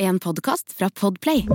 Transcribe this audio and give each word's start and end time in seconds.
En 0.00 0.18
podkast 0.18 0.72
fra 0.78 0.90
Podplay. 1.00 1.36
In 1.36 1.48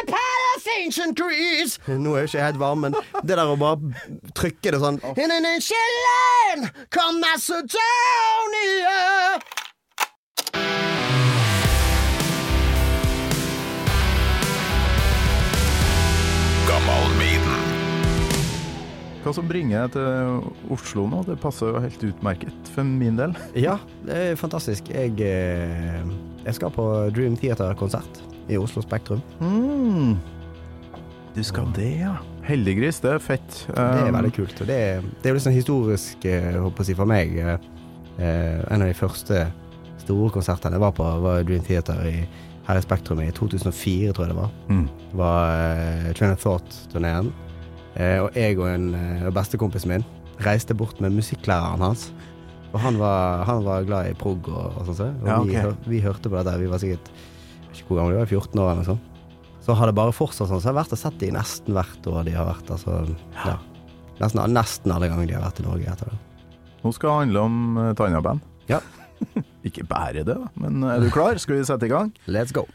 a 0.00 0.04
palace 0.06 0.70
ancient 0.84 1.16
trees 1.18 1.78
Nå 1.88 2.14
er 2.14 2.24
jo 2.24 2.30
ikke 2.30 2.38
jeg 2.38 2.46
helt 2.46 2.60
varm, 2.62 2.86
men 2.86 2.96
det 3.20 3.36
der 3.36 3.44
å 3.44 3.56
bare 3.60 3.76
trykke 4.32 4.72
det 4.72 4.80
sånn 4.80 4.96
In 5.12 5.28
an 5.34 5.44
ancient 5.44 5.98
land 6.06 6.62
Come 6.88 7.20
Macedonia 7.20 8.96
Hva 19.24 19.32
som 19.32 19.46
bringer 19.48 19.86
deg 19.86 19.94
til 19.94 20.72
Oslo 20.74 21.06
nå? 21.08 21.22
Det 21.24 21.38
passer 21.40 21.70
jo 21.72 21.80
helt 21.80 22.02
utmerket 22.04 22.68
for 22.74 22.84
min 22.84 23.16
del. 23.16 23.32
Ja, 23.56 23.78
det 24.04 24.18
er 24.20 24.36
fantastisk 24.36 24.90
Jeg, 24.92 25.14
eh, 25.24 26.04
jeg 26.44 26.54
skal 26.58 26.72
på 26.74 26.84
Dream 27.16 27.36
Theater-konsert 27.40 28.22
I 28.48 28.58
Oslo 28.60 28.82
Spektrum 28.84 29.22
Mm. 29.40 30.16
Du 31.34 31.42
skal 31.42 31.66
det, 31.74 31.90
ja. 32.04 32.14
Heldiggris, 32.46 33.00
det 33.02 33.10
er 33.10 33.22
fett. 33.22 33.54
Det 33.66 33.80
er 33.80 34.06
Um, 34.06 34.14
veldig 34.14 34.32
kult 34.36 34.60
Og 34.60 34.68
det, 34.68 34.78
det 35.22 35.30
er 35.30 35.34
jo 35.34 35.40
sånn 35.42 35.56
historisk 35.56 36.26
eh, 36.28 36.52
Håper 36.60 36.86
jeg 36.86 36.98
for 36.98 37.08
meg 37.10 37.32
eh, 37.40 37.56
eh, 38.20 38.60
En 38.70 38.84
av 38.84 38.90
de 38.90 38.94
første 38.94 39.40
store 40.04 40.28
konsertene 40.34 40.76
Jeg 40.76 40.84
var 40.84 40.92
på 40.94 41.06
var 41.24 41.42
Dream 41.48 41.64
Theater 41.64 42.04
i, 42.06 42.18
her 42.68 42.78
i 42.78 42.84
Spektrum 42.84 43.22
i 43.24 43.30
2004 43.34 44.12
tror 44.12 44.26
jeg 44.26 44.34
det 44.34 44.38
var 44.38 44.52
Mm. 44.68 44.84
Det 44.86 45.18
var 45.18 45.56
eh, 45.56 46.12
Train 46.14 46.36
of 46.36 46.44
Thought-turneen. 46.44 47.32
Eh, 47.96 48.20
og 48.22 48.36
jeg 48.36 48.58
og 48.58 48.68
en 48.68 48.86
uh, 48.94 49.28
bestekompisen 49.34 49.92
min 49.92 50.06
reiste 50.44 50.74
bort 50.74 51.00
med 51.00 51.14
musikklæreren 51.14 51.82
hans. 51.84 52.08
Og 52.74 52.80
han 52.82 52.96
var, 52.98 53.44
han 53.46 53.62
var 53.62 53.84
glad 53.86 54.10
i 54.10 54.14
prog 54.18 54.48
og, 54.50 54.80
og 54.82 54.88
sånn. 54.90 55.14
Og 55.22 55.28
Ja, 55.30 55.38
vi, 55.46 55.54
hør, 55.54 55.76
vi 55.86 56.00
hørte 56.02 56.30
på 56.30 56.34
dette. 56.40 56.56
Vi 56.58 56.70
var 56.72 56.82
sikkert 56.82 57.10
ikke 57.74 57.86
hvor 57.92 58.00
gamle 58.00 58.16
vi 58.16 58.20
var, 58.20 58.30
14 58.30 58.60
år 58.60 58.70
eller 58.72 58.80
noe 58.82 58.88
sånt. 58.88 59.10
Så 59.64 59.76
har 59.78 59.88
det 59.88 59.94
bare 59.96 60.12
fortsatt 60.14 60.50
sånn. 60.50 60.60
Så 60.60 60.68
jeg 60.68 60.74
har 60.74 60.80
vært 60.82 60.94
og 60.96 61.00
sett 61.00 61.16
de 61.22 61.30
nesten 61.34 61.76
hvert 61.76 62.08
år 62.10 62.26
de 62.26 62.34
har 62.36 62.48
vært. 62.50 62.72
Altså, 62.74 62.98
ja. 63.38 63.54
Nesten, 64.20 64.42
nesten 64.54 64.94
alle 64.94 65.08
ganger 65.10 65.30
de 65.30 65.36
har 65.38 65.46
vært 65.46 65.62
i 65.62 65.66
Norge 65.66 65.94
etter 65.94 66.10
det. 66.12 66.18
Nå 66.84 66.92
skal 66.92 67.08
det 67.10 67.16
handle 67.22 67.46
om 67.48 67.78
uh, 67.80 67.86
Tanja-band. 67.96 68.44
Ja. 68.68 68.82
Ikke 69.68 69.86
bare 69.88 70.26
det. 70.26 70.36
Men 70.60 70.82
er 70.84 71.00
du 71.00 71.08
klar? 71.14 71.38
Skal 71.40 71.56
vi 71.60 71.64
sette 71.70 71.88
i 71.88 71.92
gang? 71.94 72.12
Let's 72.28 72.52
go. 72.54 72.66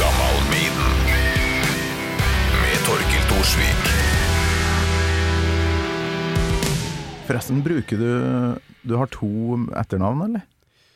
Gammal 0.00 0.38
miden 0.54 0.96
med 2.62 2.80
Torkil 2.88 3.28
Thorsvik. 3.34 3.93
Forresten, 7.24 7.62
bruker 7.64 7.96
du 7.96 8.60
Du 8.84 8.96
har 9.00 9.08
to 9.12 9.56
etternavn, 9.72 10.26
eller? 10.28 10.44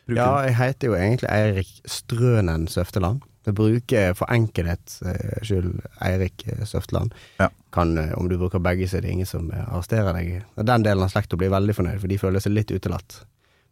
Bruker 0.09 0.21
Ja, 0.21 0.43
jeg 0.45 0.57
heter 0.57 0.91
jo 0.91 0.97
egentlig 0.97 1.29
Eirik 1.33 1.71
Strønen 1.89 2.67
Søfteland. 2.69 3.23
Jeg 3.49 3.57
bruker 3.57 4.13
for 4.17 4.29
enkelhets 4.33 5.01
eh, 5.09 5.41
skyld 5.45 5.81
Eirik 6.05 6.45
eh, 6.49 6.65
Søfteland. 6.69 7.15
Ja. 7.41 7.49
Kan, 7.73 7.97
eh, 8.01 8.13
om 8.17 8.29
du 8.29 8.37
bruker 8.41 8.61
begge, 8.61 8.89
så 8.89 8.99
er 8.99 9.07
det 9.07 9.13
ingen 9.15 9.29
som 9.29 9.49
arresterer 9.53 10.17
deg. 10.17 10.45
Den 10.57 10.85
delen 10.85 11.05
av 11.05 11.13
slekta 11.13 11.37
blir 11.41 11.53
veldig 11.53 11.77
fornøyd, 11.77 12.01
for 12.03 12.13
de 12.13 12.21
føler 12.21 12.45
seg 12.45 12.57
litt 12.57 12.73
utelatt. 12.73 13.23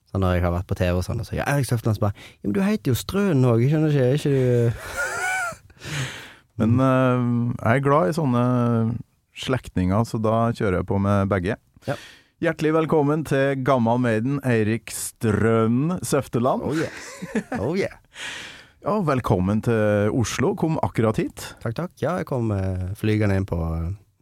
Så 0.08 0.20
når 0.20 0.36
jeg 0.38 0.46
har 0.46 0.54
vært 0.54 0.68
på 0.70 0.78
TV 0.78 0.96
og 0.96 1.04
sånn, 1.04 1.20
og 1.20 1.28
så 1.28 1.36
ja, 1.36 1.48
Eirik 1.52 1.68
Søfteland 1.68 2.00
bare 2.00 2.16
Ja, 2.16 2.48
men 2.48 2.56
du 2.56 2.62
heter 2.64 2.92
jo 2.92 2.96
Strønen 2.96 3.48
òg, 3.48 3.64
skjønner 3.68 3.92
ikke? 3.92 4.06
Er 4.06 4.20
ikke 4.20 4.32
du 4.36 5.96
Men 6.60 6.78
eh, 6.80 7.24
jeg 7.60 7.82
er 7.82 7.84
glad 7.84 8.12
i 8.12 8.16
sånne 8.16 8.44
slektninger, 9.36 10.08
så 10.08 10.20
da 10.24 10.38
kjører 10.56 10.80
jeg 10.80 10.88
på 10.88 11.00
med 11.04 11.28
begge. 11.28 11.58
Ja. 11.84 11.96
Hjertelig 12.36 12.74
velkommen 12.76 13.22
til 13.24 13.62
Gammal 13.64 13.96
Maiden, 14.04 14.34
Eirik 14.44 14.90
Strøm 14.92 15.94
Søfteland. 16.04 16.66
Oh 16.68 16.76
yeah. 16.76 17.62
Oh 17.64 17.72
yeah. 17.72 17.96
Ja, 18.84 18.98
velkommen 19.00 19.62
til 19.64 20.12
Oslo. 20.12 20.50
Kom 20.54 20.76
akkurat 20.84 21.16
hit. 21.16 21.46
Takk, 21.62 21.72
takk. 21.78 21.94
Ja, 21.98 22.18
jeg 22.20 22.28
kom 22.28 22.52
eh, 22.52 22.92
flygende 23.00 23.40
inn 23.40 23.48
på, 23.48 23.56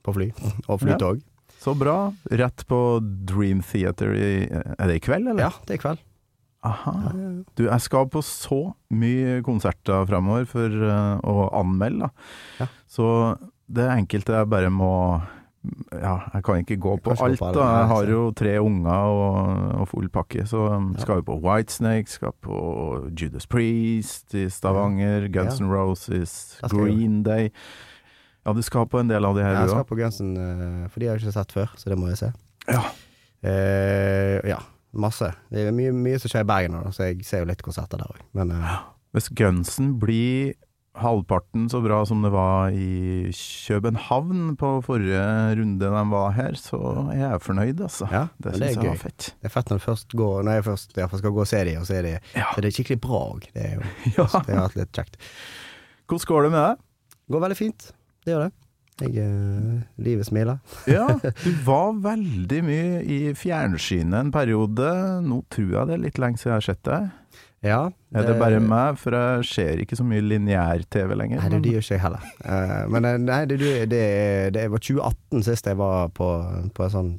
på 0.06 0.14
fly. 0.14 0.30
Og 0.70 0.78
flytog. 0.84 1.18
Så 1.58 1.74
bra. 1.74 2.14
Rett 2.30 2.62
på 2.70 2.80
Dream 3.02 3.66
Theater 3.66 4.14
i 4.14 4.30
Er 4.46 4.86
det 4.86 5.00
i 5.00 5.04
kveld, 5.04 5.34
eller? 5.34 5.48
Ja, 5.48 5.66
det 5.66 5.74
er 5.74 5.82
i 5.82 5.84
kveld. 5.88 6.06
Aha. 6.70 6.94
Du, 7.58 7.66
jeg 7.66 7.82
skal 7.82 8.06
på 8.14 8.22
så 8.24 8.62
mye 8.94 9.40
konserter 9.44 10.06
fremover 10.06 10.46
for 10.48 10.70
uh, 10.86 11.18
å 11.18 11.50
anmelde, 11.58 12.06
da. 12.06 12.28
Ja. 12.62 12.70
Så 12.86 13.08
det 13.66 13.90
enkelte 13.90 14.38
jeg 14.38 14.54
bare 14.54 14.70
må 14.70 14.94
Ja, 15.92 16.18
jeg 16.34 16.44
kan 16.44 16.58
ikke 16.60 16.76
gå 16.76 16.96
på 17.00 17.14
alt, 17.24 17.40
da. 17.40 17.62
Jeg 17.80 17.86
har 17.88 18.04
jo 18.10 18.20
tre 18.36 18.58
unger 18.60 18.90
og, 18.90 19.80
og 19.80 19.88
full 19.88 20.08
pakke, 20.12 20.44
så 20.46 20.66
um, 20.76 20.90
Ja. 20.94 21.00
skal 21.00 21.16
vi 21.22 21.22
på 21.30 21.38
Whitesnake, 21.40 22.08
skal 22.12 22.34
på 22.44 22.58
Judas 23.16 23.46
Priest 23.46 24.34
i 24.34 24.44
Stavanger, 24.52 25.28
Guns 25.32 25.60
Ja. 25.60 25.64
N' 25.66 25.70
Roses, 25.72 26.58
jeg 26.62 26.70
Green 26.70 27.22
Day. 27.22 27.50
Ja, 28.44 28.52
du 28.52 28.60
skal 28.62 28.84
på 28.86 29.00
en 29.00 29.08
del 29.08 29.24
av 29.24 29.34
de 29.38 29.42
her, 29.42 29.54
Jeg 29.56 29.68
du 29.70 29.72
skal 29.78 29.84
på 29.88 29.96
Gunsen, 29.96 30.34
eh, 30.36 30.88
for 30.92 31.00
de 31.00 31.06
har 31.08 31.16
jeg 31.16 31.24
ikke 31.24 31.32
sett 31.38 31.52
før, 31.56 31.70
så 31.80 31.88
det 31.88 31.98
må 31.98 32.08
jeg 32.12 32.18
se. 32.18 32.32
Ja. 32.68 32.82
Eh, 33.42 34.40
ja, 34.48 34.58
masse. 34.92 35.30
Det 35.52 35.66
er 35.68 35.72
mye, 35.72 35.92
mye 35.96 36.18
som 36.20 36.28
skjer 36.32 36.44
i 36.44 36.48
Bergen 36.48 36.76
nå, 36.76 36.92
så 36.92 37.08
jeg 37.10 37.24
ser 37.24 37.40
jo 37.44 37.48
litt 37.48 37.62
konserter 37.64 38.00
der 38.00 38.12
òg. 38.12 38.20
Men 38.36 38.52
eh, 38.52 38.76
Hvis 39.14 39.28
Gunsen 39.36 39.94
blir 40.00 40.54
halvparten 40.94 41.66
så 41.72 41.80
bra 41.82 42.00
som 42.06 42.20
det 42.22 42.30
var 42.30 42.70
i 42.70 43.30
København 43.34 44.54
på 44.60 44.70
forrige 44.86 45.24
runde 45.58 45.80
de 45.90 46.02
var 46.12 46.34
her, 46.36 46.54
så 46.58 46.78
er 47.10 47.18
jeg 47.18 47.40
fornøyd, 47.42 47.80
altså. 47.86 48.06
ja, 48.12 48.24
Det 48.38 48.54
syns 48.54 48.62
er 48.62 48.74
jeg 48.84 48.90
var 48.92 49.00
fett. 49.02 49.28
Det 49.40 49.48
er 49.50 49.54
fett 49.56 49.70
når, 49.72 49.80
det 49.82 49.86
først 49.88 50.16
går, 50.20 50.42
når 50.46 50.58
jeg 50.60 50.66
først 50.70 50.96
jeg 51.02 51.20
skal 51.22 51.34
gå 51.34 51.42
og 51.44 51.50
se 51.50 51.62
de, 51.70 51.76
og 51.80 51.86
så 51.88 51.96
er 51.98 52.02
de, 52.08 52.12
Ja. 52.36 52.46
så 52.52 52.58
er 52.60 52.66
det 52.68 52.74
skikkelig 52.76 53.00
bra 53.02 53.22
òg. 53.34 53.48
Det 53.54 53.64
er 53.64 53.74
jo 53.74 53.82
Ja. 54.18 54.26
det 54.46 54.54
har 54.54 54.68
vært 54.68 54.76
litt 54.82 54.92
kjekt. 55.00 55.18
Hvordan 56.06 56.28
går 56.30 56.42
det 56.46 56.52
med 56.54 56.62
deg? 56.68 56.84
Går 57.34 57.44
veldig 57.48 57.58
fint. 57.58 57.90
Det 58.24 58.34
gjør 58.34 58.46
det. 58.46 58.52
Jeg, 59.02 59.16
eh, 59.18 59.78
livet 60.06 60.26
smiler. 60.28 60.58
Ja, 60.86 61.08
du 61.18 61.50
var 61.66 61.96
veldig 62.04 62.60
mye 62.62 63.00
i 63.02 63.16
fjernsynet 63.34 64.14
en 64.20 64.30
periode. 64.30 64.86
Nå 65.26 65.40
tror 65.50 65.72
jeg 65.80 65.88
det 65.90 65.96
er 65.96 66.04
litt 66.04 66.20
lenge 66.22 66.38
siden 66.38 66.52
jeg 66.54 66.60
har 66.60 66.66
sett 66.68 66.82
deg. 66.86 67.08
Ja. 67.64 67.80
Er 68.14 68.26
det 68.28 68.36
bare 68.38 68.60
meg, 68.60 68.98
for 69.00 69.16
jeg 69.16 69.46
ser 69.48 69.80
ikke 69.82 69.96
så 69.98 70.04
mye 70.06 70.22
lineær-TV 70.22 71.14
lenger. 71.16 71.40
Nei, 71.40 71.48
det, 71.54 71.60
det 71.64 71.72
gjør 71.72 71.84
ikke 71.86 71.94
jeg 71.96 72.02
heller. 72.04 72.26
Uh, 72.44 72.82
men 72.92 73.08
eh, 73.08 73.16
nei, 73.24 73.38
det, 73.50 73.58
det, 73.62 73.72
det, 73.90 74.02
det 74.54 74.64
var 74.70 74.82
2018 74.84 75.46
sist 75.48 75.70
jeg 75.70 75.78
var 75.80 76.12
på, 76.14 76.28
på 76.76 76.84
en 76.86 76.92
sånn 76.92 77.10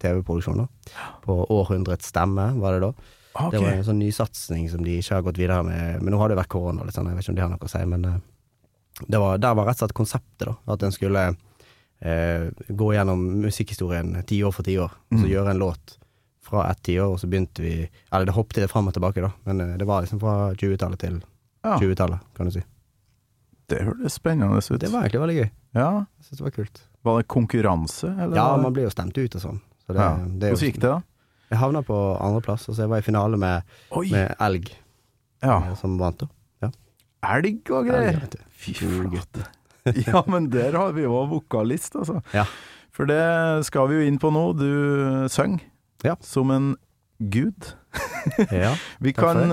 TV-produksjon. 0.00 0.64
da 0.64 1.04
På 1.24 1.42
Århundrets 1.52 2.08
stemme, 2.10 2.48
var 2.62 2.78
det 2.78 2.82
da. 2.88 2.92
Okay. 3.30 3.52
Det 3.52 3.60
var 3.62 3.76
en 3.76 3.86
sånn 3.86 4.00
nysatsing 4.02 4.66
som 4.72 4.82
de 4.82 4.96
ikke 4.98 5.18
har 5.20 5.28
gått 5.28 5.38
videre 5.38 5.62
med. 5.68 6.00
Men 6.02 6.16
nå 6.16 6.18
har 6.22 6.32
det 6.32 6.40
vært 6.40 6.50
korona, 6.56 6.88
litt 6.88 6.96
sånn, 6.96 7.12
jeg 7.12 7.20
vet 7.20 7.28
ikke 7.28 7.34
om 7.36 7.38
det 7.38 7.44
har 7.44 7.52
noe 7.52 7.68
å 7.68 7.72
si. 7.76 7.84
Men 7.92 8.08
eh, 8.08 8.18
det 9.06 9.20
var, 9.22 9.38
der 9.44 9.54
var 9.60 9.68
rett 9.68 9.78
og 9.78 9.84
slett 9.84 9.96
konseptet, 10.00 10.48
da. 10.48 10.56
At 10.74 10.82
en 10.82 10.96
skulle 10.96 11.28
uh, 11.30 12.48
gå 12.80 12.90
gjennom 12.96 13.22
musikkhistorien 13.44 14.16
tiår 14.28 14.56
for 14.56 14.66
tiår, 14.66 14.90
og 15.12 15.20
så 15.20 15.24
Mm. 15.24 15.30
gjøre 15.36 15.54
en 15.54 15.62
låt 15.62 15.98
fra 16.50 16.66
ett 16.70 16.82
tiår, 16.86 17.14
og 17.14 17.20
så 17.22 17.28
begynte 17.30 17.62
vi 17.64 17.72
Eller 18.10 18.26
det 18.28 18.34
hoppet 18.36 18.60
litt 18.60 18.70
fram 18.72 18.90
og 18.90 18.94
tilbake, 18.96 19.22
da. 19.24 19.30
Men 19.48 19.60
eh, 19.64 19.76
det 19.80 19.86
var 19.88 20.02
liksom 20.04 20.20
fra 20.22 20.34
20-tallet 20.58 21.00
til 21.02 21.20
Ja, 21.64 21.76
20-tallet, 21.78 22.20
kan 22.36 22.50
du 22.50 22.54
si. 22.58 22.62
det 23.70 23.82
hørtes 23.86 24.16
spennende 24.18 24.58
ut. 24.58 24.80
Det 24.82 24.90
var 24.90 25.04
egentlig 25.06 25.20
veldig 25.22 25.36
gøy. 25.40 25.50
Ja, 25.78 25.88
Jeg 26.18 26.24
synes 26.26 26.38
det 26.40 26.46
var 26.48 26.54
kult. 26.58 26.82
Var 27.06 27.20
det 27.22 27.28
konkurranse, 27.32 28.08
eller? 28.18 28.36
Ja, 28.36 28.48
man 28.60 28.74
blir 28.76 28.84
jo 28.88 28.90
stemt 28.92 29.16
ut 29.16 29.36
og 29.38 29.40
sånn. 29.44 29.60
Så 29.86 29.94
det, 29.94 30.00
ja. 30.02 30.16
det 30.18 30.50
Hvordan 30.52 30.66
gikk 30.68 30.80
det, 30.82 30.90
da? 30.90 31.00
Jeg 31.50 31.58
havna 31.62 31.80
på 31.86 31.98
andreplass, 32.22 32.68
og 32.68 32.74
så 32.76 32.84
jeg 32.84 32.90
var 32.92 33.00
i 33.02 33.06
finale 33.06 33.38
med, 33.40 33.62
med 34.10 34.34
Elg, 34.42 34.68
Ja. 35.42 35.56
eh, 35.70 35.74
som 35.80 35.96
vant, 36.02 36.18
da. 36.26 36.28
Elg 37.20 37.68
og 37.76 37.84
greier. 37.90 38.16
Fy 38.56 38.72
flate. 38.78 39.42
Ja, 40.06 40.22
men 40.28 40.46
der 40.52 40.72
har 40.76 40.92
vi 40.96 41.02
jo 41.06 41.18
vokalist, 41.28 41.94
altså. 41.96 42.20
Ja. 42.36 42.46
For 42.96 43.08
det 43.08 43.20
skal 43.68 43.88
vi 43.90 43.98
jo 43.98 44.06
inn 44.08 44.16
på 44.20 44.30
nå. 44.32 44.42
Du 44.56 45.28
synger 45.32 45.60
Ja. 46.06 46.16
som 46.24 46.50
en 46.54 46.72
gud. 47.18 47.74
Ja. 48.52 48.74
Vi 49.00 49.14
kan 49.16 49.48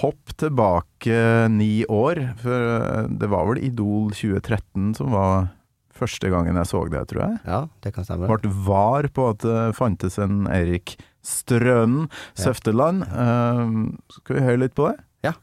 hoppe 0.00 0.32
tilbake 0.40 1.48
ni 1.52 1.84
år, 1.84 2.16
for 2.40 3.06
det 3.12 3.28
var 3.28 3.44
vel 3.50 3.60
Idol 3.66 4.08
2013 4.16 4.94
som 4.96 5.12
var 5.12 5.50
første 5.92 6.30
gangen 6.32 6.56
jeg 6.56 6.68
så 6.70 6.80
det, 6.88 7.02
tror 7.10 7.20
jeg. 7.26 7.38
ja, 7.44 7.58
det 7.84 7.92
kan 7.92 8.06
stemme. 8.08 8.24
Ble 8.30 8.52
var 8.64 9.08
på 9.12 9.26
at 9.34 9.44
det 9.44 9.76
fantes 9.76 10.16
en 10.18 10.46
Erik 10.48 10.96
Strønen 11.20 12.06
Ja. 12.08 12.46
Søfteland. 12.46 13.04
Eh, 13.04 13.74
skal 14.16 14.38
vi 14.38 14.46
høre 14.48 14.62
litt 14.64 14.74
på 14.78 14.88
det? 14.88 14.96
Ja. 15.28 15.34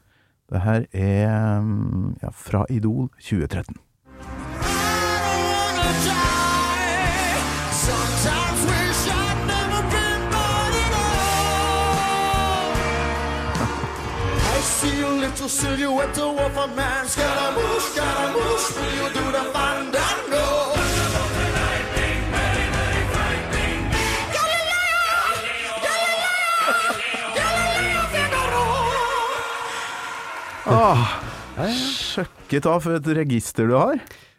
Det 0.50 0.64
her 0.64 0.86
er 0.90 1.60
um, 1.62 2.16
ja, 2.22 2.32
fra 2.34 2.64
Idol 2.74 3.06
2013. 3.22 3.78
little 15.48 15.76
silhouette 15.76 16.18
of 16.18 16.56
a 16.56 16.66
man. 16.76 17.06
Scaramouche, 17.06 17.82
Scaramouche, 17.92 18.76
will 18.76 18.94
you 18.96 19.08
do 19.14 19.32
the 19.32 19.44
fandango? 19.52 20.74
Ja. 30.66 30.96
Sjøkket 31.58 32.66
av 32.66 32.82
for 32.84 32.98
et 32.98 33.06
register 33.16 33.66
du 33.66 33.74
har. 33.74 33.96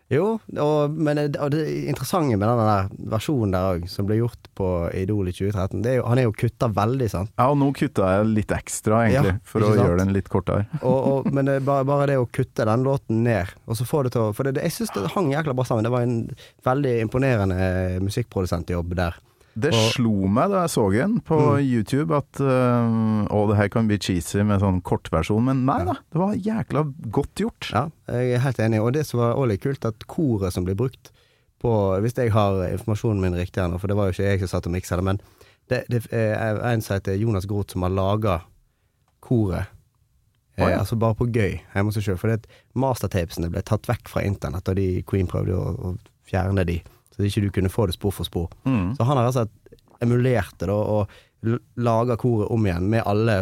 Jo, 0.09 0.39
og, 0.57 0.95
men 0.97 1.19
det, 1.19 1.37
og 1.37 1.51
det 1.53 1.61
interessante 1.91 2.33
med 2.33 2.47
den 2.49 2.61
der 2.65 2.87
versjonen 3.11 3.51
der 3.53 3.67
òg, 3.75 3.83
som 3.91 4.07
ble 4.09 4.17
gjort 4.17 4.47
på 4.57 4.69
Idol 4.97 5.29
i 5.29 5.33
2013, 5.37 5.83
det 5.85 5.91
er 5.91 5.97
jo, 5.99 6.07
han 6.09 6.17
er 6.17 6.25
jo 6.25 6.33
kutta 6.33 6.71
veldig, 6.73 7.09
sant. 7.13 7.31
Ja, 7.37 7.45
og 7.53 7.59
nå 7.61 7.67
kutta 7.77 8.09
jeg 8.15 8.31
litt 8.33 8.53
ekstra, 8.57 9.03
egentlig, 9.05 9.35
Ja, 9.35 9.43
for 9.53 9.67
å 9.67 9.69
sant? 9.69 9.83
gjøre 9.85 9.99
den 10.01 10.15
litt 10.17 10.31
kortere. 10.33 10.65
Og, 10.81 10.97
og, 11.11 11.29
men 11.35 11.45
det 11.51 11.59
bare, 11.67 11.85
bare 11.85 12.09
det 12.09 12.17
å 12.17 12.25
kutte 12.25 12.65
den 12.65 12.87
låten 12.87 13.21
ned, 13.27 13.53
og 13.69 13.77
så 13.77 13.85
få 13.85 14.01
det 14.07 14.15
til 14.15 14.25
å 14.25 14.33
For 14.33 14.49
det, 14.49 14.55
det, 14.57 14.65
jeg 14.65 14.79
syns 14.79 14.95
det 14.97 15.13
hang 15.13 15.29
jækla 15.35 15.53
bra 15.57 15.65
sammen. 15.69 15.85
Det 15.85 15.93
var 15.93 16.05
en 16.07 16.17
veldig 16.65 16.93
imponerende 17.05 17.59
musikkprodusentjobb 18.05 18.95
der. 18.97 19.17
Det 19.57 19.71
Og- 19.73 19.91
slo 19.93 20.27
meg 20.29 20.51
da 20.51 20.61
jeg 20.65 20.69
så 20.75 20.83
den 20.93 21.19
på 21.25 21.37
Mm. 21.39 21.63
YouTube 21.65 22.15
at 22.15 22.39
uh, 22.39 23.25
å, 23.33 23.47
det 23.49 23.57
her 23.57 23.67
kan 23.69 23.87
bli 23.87 23.97
cheesy 23.97 24.43
med 24.43 24.61
sånn 24.61 24.81
kortversjon, 24.81 25.43
men 25.43 25.65
nei 25.65 25.83
da, 25.85 25.95
det 26.11 26.19
var 26.21 26.35
jækla 26.35 26.83
godt 27.11 27.35
gjort. 27.41 27.69
Ja, 27.73 27.89
jeg 28.07 28.33
er 28.37 28.39
helt 28.45 28.59
enig. 28.59 28.79
Og 28.81 28.93
det 28.93 29.05
som 29.09 29.19
var 29.19 29.33
også 29.33 29.47
litt 29.49 29.61
kult, 29.65 29.85
at 29.85 30.05
koret 30.07 30.53
som 30.53 30.63
blir 30.65 30.75
brukt 30.79 31.11
på 31.59 31.71
Hvis 31.99 32.13
jeg 32.15 32.31
har 32.31 32.61
informasjonen 32.71 33.19
min 33.19 33.33
riktig 33.35 33.59
her 33.59 33.67
nå, 33.67 33.77
for 33.81 33.87
det 33.91 33.97
var 33.97 34.07
jo 34.07 34.13
ikke 34.15 34.29
jeg 34.29 34.39
som 34.39 34.47
satt 34.47 34.67
og 34.69 34.71
miksa 34.71 34.95
det, 34.95 35.03
men 35.03 35.17
det, 35.67 35.81
det 35.91 36.05
er 36.13 36.55
en 36.71 36.79
som 36.81 36.95
heter 36.95 37.17
Jonas 37.19 37.45
Groth 37.45 37.73
som 37.73 37.83
har 37.83 37.91
laga 37.91 38.37
koret. 39.19 39.67
Eh, 40.55 40.79
altså 40.79 40.95
bare 40.95 41.15
på 41.19 41.27
gøy 41.27 41.57
hjemme 41.73 41.89
hos 41.91 41.95
seg 41.99 42.05
sjøl. 42.07 42.17
For 42.21 42.37
mastertapesene 42.79 43.49
ble 43.51 43.61
tatt 43.67 43.87
vekk 43.91 44.07
fra 44.11 44.23
internett 44.23 44.67
og 44.71 44.75
de 44.79 45.01
Queen 45.07 45.27
prøvde 45.27 45.55
å, 45.55 45.91
å 45.91 45.93
fjerne 46.29 46.63
de, 46.67 46.79
så 47.19 47.27
ikke 47.27 47.43
du 47.45 47.49
kunne 47.51 47.69
få 47.73 47.85
det 47.89 47.97
spor 47.99 48.13
for 48.15 48.23
spor. 48.27 48.47
Mm. 48.65 48.93
Så 48.95 49.03
han 49.05 49.19
har 49.19 49.27
altså 49.27 49.45
emulert 50.01 50.55
det 50.61 50.69
da, 50.71 50.77
og 50.79 51.09
l- 51.43 51.59
laga 51.75 52.15
koret 52.19 52.47
om 52.51 52.65
igjen 52.65 52.87
med 52.89 53.03
alle 53.05 53.41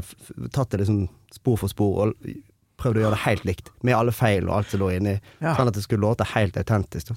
Tatt 0.51 0.71
det 0.73 0.79
liksom 0.81 1.03
spor 1.35 1.57
for 1.61 1.69
spor 1.69 1.99
og 2.07 2.13
prøvd 2.81 2.97
å 2.97 3.03
gjøre 3.05 3.13
det 3.15 3.23
helt 3.25 3.45
likt, 3.45 3.69
med 3.85 3.95
alle 3.97 4.11
feil 4.13 4.49
og 4.49 4.55
alt 4.59 4.69
som 4.73 4.81
lå 4.81 4.91
inni, 4.97 5.15
Ja. 5.41 5.55
sånn 5.57 5.67
at 5.69 5.73
det 5.77 5.83
skulle 5.85 6.01
låte 6.05 6.25
helt 6.33 6.57
autentisk. 6.57 7.13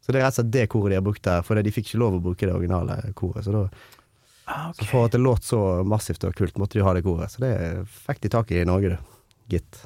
Så 0.00 0.12
det 0.12 0.20
er 0.20 0.24
rett 0.26 0.34
og 0.38 0.44
slett 0.44 0.50
det 0.52 0.66
koret 0.72 0.90
de 0.92 0.98
har 0.98 1.04
brukt 1.04 1.22
der, 1.24 1.42
for 1.44 1.54
de 1.60 1.70
fikk 1.72 1.86
ikke 1.92 2.00
lov 2.00 2.16
å 2.18 2.20
bruke 2.24 2.44
det 2.48 2.54
originale 2.56 3.12
koret. 3.14 3.44
Så 3.44 3.52
da 3.52 3.68
Ah, 4.48 4.72
så 4.72 4.86
for 4.88 5.04
at 5.04 5.12
det 5.12 5.20
låt 5.20 5.44
så 5.44 5.84
massivt 5.84 6.24
og 6.24 6.32
kult, 6.34 6.54
måtte 6.56 6.78
de 6.78 6.84
ha 6.84 6.94
det 6.96 7.02
koret. 7.04 7.28
Så 7.28 7.40
det 7.44 7.84
fikk 8.06 8.20
de 8.24 8.28
tak 8.32 8.50
i 8.50 8.62
i 8.62 8.64
Norge, 8.64 8.94
det. 8.96 8.98
Gitt. 9.50 9.82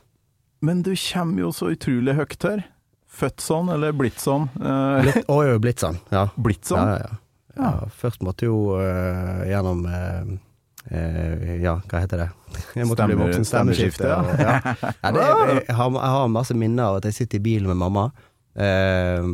Men 0.62 0.82
du 0.86 0.92
kommer 0.94 1.40
jo 1.42 1.48
så 1.50 1.72
utrolig 1.74 2.14
høyt 2.14 2.42
her. 2.46 2.62
Født 3.12 3.42
sånn, 3.44 3.68
eller 3.74 3.92
blitt 3.92 4.20
sånn? 4.22 4.46
Eh, 4.56 5.02
Blitt, 5.04 5.26
å 5.28 5.42
jo 5.44 5.58
blitt 5.62 5.82
sånn, 5.82 5.98
ja. 6.14 6.26
blitt 6.40 6.64
sånn? 6.68 6.88
Ja, 6.88 6.94
ja, 7.02 7.18
ja. 7.58 7.66
ja. 7.66 7.90
Først 8.00 8.22
måtte 8.24 8.48
jo 8.48 8.56
uh, 8.80 9.42
gjennom 9.48 9.84
uh, 9.84 10.32
Ja, 11.62 11.76
hva 11.86 12.00
heter 12.02 12.24
det? 12.24 12.28
Jeg 12.74 12.88
måtte 12.88 13.06
bli 13.06 13.16
voksen 13.20 13.44
stemmeskifte. 13.46 14.08
stemmeskifte, 14.08 14.42
ja. 14.42 14.60
ja. 14.82 14.92
Ja, 15.12 15.34
jeg, 15.52 15.76
har, 15.76 15.90
jeg 15.94 16.14
har 16.16 16.32
masse 16.32 16.56
minner 16.58 16.88
av 16.90 16.98
at 17.00 17.06
jeg 17.10 17.20
sitter 17.20 17.38
i 17.38 17.44
bilen 17.44 17.68
med 17.70 17.78
mamma 17.84 18.06
øh, 18.58 19.28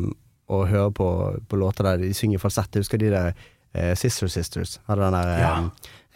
og 0.49 0.67
hører 0.69 0.91
på, 0.95 1.07
på 1.49 1.59
låter 1.59 1.87
der 1.89 1.97
de 2.03 2.11
synger 2.15 2.39
falsett. 2.41 2.71
Jeg 2.75 2.85
husker 2.85 3.01
de 3.01 3.09
der 3.13 3.31
øh, 3.75 3.95
Sister 3.99 4.27
Sisters. 4.31 4.77
Hadde 4.87 5.03
den 5.07 5.17
der 5.17 5.33
Ja. 5.41 5.51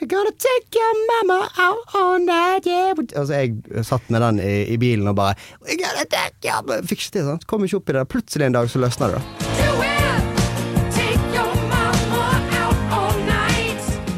Gonna 0.02 0.32
take 0.38 0.76
your 0.76 0.94
mama 1.10 1.50
out 1.58 1.96
on 1.96 2.26
that 2.26 2.66
yeah. 2.66 2.92
Altså 3.16 3.34
Jeg 3.34 3.86
satt 3.86 4.10
med 4.10 4.22
den 4.22 4.40
i, 4.44 4.54
i 4.74 4.78
bilen 4.78 5.08
og 5.08 5.16
bare 5.16 5.36
gonna 5.62 6.06
take 6.10 6.44
your 6.44 6.62
mama 6.68 6.82
Fikk 6.84 7.06
ikke 7.06 7.18
til, 7.20 7.26
sant. 7.32 7.48
Kom 7.48 7.64
ikke 7.64 7.80
opp 7.80 7.90
i 7.90 7.98
det. 8.00 8.08
Plutselig 8.12 8.50
en 8.50 8.58
dag 8.60 8.70
så 8.70 8.84
løsna 8.84 9.14
det. 9.16 9.24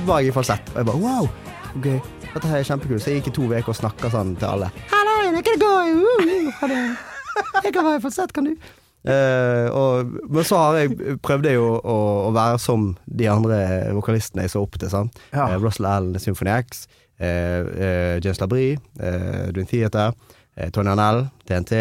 da 0.05 0.11
var 0.11 0.21
jeg 0.21 0.29
i 0.29 0.33
falsett, 0.35 0.67
og 0.69 0.77
jeg 0.77 0.85
bare 0.85 1.01
wow, 1.01 1.27
ok, 1.79 1.85
dette 2.21 2.49
her 2.51 2.59
er 2.59 2.67
kjempekult. 2.67 3.01
Så 3.01 3.09
jeg 3.09 3.21
gikk 3.23 3.31
i 3.31 3.35
to 3.39 3.47
uker 3.49 3.71
og 3.73 3.77
snakka 3.79 4.11
sånn 4.13 4.35
til 4.37 4.51
alle. 4.51 4.69
Hallo, 4.91 5.15
jeg 5.33 5.45
kan 5.47 5.61
gå 5.63 5.71
uh. 5.97 7.05
Jeg 7.65 7.73
kan 7.73 7.87
være 7.87 7.97
i 7.97 8.03
falsett, 8.03 8.33
kan 8.35 8.51
du? 8.51 8.84
Eh, 9.05 9.67
og, 9.69 10.15
men 10.33 10.45
så 10.47 10.57
har 10.57 10.79
jeg 10.79 11.17
prøvde 11.21 11.51
jeg 11.51 11.59
jo 11.59 11.75
å, 11.77 11.97
å 12.25 12.31
være 12.33 12.57
som 12.61 12.87
de 13.05 13.27
andre 13.29 13.59
vokalistene 13.93 14.47
jeg 14.47 14.55
så 14.55 14.63
opp 14.65 14.79
til. 14.81 14.89
Sant? 14.91 15.19
Ja. 15.31 15.51
Uh, 15.51 15.57
Russell 15.61 15.87
Allen, 15.89 16.17
Symphony 16.21 16.53
X, 16.55 16.85
uh, 17.21 18.17
James 18.23 18.41
Labrie, 18.41 18.79
Dream 18.97 19.69
Theater, 19.69 20.15
Tony 20.73 20.93
Arnell, 20.93 21.25
TNT, 21.45 21.75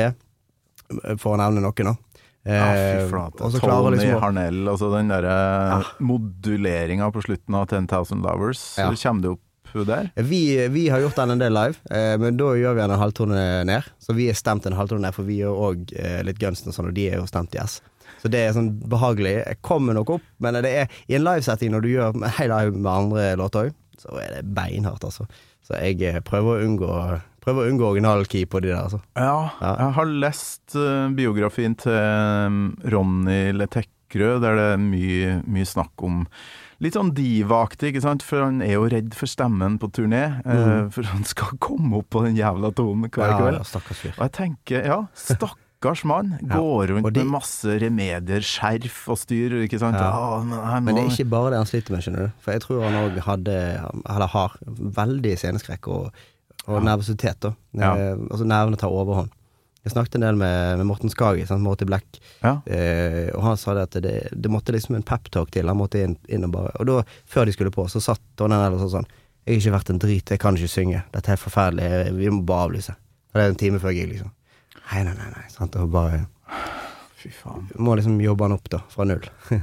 for 1.17 1.35
å 1.35 1.39
nevne 1.41 1.63
noen, 1.65 1.93
da. 1.93 1.97
Ja, 2.45 2.65
fy 2.77 3.07
flate. 3.09 3.49
Tony 3.57 3.95
liksom 3.95 4.19
Harnell, 4.21 4.67
altså 4.69 4.91
den 4.93 5.09
derre 5.09 5.81
moduleringa 6.05 7.09
på 7.15 7.23
slutten 7.25 7.57
av 7.57 7.71
10,000 7.71 8.21
Lovers. 8.27 8.67
Ja. 8.77 8.91
Så 8.93 9.01
kommer 9.01 9.25
det 9.25 9.33
opp 9.33 9.44
der. 9.89 10.11
Vi, 10.31 10.41
vi 10.71 10.85
har 10.93 11.03
gjort 11.03 11.19
den 11.19 11.35
en 11.35 11.43
del 11.43 11.53
live, 11.57 11.75
eh, 11.91 12.15
men 12.23 12.39
da 12.39 12.53
gjør 12.55 12.77
vi 12.77 12.83
den 12.85 12.95
en 12.95 13.03
halvtone 13.03 13.41
ned. 13.67 13.91
Så 13.99 14.15
vi 14.15 14.29
er 14.31 14.39
stemt 14.39 14.67
en 14.71 14.77
halvtone 14.79 15.03
ned, 15.03 15.15
for 15.17 15.27
vi 15.27 15.41
gjør 15.43 15.59
òg 15.73 15.93
eh, 15.99 16.21
litt 16.27 16.39
Gunsten 16.39 16.71
og 16.71 16.77
sånn, 16.79 16.93
og 16.93 16.97
de 16.97 17.09
er 17.11 17.19
jo 17.19 17.27
stemt 17.27 17.57
i 17.59 17.63
S. 17.65 17.81
Så 18.23 18.31
det 18.33 18.41
er 18.47 18.55
sånn 18.57 18.71
behagelig. 18.89 19.35
Jeg 19.43 19.59
kommer 19.67 19.97
nok 19.99 20.15
opp, 20.17 20.25
men 20.39 20.57
det 20.65 20.71
er 20.71 21.01
i 21.11 21.19
en 21.19 21.27
livesetting 21.27 21.75
når 21.75 21.85
du 21.85 21.91
gjør 21.97 22.15
hele 22.39 22.39
hel 22.39 22.55
live 22.55 22.79
med 22.79 22.93
andre 22.95 23.27
låter 23.41 23.67
òg, 23.69 23.77
så 24.01 24.17
er 24.21 24.39
det 24.39 24.47
beinhardt, 24.57 25.05
altså. 25.07 25.27
Så 25.65 25.77
jeg 25.81 26.01
eh, 26.05 26.21
prøver 26.25 26.59
å 26.61 26.67
unngå 26.69 26.91
Prøver 27.45 27.67
å 27.67 27.69
unngå 27.69 27.85
original-key 27.91 28.47
på 28.49 28.63
de 28.65 28.71
der, 28.71 28.87
altså. 28.87 29.03
Ja, 29.21 29.51
Ja. 29.61 29.73
jeg 29.83 29.93
har 29.99 30.13
lest 30.23 30.77
uh, 30.81 31.11
biografien 31.13 31.75
til 31.77 31.93
um, 31.93 32.61
Ronny 32.89 33.51
Letekkerød, 33.53 34.39
der 34.41 34.57
det 34.57 34.65
er 34.73 34.81
mye, 34.81 35.35
mye 35.45 35.69
snakk 35.69 36.05
om 36.09 36.23
Litt 36.83 36.95
sånn 36.97 37.13
divaaktig, 37.15 37.93
ikke 37.93 38.03
sant, 38.03 38.23
for 38.27 38.43
han 38.43 38.63
er 38.63 38.73
jo 38.75 38.89
redd 38.91 39.15
for 39.15 39.27
stemmen 39.31 39.79
på 39.79 39.91
turné. 39.95 40.41
eh, 40.45 40.89
for 40.91 41.03
han 41.05 41.23
skal 41.25 41.57
komme 41.63 41.97
opp 42.01 42.11
på 42.11 42.25
den 42.25 42.37
jævla 42.37 42.73
tonen 42.75 43.09
hver 43.11 43.29
Ja, 43.31 43.39
kveld. 43.39 43.59
ja, 43.59 43.63
stakkars 43.63 44.01
fyr. 44.03 44.15
Og 44.19 44.25
jeg 44.27 44.33
tenker, 44.33 44.85
ja, 44.85 44.99
stakkars 45.15 46.05
mann. 46.05 46.39
Ja. 46.43 46.57
Går 46.59 46.89
rundt 46.91 47.13
de- 47.15 47.21
med 47.25 47.31
masse 47.33 47.79
remedier, 47.81 48.41
skjerf 48.41 49.09
og 49.09 49.19
styr, 49.19 49.55
ikke 49.69 49.79
sant. 49.79 49.97
Ja. 49.97 50.11
Ja, 50.11 50.43
men, 50.43 50.59
må... 50.59 50.81
Men 50.85 50.95
det 50.95 51.05
er 51.05 51.11
ikke 51.15 51.31
bare 51.31 51.51
det 51.55 51.59
han 51.63 51.67
sliter 51.71 51.91
med, 51.93 52.03
skjønner 52.03 52.27
du. 52.27 52.33
For 52.41 52.53
jeg 52.53 52.61
tror 52.67 52.83
han 52.89 52.99
òg 53.05 53.19
hadde, 53.29 53.57
eller 54.09 54.27
har, 54.35 54.59
veldig 55.01 55.35
sceneskrekk 55.39 55.89
og, 55.89 56.11
og 56.67 56.83
nervøsitet, 56.83 57.39
da. 57.45 57.53
Eh, 57.79 58.17
altså 58.31 58.45
nervene 58.49 58.77
tar 58.81 58.89
overhånd. 58.91 59.31
Jeg 59.85 59.93
snakket 59.93 60.15
en 60.17 60.25
del 60.25 60.37
med, 60.41 60.79
med 60.81 60.87
Morten 60.89 61.11
Skagi, 61.13 61.45
sant? 61.47 61.61
Morty 61.63 61.85
Black, 61.85 62.07
Ja. 62.43 62.55
eh, 62.67 63.29
og 63.37 63.43
han 63.45 63.57
sa 63.61 63.75
det 63.77 63.83
at 63.89 63.99
det, 64.05 64.15
det 64.33 64.51
måtte 64.51 64.73
liksom 64.73 64.97
en 64.97 65.03
peptalk 65.05 65.51
til. 65.53 65.69
Han 65.69 65.77
måtte 65.77 66.01
inn, 66.01 66.15
inn 66.33 66.45
og 66.49 66.55
bare 66.55 66.71
Og 66.81 66.87
da, 66.89 67.03
før 67.29 67.45
de 67.45 67.53
skulle 67.53 67.71
på, 67.75 67.85
så 67.93 68.01
satt 68.01 68.23
Tony 68.41 68.57
Nell 68.57 68.79
og 68.79 68.81
sa 68.81 68.89
sånn 68.97 69.09
Jeg 69.45 69.59
har 69.59 69.61
ikke 69.61 69.75
vært 69.77 69.91
en 69.93 69.99
drit, 70.01 70.31
jeg 70.33 70.41
kan 70.41 70.57
ikke 70.57 70.73
synge. 70.73 71.03
Dette 71.13 71.33
er 71.35 71.37
forferdelig, 71.37 71.91
jeg- 71.91 72.15
vi 72.17 72.31
må 72.33 72.41
bare 72.49 72.65
avlyse. 72.71 72.95
Og 72.97 73.35
det 73.37 73.43
er 73.45 73.49
en 73.53 73.61
time 73.61 73.79
før 73.83 73.93
gig, 73.93 74.09
liksom. 74.09 74.31
Nei, 74.93 75.03
nei, 75.05 75.13
nei. 75.21 75.29
nei 75.37 75.49
sant? 75.53 75.77
Og 75.77 75.91
bare 75.93 76.27
Fy 77.21 77.29
faen. 77.33 77.69
Må 77.79 77.95
liksom 77.97 78.17
jobbe 78.25 78.45
han 78.49 78.53
opp, 78.57 78.69
da. 78.73 78.79
Fra 78.89 79.05
null. 79.05 79.21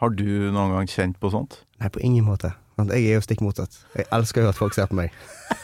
Har 0.00 0.10
du 0.10 0.24
noen 0.50 0.72
gang 0.74 0.86
kjent 0.90 1.18
på 1.20 1.30
sånt? 1.30 1.60
Nei, 1.78 1.88
på 1.94 2.00
ingen 2.02 2.24
måte. 2.26 2.54
Jeg 2.78 3.04
er 3.10 3.18
jo 3.18 3.20
stikk 3.24 3.42
motsatt. 3.44 3.74
Jeg 3.96 4.06
elsker 4.14 4.42
jo 4.46 4.48
at 4.48 4.56
folk 4.56 4.72
ser 4.74 4.86
på 4.88 4.96
meg. 4.96 5.10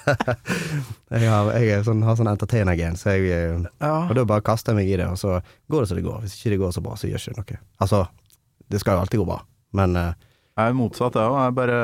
jeg 1.15 1.29
har, 1.31 1.49
jeg 1.57 1.71
er 1.79 1.85
sånn, 1.87 2.03
har 2.05 2.19
sånn 2.19 2.29
entertainer-gen, 2.31 2.99
så 3.01 3.15
jeg 3.17 3.31
eh, 3.33 3.87
Og 3.87 4.13
da 4.19 4.25
bare 4.29 4.45
kaster 4.45 4.75
jeg 4.75 4.81
meg 4.83 4.91
i 4.93 4.99
det, 5.01 5.07
og 5.09 5.17
så 5.21 5.39
går 5.73 5.85
det 5.85 5.89
som 5.91 6.01
det 6.01 6.05
går. 6.07 6.21
Hvis 6.25 6.37
ikke 6.39 6.53
det 6.55 6.61
går 6.65 6.75
så 6.77 6.83
bra, 6.85 6.97
så 7.01 7.09
gjør 7.11 7.23
ikke 7.23 7.33
det 7.33 7.41
noe. 7.57 7.61
Altså, 7.87 8.03
det 8.73 8.83
skal 8.83 8.99
jo 8.99 9.05
alltid 9.07 9.23
gå 9.23 9.29
bra, 9.31 9.41
men 9.79 9.97
uh, 9.97 10.13
Jeg 10.57 10.73
er 10.73 10.77
motsatt, 10.77 11.17
jeg 11.17 11.33
òg. 11.33 11.57
Bare 11.57 11.81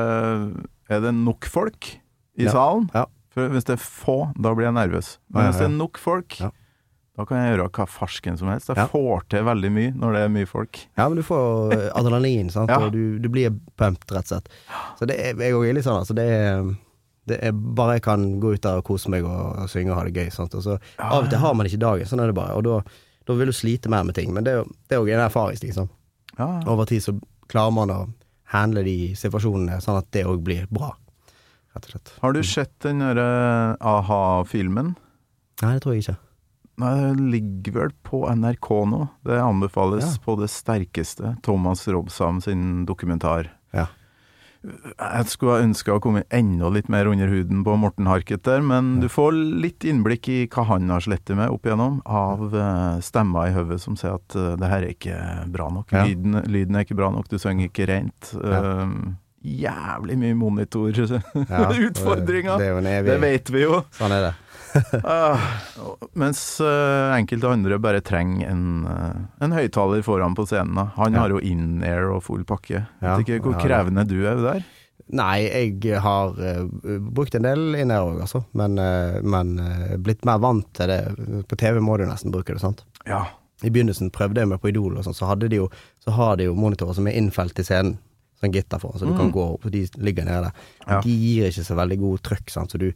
Er 0.92 1.00
det 1.04 1.14
nok 1.16 1.48
folk 1.48 1.92
i 2.36 2.46
Ja. 2.48 2.52
salen? 2.52 2.88
Ja. 2.94 3.06
For 3.32 3.48
hvis 3.48 3.64
det 3.64 3.78
er 3.78 3.80
få, 3.84 4.18
da 4.36 4.52
blir 4.52 4.68
jeg 4.68 4.76
nervøs. 4.76 5.14
Men 5.32 5.40
Ja, 5.40 5.46
ja, 5.46 5.52
hvis 5.52 5.62
det 5.62 5.68
er 5.70 5.76
nok 5.78 5.98
folk, 6.00 6.40
Ja. 6.40 6.50
Da 7.18 7.26
kan 7.28 7.36
jeg 7.42 7.52
gjøre 7.58 7.66
hva 7.76 7.84
farsken 7.92 8.38
som 8.40 8.48
helst. 8.48 8.68
Jeg 8.72 8.76
Ja. 8.80 8.86
får 8.88 9.26
til 9.28 9.44
veldig 9.44 9.70
mye 9.72 9.90
når 9.94 10.12
det 10.16 10.20
er 10.24 10.28
mye 10.32 10.46
folk. 10.48 10.78
Ja, 10.96 11.08
men 11.08 11.16
du 11.16 11.22
får 11.22 11.72
eh, 11.76 11.90
adrenalin, 11.94 12.48
sant, 12.50 12.70
Ja. 12.72 12.78
og 12.80 12.92
du, 12.92 13.18
du 13.18 13.28
blir 13.28 13.50
pumped, 13.76 14.08
rett 14.10 14.24
og 14.32 14.32
slett. 14.32 14.48
Så 14.98 15.06
det 15.10 15.18
er, 15.20 15.34
jeg 15.36 15.52
òg 15.58 15.68
er 15.68 15.74
litt 15.76 15.84
sånn, 15.84 16.00
altså. 16.00 16.14
Det 16.16 16.24
er, 16.24 16.70
det 17.28 17.38
er 17.44 17.52
bare 17.52 17.98
jeg 17.98 18.02
kan 18.08 18.24
gå 18.40 18.54
ut 18.54 18.62
der 18.64 18.80
og 18.80 18.84
kose 18.88 19.10
meg 19.12 19.24
og, 19.28 19.58
og 19.60 19.68
synge 19.68 19.92
og 19.92 19.98
ha 20.00 20.04
det 20.08 20.14
gøy. 20.16 20.30
Sant? 20.32 20.54
Og 20.56 20.62
så 20.64 20.78
Av 20.98 21.24
og 21.24 21.28
til 21.30 21.38
har 21.38 21.54
man 21.54 21.66
ikke 21.68 21.78
dagen, 21.84 22.06
sånn 22.08 22.20
er 22.24 22.32
det 22.32 22.34
bare. 22.40 22.56
Og 22.56 22.64
da, 22.64 22.80
da 23.28 23.36
vil 23.38 23.52
du 23.52 23.52
slite 23.52 23.92
mer 23.92 24.04
med 24.08 24.14
ting. 24.16 24.32
Men 24.32 24.44
det 24.48 24.56
er 24.56 24.96
jo 24.96 25.04
en 25.06 25.26
erfaringsstig. 25.28 25.74
Sånn. 25.76 25.90
Ja. 26.38 26.48
Over 26.66 26.88
tid 26.88 27.04
så 27.04 27.14
klarer 27.52 27.72
man 27.76 27.90
å 27.92 28.00
handle 28.56 28.82
de 28.84 29.12
situasjonene 29.16 29.78
sånn 29.84 30.00
at 30.00 30.08
det 30.16 30.24
òg 30.28 30.40
blir 30.44 30.64
bra, 30.72 30.94
rett 31.76 31.84
og 31.86 31.92
slett. 31.92 32.10
Har 32.24 32.32
du 32.32 32.42
sett 32.42 32.72
den 32.84 32.98
derre 33.04 33.76
a-ha-filmen? 33.80 34.94
Nei, 35.62 35.74
det 35.76 35.82
tror 35.84 35.94
jeg 35.94 36.02
ikke. 36.06 36.16
Nei, 36.80 36.92
det 37.00 37.20
ligger 37.34 37.72
vel 37.76 37.90
på 38.06 38.22
NRK 38.32 38.68
nå. 38.88 39.02
Det 39.28 39.36
anbefales 39.42 40.14
Ja. 40.16 40.20
på 40.24 40.38
det 40.40 40.48
sterkeste. 40.50 41.34
Thomas 41.44 41.84
Robsam 41.88 42.40
sin 42.40 42.86
dokumentar. 42.86 43.50
Ja. 43.72 43.86
Jeg 44.62 45.26
skulle 45.26 45.58
ønska 45.64 45.90
å 45.96 46.00
komme 46.00 46.22
enda 46.30 46.68
litt 46.70 46.86
mer 46.88 47.06
under 47.10 47.26
huden 47.26 47.64
på 47.66 47.72
Morten 47.76 48.06
Harket 48.06 48.44
der, 48.46 48.60
men 48.62 49.00
du 49.02 49.08
får 49.10 49.32
litt 49.34 49.82
innblikk 49.82 50.28
i 50.30 50.44
hva 50.46 50.62
han 50.68 50.86
har 50.88 51.00
slettet 51.02 51.34
med 51.36 51.50
opp 51.50 51.66
igjennom, 51.66 51.96
av 52.06 52.54
eh, 52.54 53.00
stemmer 53.02 53.48
i 53.50 53.52
hodet 53.56 53.80
som 53.82 53.96
sier 53.98 54.14
at 54.20 54.36
eh, 54.38 54.52
det 54.60 54.68
her 54.70 54.82
er 54.86 54.92
ikke 54.94 55.18
bra 55.50 55.66
nok. 55.68 55.90
Ja. 55.90 56.04
Lyden, 56.06 56.38
lyden 56.46 56.76
er 56.78 56.84
ikke 56.86 56.94
bra 57.00 57.10
nok, 57.10 57.26
du 57.28 57.38
synger 57.42 57.66
ikke 57.72 57.88
rent. 57.90 58.30
Eh, 58.38 58.86
jævlig 59.42 60.14
mye 60.22 60.30
Ja, 60.30 60.34
monitorutfordringer. 60.44 62.56
Det 62.62 62.70
er 62.70 63.02
Det 63.10 63.18
vet 63.20 63.50
vi 63.50 63.60
jo. 63.66 63.82
Sånn 63.98 64.14
er 64.14 64.28
det. 64.28 64.34
Ah, 65.04 65.40
mens 66.18 66.40
uh, 66.60 67.12
enkelte 67.16 67.48
andre 67.50 67.78
bare 67.82 68.00
trenger 68.04 68.50
en, 68.50 68.62
uh, 68.86 69.18
en 69.44 69.54
høyttaler 69.56 70.04
foran 70.06 70.36
på 70.38 70.46
scenen. 70.48 70.74
Da. 70.78 70.84
Han 70.96 71.16
Ja. 71.16 71.24
har 71.24 71.34
jo 71.34 71.40
in-air 71.40 72.10
og 72.12 72.22
full 72.26 72.44
pakke. 72.48 72.86
Ja, 73.02 73.16
Vet 73.16 73.26
ikke 73.26 73.42
hvor 73.50 73.60
krevende 73.60 74.06
du 74.08 74.18
er 74.26 74.40
der. 74.42 74.64
Nei, 75.12 75.42
jeg 75.50 75.98
har 76.00 76.38
eh, 76.40 76.62
brukt 77.12 77.34
en 77.36 77.44
del 77.44 77.74
in-air 77.76 78.06
òg, 78.06 78.20
altså. 78.24 78.44
Men, 78.56 78.78
men 79.28 79.50
blitt 80.00 80.24
mer 80.24 80.38
vant 80.40 80.68
til 80.78 80.88
det. 80.88 81.00
På 81.50 81.58
TV 81.58 81.82
må 81.84 81.98
du 82.00 82.06
nesten 82.08 82.32
bruke 82.32 82.54
det, 82.54 82.62
sant. 82.62 82.84
Ja. 83.04 83.24
I 83.66 83.70
begynnelsen 83.70 84.12
prøvde 84.14 84.40
jeg 84.40 84.48
meg 84.48 84.62
på 84.62 84.70
Idol, 84.70 84.96
og 84.96 85.04
sånn, 85.04 85.16
så, 85.18 85.26
hadde 85.28 85.50
de 85.52 85.58
jo, 85.60 85.66
så 86.02 86.14
har 86.16 86.38
de 86.40 86.48
jo 86.48 86.54
monitorer 86.56 86.96
som 86.96 87.06
er 87.10 87.18
innfelt 87.18 87.58
i 87.60 87.66
scenen. 87.66 87.98
Sånn 88.40 88.54
gitter 88.54 88.80
foran, 88.82 88.98
så 89.02 89.06
du 89.10 89.12
kan 89.18 89.30
gå 89.34 89.42
opp, 89.54 89.66
og 89.68 89.74
de 89.74 89.84
ligger 90.02 90.26
nede. 90.26 90.48
Ja. 90.86 91.02
De 91.04 91.12
gir 91.14 91.50
ikke 91.50 91.66
så 91.66 91.76
veldig 91.78 91.98
god 92.00 92.22
trøkk, 92.30 92.48
sant. 92.50 92.72
Så 92.74 92.80
du, 92.80 92.88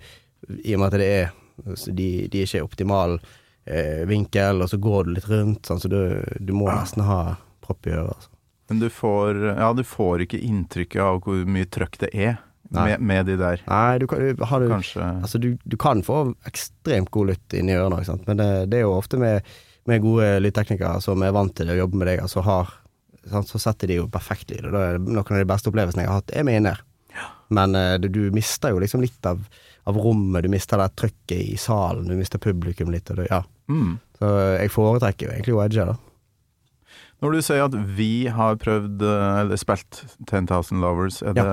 i 0.56 0.74
og 0.74 0.80
med 0.82 0.88
at 0.88 0.96
det 1.02 1.10
er 1.20 1.28
de, 1.64 2.08
de 2.30 2.40
er 2.40 2.46
ikke 2.46 2.60
i 2.60 2.64
optimal 2.64 3.18
eh, 3.18 4.04
vinkel, 4.08 4.62
og 4.62 4.70
så 4.72 4.78
går 4.82 5.06
du 5.06 5.12
litt 5.16 5.28
rundt, 5.30 5.66
sånn, 5.68 5.82
så 5.82 5.90
du, 5.90 6.00
du 6.38 6.54
må 6.56 6.68
nesten 6.70 7.04
ha 7.06 7.36
propp 7.64 7.88
i 7.88 7.94
øret. 7.94 8.16
Altså. 8.16 8.32
Men 8.70 8.82
du 8.82 8.88
får, 8.90 9.42
ja, 9.52 9.70
du 9.78 9.84
får 9.86 10.26
ikke 10.26 10.42
inntrykket 10.42 11.02
av 11.02 11.20
hvor 11.24 11.44
mye 11.46 11.68
trøkk 11.70 12.00
det 12.02 12.10
er 12.14 12.40
med, 12.74 12.98
med 12.98 13.28
de 13.30 13.36
der. 13.38 13.62
Nei, 13.68 13.98
du 14.02 14.08
kan, 14.10 14.22
du, 14.22 14.42
har 14.42 14.64
du, 14.64 14.72
Altså, 14.74 15.38
du, 15.38 15.52
du 15.62 15.76
kan 15.78 16.02
få 16.06 16.24
ekstremt 16.48 17.12
god 17.14 17.30
lytt 17.30 17.54
inni 17.54 17.76
ørene, 17.78 18.02
men 18.26 18.40
det, 18.40 18.48
det 18.72 18.80
er 18.80 18.88
jo 18.88 18.96
ofte 18.96 19.20
med, 19.22 19.46
med 19.86 20.02
gode 20.02 20.32
lydteknikere 20.42 20.98
som 21.04 21.22
er 21.22 21.34
vant 21.36 21.54
til 21.54 21.70
å 21.70 21.78
jobbe 21.78 22.00
med 22.00 22.10
deg, 22.10 22.24
altså 22.26 22.42
har 22.46 22.74
sant? 23.30 23.50
Så 23.50 23.60
setter 23.62 23.90
de 23.90 24.00
jo 24.00 24.10
perfekt 24.10 24.50
lyd, 24.52 24.66
og 24.68 24.76
da 24.76 24.82
er 24.88 25.00
noen 25.02 25.22
av 25.22 25.42
de 25.42 25.48
beste 25.48 25.70
opplevelsene 25.70 26.04
jeg 26.04 26.10
har 26.10 26.20
hatt, 26.20 26.34
er 26.34 26.46
med 26.46 26.60
inn 26.60 26.70
her. 26.70 26.82
Men 27.54 27.78
eh, 27.78 27.94
du, 28.02 28.08
du 28.12 28.22
mister 28.34 28.74
jo 28.74 28.82
liksom 28.82 29.02
litt 29.04 29.28
av, 29.28 29.42
av 29.86 29.98
rommet, 30.02 30.42
du 30.42 30.50
mister 30.50 30.80
det 30.82 30.90
trykket 30.98 31.38
i 31.38 31.56
salen, 31.60 32.08
du 32.10 32.18
mister 32.18 32.42
publikum 32.42 32.90
litt, 32.94 33.10
og 33.12 33.22
du 33.22 33.28
ja. 33.28 33.44
mm. 33.70 33.94
Så 34.18 34.32
jeg 34.56 34.72
foretrekker 34.72 35.28
jo 35.28 35.34
egentlig 35.34 35.86
da. 35.92 35.96
Når 37.24 37.32
du 37.32 37.40
sier 37.44 37.62
at 37.64 37.76
vi 37.96 38.26
har 38.28 38.58
prøvd, 38.60 39.00
eh, 39.00 39.38
eller 39.40 39.60
spilt 39.60 40.02
10,000 40.28 40.82
Lovers, 40.84 41.22
er, 41.24 41.32
det, 41.36 41.46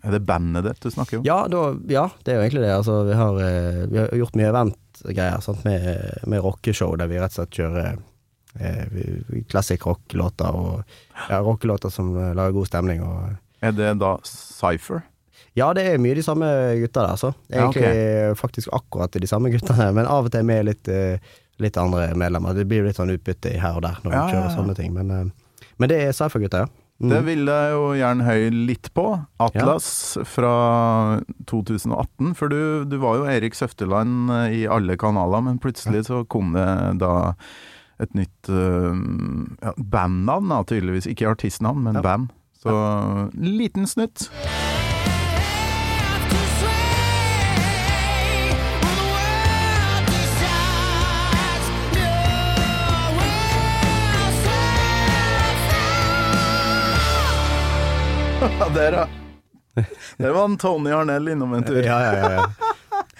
er 0.00 0.14
det 0.16 0.22
bandet 0.24 0.64
ditt 0.64 0.80
du 0.80 0.88
snakker 0.94 1.20
om? 1.20 1.26
Ja, 1.28 1.42
da, 1.50 1.66
ja, 1.92 2.06
det 2.24 2.32
er 2.32 2.38
jo 2.38 2.46
egentlig 2.46 2.64
det. 2.64 2.72
Altså, 2.72 3.02
vi, 3.04 3.18
har, 3.18 3.40
eh, 3.44 3.82
vi 3.90 4.00
har 4.00 4.14
gjort 4.22 4.38
mye 4.40 4.48
eventgreier 4.48 5.44
sant? 5.44 5.64
med, 5.68 6.24
med 6.24 6.44
rockeshow, 6.44 6.94
der 7.00 7.10
vi 7.12 7.20
rett 7.20 7.36
og 7.36 7.42
slett 7.42 7.60
kjører 7.60 8.00
eh, 8.60 9.42
classic 9.52 9.84
rock-låter 9.84 10.56
og 10.56 10.96
ja, 11.28 11.42
rockelåter 11.44 11.92
som 11.92 12.14
eh, 12.16 12.32
lager 12.36 12.56
god 12.56 12.72
stemning. 12.72 13.04
Og, 13.04 13.36
Er 13.60 13.76
det 13.76 13.98
da 14.00 14.16
Cypher? 14.24 15.04
Ja, 15.54 15.70
det 15.76 15.84
er 15.86 16.00
mye 16.02 16.16
de 16.18 16.24
samme 16.26 16.46
gutta 16.80 17.04
der, 17.04 17.14
altså. 17.14 17.30
Ja, 17.46 17.68
okay. 17.68 17.84
Egentlig 17.84 18.38
faktisk 18.40 18.72
akkurat 18.74 19.14
de 19.14 19.30
samme 19.30 19.52
guttene, 19.54 19.92
men 19.94 20.08
av 20.10 20.26
og 20.26 20.34
til 20.34 20.46
med 20.46 20.66
litt, 20.66 20.88
eh, 20.90 21.22
litt 21.62 21.76
andre 21.78 22.08
medlemmer. 22.18 22.56
Det 22.58 22.66
blir 22.70 22.82
litt 22.86 22.98
sånn 22.98 23.12
utbytte 23.14 23.52
her 23.62 23.78
og 23.78 23.84
der 23.86 24.00
når 24.02 24.16
Ja, 24.16 24.22
vi 24.24 24.34
kjører 24.34 24.48
ja. 24.48 24.54
sånne 24.56 24.74
ting. 24.78 24.90
Men, 24.96 25.12
eh, 25.14 25.68
men 25.78 25.92
det 25.92 26.00
er 26.02 26.16
Cypher-gutta, 26.16 26.64
ja. 26.66 26.72
Mm. 27.02 27.10
Det 27.10 27.20
vil 27.26 27.48
jeg 27.50 27.70
jo 27.74 27.86
gjerne 27.98 28.26
høye 28.26 28.50
litt 28.70 28.90
på. 28.94 29.06
Atlas 29.42 29.88
fra 30.30 30.54
2018. 31.50 32.34
For 32.38 32.50
du, 32.50 32.60
du 32.86 32.98
var 33.02 33.18
jo 33.18 33.30
Erik 33.30 33.54
Søfteland 33.58 34.30
eh, 34.34 34.58
i 34.62 34.66
alle 34.66 34.98
kanaler, 34.98 35.42
men 35.46 35.62
plutselig 35.62 36.06
så 36.10 36.24
kom 36.26 36.54
det 36.54 36.66
da 37.02 37.14
et 38.02 38.10
nytt 38.18 38.50
uh, 38.50 38.90
ja, 39.62 39.70
bandnavn, 39.78 40.50
da, 40.50 40.64
tydeligvis. 40.66 41.06
Ikke 41.06 41.30
artistnavn, 41.30 41.84
men 41.86 42.02
band. 42.02 42.32
Så 42.58 42.74
liten 43.38 43.86
snutt. 43.86 44.26
Der, 58.74 58.92
ja. 58.92 59.08
Der 60.16 60.30
var 60.30 60.44
en 60.44 60.58
Tony 60.58 60.90
Arnell 60.92 61.28
innom 61.28 61.54
en 61.54 61.64
tur. 61.64 61.82
Ja, 61.82 61.98
ja, 62.04 62.30
ja, 62.30 62.46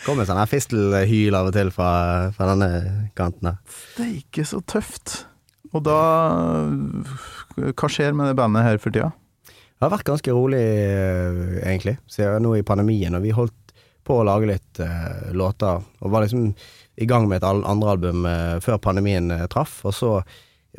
Kom 0.05 0.19
Kommer 0.19 0.27
sånn 0.29 0.43
fistelhyl 0.51 1.35
av 1.35 1.49
og 1.49 1.55
til 1.57 1.71
fra, 1.73 1.91
fra 2.37 2.51
denne 2.53 2.69
kanten 3.17 3.49
her. 3.49 3.79
Det 3.97 4.05
er 4.05 4.15
ikke 4.21 4.45
så 4.47 4.61
tøft. 4.69 5.25
Og 5.75 5.83
da 5.87 5.99
Hva 7.57 7.91
skjer 7.91 8.15
med 8.15 8.31
det 8.31 8.39
bandet 8.39 8.67
her 8.67 8.81
for 8.83 8.95
tida? 8.95 9.11
Det 9.49 9.87
har 9.87 9.93
vært 9.97 10.09
ganske 10.09 10.33
rolig, 10.33 10.63
egentlig, 11.65 11.97
siden 12.09 12.45
nå 12.45 12.55
i 12.59 12.67
pandemien. 12.67 13.17
Og 13.17 13.25
vi 13.25 13.35
holdt 13.35 13.75
på 14.05 14.21
å 14.21 14.27
lage 14.29 14.49
litt 14.49 14.81
uh, 14.85 15.33
låter, 15.33 15.81
og 16.01 16.13
var 16.13 16.25
liksom 16.25 16.51
i 17.01 17.09
gang 17.09 17.27
med 17.29 17.41
et 17.41 17.49
andre 17.49 17.95
album 17.97 18.29
uh, 18.29 18.61
før 18.65 18.79
pandemien 18.85 19.33
uh, 19.33 19.47
traff. 19.51 19.81
Og 19.89 19.97
så 19.97 20.13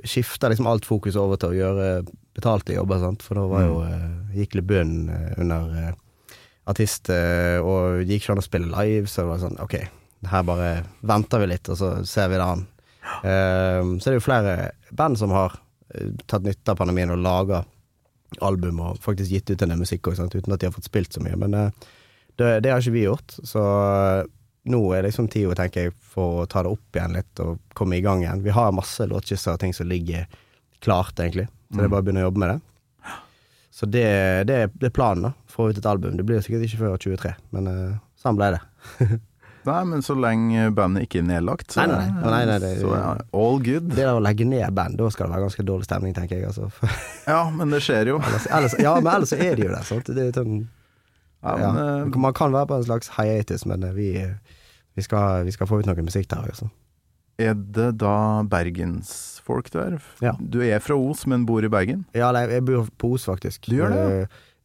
skifta 0.05 0.49
liksom 0.51 0.69
alt 0.69 0.87
fokus 0.87 1.17
over 1.19 1.41
til 1.41 1.51
å 1.51 1.59
gjøre 1.59 1.89
betalte 2.35 2.75
jobber, 2.75 3.01
sant. 3.01 3.23
For 3.25 3.39
da 3.39 3.45
var 3.49 3.65
jo 3.65 3.81
eh, 3.85 4.39
gikk 4.41 4.57
litt 4.59 4.67
bunn 4.69 4.95
eh, 5.11 5.35
under 5.41 5.75
eh, 5.81 5.93
artist, 6.65 7.11
og 7.11 7.99
det 8.01 8.15
gikk 8.15 8.23
ikke 8.23 8.33
an 8.33 8.41
å 8.41 8.43
spille 8.43 8.71
live, 8.71 9.05
så 9.05 9.21
det 9.21 9.29
var 9.29 9.41
sånn 9.43 9.59
ok, 9.61 9.75
her 10.31 10.45
bare 10.47 10.69
venter 11.05 11.43
vi 11.43 11.49
litt, 11.51 11.69
og 11.69 11.77
så 11.77 11.91
ser 12.09 12.31
vi 12.31 12.39
det 12.39 12.47
an. 12.47 12.63
Eh, 13.21 13.81
så 13.99 14.07
det 14.07 14.15
er 14.15 14.17
jo 14.17 14.25
flere 14.25 14.55
band 14.89 15.19
som 15.21 15.35
har 15.35 15.59
tatt 16.25 16.43
nytte 16.43 16.73
av 16.73 16.79
pandemien 16.79 17.13
og 17.13 17.21
laga 17.21 17.61
album 18.43 18.81
og 18.81 18.97
faktisk 19.03 19.29
gitt 19.31 19.51
ut 19.53 19.61
en 19.61 19.75
del 19.75 19.83
musikk 19.83 20.09
også, 20.09 20.23
sant, 20.23 20.33
uten 20.33 20.55
at 20.55 20.63
de 20.63 20.67
har 20.67 20.73
fått 20.73 20.89
spilt 20.89 21.13
så 21.13 21.21
mye. 21.23 21.37
Men 21.39 21.53
det, 21.53 22.49
det 22.65 22.73
har 22.73 22.81
ikke 22.81 22.97
vi 22.97 23.05
gjort, 23.05 23.37
så 23.45 23.61
nå 24.65 24.81
er 24.97 25.05
liksom 25.05 25.29
tida, 25.29 25.53
tenker 25.57 25.87
jeg, 25.87 25.93
for 26.15 26.41
å 26.41 26.47
ta 26.49 26.63
det 26.65 26.73
opp 26.73 26.97
igjen 26.97 27.13
litt 27.13 27.43
og 27.45 27.61
komme 27.77 27.99
i 27.99 28.03
gang 28.03 28.23
igjen. 28.25 28.41
Vi 28.41 28.53
har 28.57 28.73
masse 28.73 29.05
låtskisser 29.05 29.53
og 29.53 29.61
ting 29.61 29.75
som 29.77 29.85
ligger 29.91 30.25
klart, 30.81 31.13
egentlig, 31.21 31.45
så 31.75 31.81
det 31.83 31.89
er 31.89 31.93
bare 31.93 32.01
å 32.01 32.07
begynne 32.07 32.23
å 32.23 32.29
jobbe 32.29 32.41
med 32.45 32.53
det. 32.55 32.59
Så 33.75 33.85
det, 33.91 34.07
det, 34.47 34.57
det 34.79 34.87
er 34.87 34.95
planen, 34.95 35.25
da. 35.27 35.31
Få 35.51 35.69
ut 35.69 35.77
et 35.77 35.85
album. 35.91 36.15
Det 36.15 36.23
blir 36.23 36.39
sikkert 36.43 36.63
ikke 36.63 36.79
før 36.79 36.93
23, 37.03 37.31
men 37.51 37.65
eh, 37.67 37.95
sånn 38.23 38.37
ble 38.39 38.53
det. 38.55 38.61
Nei, 39.65 39.79
men 39.89 40.03
så 40.05 40.13
lenge 40.13 40.67
bandet 40.77 41.07
ikke 41.07 41.19
er 41.23 41.25
nedlagt, 41.25 41.73
så, 41.73 41.83
Nei, 41.89 41.95
nei, 42.05 42.21
nei. 42.21 42.41
Nei, 42.45 42.57
det- 42.61 42.75
så 42.83 42.91
ja, 42.93 43.07
all 43.33 43.59
good. 43.65 43.87
Det 43.97 44.05
å 44.07 44.19
legge 44.23 44.45
ned 44.47 44.71
band, 44.77 44.95
da 45.01 45.07
skal 45.11 45.25
det 45.27 45.33
være 45.35 45.47
ganske 45.47 45.65
dårlig 45.65 45.87
stemning, 45.89 46.13
tenker 46.15 46.37
jeg. 46.39 46.51
Altså. 46.53 46.69
Ja, 47.33 47.39
men 47.49 47.73
det 47.73 47.81
skjer 47.83 48.11
jo. 48.13 48.19
ellers, 48.21 48.45
ellers, 48.53 48.75
ja, 48.79 48.93
men 49.01 49.11
ellers 49.17 49.33
er 49.35 49.55
det 49.57 49.65
jo 49.65 49.71
det. 49.73 49.83
Sant? 49.89 50.11
det 50.13 50.27
er 50.29 50.35
sånn, 50.37 50.59
Ja, 51.41 51.55
ja. 51.59 51.71
men, 51.73 51.81
eh, 52.13 52.19
Man 52.27 52.37
kan 52.37 52.53
være 52.53 52.69
på 52.71 52.77
en 52.79 52.85
slags 52.87 53.09
hiatus, 53.17 53.65
men 53.67 53.83
eh, 53.89 53.95
vi, 53.97 54.07
vi, 54.95 55.03
skal, 55.09 55.43
vi 55.49 55.51
skal 55.57 55.67
få 55.67 55.81
ut 55.81 55.89
noe 55.89 56.05
musikk 56.07 56.29
der. 56.31 56.45
Altså. 56.53 56.69
Er 57.41 57.55
det 57.55 57.89
da 57.99 58.43
bergensfolk 58.47 59.71
er? 59.75 59.97
Ja. 60.23 60.35
Du 60.39 60.61
er 60.63 60.79
fra 60.83 60.95
Os, 60.95 61.25
men 61.27 61.45
bor 61.47 61.65
i 61.65 61.71
Bergen? 61.71 62.05
Ja, 62.15 62.31
nei, 62.35 62.45
jeg 62.51 62.65
bor 62.67 62.87
på 63.01 63.15
Os, 63.17 63.27
faktisk. 63.27 63.67
Du 63.67 63.77
gjør 63.79 63.95
det, 63.95 64.05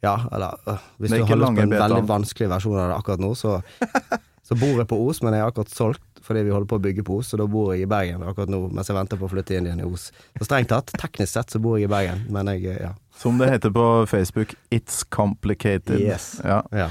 ja? 0.05 0.15
Eh, 0.15 0.29
eller 0.37 0.61
øh, 0.71 0.85
Hvis 0.99 1.11
du 1.15 1.25
holder 1.25 1.47
har 1.47 1.57
på 1.57 1.65
en 1.65 1.75
beta. 1.75 1.89
veldig 1.89 2.09
vanskelig 2.09 2.51
versjon 2.53 2.79
av 2.79 2.93
det 2.93 3.01
akkurat 3.01 3.25
nå, 3.25 3.33
så, 3.39 3.59
så 4.49 4.59
bor 4.61 4.79
jeg 4.79 4.89
på 4.93 5.01
Os, 5.09 5.23
men 5.25 5.37
jeg 5.37 5.45
er 5.45 5.51
akkurat 5.51 5.75
solgt 5.75 6.07
fordi 6.21 6.45
vi 6.47 6.53
holder 6.53 6.69
på 6.69 6.77
å 6.77 6.83
bygge 6.85 7.03
på 7.09 7.17
Os, 7.19 7.31
så 7.33 7.39
da 7.41 7.47
bor 7.51 7.73
jeg 7.75 7.87
i 7.87 7.91
Bergen 7.91 8.23
akkurat 8.23 8.51
nå 8.53 8.67
mens 8.71 8.91
jeg 8.91 8.95
venter 8.95 9.19
på 9.19 9.27
å 9.27 9.33
flytte 9.33 9.57
inn 9.57 9.67
igjen 9.67 9.81
i 9.83 9.89
Os. 9.89 10.11
Så 10.39 10.47
strengt 10.47 10.71
tatt, 10.71 10.93
teknisk 11.01 11.33
sett, 11.33 11.51
så 11.51 11.59
bor 11.63 11.79
jeg 11.81 11.89
i 11.89 11.91
Bergen, 11.91 12.27
men 12.31 12.53
jeg 12.55 12.69
eh, 12.71 12.83
ja. 12.85 12.93
Som 13.21 13.37
det 13.37 13.51
heter 13.51 13.69
på 13.75 13.87
Facebook, 14.09 14.55
It's 14.73 15.03
Complicated. 15.13 16.01
Yes. 16.01 16.41
Ja. 16.45 16.63
ja. 16.73 16.87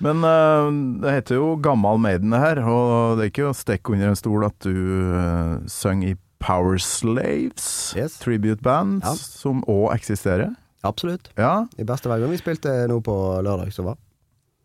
Men 0.00 0.24
uh, 0.24 0.70
det 1.02 1.12
heter 1.18 1.36
jo 1.36 1.50
Gammal 1.60 1.98
Maiden 2.00 2.32
her, 2.32 2.62
og 2.64 3.18
det 3.18 3.26
er 3.26 3.32
ikke 3.34 3.50
å 3.50 3.56
stikke 3.56 3.92
under 3.92 4.08
en 4.14 4.16
stol 4.16 4.46
at 4.48 4.56
du 4.64 4.72
uh, 4.72 5.58
synger 5.68 6.14
i 6.14 6.16
Power 6.40 6.78
Slaves, 6.80 7.92
Yes. 7.96 8.16
tribute 8.22 8.62
band, 8.64 9.02
Ja. 9.04 9.12
som 9.20 9.60
òg 9.68 9.92
eksisterer. 9.94 10.54
Absolutt. 10.86 11.28
Ja, 11.36 11.66
I 11.76 11.84
beste 11.84 12.08
velgående. 12.08 12.36
Vi 12.36 12.42
spilte 12.44 12.72
nå 12.88 13.00
på 13.04 13.14
lørdag 13.44 13.72
som 13.74 13.88
var. 13.90 13.96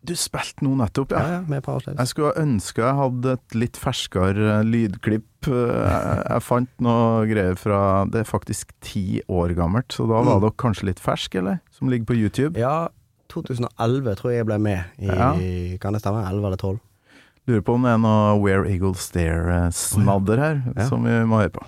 Du 0.04 0.14
spilte 0.18 0.64
nå 0.66 0.72
nettopp, 0.76 1.12
Ja, 1.12 1.18
ja. 1.22 1.32
ja, 1.36 1.40
med 1.48 1.62
Power 1.62 1.80
Slaves. 1.80 1.98
Jeg 1.98 2.08
skulle 2.08 2.32
ønske 2.42 2.82
jeg 2.82 2.96
hadde 2.98 3.32
et 3.38 3.54
litt 3.54 3.76
ferskere 3.78 4.58
eh, 4.58 4.64
lydklipp. 4.66 5.28
Eh, 5.46 5.52
Jeg, 5.52 6.24
jeg 6.30 6.42
fant 6.42 6.70
noe 6.80 7.26
greier 7.26 7.56
fra 7.58 8.04
Det 8.10 8.20
er 8.22 8.28
faktisk 8.28 8.70
ti 8.80 9.22
år 9.28 9.54
gammelt, 9.58 9.88
så 9.94 10.06
da 10.06 10.20
var 10.22 10.36
Mm. 10.38 10.40
dere 10.46 10.56
kanskje 10.58 10.84
litt 10.90 11.00
fersk, 11.02 11.34
eller? 11.38 11.60
Som 11.70 11.88
ligger 11.88 12.06
på 12.06 12.14
YouTube. 12.18 12.56
Ja, 12.58 12.88
2011 13.28 14.14
tror 14.18 14.30
jeg 14.32 14.38
jeg 14.42 14.46
ble 14.46 14.58
med 14.58 14.84
i 14.98 15.06
Ja. 15.06 15.32
Kan 15.80 15.92
det 15.94 16.02
stemme? 16.02 16.26
11 16.28 16.46
eller 16.46 16.56
12? 16.56 16.80
Lurer 17.48 17.60
på 17.62 17.74
om 17.74 17.82
det 17.82 17.90
er 17.90 17.98
noe 17.98 18.38
Where 18.42 18.68
Eagles 18.70 19.00
Stare-snadder 19.10 20.38
her, 20.38 20.62
Ja. 20.76 20.88
som 20.88 21.02
vi 21.02 21.10
må 21.26 21.40
høre 21.42 21.50
på. 21.50 21.62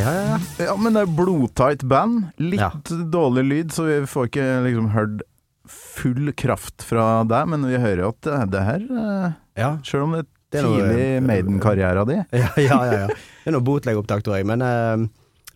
Ja, 0.00 0.12
ja, 0.16 0.22
ja. 0.32 0.38
Ja, 0.70 0.74
men 0.80 0.96
det 0.96 1.02
er 1.06 1.12
blodtight 1.16 1.84
band. 1.88 2.30
Litt 2.40 2.60
Ja. 2.60 2.70
dårlig 3.12 3.44
lyd, 3.48 3.72
så 3.76 3.84
vi 3.88 4.00
får 4.08 4.30
ikke 4.30 4.48
liksom 4.66 4.90
hørt 4.96 5.22
full 5.70 6.32
kraft 6.34 6.82
fra 6.82 7.22
deg, 7.28 7.46
men 7.52 7.66
vi 7.68 7.78
hører 7.78 8.02
jo 8.06 8.08
at 8.14 8.20
det, 8.26 8.38
det 8.56 8.62
her 8.66 8.80
eh, 8.90 9.32
Ja, 9.60 9.68
Selv 9.86 10.08
om 10.08 10.16
det 10.16 10.24
Det 10.50 10.58
er 10.58 10.64
er 10.64 10.66
noe- 10.66 10.80
tidlig 10.80 11.22
Maiden-karriera 11.28 12.04
di. 12.08 12.16
ja, 12.32 12.48
ja, 12.56 12.78
ja, 12.88 12.98
ja. 13.04 13.06
Det 13.06 13.46
er 13.52 13.54
noe 13.54 13.62
bootleg-opptak, 13.68 14.24
tror 14.26 14.40
jeg. 14.40 14.46
Men 14.50 14.62
eh, 14.66 15.04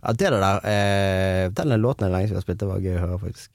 ja, 0.05 0.13
det 0.13 0.31
der 0.37 0.61
eh, 0.71 1.49
Den 1.57 1.75
låten 1.83 2.07
er 2.07 2.13
lenge 2.15 2.29
siden 2.29 2.37
jeg 2.37 2.43
har 2.43 2.47
spilt, 2.47 2.61
det 2.63 2.69
var 2.71 2.85
gøy 2.85 2.95
å 2.99 3.03
høre, 3.07 3.19
faktisk. 3.25 3.51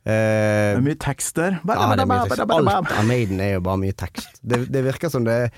Det 0.00 0.12
Eh, 0.16 0.78
er 0.78 0.80
mye 0.80 0.96
tekst 0.96 1.36
der. 1.36 1.58
ja, 1.60 1.74
det 1.92 2.00
er 2.00 2.08
mye 2.08 2.22
tekst. 2.30 2.40
Alt 2.40 2.92
av 2.96 3.04
Maiden 3.04 3.40
er 3.44 3.50
jo 3.58 3.60
bare 3.66 3.76
mye 3.82 3.92
tekst. 3.92 4.38
Det, 4.40 4.62
det 4.72 4.80
virker 4.86 5.10
som 5.12 5.26
det, 5.26 5.50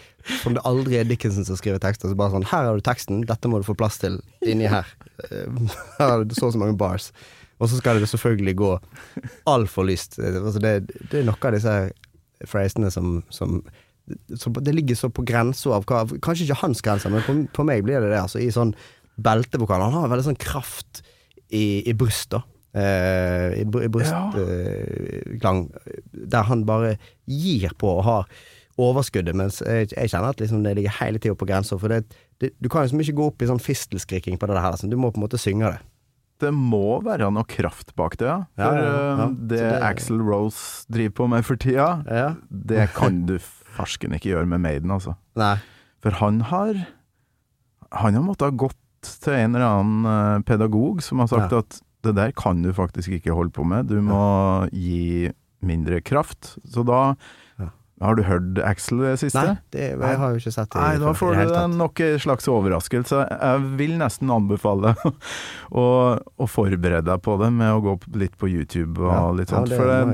som 0.43 0.57
det 0.57 0.65
aldri 0.67 0.99
er 0.99 1.07
Dickinson 1.07 1.47
som 1.47 1.57
skriver 1.61 1.79
tekster. 1.79 2.11
Så 2.11 2.19
bare 2.19 2.35
sånn 2.35 2.49
Her 2.51 2.67
har 2.67 2.75
du 2.75 2.83
teksten, 2.83 3.21
dette 3.29 3.49
må 3.49 3.61
du 3.63 3.69
få 3.69 3.77
plass 3.79 4.01
til 4.03 4.19
inni 4.43 4.67
her. 4.67 4.89
Eh, 5.31 5.47
Her 6.01 6.09
har 6.17 6.25
du 6.27 6.35
så 6.35 6.49
og 6.51 6.57
så 6.57 6.59
mange 6.59 6.75
bars. 6.77 7.13
Og 7.63 7.71
så 7.71 7.79
skal 7.79 8.01
det 8.03 8.09
selvfølgelig 8.11 8.57
gå 8.59 8.73
altfor 9.47 9.87
lyst. 9.87 10.19
Altså 10.19 10.59
det, 10.59 10.75
det 11.13 11.21
er 11.21 11.29
noe 11.29 11.39
av 11.39 11.55
disse 11.55 11.77
phrasene 12.51 12.91
som, 12.91 13.21
som 13.31 13.61
som 14.35 14.53
Det 14.59 14.73
ligger 14.75 14.97
så 14.99 15.09
på 15.15 15.23
grensa 15.23 15.71
av 15.77 15.85
hva 15.87 16.01
Kanskje 16.19 16.49
ikke 16.49 16.59
hans 16.65 16.81
grenser, 16.83 17.13
men 17.15 17.23
på, 17.23 17.37
på 17.55 17.65
meg 17.65 17.85
blir 17.87 18.03
det 18.03 18.11
det. 18.11 18.19
Altså, 18.19 18.41
I 18.43 18.49
sånn 18.51 18.75
beltevokal. 19.23 19.85
Han 19.87 19.95
har 19.95 20.11
veldig 20.11 20.27
sånn 20.33 20.41
kraft 20.43 21.05
i, 21.55 21.85
i 21.87 21.95
bryst, 21.95 22.33
da. 22.35 22.43
Eh, 22.75 23.61
I, 23.61 23.65
brystklang, 23.69 25.67
ja. 25.69 25.93
der 26.33 26.47
han 26.49 26.65
bare 26.65 26.95
gir 27.29 27.75
på 27.77 27.99
og 27.99 28.05
har 28.07 28.29
overskuddet, 28.81 29.37
mens 29.37 29.59
jeg, 29.61 29.91
jeg 29.93 30.09
kjenner 30.09 30.33
at 30.33 30.41
liksom 30.41 30.63
det 30.65 30.73
ligger 30.79 30.95
hele 31.03 31.21
tida 31.21 31.37
på 31.37 31.49
grensa. 31.49 31.77
For 31.81 31.93
det, 31.93 32.05
det, 32.41 32.55
du 32.65 32.71
kan 32.73 32.87
liksom 32.87 33.03
ikke 33.05 33.17
gå 33.19 33.27
opp 33.29 33.43
i 33.45 33.49
sånn 33.51 33.61
fistelskriking 33.63 34.39
på 34.41 34.49
det 34.49 34.57
der. 34.57 34.71
liksom. 34.73 34.93
Du 34.93 34.97
må 34.97 35.11
på 35.13 35.21
en 35.21 35.27
måte 35.27 35.41
synge 35.41 35.69
det. 35.75 35.83
Det 36.43 36.51
må 36.57 36.97
være 37.05 37.29
noe 37.31 37.47
kraft 37.47 37.93
bak 37.99 38.17
det, 38.19 38.27
ja. 38.27 38.39
For 38.59 38.79
ja, 38.81 38.87
ja. 38.89 39.13
eh, 39.29 39.37
det 39.53 39.61
det- 39.61 39.83
Axel 39.87 40.19
Rose 40.25 40.89
driver 40.91 41.15
på 41.21 41.29
med 41.31 41.45
for 41.47 41.61
tida, 41.61 41.91
Ja. 42.09 42.35
det 42.51 42.89
kan 42.97 43.27
du 43.29 43.37
farsken 43.77 44.17
ikke 44.17 44.33
gjøre 44.33 44.49
med 44.49 44.61
Maiden, 44.65 44.91
altså. 44.91 45.15
Nei. 45.37 45.57
For 46.03 46.11
han 46.19 46.41
har 46.51 46.87
Han 47.93 48.15
har 48.17 48.23
måttet 48.25 48.49
ha 48.49 48.51
gått 48.57 48.79
til 49.21 49.35
en 49.37 49.55
eller 49.55 49.67
annen 49.69 50.05
eh, 50.09 50.43
pedagog 50.49 51.03
som 51.03 51.19
har 51.21 51.29
sagt 51.29 51.53
at 51.53 51.81
det 52.07 52.17
der 52.19 52.35
kan 52.37 52.63
du 52.65 52.73
faktisk 52.77 53.15
ikke 53.19 53.37
holde 53.37 53.55
på 53.55 53.65
med, 53.69 53.91
du 53.93 54.01
må 54.05 54.23
gi 54.73 55.31
mindre 55.63 56.03
kraft. 56.05 56.57
Så 56.69 56.85
da 56.87 57.15
Ja. 57.61 57.69
Har 58.03 58.17
du 58.19 58.23
hørt 58.27 58.59
Axel 58.59 58.99
det 58.99 59.19
siste? 59.21 59.39
Nei, 59.39 59.59
det, 59.71 59.91
jeg 59.95 60.19
har 60.19 60.33
jo 60.33 60.41
ikke 60.41 60.51
sett 60.51 60.73
det 60.73 60.81
Nei, 60.81 60.97
da 60.99 61.13
får 61.15 61.37
du 61.39 61.77
nok 61.77 62.01
en 62.03 62.19
slags 62.19 62.49
overraskelse. 62.51 63.21
Jeg 63.31 63.61
vil 63.79 63.95
nesten 64.01 64.33
anbefale 64.35 64.97
å, 65.83 65.85
å 66.19 66.49
forberede 66.51 67.05
deg 67.07 67.23
på 67.23 67.37
det 67.39 67.53
med 67.55 67.71
å 67.71 67.85
gå 67.85 67.95
litt 68.19 68.35
på 68.41 68.51
YouTube 68.51 69.07
og 69.07 69.39
litt 69.39 69.55
sånt. 69.55 69.71
det 69.71 69.79
for, 69.79 70.11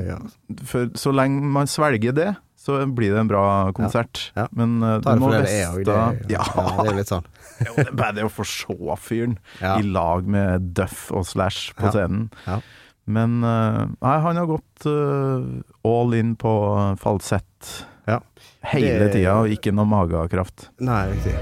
det, 0.52 0.66
for 0.68 0.92
så 1.00 1.14
lenge 1.16 1.40
man 1.57 1.71
svelger 1.71 2.12
det, 2.12 2.35
så 2.59 2.83
blir 2.87 3.14
det 3.14 3.21
en 3.23 3.30
bra 3.30 3.73
konsert. 3.73 4.33
Ja. 4.37 4.45
Men 4.52 4.83
uh, 4.83 4.99
du 5.00 5.09
må 5.23 5.33
vite 5.33 5.95
Ja, 6.28 6.45
ja, 6.45 6.45
det 6.83 6.90
er 6.90 6.99
litt 6.99 7.09
sånn. 7.09 7.25
Jo, 7.67 7.75
det 7.77 7.87
er 7.88 7.97
bare 7.99 8.15
det 8.19 8.25
å 8.29 8.33
få 8.33 8.45
se 8.47 8.97
fyren 9.03 9.38
Ja. 9.61 9.77
i 9.79 9.83
lag 9.83 10.27
med 10.29 10.71
Duff 10.79 11.09
og 11.12 11.27
Slash 11.27 11.73
på 11.79 11.91
scenen. 11.95 12.29
Ja. 12.47 12.61
Men 13.09 13.38
uh, 13.45 13.87
nei, 14.05 14.17
han 14.21 14.37
har 14.37 14.47
gått 14.50 14.85
uh, 14.87 15.62
all 15.88 16.12
in 16.19 16.35
på 16.37 16.53
falsett 17.00 17.87
Ja. 18.07 18.21
hele 18.73 18.99
Det- 19.09 19.12
tida, 19.17 19.38
og 19.43 19.49
ikke 19.53 19.73
noe 19.73 19.88
magekraft. 19.88 20.69
Nei, 20.81 21.07
riktig. 21.15 21.37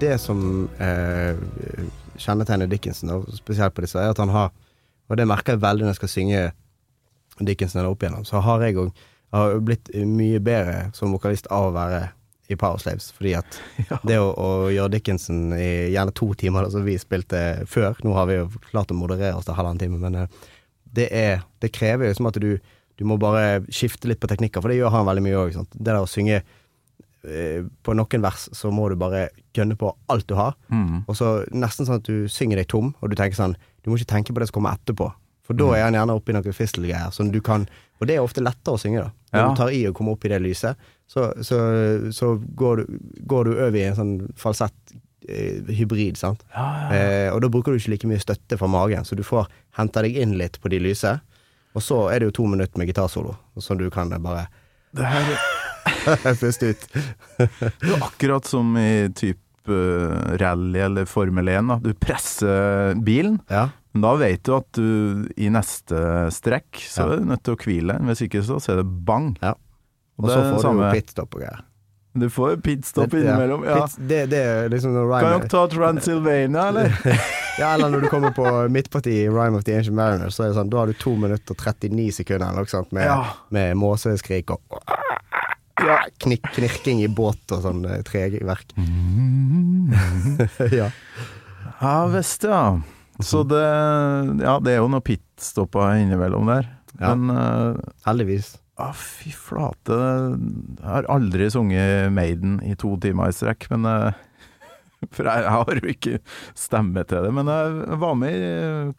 Det 0.00 0.18
som 0.18 0.68
eh, 0.78 1.36
kjennetegner 2.16 2.66
Dickinson, 2.70 3.10
og 3.12 3.26
spesielt 3.36 3.74
på 3.76 3.84
disse, 3.84 4.00
er 4.00 4.14
at 4.14 4.20
han 4.22 4.32
har 4.32 4.48
Og 5.10 5.18
det 5.18 5.26
merker 5.28 5.56
jeg 5.56 5.64
veldig 5.64 5.86
når 5.86 5.94
jeg 5.94 6.00
skal 6.00 6.12
synge 6.14 6.44
Dickinson 7.40 7.88
opp 7.88 8.02
igjennom, 8.02 8.24
så 8.28 8.42
har 8.44 8.62
jeg 8.64 8.78
òg 8.78 9.60
blitt 9.64 9.90
mye 10.06 10.40
bedre 10.42 10.90
som 10.96 11.12
vokalist 11.14 11.48
av 11.54 11.70
å 11.70 11.74
være 11.74 12.08
i 12.50 12.56
Powerslaves, 12.58 13.12
fordi 13.14 13.34
at 13.38 13.58
det 14.08 14.18
å, 14.18 14.30
å 14.34 14.48
gjøre 14.74 14.96
Dickinson 14.96 15.54
i 15.54 15.92
gjerne 15.94 16.14
to 16.16 16.32
timer, 16.38 16.66
som 16.72 16.86
vi 16.86 16.96
spilte 16.98 17.62
før 17.70 17.98
Nå 18.02 18.14
har 18.16 18.26
vi 18.30 18.40
jo 18.40 18.48
klart 18.70 18.90
å 18.90 18.98
moderere 18.98 19.38
oss 19.38 19.46
til 19.46 19.54
halvannen 19.58 19.82
time, 19.82 20.00
men 20.02 20.24
eh, 20.24 20.48
det 20.90 21.06
er 21.14 21.44
Det 21.62 21.70
krever 21.70 22.08
jo 22.08 22.16
som 22.18 22.26
at 22.26 22.40
du 22.42 22.56
Du 22.98 23.04
må 23.06 23.20
bare 23.22 23.62
skifte 23.70 24.10
litt 24.10 24.20
på 24.20 24.28
teknikker, 24.28 24.60
for 24.60 24.72
det 24.72 24.80
gjør 24.80 24.92
han 24.92 25.06
veldig 25.08 25.22
mye 25.24 25.38
òg. 25.40 25.54
Det 25.72 25.86
der 25.86 26.02
å 26.02 26.10
synge 26.10 26.42
eh, 26.42 27.62
på 27.80 27.94
noen 27.96 28.26
vers, 28.26 28.48
så 28.52 28.68
må 28.74 28.90
du 28.90 28.96
bare 29.00 29.30
gønne 29.56 29.78
på 29.80 29.94
alt 30.12 30.26
du 30.28 30.34
har. 30.36 30.58
Mm. 30.68 31.06
Og 31.06 31.16
så 31.16 31.30
nesten 31.48 31.88
sånn 31.88 32.02
at 32.02 32.10
du 32.10 32.28
synger 32.28 32.60
deg 32.60 32.68
tom, 32.68 32.90
og 33.00 33.08
du 33.08 33.16
tenker 33.16 33.38
sånn 33.38 33.56
Du 33.82 33.90
må 33.90 33.96
ikke 33.98 34.12
tenke 34.14 34.32
på 34.34 34.40
det 34.40 34.48
som 34.50 34.60
kommer 34.60 34.76
etterpå. 34.78 35.12
For 35.42 35.54
Mm. 35.54 35.58
da 35.58 35.68
er 35.74 35.82
han 35.82 35.94
gjerne 35.94 36.14
oppi 36.14 36.32
noen 36.32 36.52
fistelgreier 36.54 37.10
som 37.12 37.30
du 37.32 37.40
kan 37.40 37.66
Og 38.00 38.06
det 38.06 38.14
er 38.16 38.22
ofte 38.22 38.40
lettere 38.40 38.74
å 38.76 38.78
synge, 38.80 39.02
da. 39.02 39.10
Når 39.32 39.40
Ja. 39.40 39.48
du 39.50 39.56
tar 39.56 39.68
i 39.76 39.86
og 39.88 39.94
kommer 39.94 40.12
opp 40.12 40.24
i 40.24 40.28
det 40.28 40.38
lyset, 40.40 40.76
så, 41.06 41.34
så, 41.44 41.58
så 42.12 42.30
går, 42.56 42.76
du, 42.86 42.98
går 43.26 43.44
du 43.44 43.50
over 43.60 43.76
i 43.76 43.82
en 43.90 43.94
sånn 43.98 44.12
falsett 44.40 44.72
eh, 45.28 45.60
hybrid, 45.76 46.16
sant. 46.16 46.40
Eh, 46.56 47.28
og 47.34 47.42
da 47.42 47.48
bruker 47.52 47.72
du 47.72 47.78
ikke 47.78 47.90
like 47.92 48.08
mye 48.08 48.22
støtte 48.22 48.56
fra 48.56 48.66
magen, 48.72 49.04
så 49.04 49.14
du 49.14 49.22
får 49.22 49.48
henta 49.76 50.00
deg 50.02 50.16
inn 50.16 50.38
litt 50.38 50.56
på 50.62 50.70
de 50.72 50.78
lyse. 50.80 51.12
Og 51.74 51.82
så 51.84 52.08
er 52.10 52.20
det 52.20 52.30
jo 52.30 52.36
to 52.40 52.46
minutter 52.46 52.78
med 52.80 52.88
gitarsolo, 52.88 53.36
som 53.58 53.76
du 53.76 53.90
kan 53.90 54.08
bare 54.08 54.46
Det 54.96 55.04
her 55.04 55.36
puste 56.40 56.72
ut. 56.72 56.88
Det 57.36 57.92
er 57.92 58.00
akkurat 58.02 58.44
som 58.48 58.72
i 58.80 59.08
type 59.12 59.38
rally 60.40 60.80
eller 60.80 61.04
Formel 61.08 61.48
1. 61.48 61.68
Da. 61.68 61.78
Du 61.82 61.92
presser 61.94 62.94
bilen, 63.04 63.40
Ja. 63.50 63.68
men 63.92 64.02
da 64.02 64.14
vet 64.16 64.42
du 64.46 64.54
at 64.56 64.68
du 64.72 65.28
i 65.36 65.48
neste 65.50 66.30
strekk 66.30 66.76
så 66.84 67.06
Ja. 67.06 67.12
er 67.12 67.16
du 67.18 67.24
nødt 67.32 67.42
til 67.42 67.54
å 67.56 67.60
hvile. 67.64 67.98
Hvis 68.06 68.22
ikke 68.28 68.42
så 68.44 68.60
er 68.72 68.76
det 68.82 69.04
bang. 69.04 69.36
Ja. 69.42 69.54
Og 70.18 70.24
Og 70.24 70.30
så 70.30 70.36
får 70.42 70.56
du 70.56 70.62
samme- 70.68 70.92
pitstop 70.92 71.34
og 71.34 71.40
greier. 71.40 71.60
Du 72.18 72.26
får 72.28 72.56
pitstop 72.60 73.10
Det- 73.10 73.22
innimellom. 73.24 73.64
Ja. 73.64 73.86
Pit, 73.86 74.08
det, 74.08 74.30
det 74.30 74.38
er 74.38 74.68
liksom 74.68 74.92
når 74.92 75.20
Kan 75.20 75.30
Rhyme 75.30 75.38
dere 75.40 75.48
ta 75.48 75.66
Transylvania, 75.68 76.68
eller? 76.68 76.90
Ja, 77.60 77.74
eller 77.74 77.90
når 77.90 78.00
du 78.02 78.08
kommer 78.08 78.30
på 78.32 78.44
midtpartiet 78.72 79.26
i 79.26 79.28
Rhyme 79.28 79.54
of 79.58 79.64
the 79.64 79.74
Ancient 79.76 79.94
Mariner, 79.94 80.28
så 80.32 80.44
er 80.44 80.48
det 80.48 80.56
sånn, 80.56 80.70
da 80.70 80.78
har 80.78 80.86
du 80.86 80.94
to 80.94 81.14
minutter 81.14 81.50
og 81.52 81.58
39 81.58 82.10
sekunder 82.14 82.46
eller 82.48 82.62
noe 82.62 82.70
sånt 82.72 82.90
med, 82.92 83.04
Ja. 83.04 83.34
med 83.50 83.76
måseskrik 83.76 84.50
og 84.50 84.60
knikk, 86.22 86.50
knirking 86.54 87.02
i 87.04 87.10
båt 87.10 87.54
og 87.54 87.64
sånn 87.64 87.84
eh, 87.88 88.02
treverk. 88.06 88.74
ja. 90.80 90.90
Ja 91.80 91.94
visst, 92.12 92.44
ja. 92.44 92.80
Så 93.20 93.42
det 93.44 93.60
Ja, 94.40 94.58
det 94.60 94.74
er 94.74 94.80
jo 94.80 94.88
noe 94.92 95.04
pitstoppa 95.04 95.94
innimellom 96.00 96.48
der. 96.48 96.68
Ja. 97.00 97.14
Men 97.14 97.32
uh, 97.32 97.76
Heldigvis. 98.06 98.54
Ja, 98.80 98.90
fy 98.96 99.32
flate. 99.36 99.96
Jeg 100.80 100.88
har 100.88 101.08
aldri 101.12 101.50
sunget 101.52 102.12
Maiden 102.16 102.58
i 102.64 102.72
to 102.80 102.94
timer 103.00 103.28
i 103.28 103.36
strekk, 103.36 103.68
men 103.72 103.84
uh, 103.88 104.12
For 105.16 105.24
jeg, 105.24 105.44
jeg 105.46 105.56
har 105.56 105.80
jo 105.80 105.92
ikke 105.94 106.18
stemme 106.58 107.04
til 107.08 107.24
det. 107.24 107.32
Men 107.36 107.48
jeg 107.48 108.00
var 108.02 108.16
med 108.20 108.36
i 108.36 108.50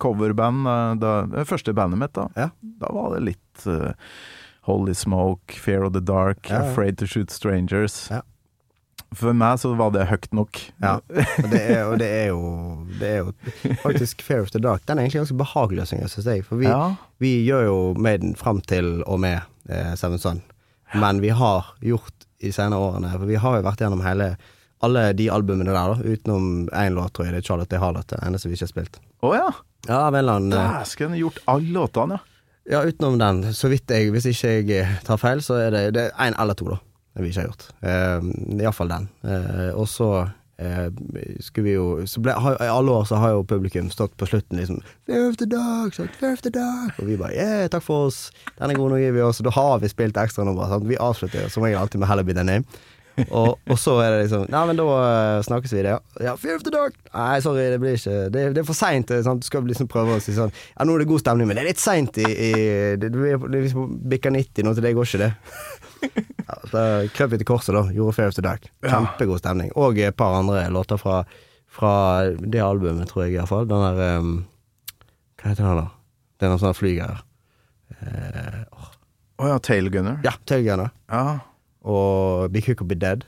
coverband 0.01 0.69
det 1.01 1.45
første 1.49 1.75
bandet 1.77 2.01
mitt, 2.01 2.15
da. 2.17 2.25
Ja. 2.37 2.47
Da 2.81 2.89
var 2.95 3.13
det 3.13 3.25
litt 3.27 3.65
eh, 3.69 3.91
Holy 4.67 4.93
Smoke, 4.93 5.53
Fear 5.57 5.83
of 5.87 5.93
the 5.93 5.99
Dark, 6.05 6.49
Ja, 6.49 6.59
ja. 6.63 6.71
Afraid 6.71 6.97
to 7.01 7.05
Shoot 7.09 7.31
Strangers. 7.33 8.07
Ja. 8.11 8.21
For 9.13 9.33
meg 9.35 9.57
så 9.59 9.73
var 9.75 9.89
det 9.91 10.05
høyt 10.07 10.29
nok. 10.31 10.59
Ja. 10.79 10.93
Og 11.43 11.49
det 11.51 11.59
er, 11.61 11.81
og 11.89 11.97
det 11.99 12.07
er 12.07 12.27
jo 12.29 12.85
Det 12.99 13.09
er 13.09 13.17
jo 13.25 13.33
faktisk 13.81 14.21
Fair 14.23 14.45
of 14.45 14.51
the 14.53 14.61
Dark. 14.63 14.85
Den 14.87 14.99
er 15.01 15.03
egentlig 15.07 15.23
ganske 15.25 15.39
behagelig 15.41 15.83
å 15.83 15.87
synge, 15.89 16.07
syns 16.13 16.29
jeg. 16.31 16.45
For 16.47 16.61
vi, 16.61 16.69
Ja. 16.69 16.93
vi 17.19 17.33
gjør 17.43 17.65
jo 17.67 17.75
Maiden 17.99 18.35
fram 18.39 18.61
til 18.61 19.01
og 19.03 19.19
med 19.19 19.41
eh, 19.67 19.91
Seven 19.99 20.19
Son. 20.21 20.39
Men 20.95 21.19
vi 21.23 21.29
har 21.35 21.73
gjort 21.83 22.25
i 22.43 22.49
senere 22.51 22.79
årene 22.83 23.11
For 23.13 23.27
vi 23.29 23.35
har 23.39 23.57
jo 23.59 23.63
vært 23.67 23.79
gjennom 23.83 24.01
hele 24.05 24.35
alle 24.81 25.03
de 25.13 25.27
albumene 25.29 25.69
der, 25.75 25.91
da. 25.93 26.01
Utenom 26.01 26.69
én 26.73 26.95
låt, 26.95 27.11
tror 27.13 27.27
jeg. 27.27 27.35
Det 27.35 27.43
er 27.43 27.47
Charlotte 27.51 27.77
Harlot. 27.83 28.07
det 28.09 28.17
eneste 28.25 28.49
vi 28.49 28.55
ikke 28.57 28.65
har 28.65 28.71
spilt. 28.71 28.95
Å 29.21 29.35
ja! 29.35 29.49
Ja, 29.87 29.99
av 30.07 30.13
en 30.15 30.19
eller 30.23 30.39
annen 30.39 30.55
eh, 30.57 30.71
Dæsken, 30.79 31.13
gjort 31.19 31.37
alle 31.51 31.69
låtene, 31.75 32.17
ja. 32.17 32.27
Ja, 32.69 32.83
utenom 32.83 33.17
den. 33.17 33.53
Så 33.53 33.71
vidt 33.71 33.89
jeg, 33.89 34.11
hvis 34.13 34.27
ikke 34.29 34.53
jeg 34.53 34.83
eh, 34.83 34.97
tar 35.05 35.19
feil, 35.21 35.41
så 35.41 35.57
er 35.57 35.73
det 35.73 35.85
det 35.97 36.07
er 36.09 36.27
én 36.27 36.37
eller 36.41 36.57
to, 36.57 36.69
da. 36.69 36.77
Det 37.15 37.25
vi 37.25 37.31
ikke 37.31 37.41
har 37.41 37.49
gjort. 37.49 37.65
Uh, 37.83 38.61
Iallfall 38.61 38.91
den. 38.91 39.09
Eh, 39.27 39.71
og 39.75 39.87
så 39.91 40.09
eh, 40.61 40.87
skulle 41.43 41.65
vi 41.65 41.73
jo 41.73 41.87
så 42.07 42.21
ble, 42.23 42.35
har, 42.39 42.55
I 42.63 42.69
alle 42.71 42.93
år 42.93 43.09
så 43.09 43.19
har 43.19 43.33
jo 43.35 43.43
publikum 43.47 43.89
stått 43.91 44.13
på 44.19 44.29
slutten 44.29 44.61
liksom 44.61 44.79
Fair 45.09 45.33
the 45.35 45.47
Dog, 45.49 45.91
sant? 45.95 46.15
Fair 46.21 46.39
the 46.39 46.53
Dog. 46.53 46.93
Og 47.01 47.09
vi 47.09 47.17
bare 47.19 47.35
yeah, 47.35 47.65
takk 47.71 47.83
for 47.83 48.07
oss. 48.07 48.29
Den 48.59 48.71
er 48.71 48.79
god, 48.79 48.93
nå 48.93 49.01
gir 49.01 49.17
vi 49.17 49.25
oss. 49.25 49.41
Da 49.43 49.51
har 49.57 49.81
vi 49.83 49.91
spilt 49.91 50.19
ekstranummer. 50.21 50.77
Vi 50.87 50.99
avslutter 51.01 51.51
som 51.51 51.67
regel 51.67 51.81
alltid 51.81 52.03
med 52.03 52.11
Heller 52.13 52.27
Be 52.27 52.37
The 52.37 52.47
Name. 52.47 52.81
Og, 53.27 53.57
og 53.67 53.77
så 53.79 53.97
er 54.01 54.13
det 54.13 54.19
liksom 54.23 54.45
Nei, 54.51 54.61
men 54.69 54.77
da 54.79 54.85
eh, 54.97 55.41
snakkes 55.45 55.73
vi, 55.75 55.83
det. 55.85 55.95
Ja, 56.23 56.35
Fear 56.39 56.57
of 56.57 56.63
the 56.65 56.73
Dark! 56.73 56.95
Nei, 57.11 57.41
sorry, 57.43 57.67
det 57.73 57.79
blir 57.83 57.97
ikke 57.97 58.15
Det, 58.33 58.45
det 58.55 58.63
er 58.63 58.67
for 58.67 58.77
seint. 58.77 59.11
Du 59.11 59.45
skal 59.45 59.67
liksom 59.67 59.89
prøve 59.91 60.15
å 60.17 60.23
si 60.23 60.35
sånn 60.35 60.53
Ja, 60.53 60.87
nå 60.87 60.95
er 60.95 61.03
det 61.03 61.09
god 61.11 61.23
stemning, 61.23 61.49
men 61.49 61.59
det 61.59 61.65
er 61.65 61.69
litt 61.73 61.83
seint 61.83 62.17
i, 62.21 62.25
i 62.25 62.51
det, 63.01 63.11
det 63.11 63.35
er 63.35 63.57
liksom 63.57 63.97
bikker 64.11 64.33
90 64.35 64.67
nå, 64.67 64.75
til 64.77 64.87
det 64.87 64.93
går 64.97 65.09
ikke, 65.09 65.27
det. 65.27 65.31
Ja, 66.51 66.55
så 66.67 66.81
krøp 67.13 67.35
vi 67.35 67.37
til 67.39 67.47
korset, 67.47 67.75
da. 67.77 67.83
Gjorde 67.95 68.15
Fear 68.17 68.31
of 68.31 68.35
the 68.35 68.43
Dark. 68.43 68.65
Kjempegod 68.83 69.39
stemning. 69.39 69.69
Og 69.79 69.99
et 70.01 70.17
par 70.17 70.33
andre 70.39 70.63
låter 70.73 70.99
fra, 70.99 71.21
fra 71.71 71.93
det 72.41 72.63
albumet, 72.65 73.07
tror 73.11 73.27
jeg 73.27 73.37
iallfall. 73.37 73.69
Den 73.69 73.85
der 73.85 74.17
um, 74.19 74.33
Hva 75.39 75.53
heter 75.53 75.67
den, 75.67 75.83
da? 75.83 75.85
Det 76.35 76.47
er 76.47 76.51
noen 76.51 76.63
sånne 76.63 76.79
flygreier. 76.79 77.21
uh, 78.01 78.59
oh. 78.73 78.89
oh, 79.37 79.47
ja, 79.53 79.61
Tailgunner. 79.63 80.19
ja, 80.25 80.33
Tailgunner. 80.49 80.91
Ja. 81.13 81.50
Og 81.83 82.51
Quick 82.61 82.81
or 82.83 82.87
Be 82.91 82.95
Dead 82.95 83.23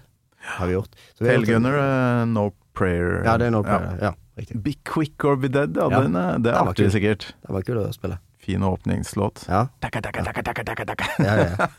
har 0.58 0.68
vi 0.68 0.74
gjort. 0.76 0.92
Så 1.18 1.24
vi 1.24 1.30
Tailgunner, 1.32 1.78
eh, 1.80 2.26
No 2.30 2.50
Prayer. 2.74 3.22
Ja, 3.26 3.38
det 3.38 3.48
er 3.48 3.52
no 3.54 3.62
prayer. 3.64 3.98
Ja, 4.02 4.12
riktig. 4.38 4.58
Be 4.66 4.74
Quick 4.84 5.24
or 5.26 5.36
Be 5.38 5.48
Dead, 5.48 5.76
ja, 5.78 5.90
Ja. 5.92 6.02
Den 6.02 6.16
er, 6.18 6.40
det 6.42 6.52
er 6.54 6.58
artig 6.72 6.90
sikkert. 6.92 7.34
Det 7.46 7.54
var 7.54 7.62
kult 7.68 7.84
å 7.84 7.94
spille. 7.94 8.18
Fin 8.44 8.66
åpningslåt. 8.66 9.46
Ja, 9.48 9.68
Takka, 9.80 10.02
takka, 10.02 10.24
takka, 10.26 10.44
takka, 10.44 10.64
takka, 10.68 10.86
takka. 10.86 11.10
ja, 11.24 11.36
ja. 11.38 11.50
ja. 11.60 11.68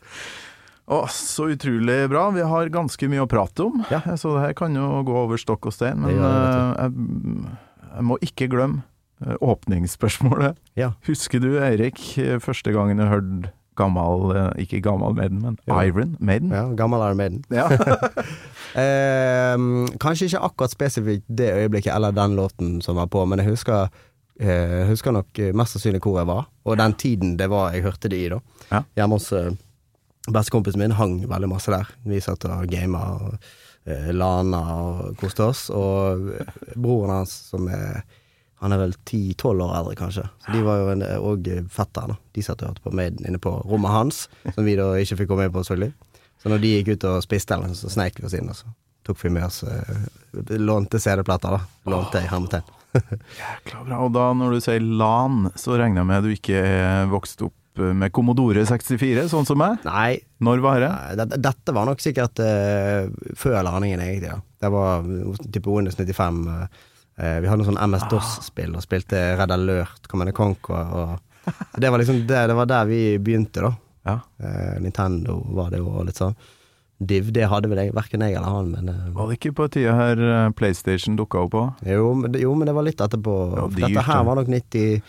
Å, 0.85 0.99
så 1.09 1.47
utrolig 1.49 2.09
bra. 2.13 2.27
Vi 2.37 2.43
har 2.45 2.69
ganske 2.69 3.09
mye 3.09 3.23
å 3.25 3.29
prate 3.31 3.65
om, 3.65 3.85
Ja. 3.91 4.03
så 4.21 4.35
det 4.37 4.43
her 4.47 4.57
kan 4.59 4.75
jo 4.77 5.03
gå 5.09 5.15
over 5.25 5.41
stokk 5.41 5.67
og 5.71 5.73
stein. 5.77 6.01
Men 6.03 6.15
Det 6.15 6.31
eh, 6.31 6.73
jeg, 6.85 7.55
jeg 7.97 8.05
må 8.11 8.19
ikke 8.27 8.49
glemme 8.53 8.83
eh, 9.25 9.37
åpningsspørsmålet. 9.41 10.59
Ja. 10.79 10.93
Husker 11.09 11.41
du, 11.41 11.55
Eirik, 11.65 12.03
eh, 12.21 12.37
første 12.39 12.73
gangen 12.77 13.01
du 13.01 13.07
hørte 13.09 13.53
gammel 13.77 14.37
eh, 14.37 14.63
Ikke 14.65 14.81
gammel 14.85 15.15
Maiden, 15.17 15.43
men 15.43 15.59
jo. 15.67 15.81
Iron 15.81 16.17
Maiden? 16.21 16.53
ja 16.55 16.65
gammel 16.77 17.05
Iron 17.07 17.17
Maiden. 17.17 17.45
Ja. 17.51 17.69
Eh, 18.75 19.55
kanskje 20.03 20.27
ikke 20.27 20.41
akkurat 20.49 20.73
spesifikt 20.73 21.29
det 21.31 21.53
øyeblikket 21.55 21.93
eller 21.95 22.11
den 22.11 22.33
låten 22.35 22.81
som 22.83 22.97
var 22.99 23.07
på, 23.07 23.21
men 23.25 23.39
jeg 23.39 23.53
husker, 23.53 23.87
eh, 24.41 24.83
husker 24.89 25.15
nok 25.15 25.39
mest 25.55 25.77
sannsynlig 25.77 26.01
hvor 26.03 26.19
jeg 26.19 26.27
var, 26.27 26.49
og 26.67 26.81
den 26.81 26.97
tiden 26.99 27.37
det 27.39 27.47
var 27.53 27.71
jeg 27.71 27.85
hørte 27.87 28.11
det 28.11 28.19
i, 28.19 28.33
da. 28.33 28.41
Ja. 28.73 28.81
Hjemme 28.99 29.21
hos 29.21 29.31
eh, 29.31 29.53
bestekompisen 30.33 30.81
min 30.81 30.97
hang 30.99 31.21
veldig 31.29 31.51
masse 31.51 31.73
der. 31.73 31.89
Vi 32.09 32.21
satt 32.25 32.45
og 32.49 32.67
gama 32.71 33.05
og 33.19 33.37
eh, 33.87 34.11
lana 34.15 34.63
og 34.81 35.17
koste 35.21 35.49
oss, 35.51 35.67
og 35.71 36.31
eh, 36.39 36.53
broren 36.75 37.19
hans 37.19 37.35
som 37.51 37.69
er 37.69 38.05
han 38.65 38.73
er 38.73 38.81
vel 38.81 38.95
10-12 39.05 39.61
år 39.61 39.73
eldre, 39.77 39.95
kanskje. 39.99 40.23
Så 40.41 40.55
de 40.55 40.63
var 40.65 40.79
jo 40.81 40.93
òg 41.21 41.49
og 41.53 41.71
fetteren. 41.73 42.15
da. 42.15 42.21
De 42.33 42.45
satt 42.47 42.63
og 42.65 42.71
hørte 42.71 42.85
på 42.87 42.93
Maiden 42.97 43.27
inne 43.29 43.41
på 43.43 43.53
rommet 43.69 43.93
hans, 43.93 44.23
som 44.55 44.65
vi 44.65 44.77
da 44.79 44.87
ikke 44.97 45.19
fikk 45.21 45.29
komme 45.35 45.45
inn 45.45 45.53
på, 45.53 45.61
selvfølgelig. 45.67 45.93
Så 46.41 46.53
når 46.53 46.63
de 46.63 46.71
gikk 46.73 46.95
ut 46.95 47.05
og 47.11 47.19
spiste, 47.25 47.59
så 47.77 47.93
sneik 47.93 48.17
vi 48.21 48.27
oss 48.29 48.37
inn, 48.39 48.49
og 48.49 48.57
så 48.57 48.73
tok 49.05 49.21
vi 49.21 49.35
med 49.37 49.45
oss 49.45 49.61
eh, 49.69 50.57
Lånte 50.61 51.01
CD-plater, 51.01 51.59
da. 51.59 51.91
Lånte 51.93 52.25
i 52.25 52.31
hermetegn. 52.31 52.73
Jækla 53.43 53.83
bra. 53.85 54.01
Og 54.07 54.15
da 54.15 54.31
når 54.37 54.57
du 54.57 54.65
sier 54.65 54.81
LAN, 54.81 55.51
så 55.61 55.77
regner 55.77 56.01
jeg 56.03 56.09
med 56.09 56.25
du 56.25 56.33
ikke 56.33 56.63
er 56.65 57.11
vokst 57.13 57.45
opp 57.45 57.81
eh, 57.85 57.93
med 57.93 58.15
Commodore 58.17 58.65
64, 58.69 59.29
sånn 59.33 59.49
som 59.49 59.61
meg? 59.61 59.85
Nei, 59.85 60.23
Når 60.45 60.65
var 60.65 60.81
det? 60.85 60.91
nei, 61.21 61.29
dette, 61.37 61.77
var 61.77 61.89
nok 61.91 62.01
sikkert 62.05 62.41
uh, 62.41 63.13
før 63.39 63.61
landingen, 63.67 64.01
egentlig. 64.05 64.33
Ja. 64.33 64.41
Det 64.65 64.73
var 64.73 65.05
eh, 65.05 65.47
type 65.53 65.71
Windows 65.71 65.97
95. 66.01 66.43
eh, 66.49 66.65
eh, 66.65 66.83
vi 67.15 67.47
hadde 67.47 67.61
noe 67.61 67.69
sånn 67.69 67.79
MS-DOS-spill 67.79 68.73
og 68.75 68.83
spilte 68.83 69.21
Red 69.39 69.53
Alert, 69.55 70.09
Command 70.11 70.33
and 70.33 70.37
Conquer 70.37 70.95
og 70.99 71.13
Det 71.79 71.91
var 71.91 72.01
liksom 72.01 72.25
det, 72.27 72.47
det 72.51 72.57
var 72.59 72.67
der 72.67 72.89
vi 72.89 73.01
begynte, 73.23 73.63
da. 73.63 73.71
Ja. 74.05 74.21
Uh, 74.43 74.81
Nintendo 74.81 75.41
var 75.57 75.73
det 75.73 75.81
jo 75.81 75.89
og 75.89 76.07
litt 76.09 76.21
sånn. 76.21 76.37
Div, 77.05 77.33
det 77.35 77.49
hadde 77.51 77.69
vel 77.69 77.81
jeg, 77.83 77.93
verken 77.97 78.23
jeg 78.23 78.37
eller 78.39 78.53
han, 78.55 78.71
men 78.71 78.93
uh, 78.93 79.09
Var 79.17 79.31
det 79.31 79.39
ikke 79.41 79.55
på 79.59 79.67
tida 79.75 79.97
her 79.99 80.21
eh, 80.23 80.53
PlayStation 80.57 81.17
dukka 81.19 81.43
opp 81.43 81.57
òg? 81.59 81.83
jo, 81.91 82.13
jo, 82.39 82.53
men 82.55 82.71
det 82.71 82.75
var 82.77 82.87
litt 82.87 83.03
etterpå. 83.03 83.35
Ja, 83.59 83.67
dyrt, 83.67 83.89
Dette 83.89 84.05
her 84.07 84.23
var 84.29 84.39
nok 84.39 84.53
90 84.53 85.03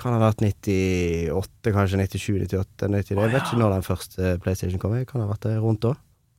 Kan 0.00 0.16
ha 0.16 0.22
vært 0.24 0.40
98, 0.42 1.74
kanskje 1.74 2.00
97, 2.00 2.40
98, 2.48 2.88
90. 2.90 3.20
Jeg 3.20 3.34
vet 3.34 3.44
ikke 3.44 3.60
når 3.60 3.76
den 3.76 3.86
første 3.86 4.32
PlayStation 4.42 4.80
kom. 4.82 4.96
Jeg 4.98 5.06
kan 5.06 5.22
ha 5.22 5.28
vært 5.28 5.44
det 5.46 5.52
rundt 5.62 5.84
da. 5.84 5.92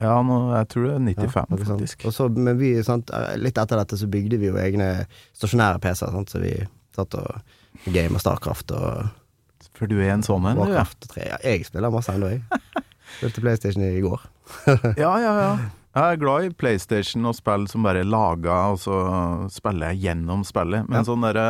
Ja, 0.04 0.16
nå, 0.28 0.38
jeg 0.52 0.68
tror 0.74 0.88
det 0.90 0.96
er 0.96 1.04
95, 1.06 1.54
ja, 1.56 1.68
faktisk. 1.70 2.08
Så, 2.12 2.28
men 2.36 2.58
vi, 2.60 2.74
sant, 2.84 3.12
litt 3.40 3.60
etter 3.62 3.80
dette 3.80 4.00
så 4.00 4.10
bygde 4.12 4.40
vi 4.42 4.50
jo 4.50 4.58
egne 4.60 4.90
stasjonære 5.38 5.80
PC-er, 5.86 6.18
så 6.28 6.42
vi 6.44 6.52
satt 6.96 7.16
og 7.20 7.94
gama 7.96 8.20
Starcraft 8.20 8.76
og 8.76 9.06
For 9.76 9.92
du 9.92 9.98
er 10.00 10.14
en 10.14 10.24
sånn 10.24 10.46
en, 10.48 10.56
du, 10.56 10.64
ja. 10.64 10.84
Warcraft 10.84 11.08
3. 11.12 11.24
Ja, 11.28 11.40
jeg 11.44 11.66
spiller 11.68 11.92
masse 11.92 12.14
ennå, 12.16 12.30
jeg. 12.32 12.44
Spilte 13.18 13.44
PlayStation 13.44 13.84
i 13.86 14.04
går. 14.04 14.22
Ja, 15.00 15.16
ja, 15.22 15.34
ja. 15.40 15.50
Jeg 15.96 16.12
er 16.12 16.20
glad 16.20 16.44
i 16.44 16.50
PlayStation 16.60 17.24
og 17.30 17.38
spill 17.38 17.70
som 17.72 17.86
bare 17.88 18.02
er 18.04 18.08
laga, 18.10 18.56
og 18.74 18.80
så 18.84 18.96
spiller 19.54 19.94
jeg 19.94 20.02
gjennom 20.10 20.42
spillet. 20.44 20.90
Men 20.90 20.98
Ja. 21.00 21.04
sånn 21.08 21.24
derre 21.24 21.46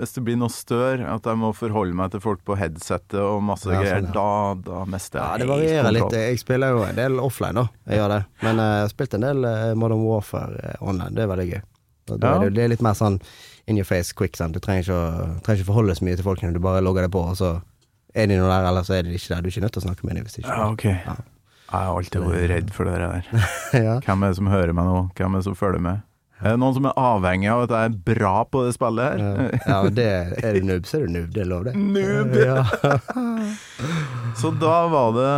Hvis 0.00 0.14
det 0.16 0.24
blir 0.26 0.36
noe 0.40 0.50
stør, 0.50 1.04
at 1.06 1.22
jeg 1.22 1.38
må 1.38 1.52
forholde 1.54 1.94
meg 1.94 2.10
til 2.10 2.20
folk 2.24 2.42
på 2.44 2.56
headsetet 2.58 3.14
og 3.20 3.42
masse 3.46 3.70
Ja, 3.70 3.78
greier, 3.80 4.02
sånn, 4.02 4.12
da, 4.12 4.54
da 4.66 4.84
mister 4.90 5.20
Ja, 5.20 5.36
jeg 5.36 5.46
det 5.46 5.48
varierer 5.52 5.92
litt. 5.94 6.10
Jeg 6.18 6.38
spiller 6.42 6.74
jo 6.74 6.82
en 6.82 6.96
del 6.98 7.20
offline, 7.22 7.54
da. 7.54 7.68
Jeg 7.86 8.00
gjør 8.00 8.08
det. 8.16 8.24
Men 8.42 8.58
eh, 8.58 8.74
jeg 8.74 8.82
har 8.82 8.92
spilt 8.96 9.14
en 9.14 9.20
del 9.28 9.44
eh, 9.44 9.74
Modern 9.74 10.02
Warfare 10.02 10.60
eh, 10.64 10.76
online. 10.82 11.14
Det 11.14 11.22
er 11.22 11.30
veldig 11.36 11.48
gøy. 11.52 11.62
Det, 12.10 12.54
det 12.54 12.64
er 12.64 12.68
litt 12.74 12.82
mer 12.82 12.94
sånn 12.98 13.20
in 13.70 13.76
your 13.78 13.86
face 13.86 14.12
quick. 14.12 14.34
Sant? 14.36 14.52
Du 14.52 14.58
trenger 14.58 14.82
ikke, 14.82 14.98
å, 14.98 15.40
trenger 15.46 15.62
ikke 15.62 15.70
forholde 15.70 15.94
så 15.94 16.02
mye 16.08 16.16
til 16.18 16.26
folkene. 16.26 16.52
Du 16.52 16.58
bare 16.58 16.82
logger 16.82 17.06
deg 17.06 17.12
på, 17.14 17.22
og 17.22 17.36
så 17.38 17.60
er 18.18 18.26
de 18.26 18.34
nå 18.40 18.48
der, 18.50 18.66
eller 18.66 18.82
så 18.82 18.98
er 18.98 19.06
de 19.06 19.14
ikke 19.14 19.30
der. 19.36 19.44
Du 19.44 19.46
er 19.46 19.54
ikke 19.54 19.62
nødt 19.62 19.76
til 19.78 19.84
å 19.84 19.86
snakke 19.86 20.08
med 20.08 20.16
dem 20.18 20.24
hvis 20.26 20.40
ikke. 20.42 20.50
Ja, 20.50 20.70
ok. 20.74 20.84
Ja. 21.06 21.14
Jeg 21.70 21.86
har 21.86 21.96
alltid 21.96 22.24
vært 22.26 22.50
redd 22.50 22.70
for 22.74 22.90
det 22.90 22.98
der. 22.98 23.48
ja. 23.86 23.98
Hvem 24.02 24.24
er 24.26 24.32
det 24.32 24.38
som 24.40 24.48
hører 24.50 24.74
meg 24.74 24.88
nå? 24.90 25.02
Hvem 25.18 25.34
er 25.36 25.42
det 25.42 25.46
som 25.46 25.58
følger 25.58 25.84
med? 25.84 26.06
Er 26.40 26.54
det 26.54 26.60
noen 26.62 26.72
som 26.72 26.86
er 26.88 26.96
avhengig 26.96 27.50
av 27.52 27.66
at 27.66 27.72
jeg 27.76 27.88
er 27.90 27.96
bra 28.06 28.30
på 28.48 28.62
det 28.64 28.70
spillet 28.72 29.10
her? 29.20 29.50
Ja, 29.68 29.80
det 29.92 30.06
er 30.40 30.56
du 30.56 30.64
noob, 30.70 30.86
så 30.88 30.96
er 30.96 31.02
du 31.04 31.12
noob. 31.18 31.26
Det 31.34 31.42
er 31.42 31.48
lov, 31.50 31.66
det. 31.68 31.74
Noob! 31.76 32.32
Så 34.40 34.52
da 34.56 34.76
var 34.88 35.12
det 35.18 35.32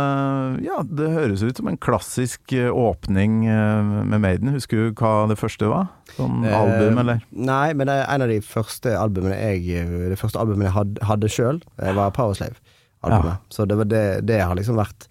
Ja, 0.63 0.79
det 0.87 1.09
høres 1.11 1.43
ut 1.43 1.59
som 1.59 1.67
en 1.67 1.79
klassisk 1.81 2.53
eh, 2.55 2.69
åpning 2.71 3.41
eh, 3.51 3.91
med 4.13 4.23
Maiden. 4.23 4.53
Husker 4.55 4.79
du 4.79 5.01
hva 5.01 5.27
det 5.27 5.37
første 5.41 5.67
var? 5.67 5.89
Sånn 6.15 6.45
album, 6.47 7.01
eller? 7.03 7.19
Eh, 7.19 7.41
Nei, 7.51 7.73
men 7.75 7.89
det 7.91 7.97
er 7.99 8.07
en 8.13 8.23
av 8.23 8.31
de 8.31 8.39
første 8.45 8.95
albumene 8.95 9.35
jeg 9.41 9.83
Det 10.13 10.19
første 10.21 10.39
albumet 10.39 10.69
jeg 10.69 10.77
hadde, 10.77 11.03
hadde 11.09 11.31
sjøl, 11.35 11.59
var 11.99 12.15
Powerslave-albumet. 12.15 13.43
Ja. 13.43 13.51
Så 13.51 13.67
det, 13.67 13.75
var 13.81 13.91
det, 13.91 14.05
det 14.29 14.39
har 14.39 14.55
liksom 14.55 14.79
vært 14.79 15.09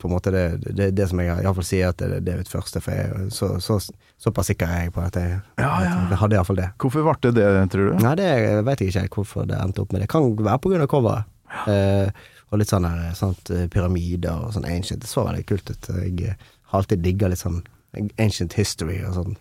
på 0.00 0.08
en 0.08 0.14
måte 0.14 0.32
det, 0.34 0.44
det, 0.64 0.90
det 0.96 1.06
som 1.10 1.20
jeg 1.22 1.30
iallfall 1.44 1.66
sier 1.66 1.92
at 1.92 2.00
det, 2.00 2.22
det 2.26 2.32
er 2.34 2.40
mitt 2.40 2.50
første, 2.52 2.80
for 2.84 2.96
jeg, 2.96 3.28
så, 3.36 3.50
så, 3.62 3.76
såpass 4.20 4.50
sikker 4.50 4.70
er 4.72 4.86
jeg 4.86 4.94
på 4.96 5.04
at 5.04 5.18
jeg, 5.20 5.38
Ja, 5.60 5.70
ja. 5.84 5.94
jeg 6.10 6.20
hadde 6.22 6.38
iallfall 6.38 6.60
det. 6.62 6.70
Hvorfor 6.80 7.06
ble 7.06 7.16
det 7.30 7.34
det, 7.38 7.64
tror 7.74 7.90
du? 7.92 8.00
Nei, 8.04 8.14
det 8.20 8.30
vet 8.66 8.82
jeg 8.84 8.92
ikke 8.92 9.04
helt 9.06 9.18
hvorfor 9.20 9.48
det 9.50 9.60
endte 9.60 9.84
opp 9.84 9.92
med 9.94 10.04
det. 10.04 10.10
Kan 10.12 10.30
være 10.40 10.82
av 10.86 10.90
coveret. 10.90 11.28
Eh, 11.70 12.10
og 12.50 12.58
litt 12.58 12.70
sånn 12.70 12.86
her, 12.88 13.12
sånt 13.18 13.50
eh, 13.54 13.66
pyramider 13.70 14.46
og 14.46 14.54
sånn 14.56 14.66
ancient. 14.66 15.02
Det 15.02 15.10
så 15.10 15.24
veldig 15.26 15.46
kult 15.46 15.70
ut. 15.70 15.90
Jeg 16.02 16.32
eh, 16.32 16.48
har 16.72 16.82
alltid 16.82 17.02
digga 17.04 17.30
litt 17.30 17.42
sånn 17.42 17.60
ancient 18.18 18.54
history 18.58 19.00
og 19.06 19.14
sånn. 19.18 19.36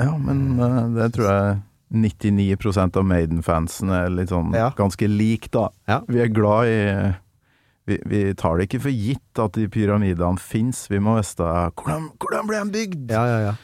Ja, 0.00 0.12
men 0.20 0.60
eh, 0.60 0.82
det 0.96 1.10
tror 1.16 1.28
jeg 1.30 1.56
99% 1.96 2.96
av 2.98 3.04
Maiden-fansen 3.06 3.92
er 3.94 4.08
litt 4.10 4.32
sånn 4.32 4.54
Ja. 4.56 4.70
ganske 4.76 5.06
lik, 5.08 5.50
da. 5.54 5.68
Ja. 5.88 6.00
Vi 6.08 6.20
er 6.24 6.32
glad 6.32 6.66
i 6.72 6.80
vi, 7.86 8.00
vi 8.10 8.20
tar 8.34 8.58
det 8.58 8.66
ikke 8.68 8.80
for 8.88 8.90
gitt 8.94 9.38
at 9.42 9.54
de 9.58 9.68
pyramidene 9.70 10.38
fins, 10.42 10.84
vi 10.90 10.98
må 11.02 11.16
vite 11.20 11.46
hvordan, 11.46 12.10
hvordan 12.18 12.48
ble 12.50 12.60
de 12.64 12.74
bygd? 12.74 13.10
Ja, 13.14 13.24
ja, 13.30 13.38
ja. 13.50 13.54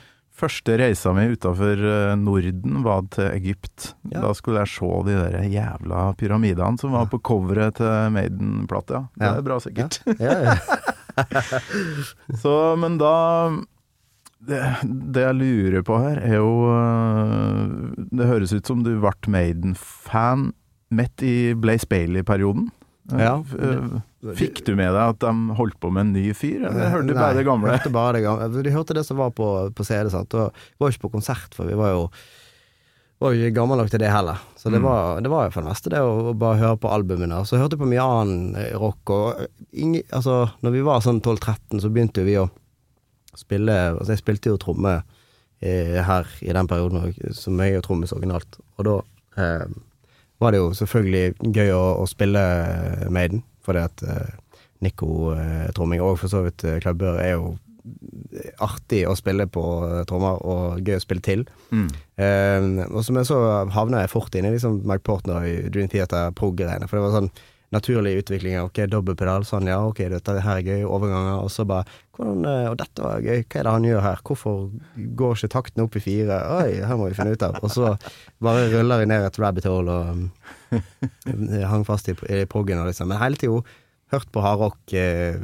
Første 0.43 0.75
reisa 0.81 1.13
mi 1.15 1.27
utafor 1.37 1.79
Norden 2.19 2.81
var 2.83 3.03
til 3.15 3.29
Egypt. 3.37 3.93
Ja. 4.11 4.23
Da 4.25 4.31
skulle 4.35 4.63
jeg 4.65 4.73
se 4.73 4.89
de 5.07 5.19
der 5.21 5.45
jævla 5.53 6.07
pyramidene 6.19 6.81
som 6.81 6.95
var 6.97 7.07
på 7.13 7.21
coveret 7.23 7.77
til 7.79 8.09
Maiden-plata. 8.17 9.05
Det 9.15 9.27
Ja. 9.29 9.35
er 9.37 9.45
bra, 9.47 9.59
sikkert. 9.63 10.01
ja, 10.19 10.39
ja. 10.49 10.57
Så, 12.43 12.55
men 12.81 12.97
da 12.99 13.13
det, 14.43 14.59
det 15.15 15.23
jeg 15.29 15.37
lurer 15.39 15.85
på 15.87 15.99
her, 16.03 16.19
er 16.25 16.39
jo 16.41 16.55
øh, 16.73 17.93
Det 18.11 18.27
høres 18.27 18.53
ut 18.57 18.67
som 18.67 18.83
du 18.83 18.95
ble 18.99 19.13
Maiden-fan 19.31 20.49
midt 20.93 21.23
i 21.25 21.53
Blaze 21.55 21.87
Bailey-perioden. 21.89 22.71
Ja. 23.11 23.33
Øh, 23.59 24.35
Fikk 24.39 24.61
du 24.65 24.77
med 24.79 24.93
deg 24.95 25.03
at 25.17 25.19
de 25.25 25.33
holdt 25.59 25.75
på 25.83 25.91
med 25.91 26.05
en 26.07 26.13
ny 26.15 26.29
fyr, 26.39 26.69
eller 26.69 26.93
hørte 26.93 27.09
du 27.11 27.15
bare 27.19 27.35
det 27.35 27.43
gamle? 27.49 27.73
Hørte 27.75 27.91
bare 27.91 28.13
det 28.15 28.23
gamle. 28.23 28.63
De 28.63 28.71
hørte 28.71 28.95
det 28.95 29.03
som 29.09 29.19
var 29.19 29.33
på, 29.35 29.49
på 29.75 29.85
CD, 29.89 30.11
sant. 30.15 30.35
Og 30.39 30.53
vi 30.55 30.79
var 30.85 30.87
jo 30.89 30.95
ikke 30.95 31.09
på 31.09 31.15
konsert, 31.17 31.57
for 31.59 31.67
vi 31.67 31.75
var 31.81 31.91
jo 31.97 32.05
var 33.23 33.35
jo 33.35 33.39
ikke 33.43 33.55
gammel 33.55 33.79
nok 33.79 33.91
til 33.91 34.01
det 34.03 34.09
heller. 34.11 34.39
Så 34.59 34.71
det, 34.71 34.81
Mm. 34.81 34.87
var, 34.87 35.21
det 35.23 35.31
var 35.31 35.45
jo 35.47 35.51
for 35.55 35.63
det 35.63 35.69
meste 35.71 35.91
det 35.91 36.01
å, 36.03 36.33
bare 36.35 36.59
høre 36.59 36.79
på 36.83 36.91
albumene. 36.91 37.37
Så 37.47 37.59
hørte 37.59 37.77
jeg 37.77 37.83
på 37.83 37.91
mye 37.91 38.03
annen 38.03 38.57
eh, 38.59 38.73
rock, 38.79 39.11
og 39.15 39.45
ingen, 39.73 40.03
altså, 40.11 40.51
når 40.63 40.71
vi 40.75 40.81
var 40.87 41.01
sånn 41.05 41.21
12-13, 41.23 41.79
så 41.83 41.91
begynte 41.91 42.23
jo 42.23 42.27
vi 42.27 42.39
å 42.43 42.49
spille 43.39 43.73
Altså, 43.97 44.11
jeg 44.13 44.23
spilte 44.23 44.51
jo 44.51 44.59
tromme 44.61 44.97
eh, 45.63 45.99
her 46.03 46.27
i 46.43 46.51
den 46.53 46.67
perioden, 46.71 47.15
som 47.35 47.59
jeg 47.63 47.79
og 47.79 47.87
trommis 47.87 48.13
originalt. 48.13 48.59
Og 48.79 48.85
da 48.91 48.97
eh, 49.39 49.67
var 50.43 50.55
det 50.55 50.63
jo 50.63 50.71
selvfølgelig 50.77 51.53
gøy 51.55 51.75
å, 51.75 51.83
å 52.03 52.07
spille 52.11 52.43
Maiden, 53.15 53.45
fordi 53.63 53.85
at 53.87 54.07
uh, 54.07 54.57
Nico 54.83 55.33
uh, 55.33 55.69
tromming, 55.77 56.03
og 56.03 56.19
for 56.21 56.33
så 56.33 56.45
vidt 56.47 56.65
uh, 56.67 56.79
Clive 56.83 56.99
Bør, 56.99 57.21
er 57.23 57.37
jo 57.37 57.53
artig 58.63 59.03
å 59.09 59.15
spille 59.19 59.49
på 59.51 59.63
eh, 59.89 60.03
trommer, 60.07 60.39
og 60.47 60.87
gøy 60.87 61.01
å 61.01 61.03
spille 61.03 61.25
til. 61.25 61.41
Mm. 61.75 61.89
Uh, 62.15 62.85
og 62.87 63.01
så, 63.03 63.15
men 63.17 63.27
så 63.27 63.39
havna 63.75 64.05
jeg 64.05 64.13
fort 64.13 64.37
inn 64.39 64.47
i 64.47 64.53
liksom 64.55 64.81
Mike 64.87 65.05
Portner 65.07 65.49
i 65.49 65.57
Dream 65.73 65.91
Theater 65.91 66.31
prog-greiene, 66.39 66.87
for 66.87 66.99
det 66.99 67.07
var 67.07 67.17
sånn 67.17 67.33
naturlig 67.73 68.15
utvikling 68.21 68.59
ok, 68.63 68.83
dobbeltpedal, 68.93 69.47
sånn 69.49 69.71
ja, 69.71 69.79
ok, 69.89 70.05
dette 70.13 70.35
her 70.45 70.61
er 70.61 70.67
gøy, 70.67 70.83
overganger, 70.87 71.43
og 71.43 71.53
så 71.53 71.67
bare 71.69 71.87
hvordan, 72.13 72.45
eh, 72.49 72.71
Og 72.71 72.77
dette 72.81 73.05
var 73.05 73.25
gøy, 73.25 73.45
hva 73.47 73.61
er 73.61 73.69
det 73.69 73.75
han 73.77 73.87
gjør 73.89 74.03
her, 74.05 74.25
hvorfor 74.29 74.59
går 75.21 75.37
ikke 75.39 75.53
takten 75.55 75.85
opp 75.85 75.97
i 75.97 76.05
fire, 76.05 76.41
oi, 76.59 76.83
her 76.85 76.99
må 77.01 77.09
vi 77.09 77.17
finne 77.17 77.33
ut 77.33 77.47
av. 77.47 77.57
Og 77.65 77.73
så 77.73 77.95
bare 78.45 78.69
ruller 78.75 79.03
vi 79.03 79.09
ned 79.09 79.25
et 79.27 79.41
rabbit 79.41 79.69
hole 79.71 79.97
og 79.97 80.13
um, 80.13 80.27
hang 81.73 81.87
fast 81.89 82.13
i, 82.13 82.17
i 82.29 82.45
proggen 82.45 82.83
og 82.83 82.91
liksom. 82.91 83.09
Men 83.09 83.23
hele 83.23 83.41
tida 83.41 83.63
hørt 84.13 84.29
på 84.33 84.45
hardrock 84.45 84.93
eh, 84.93 85.41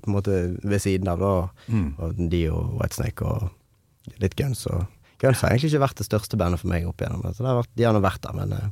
på 0.00 0.08
en 0.08 0.16
måte 0.16 0.40
ved 0.64 0.80
siden 0.82 1.08
av, 1.12 1.20
da. 1.20 1.32
Mm. 1.68 1.88
Og 2.00 2.20
de 2.32 2.42
og 2.48 2.78
Whitesnake 2.80 3.28
og 3.28 4.16
litt 4.22 4.36
Guns 4.38 4.64
og 4.70 4.86
Guns 5.20 5.40
har 5.40 5.52
egentlig 5.52 5.72
ikke 5.72 5.84
vært 5.86 6.00
det 6.00 6.08
største 6.08 6.36
bandet 6.40 6.60
for 6.60 6.68
meg 6.68 6.84
opp 6.88 7.00
igjennom. 7.00 7.24
Så 7.32 7.40
det 7.44 7.48
har 7.48 7.60
vært, 7.62 7.72
de 7.72 7.86
har 7.86 7.94
nå 7.96 8.02
vært 8.04 8.24
der, 8.24 8.36
men 8.36 8.52
eh, 8.56 8.66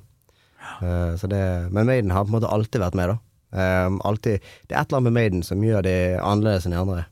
så 1.21 1.29
det, 1.31 1.41
Men 1.73 1.87
Maiden 1.87 2.11
har 2.15 2.25
på 2.25 2.33
en 2.33 2.37
måte 2.41 2.51
alltid 2.53 2.81
vært 2.83 2.95
med, 2.99 3.15
da. 3.15 3.19
Um, 3.55 4.01
alltid, 4.03 4.43
det 4.67 4.75
er 4.75 4.81
et 4.81 4.89
eller 4.91 4.99
annet 4.99 5.13
med 5.13 5.17
Maiden 5.21 5.43
som 5.47 5.61
gjør 5.63 5.85
de 5.87 5.93
annerledes 6.19 6.65
enn 6.67 6.75
de 6.75 6.81
andre. 6.81 7.05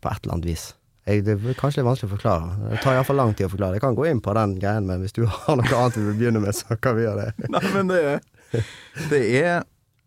På 0.00 0.10
et 0.10 0.24
eller 0.26 0.34
annet 0.36 0.48
vis. 0.50 0.64
Jeg, 1.08 1.22
det 1.24 1.34
er 1.36 1.56
kanskje 1.60 1.80
litt 1.82 1.86
vanskelig 1.88 2.10
å 2.10 2.14
forklare. 2.16 2.70
Det 2.72 2.80
tar 2.84 2.96
iallfall 2.96 3.18
lang 3.20 3.32
tid 3.36 3.46
å 3.46 3.52
forklare. 3.52 3.76
Jeg 3.78 3.84
kan 3.84 3.96
gå 3.96 4.06
inn 4.10 4.20
på 4.24 4.32
den 4.36 4.54
greien, 4.60 4.86
men 4.88 5.00
hvis 5.04 5.12
du 5.16 5.22
har 5.28 5.56
noe 5.60 5.76
annet 5.78 5.96
du 5.98 6.02
vil 6.06 6.18
begynne 6.20 6.40
med, 6.44 6.56
så 6.56 6.76
kan 6.80 6.96
vi 6.98 7.04
gjøre 7.06 7.28
det. 7.30 7.48
Nei, 7.52 7.62
men 7.76 7.92
det 7.92 8.00
er 8.08 8.66
Det 9.10 9.20
er 9.40 9.64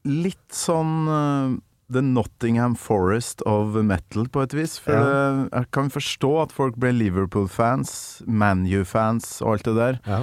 litt 0.08 0.56
sånn 0.56 0.94
uh, 1.10 1.56
The 1.94 2.02
Nottingham 2.04 2.76
Forest 2.80 3.42
of 3.48 3.76
metal, 3.82 4.28
på 4.34 4.44
et 4.46 4.54
vis. 4.58 4.78
For 4.84 4.94
Ja. 4.98 5.04
det, 5.06 5.50
jeg 5.54 5.70
kan 5.78 5.90
forstå 5.94 6.32
at 6.44 6.54
folk 6.56 6.78
ble 6.82 6.92
Liverpool-fans, 6.98 8.22
ManU-fans 8.28 9.38
og 9.42 9.54
alt 9.58 9.68
det 9.70 9.76
der. 9.80 10.00
Ja. 10.08 10.22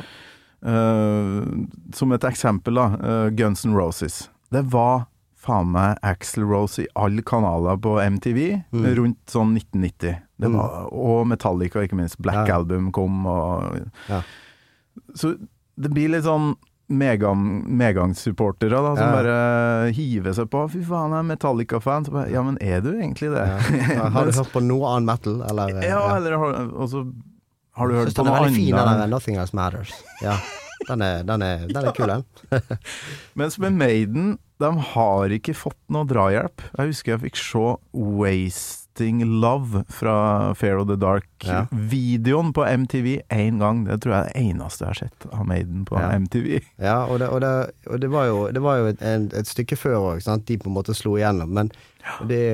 Eh, 0.65 1.43
som 1.95 2.13
et 2.13 2.25
eksempel, 2.25 2.75
da. 2.75 2.87
eh, 2.97 3.31
Guns 3.37 3.65
N' 3.67 3.75
Roses. 3.77 4.29
Det 4.51 4.63
var 4.73 5.07
faen 5.45 5.71
meg 5.73 5.99
Axel 6.03 6.45
Rose 6.49 6.79
i 6.83 6.87
alle 6.97 7.21
kanaler 7.23 7.77
på 7.77 7.99
MTV 8.01 8.63
Mm. 8.73 8.95
rundt 8.97 9.27
sånn 9.27 9.53
1990. 9.55 10.17
Det 10.41 10.49
Mm. 10.49 10.57
var, 10.57 10.89
og 10.93 11.27
Metallica, 11.27 11.83
ikke 11.85 11.97
minst. 11.97 12.19
Black 12.19 12.49
Ja. 12.49 12.57
Album 12.57 12.91
kom 12.93 13.27
og 13.27 13.91
Ja. 14.09 14.23
Så 15.15 15.37
det 15.79 15.91
blir 15.91 16.09
litt 16.09 16.25
sånn 16.25 16.57
medgang, 16.89 17.65
medgangssupportere 17.67 18.71
da, 18.71 18.95
som 18.97 19.09
Ja. 19.09 19.13
bare 19.13 19.93
hiver 19.93 20.33
seg 20.33 20.49
på. 20.51 20.71
Fy 20.71 20.83
faen, 20.83 21.11
jeg 21.11 21.19
er 21.19 21.37
Metallica-fan. 21.37 22.31
Ja, 22.31 22.43
men 22.43 22.57
er 22.61 22.81
du 22.81 22.93
egentlig 22.93 23.33
det? 23.35 23.47
Har 24.13 24.25
du 24.25 24.31
hørt 24.39 24.53
på 24.53 24.63
noe 24.63 24.87
annet 24.97 25.07
metal, 25.07 25.43
eller? 25.43 25.83
ja, 25.83 26.17
eller 26.17 26.39
har, 26.39 26.55
og 26.75 26.89
så 26.89 27.13
har 27.75 27.89
du 27.91 27.95
hørt 27.99 28.11
Synes 28.11 28.19
på 28.19 28.25
den 28.25 28.33
er 28.33 28.37
noe 28.39 28.45
veldig 28.49 28.57
fin, 28.61 28.75
den 28.77 28.93
annet? 28.93 29.11
Nothing 29.11 29.39
Else 29.43 29.57
Matters. 29.57 29.95
Ja. 30.23 30.37
Den 30.89 31.01
er, 31.03 31.23
den 31.25 31.43
er, 31.43 31.63
den 31.71 31.87
er 31.89 31.95
kul, 31.97 32.11
den. 32.11 32.25
Mens 33.41 33.59
med 33.63 33.73
Maiden, 33.79 34.35
de 34.61 34.71
har 34.93 35.33
ikke 35.33 35.55
fått 35.57 35.79
noe 35.93 36.05
drahjelp. 36.11 36.63
Jeg 36.77 36.91
husker 36.91 37.15
jeg 37.15 37.23
fikk 37.23 37.39
se 37.41 37.63
Wasting 37.95 39.23
Love 39.41 39.85
fra 39.95 40.17
Fair 40.59 40.83
of 40.83 40.91
the 40.91 40.97
Dark-videoen 41.01 42.53
på 42.55 42.67
MTV 42.67 43.09
én 43.33 43.59
gang. 43.63 43.85
Det 43.89 44.01
tror 44.05 44.15
jeg 44.17 44.21
er 44.21 44.29
det 44.35 44.45
eneste 44.51 44.85
jeg 44.85 44.91
har 44.93 45.01
sett 45.01 45.27
av 45.33 45.47
Maiden 45.49 45.87
på 45.89 45.99
Ja. 45.99 46.13
MTV. 46.19 46.61
Ja, 46.83 46.99
og 47.07 47.19
det, 47.23 47.31
og 47.33 47.41
det, 47.47 47.55
og 47.89 48.01
det 48.05 48.13
var 48.13 48.29
jo, 48.31 48.39
det 48.53 48.63
var 48.63 48.83
jo 48.83 48.93
et, 48.93 49.03
et 49.41 49.51
stykke 49.51 49.79
før 49.81 49.99
òg, 50.03 50.23
de 50.45 50.59
på 50.61 50.69
en 50.71 50.77
måte 50.77 50.95
slo 50.95 51.17
igjennom. 51.17 51.51
Men 51.55 51.73
det, 52.29 52.45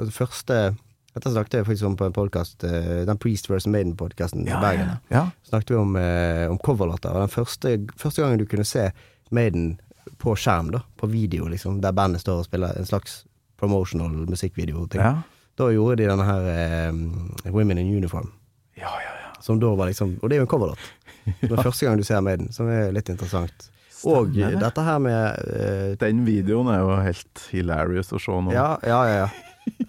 det 0.00 0.12
første 0.16 0.74
Dette 1.18 1.32
snakket 1.34 1.56
jeg 1.56 1.66
faktisk 1.66 1.86
om 1.88 1.96
på 1.98 2.06
en 2.06 2.14
podkast, 2.14 2.62
den 2.62 3.18
Priest 3.18 3.48
vs. 3.50 3.66
Maiden-podkasten 3.66 4.44
i 4.46 4.52
Bergen. 4.54 4.92
ja. 5.10 5.24
Snakket 5.42 5.72
vi 5.72 5.74
om, 5.74 5.96
eh, 5.96 6.50
om 6.50 6.58
coverlåter. 6.58 7.10
Den 7.10 7.28
første, 7.28 7.72
første 7.96 8.22
gangen 8.22 8.38
du 8.38 8.46
kunne 8.46 8.64
se 8.64 8.92
Maiden 9.30 9.80
på 10.18 10.36
skjerm, 10.36 10.70
da, 10.70 10.82
på 10.96 11.06
video, 11.10 11.48
liksom, 11.48 11.80
der 11.80 11.92
bandet 11.92 12.20
står 12.20 12.38
og 12.38 12.44
spiller 12.44 12.78
en 12.78 12.86
slags 12.86 13.24
promotional 13.58 14.28
musikkvideo-ting, 14.30 15.02
ja. 15.02 15.22
da 15.58 15.70
gjorde 15.74 15.96
de 15.96 16.06
denne 16.06 16.28
her 16.28 16.46
eh, 16.52 17.50
Women 17.50 17.78
in 17.78 17.96
Uniform. 17.96 18.30
Ja, 18.76 18.94
ja, 19.02 19.16
ja. 19.24 19.42
Som 19.42 19.58
da 19.58 19.74
var 19.74 19.90
liksom 19.90 20.18
Og 20.22 20.30
det 20.30 20.36
er 20.36 20.44
jo 20.44 20.46
en 20.46 20.54
coverlåt. 20.54 20.78
Det 21.40 21.50
er 21.50 21.62
første 21.62 21.86
gang 21.86 21.98
du 21.98 22.04
ser 22.06 22.20
Maiden, 22.20 22.52
som 22.52 22.70
er 22.70 22.92
litt 22.94 23.10
interessant. 23.10 23.70
Og 24.06 24.30
Stemmer 24.30 24.60
dette 24.62 24.82
her 24.86 24.98
med 25.02 25.50
eh, 25.50 25.96
Den 25.98 26.22
videoen 26.24 26.70
er 26.70 26.78
jo 26.78 26.94
helt 27.02 27.42
hilarious 27.50 28.14
å 28.14 28.22
se 28.22 28.30
nå. 28.30 28.54
Ja, 28.54 28.78
ja, 28.86 29.02
ja. 29.10 29.28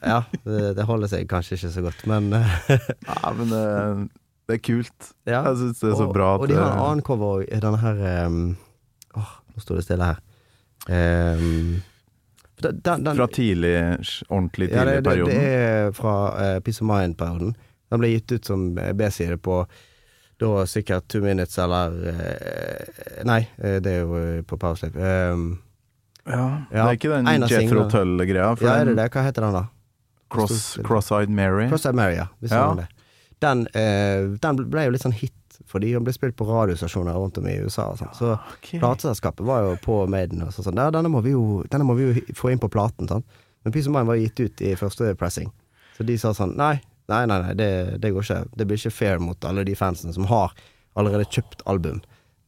Ja. 0.02 0.08
ja 0.12 0.20
det, 0.46 0.74
det 0.78 0.86
holder 0.88 1.12
seg 1.12 1.28
kanskje 1.30 1.58
ikke 1.58 1.72
så 1.74 1.84
godt, 1.86 2.06
men 2.10 2.32
eh, 2.38 2.56
Ja, 3.08 3.34
men 3.38 3.52
det, 3.54 3.64
det 4.50 4.58
er 4.58 4.64
kult. 4.66 5.12
ja. 5.30 5.44
Jeg 5.50 5.60
syns 5.62 5.84
det 5.84 5.92
er 5.92 6.00
så 6.00 6.08
og, 6.08 6.16
bra 6.16 6.34
at 6.36 6.44
Og 6.46 6.52
de 6.52 6.58
har 6.58 6.72
en 6.74 6.84
annen 6.88 7.06
cover 7.06 7.40
òg, 7.40 7.46
denne 7.54 7.80
her 7.84 8.02
um, 8.28 8.42
Åh, 9.20 9.32
nå 9.54 9.64
står 9.64 9.80
det 9.80 9.86
stille 9.88 10.10
her. 10.10 10.20
Um, 10.90 11.80
den, 12.60 12.82
den, 12.84 13.16
Fra 13.16 13.28
tidlig, 13.32 13.76
ordentlig 14.30 14.70
ja, 14.70 14.84
tidlig 14.84 14.94
det, 14.94 14.96
det, 14.96 15.04
perioden. 15.10 15.36
det 15.36 15.54
er 15.60 15.94
fra 15.96 16.16
uh, 16.36 16.58
Peace 16.64 16.84
of 16.84 16.90
Mind-perioden. 16.90 17.56
Den 17.90 18.02
ble 18.04 18.12
gitt 18.12 18.36
ut 18.36 18.46
som 18.46 18.68
B-side 18.76 19.40
på 19.42 19.64
da 20.40 20.52
sikkert 20.70 21.08
Two 21.12 21.24
Minutes 21.24 21.58
eller 21.60 21.96
uh, 22.14 23.24
Nei, 23.28 23.42
det 23.58 23.92
er 23.92 24.04
jo 24.04 24.22
på 24.48 24.60
Powerslip. 24.62 24.96
Um, 25.00 25.58
ja, 26.30 26.46
det 26.70 26.86
er 26.86 26.98
ikke 26.98 27.12
den 27.16 27.50
Jethro. 27.50 27.88
Tull-greia. 27.90 28.54
ja, 28.62 28.78
er 28.78 28.86
det 28.92 28.96
det? 29.00 29.10
Hva 29.14 29.26
heter 29.26 29.46
den, 29.48 29.58
da? 29.58 29.66
Cross, 30.30 30.78
Cross-Eyed 30.86 31.30
Mary. 31.34 31.68
Cross-Eyed 31.72 31.98
Mary, 31.98 32.16
ja. 32.20 32.28
Hvis 32.42 32.52
Ja. 32.52 32.76
det. 32.78 32.88
Den, 33.42 33.68
eh, 33.74 34.38
den 34.38 34.70
ble 34.70 34.86
jo 34.86 34.92
litt 34.92 35.02
sånn 35.02 35.16
hit, 35.16 35.34
fordi 35.66 35.94
den 35.94 36.04
ble 36.04 36.14
spilt 36.14 36.36
på 36.38 36.46
radiostasjoner 36.46 37.16
rundt 37.16 37.38
om 37.38 37.48
i 37.48 37.58
USA. 37.64 37.90
og 37.90 37.98
sånn. 37.98 38.14
Så 38.14 38.40
okay. 38.58 38.80
plateselskapet 38.80 39.46
var 39.46 39.64
jo 39.64 39.76
på 39.82 40.08
Maiden 40.10 40.44
og 40.44 40.50
så 40.54 40.64
sånn. 40.64 40.76
Ja, 40.76 40.92
denne 40.92 41.10
må 41.10 41.24
vi 41.24 41.32
jo, 41.32 41.64
denne 41.70 41.86
må 41.88 41.96
vi 41.96 42.10
jo 42.10 42.22
få 42.36 42.52
inn 42.52 42.60
på 42.60 42.70
platen, 42.70 43.08
Sånn. 43.08 43.24
Men 43.64 43.74
Peace 43.74 43.88
of 43.88 43.94
Mind 43.94 44.08
var 44.08 44.16
gitt 44.16 44.40
ut 44.40 44.62
i 44.62 44.76
første 44.76 45.16
pressing. 45.18 45.52
Så 45.98 46.06
de 46.06 46.16
sa 46.18 46.32
sånn 46.32 46.56
nei, 46.56 46.82
nei, 47.10 47.26
nei, 47.26 47.42
nei 47.42 47.54
det, 47.54 48.00
det 48.00 48.14
går 48.14 48.24
ikke. 48.24 48.46
Det 48.56 48.68
blir 48.68 48.78
ikke 48.78 48.92
fair 48.94 49.20
mot 49.20 49.46
alle 49.46 49.66
de 49.66 49.76
fansene 49.76 50.14
som 50.14 50.26
har 50.26 50.54
allerede 50.96 51.26
kjøpt 51.26 51.64
album. 51.66 52.02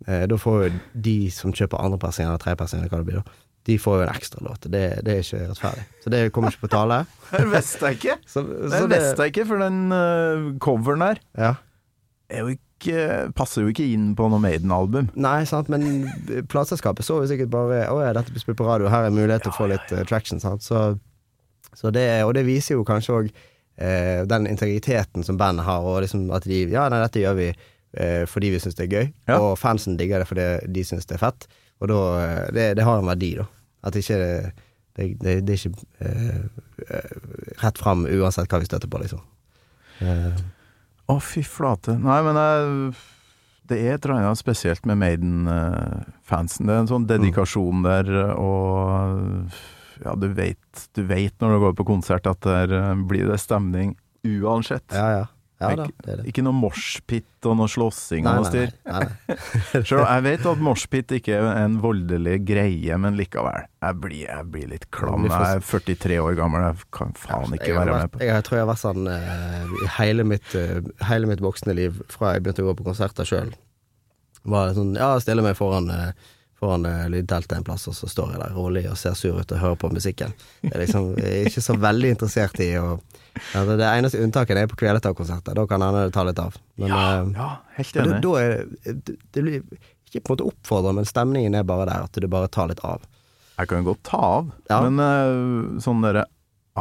Eh, 0.08 0.26
da 0.28 0.38
får 0.40 0.64
jo 0.64 0.80
de 0.94 1.30
som 1.30 1.52
kjøper 1.54 1.82
andrepressing 1.84 2.28
eller 2.28 2.40
tredjepressing, 2.42 2.80
eller 2.80 2.90
hva 2.90 3.02
det 3.02 3.10
blir 3.10 3.20
da, 3.20 3.24
de 3.70 3.76
får 3.78 4.00
jo 4.00 4.04
en 4.08 4.14
ekstra 4.16 4.42
låt. 4.48 4.64
Det, 4.74 4.82
det 5.06 5.14
er 5.14 5.20
ikke 5.22 5.40
rettferdig. 5.52 5.84
Så 6.02 6.10
det 6.10 6.22
kommer 6.34 6.50
ikke 6.54 6.64
på 6.66 6.72
tale. 6.74 6.96
Det 7.32 7.44
visste 7.52 7.86
jeg 7.92 8.00
ikke! 8.00 8.16
Så, 8.28 8.42
Det 8.44 8.80
visste 8.90 9.22
jeg 9.28 9.34
ikke, 9.36 9.46
for 9.52 9.62
den 9.62 9.78
uh, 9.94 10.48
coveren 10.64 11.04
der 11.06 11.20
Ja. 11.38 11.52
jo 12.40 12.48
ikke, 12.56 13.04
passer 13.38 13.62
jo 13.62 13.70
ikke 13.70 13.86
inn 13.94 14.16
på 14.18 14.26
noe 14.32 14.42
Maiden-album. 14.42 15.12
Nei, 15.22 15.44
sant, 15.46 15.70
men 15.70 16.08
plateselskapet 16.50 17.06
så 17.06 17.20
jo 17.22 17.28
sikkert 17.30 17.52
bare 17.54 17.84
Å 17.94 18.00
ja, 18.02 18.12
dette 18.18 18.34
blir 18.34 18.42
spilt 18.42 18.58
på 18.58 18.66
radio, 18.66 18.90
her 18.90 19.06
er 19.08 19.14
mulighet 19.14 19.46
til 19.46 19.54
å 19.54 19.58
få 19.60 19.70
litt 19.70 19.94
uh, 19.94 20.02
traction, 20.10 20.42
sant. 20.42 20.66
Så, 20.66 20.82
så 21.78 21.94
det, 21.94 22.08
og 22.26 22.34
det 22.36 22.48
viser 22.50 22.76
jo 22.80 22.88
kanskje 22.88 23.14
òg 23.20 23.30
uh, 23.30 24.26
den 24.32 24.50
integriteten 24.50 25.24
som 25.28 25.38
bandet 25.38 25.68
har, 25.70 25.86
og 25.86 26.02
liksom 26.08 26.26
at 26.34 26.50
de 26.50 26.64
Ja, 26.74 26.88
nei, 26.92 27.04
dette 27.06 27.22
gjør 27.22 27.38
vi 27.38 27.52
eh, 27.52 28.24
fordi 28.28 28.50
vi 28.56 28.60
syns 28.64 28.76
det 28.80 28.88
er 28.90 28.94
gøy, 28.98 29.08
Ja. 29.30 29.38
og 29.44 29.58
fansen 29.60 29.98
digger 30.00 30.24
det 30.24 30.28
fordi 30.32 30.50
de 30.74 30.84
syns 30.88 31.06
det 31.06 31.20
er 31.20 31.26
fett. 31.30 31.48
Og 31.82 31.90
da 31.90 32.02
eh, 32.22 32.52
det, 32.56 32.68
det 32.80 32.86
har 32.88 33.02
en 33.02 33.10
verdi, 33.10 33.34
da. 33.42 33.48
At 33.88 33.98
ikke 33.98 34.20
det 34.22 34.34
det, 34.96 35.16
det, 35.22 35.36
det 35.48 35.56
er 35.56 35.62
ikke 35.62 35.86
eh, 36.04 36.42
eh, 36.90 37.14
rett 37.64 37.80
fram 37.80 38.04
uansett 38.10 38.52
hva 38.52 38.60
vi 38.62 38.68
støtter 38.68 38.92
på, 38.92 39.00
liksom. 39.04 39.22
Eh, 40.04 40.42
Å, 41.12 41.18
fy 41.24 41.44
flate. 41.48 41.96
Nei, 42.00 42.20
men 42.26 42.40
jeg, 42.40 42.94
det 43.72 43.80
er 43.80 43.96
et 43.96 44.06
eller 44.06 44.20
annet 44.20 44.42
spesielt 44.42 44.88
med 44.90 45.00
Maiden-fansen. 45.02 46.68
Det 46.68 46.76
er 46.76 46.84
en 46.84 46.92
sånn 46.92 47.08
dedikasjon 47.10 47.86
der, 47.88 48.12
og 48.36 49.52
ja, 50.04 50.16
du 50.20 50.28
vet, 50.36 50.88
du 50.98 51.04
vet 51.08 51.36
når 51.40 51.56
du 51.56 51.64
går 51.66 51.76
på 51.80 51.88
konsert 51.88 52.28
at 52.30 52.44
der 52.44 52.96
blir 53.08 53.32
det 53.32 53.40
stemning 53.44 53.96
uansett. 54.28 54.86
ja, 54.92 55.22
ja. 55.22 55.28
Ja 55.62 55.72
da, 55.78 55.86
det 56.06 56.16
det. 56.20 56.26
Ikke 56.32 56.44
noe 56.46 56.58
moshpit 56.58 57.48
og 57.50 57.58
noe 57.60 57.70
slåssing 57.70 58.26
Nei, 58.26 58.34
og 58.34 58.42
noe 58.42 58.48
nei, 58.48 58.52
styr. 58.52 58.74
nei, 58.90 59.02
nei. 59.06 59.84
Selv, 59.90 60.04
jeg 60.04 60.26
vet 60.26 60.48
at 60.52 60.64
moshpit 60.66 61.14
ikke 61.20 61.38
er 61.38 61.50
en 61.62 61.78
voldelig 61.84 62.38
greie, 62.48 62.98
men 63.02 63.18
likevel. 63.20 63.68
Jeg 63.82 63.98
blir, 64.02 64.26
jeg 64.26 64.50
blir 64.54 64.68
litt 64.74 64.88
klam. 64.94 65.28
Jeg 65.30 65.62
er 65.62 65.64
43 65.66 66.20
år 66.24 66.36
gammel, 66.40 66.66
jeg 66.70 66.90
kan 66.98 67.16
faen 67.18 67.56
ikke 67.58 67.78
være 67.78 67.96
med 67.98 68.14
på 68.14 68.26
Jeg 68.26 68.48
tror 68.48 68.60
jeg 68.60 68.66
har 68.66 68.72
vært 68.72 68.84
sånn 68.84 69.10
uh, 69.10 69.88
hele 70.00 70.28
mitt, 70.34 70.54
uh, 70.58 70.82
hele 71.10 71.30
mitt 71.30 71.42
voksne 71.46 71.78
liv, 71.78 72.02
fra 72.14 72.36
jeg 72.36 72.46
begynte 72.46 72.66
å 72.66 72.72
gå 72.72 72.78
på 72.82 72.92
konserter 72.92 73.28
sjøl. 73.28 73.56
Var 74.42 74.70
det 74.70 74.78
sånn 74.78 74.96
Ja, 74.98 75.14
stille 75.22 75.46
meg 75.46 75.58
foran, 75.60 75.90
uh, 75.94 76.38
foran 76.62 76.86
lydteltet 77.14 77.60
en 77.60 77.66
plass, 77.66 77.88
og 77.90 77.98
så 77.98 78.10
står 78.10 78.36
jeg 78.36 78.44
der 78.44 78.56
rolig 78.58 78.88
og 78.90 78.98
ser 79.02 79.18
sur 79.18 79.38
ut 79.38 79.54
og 79.54 79.62
hører 79.62 79.82
på 79.82 79.94
musikken. 79.94 80.34
Jeg 80.66 80.74
er 80.74 80.86
liksom 80.86 81.14
jeg 81.22 81.42
er 81.42 81.52
ikke 81.52 81.70
så 81.70 81.78
veldig 81.78 82.16
interessert 82.18 82.62
i 82.66 82.74
å 82.82 82.96
altså, 83.58 83.78
Det 83.80 83.88
eneste 83.88 84.22
unntaket 84.24 84.58
er 84.62 84.68
på 84.72 84.78
Kvelertak-konserter. 84.82 85.56
Da 85.58 85.66
kan 85.70 85.82
hende 85.86 86.04
det 86.08 86.14
tar 86.16 86.28
litt 86.28 86.40
av. 86.42 86.58
Men 86.82 86.92
Ja, 86.92 87.02
eh, 87.22 87.32
ja, 87.38 87.50
helt 87.78 87.96
enig. 88.02 88.12
da, 88.12 88.20
da 88.26 88.36
er 88.42 88.68
det, 88.84 89.16
det, 89.32 89.42
blir 89.46 89.62
ikke 90.12 90.22
på 90.22 90.34
en 90.34 90.36
måte 90.36 90.50
oppfordrende, 90.52 90.96
men 91.02 91.06
stemningen 91.10 91.56
er 91.56 91.64
bare 91.68 91.86
der, 91.88 92.04
at 92.10 92.20
det 92.20 92.30
bare 92.30 92.50
tar 92.52 92.68
litt 92.74 92.84
av. 92.84 93.02
Jeg 93.58 93.68
kan 93.72 93.84
godt 93.86 94.04
ta 94.04 94.18
av, 94.18 94.52
Ja. 94.70 94.82
men 94.90 95.00
uh, 95.00 95.80
sånne 95.84 96.12
der 96.16 96.26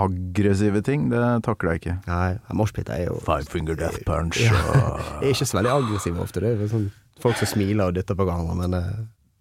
aggressive 0.01 0.83
ting, 0.87 1.09
det 1.11 1.21
takler 1.45 1.75
jeg 1.75 1.81
ikke. 1.83 1.95
Nei, 2.07 2.39
moshpit 2.57 2.89
er 2.95 3.07
jo 3.09 3.17
Five 3.27 3.49
finger 3.51 3.75
death 3.79 3.99
punch. 4.07 4.39
Ja. 4.41 4.53
og- 4.55 5.01
Jeg 5.23 5.31
er 5.31 5.35
ikke 5.35 5.49
så 5.51 5.59
veldig 5.59 5.73
aggressiv 5.77 6.21
ofte. 6.23 6.41
Det 6.45 6.53
er 6.55 6.71
sånn 6.71 6.91
folk 7.21 7.37
som 7.37 7.51
smiler 7.51 7.91
og 7.91 7.95
dytter 7.99 8.17
på 8.17 8.25
hverandre, 8.25 8.55
men 8.63 8.75
uh, 8.79 8.93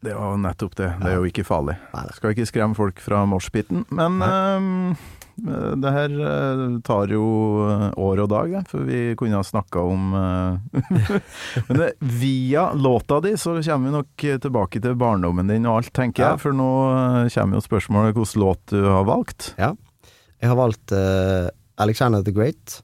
Det 0.04 0.14
var 0.16 0.38
nettopp 0.40 0.76
det. 0.80 0.90
Det 1.02 1.10
er 1.12 1.16
jo 1.20 1.28
ikke 1.28 1.44
farlig. 1.48 1.76
Nei. 1.94 2.06
Skal 2.16 2.32
ikke 2.36 2.46
skremme 2.48 2.76
folk 2.78 3.00
fra 3.04 3.26
moshpiten. 3.28 3.82
Men 3.92 4.22
ehm, 4.24 4.94
det 5.84 5.92
her 5.96 6.16
eh, 6.32 6.64
tar 6.86 7.14
jo 7.14 7.26
eh, 7.68 7.86
år 8.00 8.24
og 8.26 8.30
dag, 8.32 8.56
for 8.70 8.88
vi 8.88 9.16
kunne 9.20 9.40
ha 9.40 9.46
snakka 9.46 9.84
om 9.86 10.14
eh, 10.20 10.82
Men 11.70 11.82
det, 11.82 11.92
via 12.00 12.72
låta 12.74 13.20
di 13.22 13.36
så 13.38 13.58
kommer 13.62 13.90
vi 13.90 13.96
nok 13.96 14.28
tilbake 14.48 14.82
til 14.84 14.98
barndommen 15.00 15.48
din 15.52 15.68
og 15.70 15.82
alt, 15.82 15.94
tenker 15.94 16.24
Ja. 16.24 16.34
jeg. 16.34 16.44
For 16.44 16.56
nå 16.56 16.72
eh, 16.92 17.32
kommer 17.36 17.60
jo 17.60 17.66
spørsmålet 17.68 18.18
hvilken 18.18 18.44
låt 18.44 18.66
du 18.74 18.84
har 18.84 19.08
valgt. 19.08 19.54
jeg 19.58 20.48
har 20.48 20.56
valgt 20.56 20.92
uh, 20.92 21.50
Alexander 21.80 22.22
the 22.24 22.32
Great. 22.36 22.82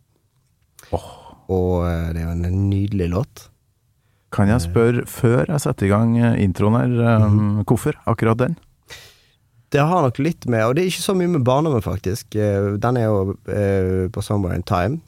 Oh. 0.92 1.26
Og 1.52 1.86
eh, 1.86 2.14
det 2.14 2.22
er 2.22 2.30
jo 2.30 2.36
en 2.36 2.70
nydelig 2.70 3.10
låt. 3.14 3.50
Kan 4.36 4.50
jeg 4.52 4.66
spørre, 4.66 5.06
før 5.08 5.46
jeg 5.48 5.64
setter 5.64 5.88
i 5.88 5.92
gang 5.92 6.16
eh, 6.20 6.40
introen 6.44 6.76
her, 6.80 6.90
um, 6.90 7.34
mm 7.34 7.40
-hmm. 7.40 7.64
hvorfor 7.66 7.94
akkurat 8.06 8.38
den? 8.38 8.58
Det 9.76 9.84
har 9.84 10.06
nok 10.06 10.20
litt 10.24 10.46
med 10.48 10.64
Og 10.64 10.76
det 10.76 10.86
er 10.86 10.88
ikke 10.88 11.04
så 11.04 11.14
mye 11.18 11.28
med 11.34 11.44
barndommen, 11.44 11.84
faktisk. 11.84 12.36
Eh, 12.40 12.78
Den 12.80 12.98
er 13.00 13.10
jo 13.10 13.34
eh, 13.52 14.08
på 14.08 14.22
Somewhere 14.24 14.56
in 14.56 14.64
Time. 14.64 15.02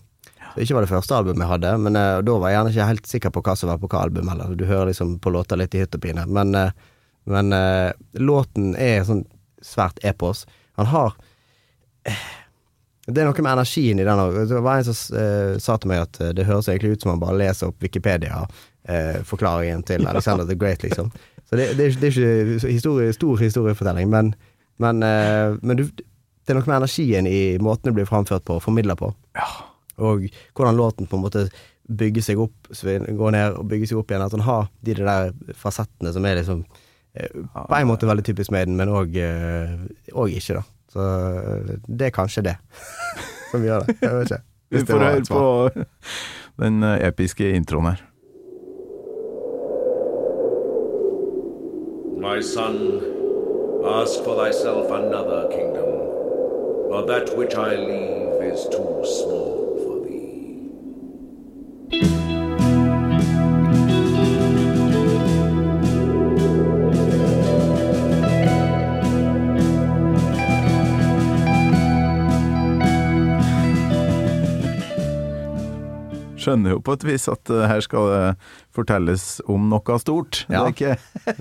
Så 0.53 0.65
ikke 0.65 0.75
var 0.75 0.84
det 0.84 0.91
første 0.91 1.15
albumet 1.15 1.45
jeg 1.45 1.53
hadde, 1.53 1.71
men 1.86 1.95
eh, 1.95 2.19
da 2.25 2.36
var 2.36 2.51
jeg 2.51 2.58
gjerne 2.58 2.73
ikke 2.73 2.89
helt 2.89 3.08
sikker 3.12 3.34
på 3.36 3.43
hva 3.45 3.56
som 3.56 3.71
var 3.71 3.80
på 3.80 3.89
hva 3.91 4.01
album 4.08 4.32
heller. 4.32 4.56
Du 4.58 4.65
hører 4.67 4.89
liksom 4.91 5.19
på 5.23 5.32
låter 5.32 5.60
litt 5.62 5.75
i 5.77 5.84
hytt 5.84 5.95
og 5.95 6.01
pine. 6.03 6.25
Men, 6.27 6.51
eh, 6.58 6.71
men 7.32 7.53
eh, 7.56 7.91
låten 8.19 8.73
er 8.75 9.06
sånn 9.08 9.23
svært 9.63 10.03
epos. 10.03 10.43
Han 10.82 10.91
har 10.91 11.15
eh, 12.10 12.27
Det 13.08 13.23
er 13.23 13.30
noe 13.30 13.39
med 13.39 13.53
energien 13.53 14.03
i 14.03 14.03
den 14.03 14.19
òg. 14.19 14.36
Det 14.49 14.60
var 14.65 14.82
en 14.82 14.89
som 14.89 14.97
sa 15.63 15.77
til 15.80 15.93
meg 15.93 16.03
at 16.10 16.19
det 16.36 16.47
høres 16.49 16.67
egentlig 16.67 16.97
ut 16.97 17.01
som 17.06 17.13
han 17.13 17.23
bare 17.23 17.39
leser 17.39 17.69
opp 17.69 17.80
Wikipedia-forklaringen 17.86 19.88
til 19.88 20.03
Alexander 20.12 20.43
the 20.43 20.60
Great, 20.60 20.84
liksom. 20.84 21.08
Så 21.47 21.56
det, 21.56 21.69
det, 21.80 21.86
er, 21.86 21.95
det 22.01 22.08
er 22.10 22.17
ikke 22.17 22.67
historie, 22.67 23.13
stor 23.15 23.39
historiefortelling, 23.39 24.12
men, 24.12 24.34
men, 24.84 25.04
eh, 25.04 25.56
men 25.62 25.80
du, 25.80 25.88
det 25.88 26.54
er 26.54 26.60
noe 26.60 26.70
med 26.70 26.82
energien 26.82 27.28
i 27.30 27.58
måten 27.63 27.90
det 27.90 27.98
blir 27.98 28.10
framført 28.10 28.46
på 28.48 28.58
og 28.58 28.63
formidla 28.63 28.96
på. 29.00 29.12
Og 29.98 30.28
hvordan 30.56 30.78
låten 30.78 31.10
på 31.10 31.18
en 31.18 31.26
måte 31.26 31.48
bygger 31.88 32.24
seg 32.24 32.42
opp, 32.44 32.70
går 32.72 33.32
ned 33.36 33.58
og 33.58 33.68
bygger 33.72 33.92
seg 33.92 34.02
opp 34.02 34.12
igjen. 34.12 34.26
At 34.26 34.36
han 34.36 34.46
har 34.48 34.68
de 34.86 34.98
der 35.00 35.32
fasettene 35.58 36.13
som 36.16 36.26
er 36.28 36.42
liksom 36.42 36.66
eh, 37.16 37.40
på 37.56 37.80
en 37.80 37.90
måte 37.90 38.10
veldig 38.10 38.26
typisk 38.28 38.52
Maiden, 38.54 38.78
men 38.80 38.92
òg 38.92 39.16
ikke, 39.16 40.60
da. 40.60 40.66
Så 40.94 41.08
eh, 41.08 41.74
det 41.88 42.10
er 42.10 42.16
kanskje 42.16 42.46
det 42.50 42.58
som 43.52 43.63
gjør 43.63 43.88
det. 43.88 43.98
Jeg 44.02 44.20
vet 44.20 44.32
ikke. 44.32 44.44
Vi 44.70 44.84
får 44.84 45.00
høre 45.00 45.26
på 45.32 45.44
den 46.63 46.84
eh, 46.84 47.08
episke 47.08 47.52
introen 47.56 47.94
her. 47.94 48.04
My 52.18 52.42
son, 52.42 53.00
ask 53.89 54.23
for 54.23 54.36
thyself 54.36 54.91
another 54.91 55.47
kingdom, 55.50 55.91
for 56.89 57.06
that 57.08 57.38
which 57.38 57.56
I 57.56 57.76
leave 57.76 58.43
is 58.54 58.63
too 58.69 59.04
small 59.04 59.78
for 59.84 59.97
thee. 60.06 60.28
Skjønner 76.38 76.78
jo 76.78 76.80
på 76.80 76.95
et 76.95 77.04
vis 77.08 77.28
at 77.32 77.50
eh, 77.52 77.65
her 77.67 77.82
skal 77.84 78.12
det 78.12 78.28
fortelles 78.76 79.41
om 79.47 79.67
noe 79.71 80.00
stort. 80.00 80.45
Ja. 80.47 80.63
Det 80.63 80.76
ikke 80.76 80.93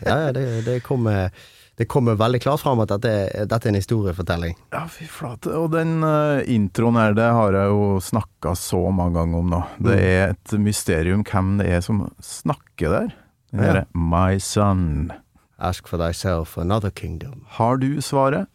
Ja, 0.07 0.17
ja, 0.27 0.33
det, 0.35 0.47
det, 0.67 0.81
kommer, 0.87 1.31
det 1.77 1.89
kommer 1.93 2.17
veldig 2.17 2.41
klart 2.41 2.61
fram 2.63 2.81
at 2.81 2.89
dette, 2.89 3.11
dette 3.49 3.67
er 3.67 3.73
en 3.75 3.79
historiefortelling. 3.81 4.55
Ja, 4.73 4.87
fy 4.89 5.05
flate. 5.13 5.53
Og 5.59 5.71
den 5.75 5.99
uh, 6.05 6.41
introen 6.49 6.97
her, 6.97 7.13
det 7.15 7.27
har 7.37 7.53
jeg 7.53 7.69
jo 7.69 7.99
snakka 8.01 8.55
så 8.57 8.81
mange 8.91 9.19
ganger 9.19 9.39
om 9.43 9.51
nå. 9.53 9.63
Det 9.79 9.97
Mm. 9.99 10.07
er 10.07 10.31
et 10.31 10.53
mysterium 10.59 11.23
hvem 11.25 11.59
det 11.59 11.67
er 11.77 11.81
som 11.85 12.07
snakker 12.23 12.89
der. 12.95 13.13
Den 13.53 13.61
Ja. 13.63 13.73
derre 13.73 13.87
My 13.95 14.39
son. 14.39 15.13
Ask 15.59 15.87
for 15.89 15.97
thyself 15.99 16.57
another 16.59 16.91
kingdom. 16.91 17.45
Har 17.59 17.77
du 17.79 17.97
svaret? 18.01 18.47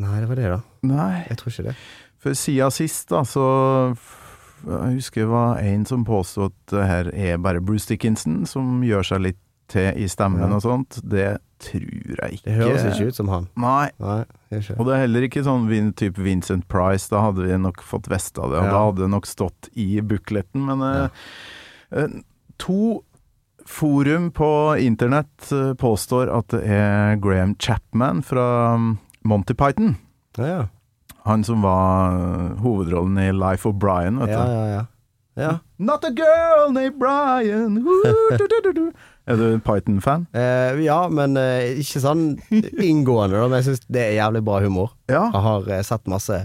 Nei, 0.00 0.20
det 0.20 0.28
var 0.28 0.36
det, 0.36 0.48
da. 0.50 0.60
Nei. 0.82 1.24
Jeg 1.28 1.36
tror 1.38 1.52
ikke 1.52 1.64
det. 1.70 1.76
For 2.18 2.30
siden 2.38 2.70
sist, 2.72 3.08
da, 3.08 3.22
så 3.24 3.96
Jeg 4.64 4.94
husker 4.94 5.20
det 5.24 5.28
var 5.28 5.58
en 5.58 5.84
som 5.84 6.04
påstod 6.04 6.52
at 6.52 6.66
det 6.70 6.84
her 6.86 7.08
er 7.12 7.36
bare 7.42 7.60
Bruce 7.60 7.88
Dickinson 7.88 8.46
som 8.46 8.80
gjør 8.86 9.02
seg 9.08 9.20
litt 9.24 9.38
til 9.68 9.92
i 9.98 10.06
stemmen 10.06 10.38
Ja. 10.48 10.54
og 10.54 10.62
sånt. 10.62 11.00
Det 11.02 11.38
tror 11.62 12.16
jeg 12.18 12.38
ikke. 12.38 12.44
Det 12.48 12.56
høres 12.58 12.84
ikke 12.90 13.06
ut 13.12 13.18
som 13.20 13.30
han. 13.32 13.46
Nei. 13.60 13.90
Nei, 14.02 14.18
ikke 14.58 14.76
Og 14.78 14.86
det 14.88 14.94
er 14.96 15.02
heller 15.04 15.26
ikke 15.28 15.44
sånn 15.46 15.68
type 15.98 16.20
Vincent 16.22 16.66
Price, 16.72 17.08
da 17.12 17.22
hadde 17.28 17.46
vi 17.46 17.56
nok 17.62 17.80
fått 17.86 18.10
vest 18.12 18.38
av 18.38 18.50
det, 18.52 18.58
og 18.60 18.68
Ja. 18.68 18.74
da 18.74 18.82
hadde 18.88 19.02
det 19.06 19.10
nok 19.14 19.26
stått 19.30 19.70
i 19.78 19.88
bukletten, 20.00 20.66
men 20.66 20.84
ja. 20.86 21.08
eh, 21.92 22.20
To 22.58 23.02
forum 23.66 24.30
på 24.34 24.76
internett 24.82 25.52
eh, 25.52 25.72
påstår 25.78 26.28
at 26.34 26.48
det 26.54 26.62
er 26.66 27.16
Graham 27.22 27.54
Chapman 27.58 28.22
fra 28.26 28.74
mm, 28.76 28.98
Monty 29.24 29.54
Python. 29.54 29.96
Ja, 30.36 30.46
ja. 30.46 30.62
Han 31.24 31.44
som 31.46 31.62
var 31.62 32.16
eh, 32.18 32.56
hovedrollen 32.62 33.18
i 33.22 33.28
Life 33.32 33.68
of 33.68 33.76
Brian, 33.78 34.18
vet 34.18 34.30
Ja, 34.34 34.46
ja, 34.50 34.64
ja. 34.66 34.84
ja. 35.38 35.52
Not 35.78 36.04
a 36.04 36.10
girl 36.10 36.72
named 36.72 36.98
Brian! 36.98 37.78
Er 39.30 39.38
du 39.38 39.46
Python-fan? 39.62 40.26
Uh, 40.34 40.80
ja, 40.82 40.98
men 41.12 41.38
uh, 41.38 41.62
ikke 41.78 42.02
sånn 42.02 42.24
inngående, 42.50 43.38
da. 43.38 43.48
Men 43.48 43.60
jeg 43.60 43.70
syns 43.70 43.84
det 43.92 44.04
er 44.08 44.16
jævlig 44.18 44.44
bra 44.46 44.60
humor. 44.64 44.94
Ja. 45.10 45.28
Jeg 45.28 45.44
har 45.46 45.68
uh, 45.70 45.82
sett 45.86 46.10
masse 46.10 46.44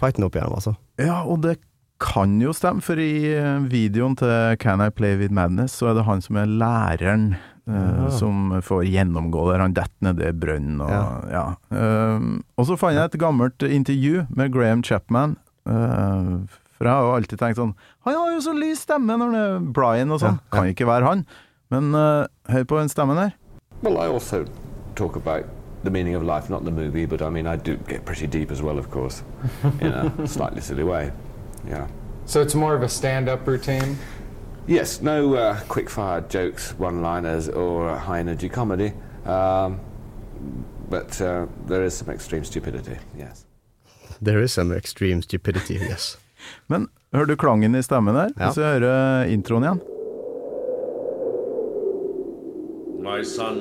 Python 0.00 0.28
opp 0.28 0.36
igjennom, 0.36 0.58
altså. 0.58 0.74
Ja, 1.00 1.22
og 1.24 1.44
det 1.46 1.58
kan 2.02 2.34
jo 2.42 2.52
stemme, 2.56 2.82
for 2.82 2.98
i 2.98 3.30
videoen 3.70 4.16
til 4.18 4.58
Can 4.60 4.82
I 4.82 4.90
Play 4.90 5.16
With 5.20 5.32
Madness, 5.34 5.76
så 5.78 5.92
er 5.92 6.00
det 6.00 6.08
han 6.08 6.22
som 6.24 6.40
er 6.42 6.50
læreren 6.50 7.32
Uh, 7.62 8.08
som 8.10 8.56
får 8.58 8.88
gjennomgå 8.90 9.44
der. 9.52 9.60
Han 9.62 9.74
detter 9.76 10.08
nedi 10.08 10.32
brønnen 10.34 10.80
og 10.82 10.90
ja. 10.90 11.04
Ja. 11.30 11.42
Um, 11.70 12.40
og 12.58 12.66
så 12.66 12.74
fant 12.74 12.96
jeg 12.96 13.06
et 13.06 13.20
gammelt 13.22 13.62
intervju 13.62 14.24
med 14.34 14.50
Graham 14.50 14.82
Chapman. 14.82 15.36
for 15.62 16.88
jeg 16.88 16.90
har 16.90 17.06
jo 17.06 17.14
alltid 17.14 17.38
tenkt 17.38 17.60
sånn 17.60 17.76
Han 18.02 18.16
har 18.18 18.32
jo 18.32 18.40
så 18.42 18.52
lys 18.56 18.80
stemme 18.82 19.14
når 19.14 19.30
det 19.30 19.42
er 19.46 19.70
Brian 19.78 20.10
og 20.10 20.18
sånn. 20.24 20.40
Kan 20.50 20.72
ikke 20.72 20.90
være 20.90 21.06
han. 21.06 21.22
Men 21.72 21.94
uh, 21.94 22.26
hør 22.52 22.64
på 22.68 22.78
den 22.78 22.88
stemmen 22.92 23.16
her. 23.16 23.30
Well, 23.82 23.96
I 23.96 24.06
also 24.06 24.44
talk 24.94 25.16
about 25.16 25.44
the 25.84 25.90
meaning 25.90 26.14
of 26.14 26.22
life, 26.22 26.50
not 26.50 26.64
the 26.64 26.70
movie, 26.70 27.06
but 27.06 27.22
I 27.22 27.30
mean, 27.30 27.46
I 27.46 27.56
do 27.56 27.76
get 27.88 28.04
pretty 28.04 28.26
deep 28.26 28.50
as 28.52 28.62
well, 28.62 28.78
of 28.78 28.90
course, 28.90 29.22
in 29.80 29.92
a 29.92 30.26
slightly 30.26 30.60
silly 30.60 30.84
way. 30.84 31.10
Yeah. 31.66 31.86
So 32.26 32.40
it's 32.40 32.54
more 32.54 32.74
of 32.74 32.82
a 32.82 32.88
stand-up 32.88 33.46
routine. 33.46 33.96
Yes, 34.66 35.00
no 35.00 35.34
uh, 35.34 35.60
quick 35.68 35.90
fire 35.90 36.20
jokes, 36.20 36.74
one 36.78 37.02
liners, 37.02 37.48
or 37.48 37.96
high 37.96 38.20
energy 38.20 38.48
comedy, 38.48 38.92
um, 39.26 39.80
but 40.88 41.20
uh, 41.20 41.46
there 41.66 41.82
is 41.84 41.94
some 41.96 42.14
extreme 42.14 42.44
stupidity, 42.44 42.98
yes. 43.18 43.46
There 44.20 44.40
is 44.40 44.52
some 44.52 44.72
extreme 44.76 45.22
stupidity, 45.22 45.74
yes. 45.74 46.16
Men 46.68 46.88
hører 47.12 47.26
du 47.26 47.36
klangen 47.36 47.74
i 47.74 47.82
stemmen 47.82 48.14
her? 48.14 48.30
Ja. 48.36 48.46
Hvis 48.46 48.58
jeg 48.62 48.78
hører 48.78 49.24
introen 49.30 49.66
igjen. 49.66 49.82
My 53.02 53.22
son, 53.24 53.58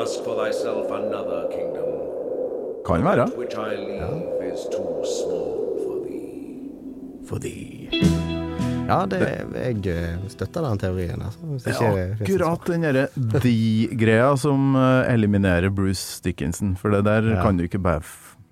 ask 0.00 0.22
for 0.24 0.34
thyself 0.44 0.90
another 0.92 1.48
kingdom, 1.54 1.88
Kan 2.86 3.04
være. 3.04 3.26
which 3.38 3.54
I 3.56 3.76
leave 3.76 4.52
is 4.52 4.66
too 4.74 5.04
small 5.04 5.54
for 5.84 5.96
thee. 6.04 6.68
For 7.28 7.38
thee. 7.38 7.88
Ja, 8.90 9.04
det, 9.06 9.20
jeg 9.54 9.86
eh, 9.86 10.16
støtter 10.28 10.64
den 10.66 10.78
teorien. 10.82 11.22
Altså, 11.22 11.38
hvis 11.46 11.62
det 11.62 11.76
er 11.78 12.16
akkurat 12.18 12.66
den 12.66 12.82
derre 12.82 13.06
de-greia 13.44 14.32
som 14.40 14.74
eh, 14.76 15.12
eliminerer 15.14 15.70
Bruce 15.70 16.20
Dickinson, 16.24 16.74
for 16.76 16.90
det 16.90 17.04
der 17.06 17.30
Ja. 17.36 17.42
kan 17.42 17.56
du 17.56 17.64
ikke 17.68 17.78
bare 17.78 18.02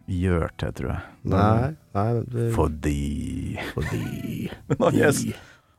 gjøre 0.09 0.49
til, 0.59 0.73
tror 0.79 0.93
jeg. 0.95 1.01
Nei, 1.25 1.75
nei 1.95 2.13
det, 2.33 2.53
Fordi 2.55 3.59
fordi 3.75 4.51
Men 4.69 4.77
han 4.81 4.95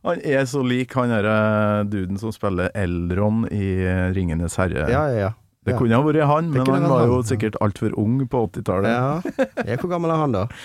han 0.06 0.22
er 0.24 0.46
så 0.48 0.62
lik 0.64 0.94
han 0.96 1.10
derre 1.12 1.84
duden 1.92 2.18
som 2.22 2.32
spiller 2.32 2.70
Elron 2.76 3.46
i 3.52 3.84
Ringenes 4.16 4.56
herre. 4.56 4.86
Ja, 4.90 5.06
ja, 5.12 5.20
ja. 5.28 5.32
Det 5.68 5.76
kunne 5.78 5.94
ha 6.00 6.02
vært 6.06 6.24
han, 6.26 6.48
men 6.54 6.64
han 6.66 6.86
var 6.90 7.04
jo 7.06 7.18
han, 7.18 7.24
ja. 7.24 7.28
sikkert 7.30 7.58
altfor 7.62 7.92
ung 8.00 8.22
på 8.32 8.46
80-tallet. 8.48 8.90
ja. 8.90 9.22
Ja, 9.68 9.76
Hvor 9.76 9.90
gammel 9.92 10.10
er 10.16 10.16
han, 10.24 10.32
da? 10.32 10.46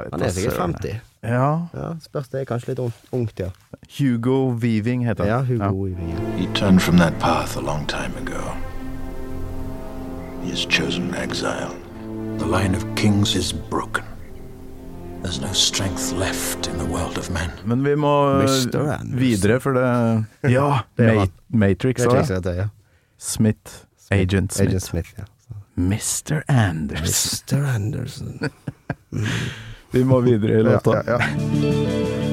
Han 0.00 0.22
er 0.24 0.30
sikkert 0.32 0.54
søren. 0.56 0.72
50. 0.80 1.00
Ja. 1.28 1.48
Ja, 1.76 1.88
Spørs 2.00 2.28
det 2.32 2.40
er 2.40 2.44
kanskje 2.48 2.70
litt 2.70 2.78
ung- 2.80 2.94
ungt, 3.12 3.40
ja. 3.42 3.50
Hugo 3.98 4.54
Weaving 4.62 5.02
heter 5.04 5.26
han. 5.26 5.32
Ja, 5.34 5.40
Hugo 5.44 5.64
Hugo 5.68 5.84
Weaving. 5.90 6.08
ja. 6.14 6.30
He 6.38 6.46
turned 6.56 6.80
from 6.80 6.96
that 6.96 7.12
path 7.20 7.58
a 7.58 7.60
long 7.60 7.84
time 7.90 8.16
ago. 8.22 8.40
He 10.42 10.48
has 10.54 10.64
chosen 10.70 11.12
exile. 11.14 11.68
The 12.38 12.46
line 12.46 12.74
of 12.74 12.86
kings 12.96 13.34
is 13.36 13.52
broken. 13.52 14.04
There's 15.22 15.40
no 15.40 15.52
strength 15.52 16.12
left 16.12 16.66
in 16.66 16.78
the 16.78 16.84
world 16.86 17.18
of 17.18 17.30
men. 17.30 17.50
Men 17.64 17.84
vi 17.84 17.94
må 17.94 18.42
videre, 19.14 19.60
for 19.60 19.72
det 19.72 20.24
Ja, 20.52 20.78
Det 20.96 21.08
er 21.08 21.14
Ma. 21.14 21.26
Matrix 21.48 22.06
òg. 22.06 22.46
ja. 22.56 22.68
Smith. 23.18 23.84
Agent 24.10 24.52
Smith. 24.52 24.68
Agent 24.70 24.82
Smith, 24.82 25.08
ja. 25.18 25.24
Mr. 25.76 26.42
Anderson. 26.48 27.58
Mr. 27.58 27.74
Anderson. 27.74 28.50
Vi 29.92 30.04
må 30.04 30.20
videre 30.20 30.60
i 30.60 30.62
låta. 30.62 30.90
Ja, 30.90 31.02
ja, 31.06 31.18
ja. 31.18 32.29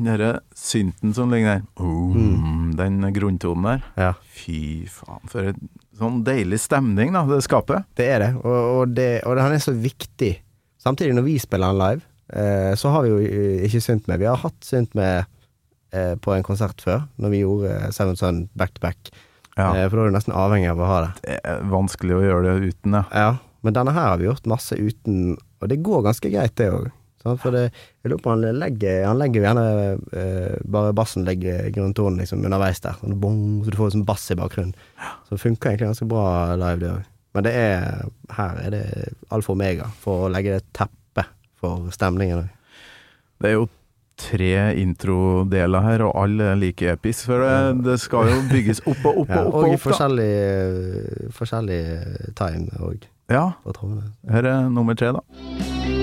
Den 0.00 0.08
derre 0.08 0.28
synten 0.56 1.12
som 1.12 1.28
ligger 1.28 1.58
der, 1.58 1.64
oh, 1.84 2.14
den 2.78 3.02
grunntonen 3.12 3.66
der. 3.66 3.82
Ja. 4.00 4.12
Fy 4.32 4.86
faen, 4.88 5.28
for 5.28 5.50
en 5.50 5.58
sånn 6.00 6.22
deilig 6.24 6.62
stemning 6.62 7.12
da, 7.12 7.26
det 7.28 7.42
skaper. 7.44 7.82
Det 7.98 8.06
er 8.08 8.22
det, 8.22 8.30
og, 8.40 8.54
og, 8.56 8.94
det, 8.96 9.10
og 9.28 9.36
det, 9.36 9.44
han 9.44 9.56
er 9.58 9.60
så 9.60 9.74
viktig. 9.76 10.30
Samtidig, 10.80 11.12
når 11.18 11.26
vi 11.26 11.34
spiller 11.42 11.68
han 11.68 11.80
live, 11.82 12.06
eh, 12.32 12.70
så 12.80 12.94
har 12.94 13.04
vi 13.04 13.10
jo 13.12 13.18
eh, 13.26 13.66
ikke 13.68 13.82
synt 13.84 14.08
med. 14.08 14.22
Vi 14.22 14.28
har 14.30 14.40
hatt 14.40 14.56
synt 14.64 14.96
med 14.96 15.26
eh, 15.92 16.14
på 16.16 16.32
en 16.32 16.46
konsert 16.46 16.80
før, 16.80 17.04
når 17.20 17.34
vi 17.34 17.42
gjorde 17.42 17.74
eh, 17.74 17.90
Seven 17.92 18.16
Sun 18.16 18.46
back 18.56 18.72
to 18.78 18.84
back. 18.86 19.12
Ja. 19.58 19.74
Eh, 19.74 19.84
for 19.90 19.98
da 20.00 20.06
er 20.06 20.14
du 20.14 20.16
nesten 20.16 20.36
avhengig 20.36 20.70
av 20.72 20.80
å 20.80 20.88
ha 20.88 21.02
det. 21.04 21.12
Det 21.26 21.36
er 21.52 21.68
vanskelig 21.76 22.16
å 22.16 22.22
gjøre 22.24 22.46
det 22.46 22.72
uten, 22.72 22.96
ja. 22.96 23.04
Ja, 23.12 23.36
men 23.60 23.76
denne 23.76 23.92
her 23.92 24.14
har 24.14 24.24
vi 24.24 24.30
gjort 24.30 24.48
masse 24.48 24.80
uten, 24.80 25.36
og 25.60 25.68
det 25.68 25.82
går 25.84 26.08
ganske 26.08 26.32
greit, 26.32 26.56
det 26.56 26.72
òg. 26.72 26.88
For 27.20 27.52
det, 27.52 27.66
jeg 28.00 28.10
lurer 28.10 28.22
på 28.24 28.32
han 28.32 28.44
legger 28.56 29.02
Han 29.04 29.18
legger 29.20 29.42
jo 29.42 29.44
gjerne 29.44 29.64
uh, 30.16 30.54
bare 30.72 30.94
bassen 30.96 31.26
legger 31.26 31.68
grunntonen 31.74 32.22
liksom 32.22 32.44
underveis 32.46 32.80
der. 32.80 32.96
Sånn 33.00 33.18
bong, 33.20 33.42
så 33.64 33.72
du 33.72 33.76
får 33.80 33.92
sånn 33.96 34.06
bass 34.08 34.30
i 34.32 34.38
bakgrunnen. 34.40 34.72
Så 35.26 35.36
det 35.36 35.42
funker 35.42 35.72
egentlig 35.72 35.90
ganske 35.90 36.08
bra 36.08 36.24
live, 36.56 36.78
det 36.80 36.94
òg. 36.94 37.10
Men 37.36 37.46
det 37.46 37.52
er 37.54 38.06
her 38.34 38.62
er 38.64 38.72
det 38.74 38.86
alfa 39.30 39.52
og 39.52 39.58
omega 39.58 39.90
for 40.00 40.26
å 40.26 40.32
legge 40.32 40.56
det 40.56 40.64
teppet 40.74 41.28
for 41.60 41.92
stemningen 41.94 42.40
òg. 42.40 42.56
Det 43.40 43.52
er 43.52 43.56
jo 43.58 43.68
tre 44.20 44.50
introdeler 44.80 45.84
her, 45.84 46.04
og 46.04 46.16
alle 46.20 46.50
er 46.52 46.58
like 46.60 46.90
episk. 46.92 47.28
For 47.30 47.44
det, 47.44 47.84
det 47.86 47.96
skal 48.02 48.28
jo 48.32 48.42
bygges 48.50 48.82
opp 48.84 49.06
og 49.08 49.22
opp 49.22 49.32
Ja, 49.36 49.44
og 49.44 49.46
opp. 49.46 49.54
og 49.54 49.62
Og 49.62 49.70
i 49.70 49.78
opp 49.78 49.86
forskjellig, 49.86 50.28
eh, 50.50 51.32
forskjellig 51.36 51.80
time 52.40 52.84
òg, 52.90 53.08
Ja, 53.30 53.46
her 54.34 54.52
er 54.52 54.68
nummer 54.68 54.98
tre, 54.98 55.14
da. 55.14 55.99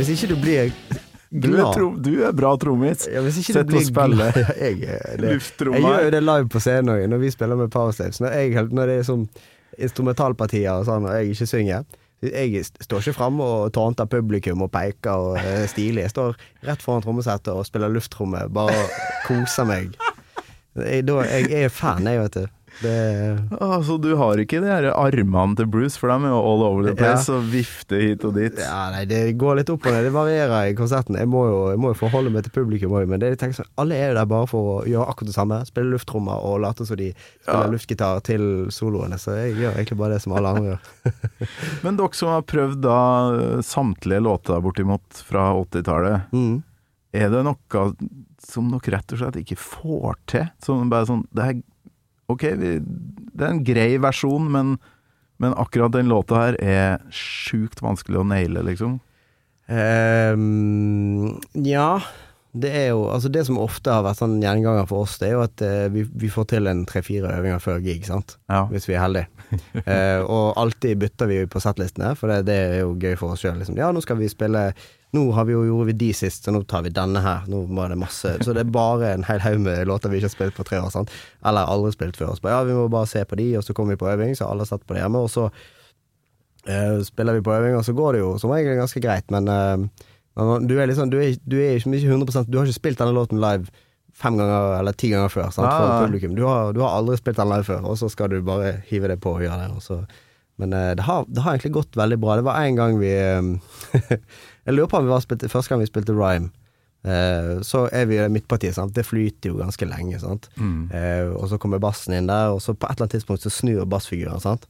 Hvis 0.00 0.10
ikke 0.16 0.28
du 0.32 0.36
blir 0.42 0.72
Du 1.30 1.46
er, 1.52 1.60
glad 1.70 2.00
du 2.02 2.10
er 2.26 2.32
bra 2.34 2.56
trommis. 2.58 3.04
Ja, 3.06 3.20
Sett 3.30 3.70
og 3.70 3.84
spille. 3.86 4.16
glad- 4.32 4.38
jeg, 4.64 4.80
jeg 4.82 5.82
gjør 5.84 6.04
jo 6.08 6.10
det 6.16 6.22
live 6.26 6.48
på 6.50 6.58
scenen 6.64 6.90
òg, 6.96 7.04
når 7.12 7.20
vi 7.22 7.30
spiller 7.30 7.60
med 7.60 7.70
Powerslaves. 7.70 8.18
Når, 8.24 8.34
jeg, 8.34 8.64
når 8.74 8.90
det 8.90 8.96
er 8.98 9.06
sånn 9.06 9.26
instrumentalpartier 9.80 10.72
og 10.80 10.86
sånn, 10.88 11.06
og 11.06 11.14
jeg 11.18 11.34
ikke 11.36 11.46
synger. 11.50 11.84
Jeg 12.20 12.64
står 12.84 13.00
ikke 13.00 13.14
framme 13.16 13.46
og 13.46 13.70
tånter 13.72 14.04
publikum 14.10 14.60
og 14.66 14.68
peker 14.74 15.14
og 15.30 15.38
er 15.40 15.64
stilig. 15.70 16.02
Jeg 16.04 16.12
står 16.12 16.34
rett 16.68 16.82
foran 16.84 17.00
trommesettet 17.06 17.48
og 17.54 17.62
spiller 17.64 17.88
lufttromme, 17.94 18.42
bare 18.52 18.76
koser 19.24 19.64
meg. 19.70 19.94
Jeg, 20.76 21.06
da, 21.08 21.22
jeg 21.30 21.64
er 21.64 21.72
fan, 21.72 22.04
jeg, 22.06 22.20
vet 22.26 22.36
du. 22.42 22.50
Det, 22.80 23.58
Altså, 23.60 23.98
du 24.00 24.14
har 24.16 24.40
ikke 24.40 24.60
de 24.62 24.68
her 24.70 24.86
armene 24.96 25.56
til 25.58 25.66
Bruce, 25.68 25.98
for 26.00 26.08
de 26.08 26.14
er 26.24 26.32
jo 26.32 26.38
all 26.40 26.62
over 26.64 26.86
the 26.86 26.94
place 26.96 27.28
og 27.32 27.44
vifter 27.52 28.00
hit 28.00 28.24
og 28.24 28.34
dit. 28.38 28.56
ja, 28.58 28.90
nei, 28.94 29.02
det 29.10 29.18
går 29.40 29.58
litt 29.60 29.72
opp 29.72 29.84
og 29.86 29.92
ned. 29.92 30.06
Det 30.08 30.12
varierer 30.14 30.70
i 30.70 30.76
konserten. 30.78 31.18
Jeg 31.20 31.28
må 31.28 31.42
jo, 31.48 31.58
jeg 31.74 31.80
må 31.82 31.90
jo 31.92 31.98
forholde 32.00 32.32
meg 32.32 32.46
til 32.46 32.54
publikum 32.56 32.94
òg, 32.96 33.04
men 33.10 33.20
det, 33.20 33.34
jeg 33.34 33.40
tenker 33.42 33.58
sånn, 33.60 33.68
alle 33.82 33.98
er 34.00 34.12
jo 34.12 34.16
der 34.20 34.30
bare 34.32 34.48
for 34.50 34.70
å 34.72 34.78
gjøre 34.88 35.08
akkurat 35.12 35.30
det 35.32 35.36
samme. 35.36 35.60
Spille 35.68 35.92
lufttrommer 35.92 36.40
og 36.50 36.60
late 36.64 36.86
som 36.88 36.96
de 37.00 37.10
spiller 37.12 37.66
Ja. 37.66 37.74
luftgitar 37.74 38.22
til 38.24 38.46
soloene. 38.72 39.18
Så 39.20 39.36
jeg 39.36 39.56
gjør 39.60 39.76
egentlig 39.76 39.98
bare 40.00 40.16
det 40.16 40.22
som 40.24 40.32
alle 40.38 40.54
andre 40.54 40.72
gjør. 40.72 41.14
Men 41.84 42.00
dere 42.00 42.16
som 42.16 42.32
har 42.32 42.42
prøvd 42.48 42.80
da 42.84 42.98
eh, 43.36 43.60
samtlige 43.66 44.24
låter 44.24 44.60
bortimot 44.64 45.20
fra 45.28 45.50
80-tallet, 45.60 46.32
Mm. 46.32 46.62
er 47.12 47.28
det 47.32 47.40
noe 47.44 47.84
som 48.40 48.70
dere 48.72 48.96
rett 48.96 49.12
og 49.12 49.18
slett 49.20 49.36
ikke 49.42 49.56
får 49.58 50.14
til? 50.30 50.46
Som 50.64 50.88
bare 50.92 51.08
sånn 51.08 51.24
det 51.34 51.44
er, 51.44 51.58
Ok, 52.30 52.46
vi, 52.60 52.78
det 52.80 53.44
er 53.44 53.52
en 53.54 53.62
grei 53.66 53.90
versjon, 54.02 54.48
men, 54.52 54.74
men 55.42 55.54
akkurat 55.58 55.94
den 55.96 56.10
låta 56.12 56.40
her 56.44 56.58
er 56.62 56.98
sjukt 57.14 57.82
vanskelig 57.84 58.22
å 58.22 58.26
naile, 58.30 58.64
liksom. 58.66 58.98
Um, 59.70 61.38
ja, 61.54 62.00
det 62.50 62.70
er 62.74 62.88
jo 62.88 63.04
Altså, 63.06 63.28
det 63.30 63.44
som 63.46 63.60
ofte 63.62 63.92
har 63.94 64.02
vært 64.02 64.18
sånn 64.18 64.40
gjenganger 64.42 64.88
for 64.90 65.06
oss, 65.06 65.14
det 65.20 65.28
er 65.28 65.36
jo 65.36 65.44
at 65.44 65.62
uh, 65.62 65.86
vi, 65.94 66.02
vi 66.24 66.30
får 66.32 66.48
til 66.50 66.66
en 66.66 66.82
tre-fire 66.90 67.30
øvinger 67.36 67.62
før 67.62 67.78
gig, 67.84 68.02
sant. 68.08 68.34
Ja. 68.50 68.64
Hvis 68.72 68.88
vi 68.90 68.96
er 68.96 69.04
heldige. 69.04 69.28
uh, 69.86 70.26
og 70.26 70.58
alltid 70.58 70.98
bytter 71.04 71.30
vi 71.30 71.44
på 71.50 71.62
settlistene, 71.62 72.16
for 72.18 72.32
det, 72.32 72.42
det 72.50 72.58
er 72.64 72.80
jo 72.82 72.96
gøy 72.98 73.14
for 73.20 73.36
oss 73.36 73.44
sjøl. 73.44 73.60
Liksom. 73.62 73.78
Ja, 73.78 73.92
nå 73.94 74.02
skal 74.02 74.18
vi 74.18 74.32
spille 74.32 74.72
Nå 75.16 75.24
har 75.34 75.46
vi 75.48 75.56
jo 75.56 75.64
gjorde 75.66 75.88
vi 75.90 75.96
de 76.04 76.10
sist, 76.14 76.44
så 76.46 76.52
nå 76.54 76.62
tar 76.70 76.84
vi 76.86 76.92
denne 76.94 77.22
her. 77.24 77.46
Nå 77.50 77.64
var 77.74 77.90
det 77.90 77.98
masse 77.98 78.36
Så 78.44 78.54
det 78.54 78.62
er 78.62 78.70
bare 78.70 79.08
en 79.14 79.26
hel 79.26 79.42
haug 79.42 79.58
med 79.64 79.88
låter 79.90 80.12
vi 80.12 80.20
ikke 80.20 80.28
har 80.30 80.36
spilt 80.36 80.56
på 80.58 80.66
tre 80.68 80.78
år, 80.78 80.92
sant. 80.94 81.10
Eller 81.46 81.66
aldri 81.66 81.90
spilt 81.96 82.18
før. 82.20 82.36
Så 82.36 82.44
bare, 82.44 82.60
ja, 82.60 82.68
vi 82.68 82.78
må 82.78 82.86
bare 82.92 83.10
se 83.10 83.24
på 83.26 83.38
de, 83.40 83.48
og 83.58 83.66
så 83.66 83.74
kommer 83.74 83.96
vi 83.96 84.02
på 84.04 84.10
øving, 84.12 84.36
så 84.38 84.46
alle 84.46 84.66
har 84.66 84.70
sett 84.70 84.86
på 84.86 84.94
det 84.94 85.02
hjemme, 85.02 85.24
og 85.26 85.32
så 85.32 85.48
eh, 86.70 87.02
spiller 87.06 87.40
vi 87.40 87.44
på 87.46 87.56
øving, 87.56 87.76
og 87.80 87.84
så 87.86 87.96
går 87.96 88.16
det 88.16 88.22
jo 88.22 88.32
som 88.38 88.54
regel 88.54 88.78
ganske 88.78 89.02
greit, 89.02 89.26
men 89.34 89.50
eh, 89.50 90.06
du 90.68 90.78
er 90.78 90.86
liksom 90.86 91.10
Du 91.10 91.18
er, 91.18 91.34
du 91.42 91.58
er 91.58 91.76
ikke 91.76 91.90
ikke 91.90 92.14
100% 92.14 92.46
Du 92.48 92.56
har 92.56 92.64
ikke 92.64 92.78
spilt 92.78 93.00
denne 93.00 93.12
låten 93.12 93.40
live 93.42 93.66
fem 94.14 94.36
ganger 94.38 94.78
eller 94.78 94.92
ti 94.92 95.10
ganger 95.10 95.30
før 95.32 95.50
sant, 95.50 95.66
for 95.70 96.06
publikum. 96.06 96.34
Du 96.36 96.44
har, 96.46 96.72
du 96.76 96.80
har 96.84 96.96
aldri 96.98 97.16
spilt 97.18 97.38
den 97.40 97.50
live 97.50 97.64
før, 97.64 97.86
og 97.88 97.98
så 97.98 98.08
skal 98.12 98.30
du 98.32 98.40
bare 98.44 98.80
hive 98.90 99.08
det 99.08 99.20
på 99.22 99.36
og 99.36 99.44
gjøre 99.44 99.58
det. 99.62 99.68
Og 99.76 99.82
så. 99.84 100.00
Men 100.60 100.74
eh, 100.76 100.92
det, 100.98 101.06
har, 101.06 101.24
det 101.28 101.44
har 101.44 101.56
egentlig 101.56 101.72
gått 101.78 101.96
veldig 101.96 102.18
bra. 102.20 102.36
Det 102.36 102.46
var 102.46 102.60
en 102.60 102.76
gang 102.76 102.98
vi 103.00 103.12
Jeg 104.66 104.74
lurer 104.76 104.90
på 104.90 104.98
om 105.00 105.06
vi 105.06 105.12
var 105.14 105.22
spilte, 105.24 105.48
første 105.48 105.72
gang 105.72 105.80
vi 105.82 105.88
spilte 105.90 106.16
Rhyme. 106.16 106.50
Eh, 107.04 107.60
så 107.64 107.86
er 107.96 108.04
vi 108.10 108.18
i 108.20 108.26
midtpartiet, 108.28 108.74
sant. 108.76 108.92
Det 108.96 109.06
flyter 109.08 109.54
jo 109.54 109.60
ganske 109.60 109.86
lenge, 109.88 110.18
sant. 110.20 110.50
Mm. 110.60 110.90
Eh, 110.92 111.30
og 111.32 111.48
så 111.48 111.58
kommer 111.60 111.80
bassen 111.80 112.14
inn 112.16 112.28
der, 112.28 112.52
og 112.52 112.60
så 112.60 112.74
på 112.74 112.86
et 112.86 112.92
eller 112.98 113.06
annet 113.08 113.16
tidspunkt 113.16 113.46
så 113.46 113.52
snur 113.54 113.88
bassfiguren, 113.88 114.40
sant. 114.42 114.68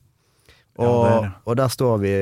Ja, 0.79 0.87
Og, 0.87 1.05
der, 1.05 1.31
og 1.45 1.57
der 1.59 1.69
står 1.69 1.97
vi 2.01 2.13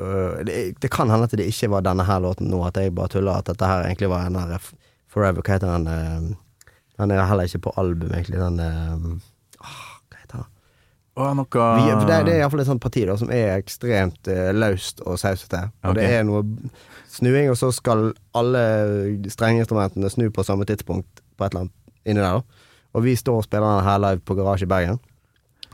uh, 0.00 0.38
det, 0.42 0.80
det 0.82 0.88
kan 0.90 1.10
hende 1.12 1.28
at 1.28 1.34
det 1.38 1.44
ikke 1.46 1.68
var 1.70 1.84
denne 1.86 2.06
her 2.08 2.18
låten 2.24 2.48
nå, 2.50 2.62
at 2.66 2.80
jeg 2.80 2.94
bare 2.96 3.12
tuller, 3.12 3.36
at 3.36 3.46
dette 3.46 3.68
her 3.68 3.84
egentlig 3.84 4.08
var 4.10 4.26
en 4.26 4.38
der 4.40 4.70
Forever, 5.08 5.40
hva 5.44 5.54
heter 5.54 5.70
den? 5.72 5.86
øh, 5.86 6.34
Den 6.98 7.10
er 7.10 7.26
heller 7.28 7.46
ikke 7.48 7.58
på 7.68 7.72
album, 7.76 8.10
egentlig. 8.12 8.40
Den 8.40 8.58
øh, 8.60 9.04
åh, 9.60 9.76
Hva 10.08 10.18
heter 10.20 10.36
den? 10.40 10.48
Og 11.18 11.32
noe 11.34 11.68
Vi, 11.80 11.88
det, 12.06 12.18
det 12.28 12.34
er 12.36 12.44
iallfall 12.44 12.62
et 12.62 12.68
sånt 12.70 12.82
parti 12.84 13.02
da 13.08 13.16
som 13.18 13.32
er 13.34 13.56
ekstremt 13.56 14.30
uh, 14.30 14.52
løst 14.54 15.02
og 15.02 15.18
sausete. 15.18 15.64
Og 15.82 15.90
Ok. 15.92 15.98
det 15.98 16.06
er 16.14 16.24
noe 16.28 16.44
snuing, 17.10 17.50
og 17.50 17.58
så 17.58 17.72
skal 17.74 18.12
alle 18.38 18.62
strengeinstrumentene 19.32 20.10
snu 20.12 20.28
på 20.30 20.44
samme 20.46 20.68
tidspunkt 20.68 21.22
på 21.36 21.44
et 21.46 21.52
eller 21.52 21.66
annet 21.66 22.08
inni 22.08 22.22
der. 22.22 22.38
da 22.38 22.98
Og 22.98 23.04
vi 23.04 23.16
står 23.18 23.42
og 23.42 23.46
spiller 23.48 23.78
den 23.80 23.88
her 23.88 23.98
live 24.04 24.22
på 24.24 24.36
Garasje 24.38 24.68
i 24.68 24.70
Bergen. 24.70 25.00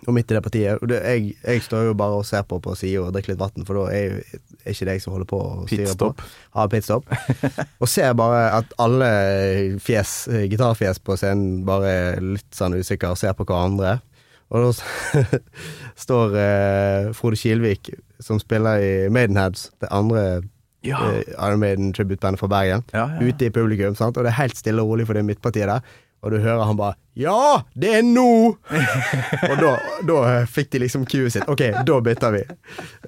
Og 0.05 0.13
midt 0.13 0.29
i 0.31 0.35
det 0.37 0.43
partiet 0.45 0.83
Og 0.83 0.89
det, 0.91 0.99
jeg, 1.01 1.31
jeg 1.41 1.63
står 1.65 1.87
jo 1.87 1.93
bare 1.97 2.19
og 2.19 2.27
ser 2.29 2.43
på 2.45 2.59
på 2.61 2.75
sida 2.77 3.01
og 3.07 3.13
drikker 3.15 3.33
litt 3.33 3.41
vann, 3.41 3.65
for 3.65 3.79
da 3.79 3.85
er 3.95 4.03
jo 4.05 4.41
er 4.65 4.73
ikke 4.73 4.87
det 4.89 4.97
jeg 4.97 5.03
som 5.05 5.13
holder 5.15 5.29
på 5.29 5.39
å 5.45 5.67
styre 5.69 5.95
på. 6.01 6.09
Ja, 6.57 6.65
pitstop. 6.73 7.09
og 7.83 7.89
ser 7.89 8.15
bare 8.17 8.43
at 8.63 8.73
alle 8.81 9.09
fjes, 9.85 10.13
gitarfjes 10.49 11.01
på 11.05 11.17
scenen 11.21 11.65
bare 11.69 11.91
er 11.93 12.21
litt 12.25 12.49
sånn 12.57 12.77
usikre 12.81 13.13
og 13.13 13.21
ser 13.21 13.37
på 13.37 13.45
hverandre. 13.49 13.99
Og 14.51 14.67
da 14.67 15.39
står 16.05 16.35
eh, 16.41 17.13
Frode 17.17 17.37
Kilvik, 17.41 17.91
som 18.21 18.41
spiller 18.43 18.83
i 18.83 18.93
Maidenheads, 19.13 19.71
det 19.81 19.89
andre 19.91 20.43
Ja. 20.85 20.99
eh, 21.11 21.23
Iron 21.39 21.61
Maiden 21.63 21.93
tribute-bandet 21.97 22.39
fra 22.41 22.47
Bergen, 22.53 22.85
Ja, 22.93 23.07
ja, 23.09 23.21
ja. 23.21 23.29
ute 23.33 23.47
i 23.47 23.51
publikum, 23.51 23.95
sant? 23.97 24.17
og 24.17 24.25
det 24.25 24.33
er 24.35 24.43
helt 24.43 24.57
stille 24.61 24.83
og 24.83 24.89
rolig 24.93 25.07
for 25.07 25.15
det 25.17 25.25
midtpartiet 25.25 25.67
der. 25.71 25.81
Og 26.25 26.31
du 26.33 26.39
hører 26.41 26.65
han 26.65 26.77
bare 26.77 26.95
'Ja, 27.17 27.61
det 27.77 27.91
er 27.99 28.03
nå!' 28.03 28.57
og 29.51 29.57
da, 29.61 29.73
da 30.09 30.15
eh, 30.41 30.47
fikk 30.47 30.71
de 30.73 30.79
liksom 30.79 31.05
cuet 31.07 31.33
sitt. 31.33 31.45
Ok, 31.49 31.61
da 31.87 31.99
bytter 32.01 32.31
vi 32.33 32.41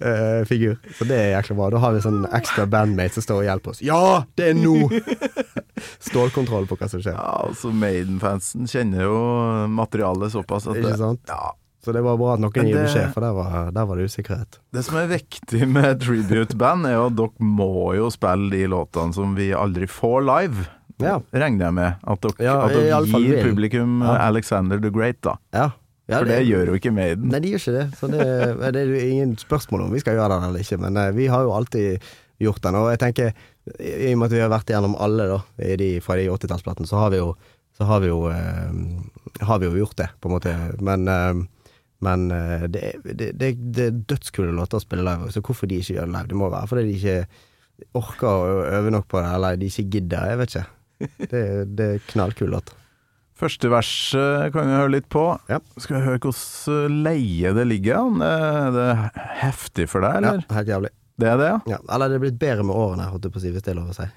uh, 0.05 0.45
figur. 0.45 0.77
Så 0.99 1.05
det 1.09 1.17
er 1.17 1.31
jækla 1.41 1.57
bra. 1.57 1.71
Da 1.71 1.79
har 1.79 1.93
vi 1.97 2.01
sånn 2.05 2.27
ekstra 2.37 2.67
bandmate 2.69 3.15
som 3.17 3.23
står 3.25 3.37
og 3.41 3.45
hjelper 3.49 3.71
oss. 3.73 3.81
'Ja, 3.83 4.25
det 4.37 4.51
er 4.51 4.55
nå!' 4.55 4.91
stålkontroll 6.09 6.67
på 6.71 6.77
hva 6.81 6.89
som 6.91 7.03
skjer. 7.05 7.15
Ja, 7.17 7.47
altså 7.51 7.71
Maiden-fansen 7.75 8.67
kjenner 8.71 9.07
jo 9.07 9.17
materialet 9.73 10.33
såpass 10.35 10.67
at 10.71 10.77
Ikke 10.81 10.97
sant? 11.01 11.21
ja, 11.29 11.53
Så 11.85 11.93
det 11.95 12.03
var 12.03 12.17
bra 12.19 12.33
at 12.35 12.41
noen 12.43 12.53
gir 12.57 12.75
det- 12.75 12.87
beskjed, 12.89 13.13
for 13.15 13.21
der 13.27 13.33
var, 13.37 13.71
der 13.71 13.85
var 13.87 13.97
det 14.01 14.09
usikkerhet. 14.11 14.59
det 14.73 14.85
som 14.85 14.97
er 14.97 15.07
viktig 15.13 15.69
med 15.69 16.01
tribute-band, 16.03 16.87
er 16.87 16.97
jo 16.99 17.07
at 17.07 17.17
dere 17.17 17.51
må 17.61 17.95
jo 17.97 18.09
spille 18.11 18.51
de 18.51 18.65
låtene 18.67 19.15
som 19.15 19.35
vi 19.39 19.53
aldri 19.55 19.87
får 19.87 20.25
live. 20.27 20.67
Ja. 20.99 21.19
Regner 21.33 21.67
jeg 21.67 21.75
med. 21.77 21.97
At 22.09 22.21
dere, 22.25 22.41
Ja, 22.41 22.55
at 22.65 22.73
dere 22.73 23.03
gir 23.05 23.43
publikum 23.45 24.01
Ja. 24.03 24.17
Alexander 24.31 24.79
the 24.81 24.91
Great, 24.91 25.21
da. 25.23 25.37
Ja. 25.53 25.71
Ja, 26.09 26.21
For 26.21 26.25
det 26.31 26.47
gjør 26.47 26.69
jo 26.71 26.75
ikke 26.79 26.93
Maiden. 26.95 27.29
Nei, 27.33 27.41
de 27.43 27.49
gjør 27.51 27.59
ikke 27.65 27.73
det. 27.75 27.87
Så 27.99 28.07
det, 28.09 28.73
det 28.75 28.83
er 28.87 29.09
ingen 29.11 29.37
spørsmål 29.37 29.83
om 29.89 29.91
vi 29.93 29.99
skal 29.99 30.15
gjøre 30.15 30.37
det 30.41 30.49
eller 30.49 30.63
ikke, 30.63 30.79
men 30.81 30.97
eh, 30.97 31.11
vi 31.17 31.27
har 31.27 31.43
jo 31.43 31.51
alltid 31.53 31.99
gjort 32.43 32.63
den. 32.65 32.79
Og 32.79 32.91
jeg 32.93 33.03
tenker, 33.03 33.35
i 33.81 34.13
og 34.13 34.21
med 34.21 34.29
at 34.29 34.37
vi 34.37 34.43
har 34.45 34.53
vært 34.53 34.71
igjennom 34.71 34.97
alle 35.03 35.29
da, 35.31 35.41
i 35.65 35.75
de, 35.81 35.91
fra 36.05 36.19
de 36.19 36.29
80-tallsplatene, 36.33 36.89
så 36.89 37.01
har 37.01 37.13
vi 37.15 37.21
jo, 37.23 37.33
så 37.77 37.89
har 37.89 38.05
vi 38.05 38.13
jo, 38.13 38.23
eh, 38.33 39.43
har 39.49 39.61
vi 39.63 39.71
jo 39.71 39.83
gjort 39.83 39.99
det, 40.03 40.09
på 40.21 40.31
en 40.31 40.37
måte. 40.37 40.55
Men, 40.85 41.09
eh, 41.13 41.75
men 42.07 42.31
eh, 42.35 42.69
det, 42.71 42.87
det, 43.05 43.33
det, 43.41 43.53
det 43.57 43.89
er 43.89 44.01
dødskule 44.15 44.55
låter 44.57 44.81
å 44.81 44.85
spille 44.85 45.07
live, 45.07 45.33
så 45.33 45.45
hvorfor 45.45 45.71
de 45.71 45.81
ikke 45.83 45.99
gjør 45.99 46.09
det 46.09 46.17
live? 46.17 46.31
Det 46.33 46.41
må 46.41 46.53
være 46.53 46.73
fordi 46.73 46.89
de 46.89 46.97
ikke 47.01 47.93
orker 47.97 48.31
å 48.31 48.65
øve 48.79 48.93
nok 48.95 49.07
på 49.11 49.21
det, 49.21 49.31
eller 49.37 49.61
de 49.61 49.71
ikke 49.71 49.91
gidder, 49.99 50.33
jeg 50.33 50.43
vet 50.43 50.55
ikke. 50.55 50.67
Det, 51.29 51.47
det 51.77 51.87
er 51.93 52.05
knallkul 52.09 52.53
låt. 52.55 52.73
Første 53.37 53.69
verset 53.69 54.55
kan 54.55 54.65
vi 54.65 54.77
høre 54.79 54.93
litt 54.95 55.09
på. 55.13 55.27
Ja. 55.53 55.59
Skal 55.77 55.99
vi 55.99 56.07
høre 56.07 56.21
hvordan 56.25 57.03
leie 57.05 57.53
det 57.53 57.67
ligger 57.69 57.99
an? 58.01 58.23
Er 58.25 58.71
det 58.73 58.87
heftig 59.43 59.91
for 59.93 60.07
deg, 60.07 60.23
eller? 60.23 60.41
Ja, 60.41 60.57
helt 60.57 60.73
jævlig. 60.73 60.93
Det 61.17 61.29
er 61.31 61.39
det, 61.41 61.49
ja? 61.49 61.59
Ja, 61.77 61.79
eller 61.95 62.13
det 62.13 62.19
er 62.19 62.25
blitt 62.27 62.41
bedre 62.41 62.65
med 62.67 62.77
årene, 62.77 63.09
holdt 63.09 63.25
jeg 63.25 63.33
på 63.35 63.41
å 63.41 63.45
si, 63.45 63.53
hvis 63.55 63.65
det 63.65 63.73
er 63.73 63.79
lov 63.79 63.93
å 63.93 63.97
si. 63.97 64.09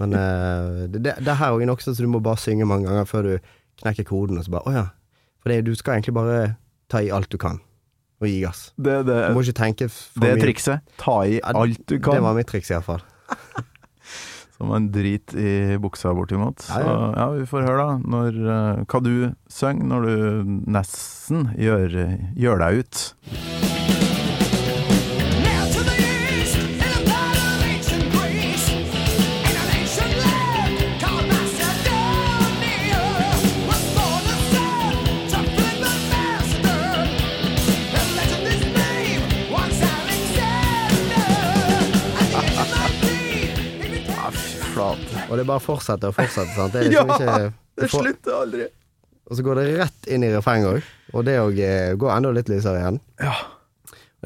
Men 0.00 0.14
uh, 0.16 0.84
det, 0.92 1.02
det, 1.04 1.16
det 1.24 1.36
her 1.40 1.56
er 1.56 1.68
nok 1.68 1.84
så 1.84 1.94
du 1.96 2.06
må 2.08 2.22
bare 2.24 2.40
synge 2.40 2.68
mange 2.68 2.88
ganger 2.88 3.08
før 3.08 3.28
du 3.28 3.52
knekker 3.80 4.08
koden, 4.08 4.40
og 4.40 4.46
så 4.46 4.54
bare 4.56 4.68
Å 4.68 4.76
ja. 4.76 4.86
For 5.40 5.52
det, 5.52 5.62
du 5.68 5.72
skal 5.76 5.98
egentlig 5.98 6.16
bare 6.16 6.40
ta 6.92 7.00
i 7.04 7.12
alt 7.14 7.30
du 7.32 7.38
kan, 7.40 7.60
og 8.20 8.28
gi 8.28 8.40
gass. 8.42 8.70
Det, 8.76 8.98
det, 9.08 9.18
Du 9.30 9.36
må 9.36 9.44
ikke 9.46 9.56
tenke 9.62 9.88
for 9.92 10.20
det 10.20 10.32
er 10.32 10.40
Det 10.40 10.48
trikset. 10.48 10.96
Ta 11.00 11.20
i 11.24 11.40
alt 11.40 11.80
du 11.88 11.96
kan. 11.96 12.18
Det 12.18 12.24
var 12.26 12.36
mitt 12.36 12.50
triks, 12.50 12.72
iallfall. 12.72 13.04
Som 14.60 14.74
en 14.76 14.90
drit 14.92 15.32
i 15.32 15.78
buksa 15.80 16.12
bortimot. 16.12 16.60
Ja, 16.68 16.74
Så 16.74 16.82
ja. 16.84 17.06
ja, 17.16 17.28
vi 17.38 17.46
får 17.48 17.64
høre 17.64 17.86
da 17.86 17.94
når, 18.16 18.42
eh, 18.56 18.82
hva 18.92 19.00
du 19.00 19.14
synger 19.48 19.88
når 19.94 20.04
du 20.04 20.52
nesten 20.76 21.48
gjør, 21.56 21.96
gjør 22.36 22.60
deg 22.66 22.82
ut. 22.84 23.00
Og 45.30 45.38
det 45.38 45.46
bare 45.46 45.62
fortsetter 45.62 46.10
og 46.10 46.18
fortsetter, 46.18 46.52
sant. 46.56 46.74
Det 46.74 46.88
liksom 46.88 47.12
ikke 47.14 47.38
Det 47.78 47.88
slutter 47.92 48.36
aldri. 48.36 48.68
Og 49.30 49.38
så 49.38 49.46
går 49.46 49.60
det 49.60 49.66
rett 49.78 50.10
inn 50.10 50.26
i 50.26 50.32
refrenget 50.34 50.72
òg, 50.72 50.92
og 51.14 51.26
det 51.28 51.36
òg 51.38 51.58
eh, 51.62 51.92
går 51.94 52.12
enda 52.16 52.32
litt 52.34 52.50
lysere 52.50 52.80
igjen. 52.80 52.98
Ja. 53.22 53.36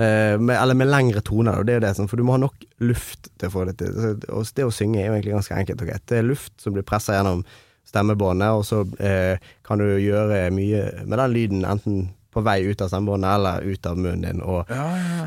Eh, 0.00 0.40
med, 0.40 0.56
eller 0.56 0.78
med 0.80 0.88
lengre 0.88 1.20
toner, 1.22 1.60
og 1.60 1.68
det 1.68 1.74
er 1.74 1.78
jo 1.78 1.84
det, 1.84 1.92
sånn, 1.98 2.08
for 2.08 2.18
du 2.18 2.24
må 2.26 2.34
ha 2.34 2.40
nok 2.42 2.64
luft 2.82 3.28
til 3.36 3.50
å 3.50 3.52
få 3.52 3.66
det 3.68 3.76
til. 3.82 3.92
Og 4.32 4.48
det 4.56 4.64
å 4.64 4.72
synge 4.72 5.02
er 5.02 5.10
jo 5.10 5.18
egentlig 5.18 5.36
ganske 5.36 5.60
enkelt 5.60 5.84
og 5.84 5.92
greit. 5.92 6.06
Det 6.08 6.18
er 6.22 6.26
luft 6.26 6.56
som 6.64 6.74
blir 6.74 6.86
pressa 6.88 7.18
gjennom 7.18 7.44
stemmebåndet, 7.86 8.56
og 8.56 8.64
så 8.64 8.80
eh, 8.96 9.44
kan 9.66 9.82
du 9.82 9.86
gjøre 10.00 10.48
mye 10.56 10.86
med 11.04 11.20
den 11.20 11.36
lyden, 11.36 11.66
enten 11.68 12.06
på 12.34 12.42
vei 12.44 12.58
ut 12.66 12.82
av 12.84 12.90
stemmebåndet 12.90 13.30
eller 13.38 13.62
ut 13.70 13.86
av 13.86 13.96
munnen 13.98 14.22
din, 14.26 14.42
og 14.42 14.70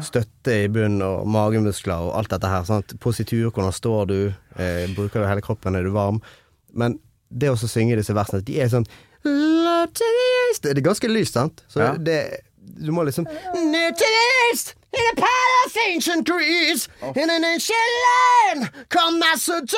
støtte 0.05 0.51
i 0.63 0.67
bunnen 0.71 1.01
og 1.05 1.27
magemuskler 1.33 2.07
og 2.09 2.15
alt 2.19 2.29
dette 2.35 2.51
her. 2.51 2.63
Sant? 2.67 2.95
Positur, 3.03 3.49
hvordan 3.51 3.73
står 3.75 4.07
du, 4.11 4.19
eh, 4.59 4.85
bruker 4.95 5.23
du 5.23 5.27
hele 5.29 5.41
kroppen, 5.45 5.75
er 5.75 5.83
du 5.87 5.91
varm? 5.95 6.21
Men 6.73 6.99
det 7.29 7.49
å 7.51 7.57
synge 7.57 7.95
disse 7.99 8.13
versene, 8.15 8.43
de 8.45 8.59
er 8.61 8.69
sånn 8.71 8.87
Det 10.61 10.71
er 10.71 10.81
ganske 10.81 11.07
lyst, 11.11 11.33
sant? 11.33 11.63
Så 11.67 11.79
Ja. 11.81 11.93
det 11.97 12.41
Du 12.79 12.91
må 12.91 13.03
liksom 13.03 13.25
in 13.27 13.75
a 13.75 13.91
of 15.65 15.77
ancient 15.93 16.25
Greece, 16.25 16.87
in 17.15 17.29
an 17.29 17.43
ancient 17.43 17.77
land, 18.05 18.69
come 18.89 19.19
Macedonia 19.19 19.77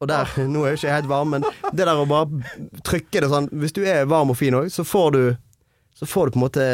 og 0.00 0.08
der, 0.10 0.28
Nå 0.52 0.64
er 0.66 0.74
jo 0.74 0.78
ikke 0.80 0.88
jeg 0.90 0.96
helt 0.98 1.08
varm, 1.10 1.30
men 1.36 1.44
det 1.72 1.86
der 1.86 1.96
å 1.96 2.06
bare 2.08 2.80
trykke 2.84 3.22
det 3.24 3.30
sånn 3.32 3.46
Hvis 3.56 3.72
du 3.76 3.82
er 3.88 4.04
varm 4.10 4.32
og 4.34 4.36
fin 4.36 4.54
òg, 4.58 4.66
så 4.72 4.84
får 4.84 5.12
du 5.16 5.20
Så 5.96 6.08
får 6.10 6.26
du 6.28 6.34
på 6.34 6.40
en 6.40 6.44
måte 6.46 6.66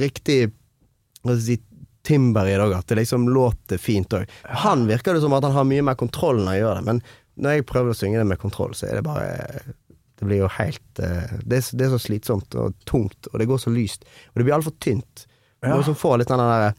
riktig 0.00 0.38
Hva 1.20 1.34
skal 1.34 1.40
jeg 1.40 1.46
si 1.48 1.58
timber 2.10 2.48
i 2.48 2.54
dag, 2.56 2.72
at 2.72 2.86
det 2.88 2.96
liksom 2.96 3.26
låter 3.28 3.76
fint 3.78 4.08
òg. 4.16 4.22
Han 4.64 4.86
virker 4.88 5.12
det 5.14 5.20
som 5.20 5.34
at 5.36 5.44
han 5.44 5.52
har 5.52 5.66
mye 5.68 5.82
mer 5.84 5.98
kontroll 6.00 6.38
når 6.40 6.54
jeg 6.56 6.62
gjør 6.62 6.78
det, 6.78 6.84
men 6.86 7.00
når 7.44 7.58
jeg 7.58 7.66
prøver 7.68 7.92
å 7.92 7.98
synge 7.98 8.22
det 8.22 8.24
med 8.30 8.40
kontroll, 8.40 8.72
så 8.74 8.86
er 8.88 8.96
det 8.96 9.02
bare 9.04 9.26
Det 10.16 10.24
blir 10.24 10.40
jo 10.40 10.48
helt 10.56 10.98
eh, 11.04 11.34
Det 11.44 11.58
er, 11.58 11.66
så- 11.66 11.76
det 11.76 11.84
er 11.86 11.92
så 11.92 12.00
slitsomt 12.00 12.56
og 12.56 12.72
tungt, 12.88 13.28
og 13.30 13.36
det 13.38 13.46
går 13.52 13.60
så 13.60 13.70
lyst. 13.74 14.08
Og 14.32 14.40
det 14.40 14.46
blir 14.48 14.56
altfor 14.56 14.72
tynt. 14.80 15.26
Ja. 15.60 15.74
Noe 15.74 15.84
som 15.84 15.94
får 16.00 16.22
litt 16.22 16.32
den 16.32 16.40
der 16.40 16.72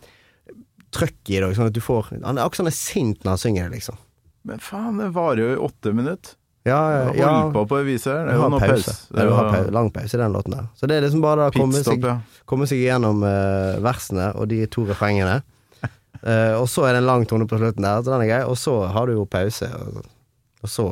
trøkket 0.92 1.36
i 1.38 1.40
dag, 1.46 1.54
sånn 1.56 1.70
at 1.70 1.78
du 1.78 1.82
får 1.86 2.10
Han 2.18 2.42
akkurat 2.42 2.58
som 2.64 2.66
han 2.66 2.74
er 2.74 2.80
sint 2.82 3.22
når 3.24 3.36
han 3.38 3.44
synger 3.46 3.70
det, 3.70 3.78
liksom. 3.78 4.02
Men 4.48 4.62
faen, 4.64 4.98
det 4.98 5.12
varer 5.16 5.44
jo 5.44 5.50
i 5.54 5.60
åtte 5.70 5.94
minutter. 5.94 6.38
Ja, 6.64 7.06
Holdt 7.08 7.18
ja. 7.18 7.52
på 7.54 7.66
på 7.66 7.80
viset 7.88 8.12
her. 8.14 8.26
Det 8.28 8.34
er 8.34 8.38
jo 8.38 8.42
har 8.44 8.52
noe 8.54 8.62
pause. 8.62 8.86
pause. 8.86 9.08
Det 9.10 9.24
Ja, 9.24 9.30
jo 9.30 9.38
pause, 9.50 9.72
lang 9.74 9.90
pause 9.94 10.18
i 10.18 10.22
den 10.22 10.36
låten 10.36 10.56
der. 10.56 10.68
Så 10.78 10.90
det 10.90 10.98
er 10.98 11.06
liksom 11.08 11.24
bare 11.24 11.48
å 11.50 11.54
komme 11.56 11.82
seg, 11.82 12.06
ja. 12.06 12.20
komme 12.46 12.68
seg 12.70 12.84
gjennom 12.84 13.24
uh, 13.26 13.82
versene 13.82 14.28
og 14.38 14.50
de 14.52 14.60
to 14.70 14.86
refrengene. 14.86 15.40
uh, 16.22 16.54
og 16.62 16.68
så 16.70 16.86
er 16.86 16.94
det 16.94 17.02
en 17.02 17.10
lang 17.10 17.26
tone 17.30 17.48
på 17.50 17.58
slutten 17.58 17.86
der, 17.88 18.04
så 18.06 18.14
den 18.14 18.26
er 18.28 18.30
grei. 18.30 18.42
Og 18.46 18.60
så 18.62 18.76
har 18.94 19.10
du 19.10 19.16
jo 19.18 19.26
pause. 19.26 19.72
Og, 19.74 20.04
og 20.62 20.70
så 20.70 20.86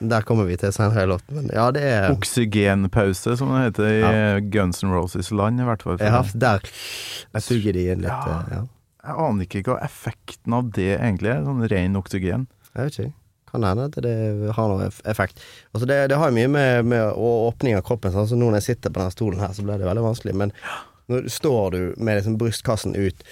Der 0.00 0.24
kommer 0.24 0.48
vi 0.48 0.56
til 0.56 0.72
senere 0.72 1.04
i 1.04 1.10
låten. 1.12 1.36
Men 1.36 1.52
ja, 1.52 1.68
det 1.76 1.84
er 1.90 2.08
Oksygenpause, 2.14 3.36
som 3.36 3.52
det 3.52 3.66
heter 3.66 3.90
i 3.90 3.98
Ja. 4.00 4.38
Guns 4.40 4.80
N' 4.80 4.94
Roses-land, 4.96 5.60
i 5.60 5.68
hvert 5.68 5.84
fall. 5.84 6.00
har, 6.00 6.32
Der 6.32 7.44
suger 7.44 7.76
de 7.76 7.90
inn 7.92 8.00
litt. 8.00 8.08
Ja. 8.08 8.40
eh, 8.48 8.56
ja. 8.56 8.64
Jeg 9.02 9.18
aner 9.18 9.44
ikke 9.44 9.62
hva 9.66 9.80
effekten 9.84 10.54
av 10.54 10.68
det 10.72 10.94
egentlig 10.94 11.34
er, 11.34 11.44
sånn 11.44 11.64
ren 11.68 11.98
oksygen. 11.98 12.48
Jeg 12.72 12.86
vet 12.88 12.98
ikke. 12.98 13.16
Kan 13.52 13.66
hende 13.68 13.88
at 13.90 13.98
det 14.00 14.14
har 14.56 14.70
noe 14.70 14.88
effekt. 15.10 15.42
Altså 15.74 15.88
det, 15.88 15.98
det 16.08 16.16
har 16.16 16.30
jo 16.30 16.36
mye 16.38 16.48
med, 16.48 16.86
med 16.88 17.18
åpning 17.20 17.76
av 17.76 17.84
kroppen 17.84 18.14
sånn. 18.14 18.30
Så 18.30 18.38
nå 18.38 18.48
når 18.48 18.62
jeg 18.62 18.70
sitter 18.70 18.92
på 18.92 19.02
denne 19.02 19.12
stolen 19.12 19.42
her, 19.44 19.52
så 19.52 19.64
blir 19.66 19.80
det 19.80 19.88
veldig 19.88 20.04
vanskelig. 20.06 20.36
Men 20.40 20.54
nå 21.12 21.24
står 21.28 21.74
du 21.74 21.80
med 21.98 22.20
liksom 22.20 22.38
brystkassen 22.40 22.96
ut, 22.96 23.24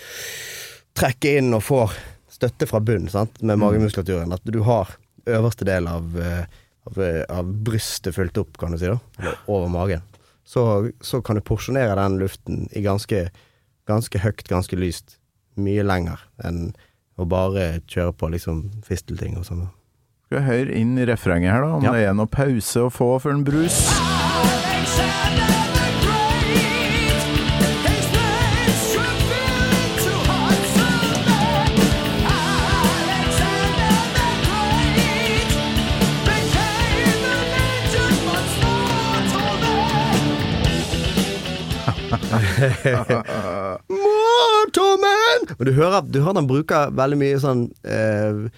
trekker 0.98 1.40
inn 1.40 1.54
og 1.56 1.64
får 1.64 1.94
støtte 2.40 2.68
fra 2.68 2.80
bunnen 2.84 3.10
sant? 3.12 3.40
med 3.42 3.60
magemuskulaturen, 3.60 4.32
at 4.34 4.44
du 4.44 4.60
har 4.66 4.92
øverste 5.30 5.66
del 5.68 5.88
av, 5.88 6.16
eh, 6.20 6.44
av, 6.88 7.00
eh, 7.04 7.24
av 7.28 7.48
brystet 7.64 8.16
fulgt 8.16 8.40
opp, 8.40 8.56
kan 8.58 8.72
du 8.72 8.78
si, 8.80 8.88
da, 8.88 8.98
eller 9.18 9.38
over 9.46 9.68
magen, 9.72 10.04
så, 10.44 10.90
så 11.00 11.20
kan 11.22 11.38
du 11.38 11.44
porsjonere 11.44 11.98
den 11.98 12.18
luften 12.22 12.68
i 12.72 12.82
ganske, 12.84 13.28
ganske 13.88 14.22
høyt, 14.22 14.46
ganske 14.48 14.78
lyst, 14.78 15.18
mye 15.60 15.84
lenger 15.84 16.22
enn 16.46 16.70
å 17.24 17.28
bare 17.28 17.80
kjøre 17.90 18.12
på 18.16 18.30
liksom 18.32 18.62
fistelting 18.86 19.36
og 19.40 19.44
sånn. 19.48 19.66
Skal 20.26 20.38
vi 20.40 20.46
høre 20.46 20.74
inn 20.78 20.96
i 20.98 21.04
refrenget 21.08 21.52
her, 21.52 21.62
da, 21.66 21.74
om 21.76 21.84
Ja. 21.84 21.92
det 21.96 22.06
er 22.08 22.14
noe 22.14 22.26
pause 22.30 22.86
å 22.86 22.90
få 22.92 23.16
for 23.20 23.30
en 23.34 23.44
brus? 23.44 23.82
Motorman! 43.90 43.99
Og 45.60 45.66
du 45.68 45.72
hører, 45.76 46.02
du 46.08 46.20
hører 46.24 46.40
han 46.40 46.48
bruker 46.48 46.90
veldig 46.96 47.18
mye 47.20 47.38
sånn 47.42 47.66
eh, 47.84 48.48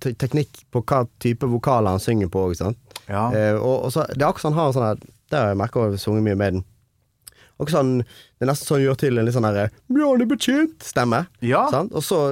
te- 0.00 0.14
teknikk 0.16 0.62
på 0.72 0.80
hva 0.88 1.02
type 1.20 1.46
vokaler 1.52 1.92
han 1.94 2.00
synger 2.02 2.30
på 2.32 2.46
òg, 2.48 2.54
sant. 2.56 2.78
Ja. 3.08 3.26
Eh, 3.36 3.54
og, 3.58 3.84
og 3.84 3.92
så, 3.92 4.06
det 4.14 4.22
er 4.24 4.30
akkurat 4.30 4.46
sånn 4.46 4.56
han 4.56 4.64
har 4.64 4.72
sånn 4.72 4.86
her 4.88 5.02
Det 5.04 5.36
har 5.36 5.50
jeg 5.52 5.58
merka 5.60 5.82
å 5.84 5.96
sunget 6.00 6.24
mye 6.24 6.38
med 6.40 6.54
den. 6.56 6.64
Også 7.60 7.76
sånn, 7.76 7.90
det 8.00 8.42
er 8.46 8.48
nesten 8.50 8.66
sånn 8.72 8.82
gjør 8.82 8.96
til 9.04 9.18
en 9.20 9.28
litt 9.28 9.36
sånn 9.36 9.46
her 9.46 9.68
Bjarne 9.92 10.26
Betjent-stemme. 10.30 11.20
Ja. 11.44 11.66
Sant? 11.70 11.92
Og 11.94 12.02
så 12.02 12.22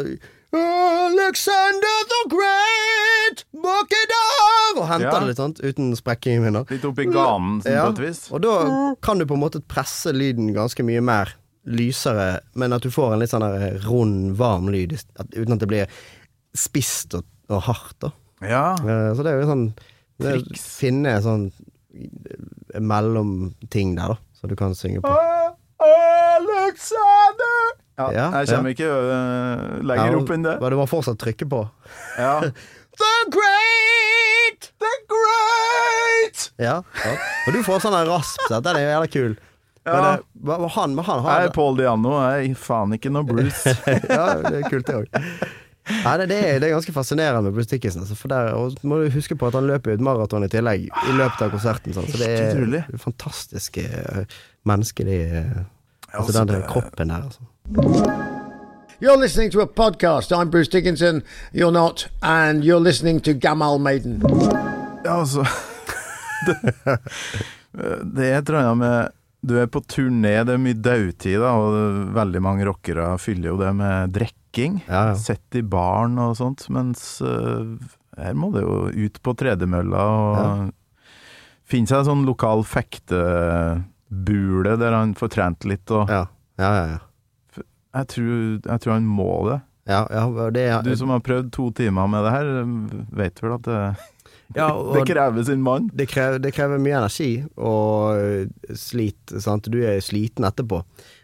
Alexander 0.53 1.99
the 2.13 2.21
Great, 2.33 3.45
Bakedar! 3.53 4.81
Og 4.81 4.87
henter 4.89 5.09
Ja. 5.09 5.19
det 5.21 5.29
litt 5.31 5.41
sånn, 5.41 5.55
uten 5.61 5.93
sprekking 5.97 6.37
i 6.41 6.43
minner. 6.45 6.65
Litt 6.71 6.85
oppi 6.89 7.07
ganen, 7.09 7.61
sånn 7.65 7.79
på 7.79 7.93
et 7.95 8.03
vis. 8.09 8.21
Og 8.33 8.43
da 8.45 8.55
kan 9.05 9.19
du 9.21 9.27
på 9.27 9.35
en 9.37 9.41
måte 9.45 9.61
presse 9.65 10.13
lyden 10.13 10.53
ganske 10.57 10.85
mye 10.85 11.01
mer 11.05 11.33
lysere, 11.65 12.41
men 12.59 12.73
at 12.75 12.83
du 12.83 12.91
får 12.91 13.13
en 13.15 13.21
litt 13.23 13.31
sånn 13.31 13.45
rund, 13.87 14.33
varm 14.39 14.69
lyd, 14.73 14.97
at, 15.21 15.29
uten 15.37 15.55
at 15.55 15.63
det 15.63 15.69
blir 15.71 15.87
spisst 16.59 17.15
og, 17.15 17.25
og 17.53 17.63
hardt. 17.69 17.97
da 18.03 18.11
Ja. 18.43 18.65
Eh, 18.83 19.11
Så 19.15 19.23
det 19.23 19.33
er 19.33 19.41
jo 19.43 19.51
sånn 19.51 19.67
det 20.23 20.33
Triks. 20.43 20.65
Finne 20.81 21.15
sånn 21.23 21.49
eh, 21.95 22.81
mellomting 22.83 23.95
der, 23.99 24.15
da, 24.15 24.19
så 24.39 24.51
du 24.51 24.57
kan 24.59 24.75
synge 24.79 25.01
på. 25.05 25.13
Alexander! 25.83 27.79
Ja, 27.99 28.07
Ja, 28.13 28.27
jeg 28.41 28.49
kommer 28.49 28.73
ikke 28.73 28.89
uh, 28.89 29.81
lenger 29.85 30.15
Ja, 30.15 30.19
opp 30.19 30.31
enn 30.33 30.45
det. 30.47 30.55
Men 30.63 30.73
du 30.73 30.77
må 30.81 30.87
fortsatt 30.91 31.19
trykke 31.21 31.47
på. 31.51 31.61
Ja. 32.19 32.39
The 33.03 33.13
Great! 33.35 34.71
The 34.83 34.93
Great! 35.13 36.47
Ja, 36.61 36.79
ja. 37.05 37.13
Og 37.47 37.57
du 37.57 37.61
får 37.67 37.83
sånn 37.85 37.97
rasp, 38.09 38.41
så 38.49 38.61
den 38.65 38.79
er 38.79 38.85
jo 38.87 38.93
jævla 38.95 39.11
kul. 39.13 39.37
Men, 39.85 39.95
Ja. 39.95 40.19
men 40.43 40.69
han, 40.69 40.99
han, 40.99 41.05
han 41.25 41.41
Jeg 41.41 41.49
er 41.49 41.53
Paul 41.57 41.77
Diano, 41.77 42.13
jeg 42.23 42.51
er 42.51 42.55
faen 42.55 42.93
ikke 42.95 43.11
noe 43.11 43.27
Bruce. 43.27 43.73
Ja, 44.11 44.37
det 44.45 44.61
er 44.61 44.69
kult, 44.71 44.87
det 44.87 44.95
òg. 44.95 45.09
Nei, 46.05 46.13
det, 46.21 46.29
det, 46.31 46.39
er, 46.39 46.61
det 46.63 46.69
er 46.69 46.75
ganske 46.77 46.95
fascinerende 46.95 47.43
med 47.49 47.57
Bruce 47.57 47.71
Dickinson. 47.73 48.05
Altså, 48.05 48.15
for 48.15 48.31
der, 48.31 48.53
og 48.55 48.77
må 48.87 49.01
du 49.03 49.09
huske 49.11 49.35
på 49.35 49.49
at 49.51 49.57
han 49.59 49.67
løper 49.67 49.97
et 49.97 50.05
maraton 50.05 50.47
i 50.47 50.51
tillegg 50.53 50.87
i 50.87 51.17
løpet 51.19 51.43
av 51.43 51.51
konserten. 51.51 51.97
Sånn, 51.97 52.07
så 52.13 52.21
det 52.23 52.31
er 52.39 52.87
fantastiske 53.03 53.83
mennesker 53.83 54.27
menneskelig 54.71 55.21
eh, 55.35 55.63
Altså 56.13 56.33
den 56.37 56.49
der 56.53 56.67
kroppen 56.69 57.09
der, 57.09 57.25
altså. 57.25 57.41
You're 59.03 59.17
listening 59.19 59.51
to 59.51 59.61
a 59.61 59.67
podcast. 59.67 60.31
I'm 60.31 60.51
Bruce 60.51 60.69
Dickinson. 60.71 61.23
You're 61.53 61.73
not. 61.73 62.07
And 62.23 62.63
you're 62.63 62.79
listening 62.85 63.19
to 63.23 63.33
Gamal 63.33 63.81
Maiden. 63.81 64.23
Ja, 65.05 65.19
altså 65.21 65.43
det, 66.47 66.57
det 68.17 68.29
er 68.29 68.39
et 68.39 68.49
eller 68.49 68.61
annet 68.61 68.79
med 68.79 69.09
Du 69.43 69.57
er 69.59 69.67
på 69.67 69.81
turné, 69.91 70.37
det 70.47 70.55
er 70.55 70.61
mye 70.63 70.77
dautid, 70.79 71.41
da, 71.43 71.49
og 71.59 72.13
veldig 72.15 72.39
mange 72.45 72.63
rockere 72.69 73.09
fyller 73.19 73.49
jo 73.51 73.57
det 73.59 73.73
med 73.75 74.13
drikking. 74.15 74.77
Ja, 74.87 75.09
ja. 75.11 75.17
Sett 75.19 75.57
i 75.59 75.65
baren 75.67 76.15
og 76.23 76.37
sånt, 76.39 76.63
mens 76.71 77.17
uh, 77.27 77.75
her 78.21 78.37
må 78.39 78.53
det 78.55 78.63
jo 78.63 78.77
ut 79.09 79.19
på 79.25 79.35
tredemølla 79.41 80.03
og 80.13 80.39
Ja. 80.39 80.45
finne 81.73 81.89
seg 81.91 81.99
en 82.05 82.09
sånn 82.13 82.23
lokal 82.29 82.63
fektebule 82.69 84.77
der 84.79 84.93
han 84.95 85.15
får 85.19 85.29
trent 85.35 85.67
litt, 85.69 85.91
og 85.91 86.07
Ja, 86.13 86.23
ja, 86.61 86.71
ja. 86.77 86.85
ja. 86.95 87.01
jeg, 87.99 88.07
tror, 88.15 88.33
jeg 88.63 88.79
tror 88.85 88.93
han 88.95 89.07
må 89.09 89.31
det. 89.51 89.59
ja, 89.91 90.05
ja 90.13 90.23
det, 90.55 90.67
ja. 90.69 90.79
Du 90.87 90.93
som 90.97 91.11
har 91.11 91.19
prøvd 91.25 91.51
to 91.55 91.71
timer 91.75 92.07
med 92.13 92.23
det 92.29 92.33
her, 92.37 92.47
vet 93.25 93.43
vel 93.43 93.53
at 93.59 93.65
det, 93.67 93.81
ja, 94.57 94.69
det 94.95 95.07
krever 95.09 95.45
sin 95.47 95.63
mann? 95.63 95.89
det, 95.93 96.07
krever, 96.11 96.43
det 96.43 96.53
krever 96.57 96.81
mye 96.83 96.99
energi 96.99 97.31
og 97.57 98.19
eh, 98.19 98.77
slit, 98.79 99.35
sant. 99.41 99.71
Du 99.73 99.81
er 99.85 100.03
sliten 100.05 100.47
etterpå. 100.49 100.83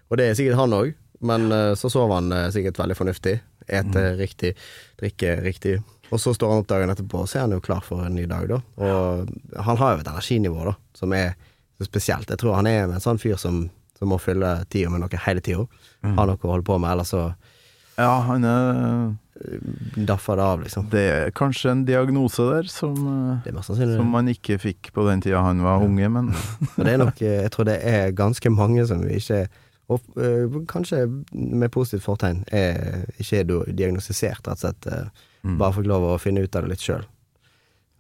Og 0.08 0.20
det 0.20 0.28
er 0.28 0.38
sikkert 0.38 0.60
han 0.60 0.76
òg, 0.76 0.94
men 1.28 1.52
eh, 1.52 1.74
så 1.78 1.90
sover 1.92 2.20
han 2.20 2.32
eh, 2.32 2.48
sikkert 2.54 2.80
veldig 2.80 2.96
fornuftig. 2.98 3.38
Ete 3.68 4.04
riktig, 4.16 4.54
drikker 5.00 5.42
riktig. 5.44 5.76
Og 6.08 6.20
så 6.22 6.32
står 6.32 6.54
han 6.54 6.62
opp 6.62 6.70
dagen 6.70 6.92
etterpå, 6.92 7.24
og 7.24 7.28
så 7.28 7.40
er 7.40 7.46
han 7.46 7.56
jo 7.58 7.64
klar 7.64 7.82
for 7.84 8.06
en 8.06 8.16
ny 8.16 8.24
dag, 8.30 8.48
da. 8.48 8.62
Og 8.80 9.60
han 9.66 9.80
har 9.80 9.92
jo 9.92 10.00
et 10.00 10.08
energinivå, 10.08 10.62
da, 10.70 10.72
som 10.96 11.12
er 11.12 11.34
spesielt. 11.84 12.30
Jeg 12.32 12.40
tror 12.40 12.56
han 12.56 12.68
er 12.70 12.86
en 12.86 13.04
sånn 13.04 13.20
fyr 13.20 13.36
som, 13.40 13.66
som 13.98 14.10
må 14.10 14.16
fylle 14.22 14.54
tida 14.72 14.88
med 14.90 15.04
noe 15.04 15.20
hele 15.26 15.44
tida. 15.44 15.66
Har 16.06 16.30
noe 16.30 16.40
å 16.40 16.52
holde 16.54 16.66
på 16.66 16.78
med, 16.80 16.94
ellers 16.94 17.12
så 17.12 17.28
Ja, 17.98 18.14
han 18.24 18.46
er 18.46 19.12
daffer 20.08 20.36
det 20.36 20.44
av, 20.44 20.62
liksom. 20.64 20.88
Det 20.90 21.04
er 21.12 21.30
kanskje 21.36 21.70
en 21.72 21.84
diagnose 21.88 22.42
der 22.48 22.68
som, 22.72 22.96
Det 23.44 23.54
mest 23.54 23.70
som 23.74 24.10
man 24.10 24.28
ikke 24.32 24.58
fikk 24.62 24.92
på 24.96 25.06
den 25.08 25.22
tida 25.24 25.42
han 25.44 25.62
var 25.62 25.84
unge, 25.84 26.10
men 26.16 26.32
det 26.76 26.94
er 26.94 27.00
nok, 27.04 27.22
eh, 27.22 27.42
jeg 27.44 27.54
tror 27.54 27.68
det 27.70 27.78
er 27.86 28.14
ganske 28.18 28.52
mange 28.54 28.86
som 28.90 29.04
ikke 29.06 29.46
og 29.88 30.04
eh, 30.20 30.58
kanskje 30.68 31.06
med 31.32 31.70
positivt 31.72 32.04
fortegn 32.04 32.42
er, 32.52 33.06
ikke 33.16 33.38
er 33.40 33.72
diagnostisert, 33.72 34.42
rett 34.44 34.58
og 34.58 34.66
slett. 34.66 34.90
eh, 34.92 35.24
Bare 35.56 35.72
fikk 35.78 35.88
lov 35.88 36.04
å 36.10 36.18
finne 36.20 36.42
ut 36.44 36.58
av 36.58 36.66
det 36.66 36.74
litt 36.74 36.84
sjøl. 36.84 37.06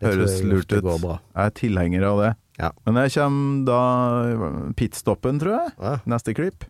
Høres 0.02 0.42
lurt 0.44 0.70
ut. 0.74 0.84
jeg 0.84 1.18
er 1.46 1.56
tilhenger 1.56 2.04
av 2.10 2.20
det. 2.22 2.34
Ja. 2.58 2.70
Men 2.84 3.00
jeg 3.06 3.14
kommer 3.16 3.64
da 3.70 4.72
pitstoppen, 4.76 5.40
tror 5.40 5.56
jeg. 5.56 5.74
Ja. 5.78 5.98
Neste 6.04 6.34
klipp. 6.34 6.66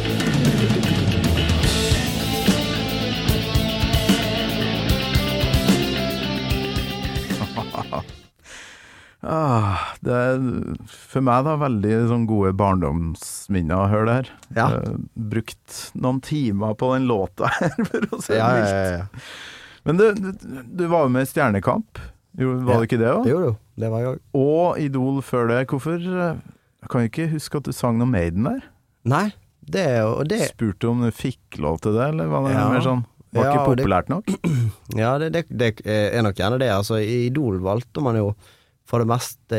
Ah, 9.19 9.95
det 9.99 10.13
er 10.15 10.37
for 10.87 11.19
meg 11.27 11.43
da 11.43 11.57
veldig 11.59 11.95
sånn 12.07 12.23
gode 12.29 12.53
barndomsminner 12.57 13.75
å 13.75 13.89
høre 13.91 14.05
det 14.07 14.13
her. 14.15 14.29
Ja. 14.55 14.67
Eh, 14.77 14.93
brukt 15.33 15.79
noen 15.99 16.21
timer 16.23 16.77
på 16.79 16.93
den 16.93 17.09
låta 17.09 17.51
her, 17.57 17.75
for 17.89 18.07
å 18.15 18.21
si 18.23 18.31
det 18.31 18.39
Ja, 18.39 18.47
mildt. 18.55 18.71
ja. 18.95 19.25
Men 19.89 19.99
du, 19.99 20.05
du, 20.63 20.85
var 20.91 21.05
jo 21.05 21.11
med 21.11 21.27
i 21.27 21.29
Stjernekamp, 21.29 21.99
var 22.39 22.79
det 22.79 22.87
ikke 22.87 23.01
det 23.01 23.11
òg? 23.11 23.27
Jo, 23.27 23.43
jo. 23.49 23.53
Det 23.79 23.91
var 23.91 24.05
jeg. 24.05 24.19
Og 24.39 24.79
Idol 24.79 25.21
før 25.25 25.51
det. 25.51 25.61
Hvorfor 25.71 25.99
eh, 25.99 26.39
Jeg 26.79 26.91
kan 26.91 27.07
ikke 27.07 27.29
huske 27.33 27.59
at 27.59 27.67
du 27.67 27.75
sang 27.75 27.99
noe 27.99 28.07
Maiden 28.07 28.47
der. 28.47 28.63
Nei, 29.09 29.25
det 29.69 29.83
er 29.85 29.99
jo 30.03 30.23
det 30.29 30.39
Spurte 30.51 30.89
om 30.89 31.01
du 31.05 31.09
fikk 31.15 31.59
lov 31.61 31.79
til 31.83 31.97
det, 31.97 32.07
eller 32.13 32.29
var 32.31 32.47
det 32.47 32.53
Ja. 32.55 32.67
mer 32.71 32.85
sånn 32.85 33.03
Var 33.33 33.45
Ja, 33.45 33.51
ikke 33.53 33.75
populært 33.75 34.09
nok? 34.09 34.31
Ja, 35.03 35.11
det, 35.21 35.31
det, 35.35 35.43
det 35.53 35.73
er 35.85 36.23
nok 36.25 36.39
gjerne 36.39 36.57
det. 36.61 36.69
Altså, 36.73 36.97
I 36.97 37.27
Idol 37.27 37.59
valgte 37.61 38.01
man 38.01 38.17
jo 38.17 38.31
for 38.89 39.03
det 39.03 39.09
meste 39.11 39.57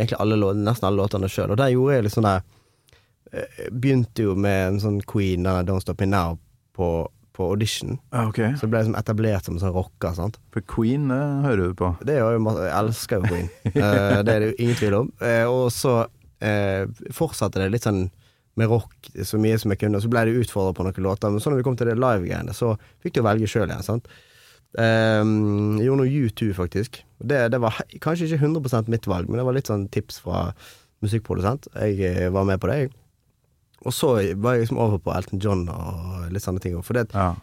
egentlig 0.00 0.16
alle, 0.18 0.38
nesten 0.58 0.88
alle 0.88 0.98
låtene 1.04 1.28
sjøl, 1.30 1.52
og 1.54 1.60
der 1.60 1.70
gjorde 1.70 1.94
jeg 2.00 2.02
litt 2.08 2.14
sånn 2.16 2.26
der 2.26 2.40
eh, 3.30 3.68
Begynte 3.70 4.24
jo 4.26 4.34
med 4.34 4.72
en 4.72 4.80
sånn 4.82 4.96
Queen, 5.06 5.44
denne 5.46 5.62
Don't 5.68 5.84
Stop 5.84 6.02
Me 6.02 6.08
Now, 6.10 6.34
på, 6.74 6.88
på 7.36 7.46
audition. 7.52 7.94
Ja, 8.10 8.24
ok. 8.26 8.40
Så 8.58 8.66
ble 8.66 8.80
jeg 8.82 8.88
liksom 8.88 8.98
etablert 8.98 9.46
som 9.46 9.54
en 9.54 9.62
sånn 9.62 9.74
rocker, 9.76 10.16
sant. 10.18 10.40
For 10.50 10.66
Queen, 10.66 11.06
det 11.12 11.22
hører 11.46 11.62
du 11.70 11.78
på. 11.78 11.92
Det 12.02 12.18
gjør 12.18 12.34
jo 12.40 12.56
Jeg 12.58 12.74
elsker 12.82 13.22
jo 13.22 13.30
Queen. 13.30 13.48
Eh, 13.70 14.18
det 14.26 14.34
er 14.34 14.40
det 14.42 14.50
jo 14.50 14.58
ingen 14.66 14.78
tvil 14.82 14.98
om. 15.04 15.12
Eh, 15.22 15.44
og 15.46 15.70
så 15.74 15.94
eh, 16.42 16.90
fortsatte 17.14 17.62
det 17.62 17.70
litt 17.76 17.86
sånn 17.86 18.08
med 18.56 18.70
rock 18.72 19.10
så 19.28 19.38
mye 19.40 19.58
som 19.60 19.72
jeg 19.72 19.82
kunne, 19.82 19.98
og 19.98 20.04
så 20.04 20.10
ble 20.12 20.24
det 20.28 20.38
utfordra 20.40 20.72
på 20.76 20.86
noen 20.86 21.04
låter. 21.04 21.32
Men 21.32 21.42
så 21.42 21.52
når 21.52 21.60
vi 21.60 21.66
kom 21.66 21.76
til 21.78 21.90
det 21.90 21.98
live-greiene, 22.00 22.54
så 22.56 22.74
fikk 23.04 23.18
du 23.18 23.22
velge 23.26 23.50
sjøl 23.50 23.68
igjen, 23.68 23.84
sant. 23.86 24.08
Um, 24.76 25.76
jeg 25.80 25.86
gjorde 25.88 26.02
noe 26.02 26.24
U2, 26.26 26.50
faktisk. 26.56 27.00
Det, 27.20 27.40
det 27.52 27.60
var 27.62 27.78
kanskje 28.04 28.28
ikke 28.28 28.42
100% 28.44 28.90
mitt 28.92 29.08
valg, 29.08 29.28
men 29.30 29.40
det 29.40 29.46
var 29.48 29.56
litt 29.56 29.70
sånn 29.70 29.86
tips 29.92 30.20
fra 30.24 30.50
musikkprodusent. 31.04 31.68
Jeg 31.76 32.00
eh, 32.08 32.30
var 32.32 32.48
med 32.48 32.60
på 32.60 32.70
det, 32.70 32.78
jeg. 32.84 32.94
Og 33.86 33.92
så 33.94 34.14
var 34.40 34.56
jeg 34.56 34.64
liksom 34.66 34.80
over 34.82 35.00
på 35.04 35.12
Elton 35.14 35.40
John 35.42 35.66
og 35.70 36.30
litt 36.32 36.44
sånne 36.44 36.62
ting. 36.64 36.76
For 36.82 36.96
det, 36.96 37.10
Ja. 37.14 37.34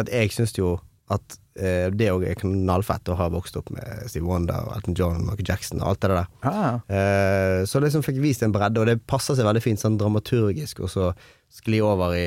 at 0.00 0.10
jeg 0.10 0.32
syns 0.34 0.56
jo 0.58 0.78
at 1.14 1.36
eh, 1.60 1.88
det 1.94 2.10
òg 2.12 2.24
er 2.28 2.38
knallfett 2.40 3.10
å 3.12 3.16
ha 3.18 3.28
vokst 3.32 3.56
opp 3.60 3.70
med 3.74 4.06
Steve 4.10 4.26
Wonder 4.28 4.66
og 4.68 4.76
Elton 4.76 4.96
John 4.98 5.20
og 5.20 5.26
Michael 5.30 5.50
Jackson 5.52 5.82
og 5.82 5.92
alt 5.92 6.04
det 6.04 6.12
der. 6.14 6.30
Ja. 6.46 6.70
Eh, 6.98 7.58
så 7.68 7.82
liksom 7.82 8.04
fikk 8.06 8.22
vist 8.22 8.44
en 8.46 8.54
bredde, 8.54 8.82
og 8.82 8.88
det 8.90 9.02
passer 9.10 9.38
seg 9.38 9.48
veldig 9.48 9.64
fint 9.64 9.82
sånn 9.82 10.00
dramaturgisk, 10.00 10.84
og 10.86 10.92
så 10.92 11.12
skli 11.52 11.82
over 11.84 12.16
i 12.16 12.26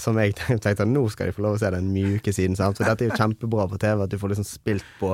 som 0.00 0.16
jeg 0.20 0.32
tenkte, 0.64 0.86
nå 0.88 1.06
skal 1.12 1.28
de 1.28 1.36
få 1.36 1.44
lov 1.44 1.58
å 1.58 1.60
se 1.60 1.70
den 1.74 1.92
mjuke 1.92 2.32
siden. 2.32 2.56
Sant? 2.58 2.78
For 2.80 2.88
dette 2.88 3.04
er 3.04 3.12
jo 3.12 3.18
kjempebra 3.20 3.68
på 3.70 3.80
TV, 3.82 4.04
at 4.06 4.12
du 4.12 4.18
får 4.20 4.34
liksom 4.34 4.48
spilt 4.48 4.86
på, 5.00 5.12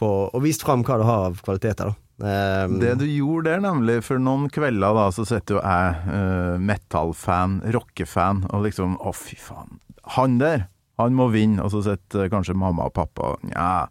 på 0.00 0.10
og 0.30 0.44
vist 0.44 0.62
fram 0.66 0.84
hva 0.86 1.00
du 1.00 1.06
har 1.08 1.28
av 1.30 1.40
kvaliteter. 1.44 1.90
da. 1.90 1.98
Eh, 2.22 2.68
Det 2.78 2.94
du 3.00 3.06
gjorde 3.08 3.50
der, 3.50 3.62
nemlig, 3.64 3.98
for 4.06 4.22
noen 4.22 4.46
kvelder 4.52 4.94
da, 4.94 5.08
så 5.14 5.26
sitter 5.26 5.58
jo 5.58 5.64
jeg, 5.64 5.96
uh, 6.06 6.60
metal-fan, 6.62 7.58
rockefan, 7.74 8.44
og 8.52 8.68
liksom 8.68 8.94
Å, 9.02 9.14
fy 9.16 9.38
faen. 9.40 9.80
Han 10.18 10.38
der, 10.38 10.68
han 11.00 11.16
må 11.16 11.30
vinne. 11.34 11.64
Og 11.64 11.72
så 11.74 11.82
sitter 11.92 12.26
eh, 12.26 12.30
kanskje 12.32 12.54
mamma 12.58 12.90
og 12.90 12.94
pappa 12.96 13.34
og 13.34 13.48
Nja, 13.50 13.88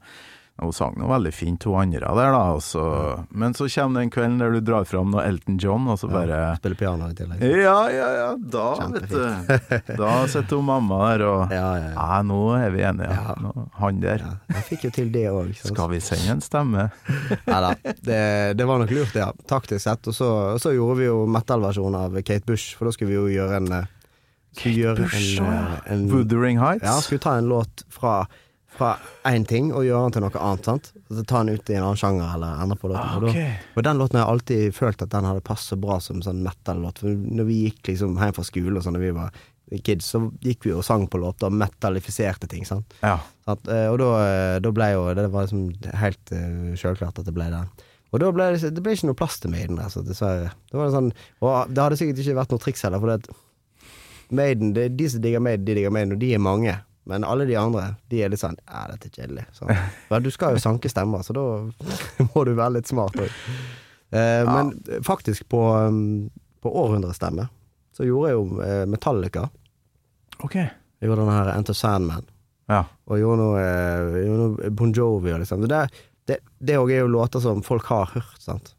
hun 0.61 0.69
sang 0.71 0.93
noe 1.01 1.09
veldig 1.09 1.31
fint, 1.33 1.63
hun 1.65 1.79
andre 1.81 2.11
der, 2.13 2.29
da. 2.31 2.41
Så, 2.61 2.81
men 3.33 3.55
så 3.57 3.65
kommer 3.73 4.03
den 4.03 4.11
kvelden 4.13 4.35
der 4.39 4.53
du 4.53 4.59
drar 4.63 4.85
fram 4.87 5.09
noe 5.11 5.23
Elton 5.25 5.57
John, 5.59 5.87
og 5.89 5.97
så 5.99 6.07
bare 6.11 6.37
Spiller 6.59 6.77
piano 6.79 7.07
i 7.09 7.15
tillegg. 7.17 7.41
Ja, 7.57 7.79
ja, 7.91 8.09
ja. 8.19 8.27
Da, 8.37 8.67
vet 8.93 9.09
du. 9.09 9.95
Da 9.97 10.11
sitter 10.29 10.61
hun 10.61 10.67
mamma 10.69 10.99
der 11.09 11.25
og 11.25 11.51
Ja, 11.51 11.65
ja, 11.81 11.87
ja. 11.89 11.95
Ja, 11.97 12.19
nå 12.29 12.37
er 12.59 12.69
vi 12.75 12.85
enige. 12.85 13.09
Ja. 13.17 13.33
Nå, 13.41 13.65
han 13.81 13.99
der. 14.05 14.23
ja. 14.27 14.35
Jeg 14.53 14.67
fikk 14.69 14.85
jo 14.87 14.93
til 14.99 15.09
det 15.17 15.25
òg. 15.33 15.49
Skal 15.57 15.89
vi 15.95 15.99
sende 16.05 16.37
en 16.37 16.45
stemme? 16.45 16.85
Nei 17.49 17.59
da, 17.67 17.73
det, 18.05 18.21
det 18.61 18.69
var 18.69 18.85
nok 18.85 18.93
lurt, 18.93 19.17
ja. 19.19 19.31
Taktisk 19.49 19.83
sett. 19.89 20.13
Og 20.13 20.15
så, 20.21 20.29
og 20.53 20.61
så 20.63 20.71
gjorde 20.77 21.01
vi 21.01 21.09
jo 21.09 21.23
metal-versjonen 21.33 21.99
av 22.05 22.21
Kate 22.21 22.45
Bush, 22.47 22.77
for 22.77 22.87
da 22.87 22.93
skulle 22.95 23.11
vi 23.11 23.17
jo 23.17 23.25
gjøre 23.41 23.57
en 23.59 23.73
eh, 23.81 23.91
skulle 24.53 24.79
gjøre 24.79 25.09
en, 25.09 25.51
eh, 25.51 25.91
en, 25.93 26.07
Wuthering 26.11 26.59
Heights? 26.61 26.85
Ja, 26.87 26.97
skulle 27.01 27.23
ta 27.23 27.37
en 27.37 27.51
låt 27.51 27.85
fra 27.93 28.23
fra 28.73 28.95
én 29.29 29.43
ting 29.45 29.67
og 29.69 29.83
gjøre 29.85 30.07
den 30.07 30.13
til 30.15 30.23
noe 30.25 30.39
annet. 30.41 30.65
sant? 30.65 30.91
Og 31.09 31.17
så 31.17 31.23
Ta 31.29 31.43
den 31.43 31.53
ut 31.53 31.69
i 31.69 31.75
en 31.77 31.83
annen 31.83 31.99
sjanger 31.99 32.33
eller 32.33 32.61
endre 32.63 32.77
på 32.81 32.89
låten. 32.89 33.05
Ah, 33.05 33.17
Og, 33.21 33.77
og 33.77 33.83
den 33.85 33.99
låten 34.01 34.17
har 34.17 34.25
jeg 34.25 34.33
alltid 34.33 34.73
følt 34.73 35.03
at 35.05 35.11
den 35.13 35.27
hadde 35.29 35.43
passet 35.45 35.81
bra 35.81 35.99
som 36.01 36.23
sånn 36.25 36.41
metal-låt. 36.41 37.03
For 37.03 37.13
når 37.13 37.45
vi 37.51 37.59
gikk 37.67 37.91
liksom 37.91 38.17
hjem 38.17 38.33
fra 38.33 38.43
skole 38.47 38.79
og 38.79 38.85
sånn 38.85 38.97
da 38.97 39.03
vi 39.03 39.11
var 39.13 39.29
kids, 39.85 40.09
så 40.13 40.23
gikk 40.41 40.65
vi 40.65 40.73
og 40.73 40.83
sang 40.85 41.05
på 41.07 41.21
låter, 41.21 41.53
metalifiserte 41.53 42.49
ting. 42.49 42.65
sant? 42.65 42.93
Ja. 43.01 43.19
Sant? 43.45 43.67
Eh, 43.67 43.87
Og 43.93 43.99
da, 44.01 44.09
eh, 44.25 44.59
da 44.59 44.71
ble 44.71 44.91
jo 44.91 45.13
Det 45.13 45.29
var 45.31 45.45
liksom 45.47 45.93
helt 45.93 46.33
uh, 46.33 46.73
sjølklart 46.73 47.19
at 47.19 47.25
det 47.25 47.33
ble 47.33 47.49
den. 47.53 47.69
Og 48.13 48.19
da 48.21 48.31
ble 48.31 48.51
det, 48.53 48.73
det 48.73 48.83
ble 48.85 48.93
ikke 48.93 49.09
noe 49.09 49.17
plass 49.17 49.39
til 49.41 49.49
Maiden, 49.53 49.79
altså, 49.81 50.03
dessverre. 50.05 50.51
Det 50.69 50.77
var 50.77 50.91
sånn, 50.93 51.13
og 51.41 51.69
det 51.73 51.81
hadde 51.81 51.97
sikkert 51.97 52.19
ikke 52.21 52.35
vært 52.37 52.51
noe 52.53 52.61
triks 52.61 52.83
heller, 52.85 53.01
for 53.01 53.09
det 53.09 53.21
at 53.23 53.29
Maiden, 54.33 54.73
det 54.75 54.89
de 54.97 55.09
som 55.09 55.21
digger 55.23 55.43
Maiden, 55.43 55.65
de 55.65 55.77
digger 55.77 55.93
Maiden, 55.93 56.15
og 56.15 56.21
de 56.21 56.33
er 56.33 56.41
mange. 56.43 56.75
Men 57.09 57.25
alle 57.27 57.45
de 57.45 57.55
andre, 57.59 57.95
de 58.11 58.21
er 58.23 58.31
litt 58.31 58.39
sånn 58.39 58.55
Ja, 58.63 58.85
dette 58.91 59.09
er 59.09 59.15
kjedelig. 59.17 59.45
Sånn. 59.57 59.73
Men 60.11 60.23
du 60.23 60.29
skal 60.31 60.55
jo 60.55 60.61
sanke 60.63 60.91
stemmer, 60.91 61.25
så 61.25 61.35
da 61.35 61.45
må 62.29 62.45
du 62.47 62.53
være 62.55 62.77
litt 62.77 62.91
smart 62.91 63.17
òg. 63.19 63.33
Eh, 64.13 64.43
Men 64.47 64.71
faktisk, 65.03 65.47
på, 65.51 65.63
um, 65.75 66.29
på 66.63 66.71
århundrestemme, 66.83 67.49
så 67.93 68.07
gjorde 68.07 68.31
jeg 68.31 68.37
jo 68.39 68.61
eh, 68.65 68.85
Metallica. 68.89 69.47
Ok. 70.45 70.55
Jeg 70.61 71.09
gjorde 71.09 71.25
den 71.25 71.35
her 71.35 71.51
Enter 71.57 71.75
Sandman. 71.77 72.29
Ja. 72.71 72.85
Og 73.11 73.19
gjorde 73.19 73.41
noe, 73.41 73.59
eh, 73.59 74.21
gjorde 74.23 74.45
noe 74.45 74.71
Bon 74.79 74.93
Jovi 74.95 75.33
og 75.33 75.43
liksom. 75.43 75.67
Det, 75.67 76.39
det 76.63 76.77
er 76.77 76.79
jo 76.79 77.11
låter 77.11 77.43
som 77.43 77.59
folk 77.65 77.89
har 77.91 78.13
hørt, 78.15 78.39
sant. 78.41 78.73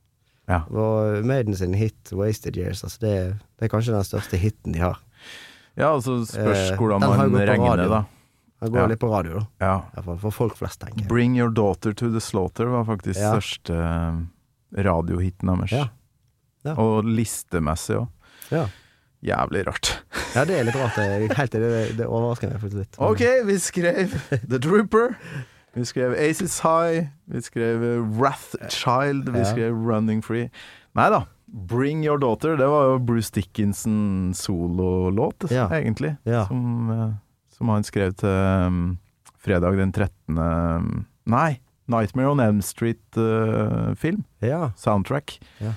Ja. 0.48 0.62
Og 0.68 1.24
Maiden 1.24 1.56
sin 1.56 1.74
hit 1.74 2.12
'Wasted 2.12 2.56
Years', 2.56 2.84
altså 2.84 3.00
det, 3.00 3.16
det 3.58 3.64
er 3.64 3.72
kanskje 3.72 3.94
den 3.94 4.04
største 4.04 4.36
hiten 4.40 4.72
de 4.72 4.80
har. 4.80 4.98
Ja, 5.76 5.88
altså 5.90 6.20
så 6.24 6.32
spørs 6.32 6.70
Eh, 6.70 6.76
hvordan 6.78 7.02
har 7.02 7.16
man 7.28 7.34
regner 7.48 7.76
det, 7.76 7.88
da. 7.90 8.04
Den 8.64 8.72
går 8.72 8.78
Ja. 8.80 8.86
litt 8.86 9.00
på 9.00 9.10
radio, 9.10 9.38
da. 9.40 9.46
Ja. 9.60 10.02
Fall 10.02 10.18
for 10.18 10.30
folk 10.30 10.56
flest, 10.56 10.80
tenker 10.80 11.00
jeg. 11.02 11.08
Bring 11.08 11.34
Your 11.36 11.50
Daughter 11.50 11.92
to 11.92 12.08
the 12.10 12.20
Slaughter 12.20 12.66
var 12.72 12.84
faktisk 12.84 13.18
Ja. 13.20 13.34
største 13.34 13.74
eh, 13.74 14.82
radiohiten 14.84 15.50
deres. 15.50 15.72
Ja. 15.72 15.88
Ja. 16.64 16.74
Og 16.80 17.04
listemessig 17.04 17.96
òg. 17.98 18.08
Ja. 18.50 18.66
Jævlig 19.24 19.66
rart. 19.66 19.90
ja, 20.34 20.44
det 20.44 20.58
er 20.58 20.64
litt 20.64 20.76
rart. 20.76 20.94
Det, 20.96 21.36
helt, 21.36 21.52
det, 21.52 21.96
det 21.96 22.06
overrasker 22.06 22.50
meg 22.52 22.60
faktisk 22.60 22.76
litt. 22.82 22.96
Ok, 23.00 23.22
vi 23.48 23.58
skrev 23.58 24.14
The 24.48 24.58
Trooper. 24.58 25.14
Vi 25.74 25.84
skrev 25.84 26.12
Aces 26.14 26.60
High. 26.60 27.08
Vi 27.28 27.40
skrev 27.42 27.80
Wrathchild. 27.80 28.20
Wrath 28.20 28.68
Child. 28.70 29.28
Vi 29.34 29.44
skrev 29.44 29.72
Running 29.74 30.20
Free. 30.22 30.50
Nei 30.94 31.08
da. 31.10 31.24
Bring 31.54 32.02
Your 32.04 32.18
Daughter, 32.18 32.56
det 32.58 32.66
var 32.66 32.88
jo 32.88 32.98
Bruce 32.98 33.30
Dickinson 33.34 34.32
sololåt, 34.34 35.44
Ja. 35.54 35.68
egentlig. 35.70 36.16
Ja. 36.26 36.46
Som, 36.48 36.90
eh, 36.90 37.12
som 37.54 37.68
han 37.70 37.84
skrev 37.86 38.14
til 38.18 38.28
um, 38.66 38.98
fredag 39.38 39.76
den 39.78 39.92
13. 39.94 40.38
um, 40.38 41.04
Nei, 41.30 41.60
Nightmare 41.86 42.30
on 42.32 42.40
Elm 42.40 42.60
Street-film. 42.62 44.24
Ja. 44.42 44.72
soundtrack. 44.76 45.38
Ja. 45.60 45.72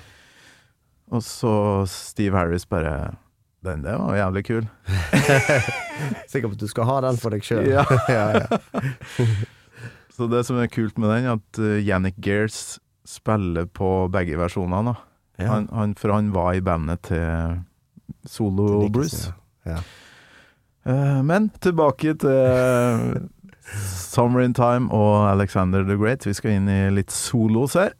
Og 1.12 1.22
så 1.22 1.86
Steve 1.88 2.36
Harris 2.36 2.66
bare 2.68 3.14
Den 3.64 3.82
der 3.82 3.96
var 3.98 4.14
jævlig 4.16 4.44
kul. 4.46 4.66
Sikker 6.28 6.48
på 6.48 6.54
at 6.54 6.60
du 6.60 6.66
skal 6.70 6.84
ha 6.84 7.00
den 7.06 7.16
for 7.20 7.30
deg 7.34 7.42
sjøl. 7.46 7.66
Ja. 7.74 7.84
ja. 8.08 8.58
Så 10.14 10.26
det 10.30 10.44
som 10.46 10.58
er 10.58 10.66
kult 10.70 10.98
med 10.98 11.10
den, 11.14 11.24
er 11.30 11.38
at 11.38 11.58
uh, 11.62 11.78
Yannick 11.78 12.18
Gears 12.22 12.78
spiller 13.08 13.66
på 13.70 14.08
begge 14.12 14.36
versjonene. 14.38 14.96
Ja. 15.38 15.52
Han, 15.52 15.68
han, 15.72 15.94
for 15.94 16.12
han 16.12 16.32
var 16.34 16.54
i 16.58 16.62
bandet 16.64 17.06
til 17.06 17.58
Solo 18.26 18.88
Bruce. 18.90 19.32
Ja. 19.68 19.78
Uh, 20.88 21.20
men 21.24 21.50
tilbake 21.62 22.14
til 22.18 23.28
Summer 24.12 24.42
in 24.42 24.54
Time 24.54 24.90
og 24.94 25.30
Alexander 25.30 25.84
the 25.84 25.96
Great. 25.96 26.26
Vi 26.26 26.34
skal 26.34 26.58
inn 26.58 26.68
i 26.72 26.80
litt 26.94 27.12
solos 27.14 27.76
her. 27.78 27.94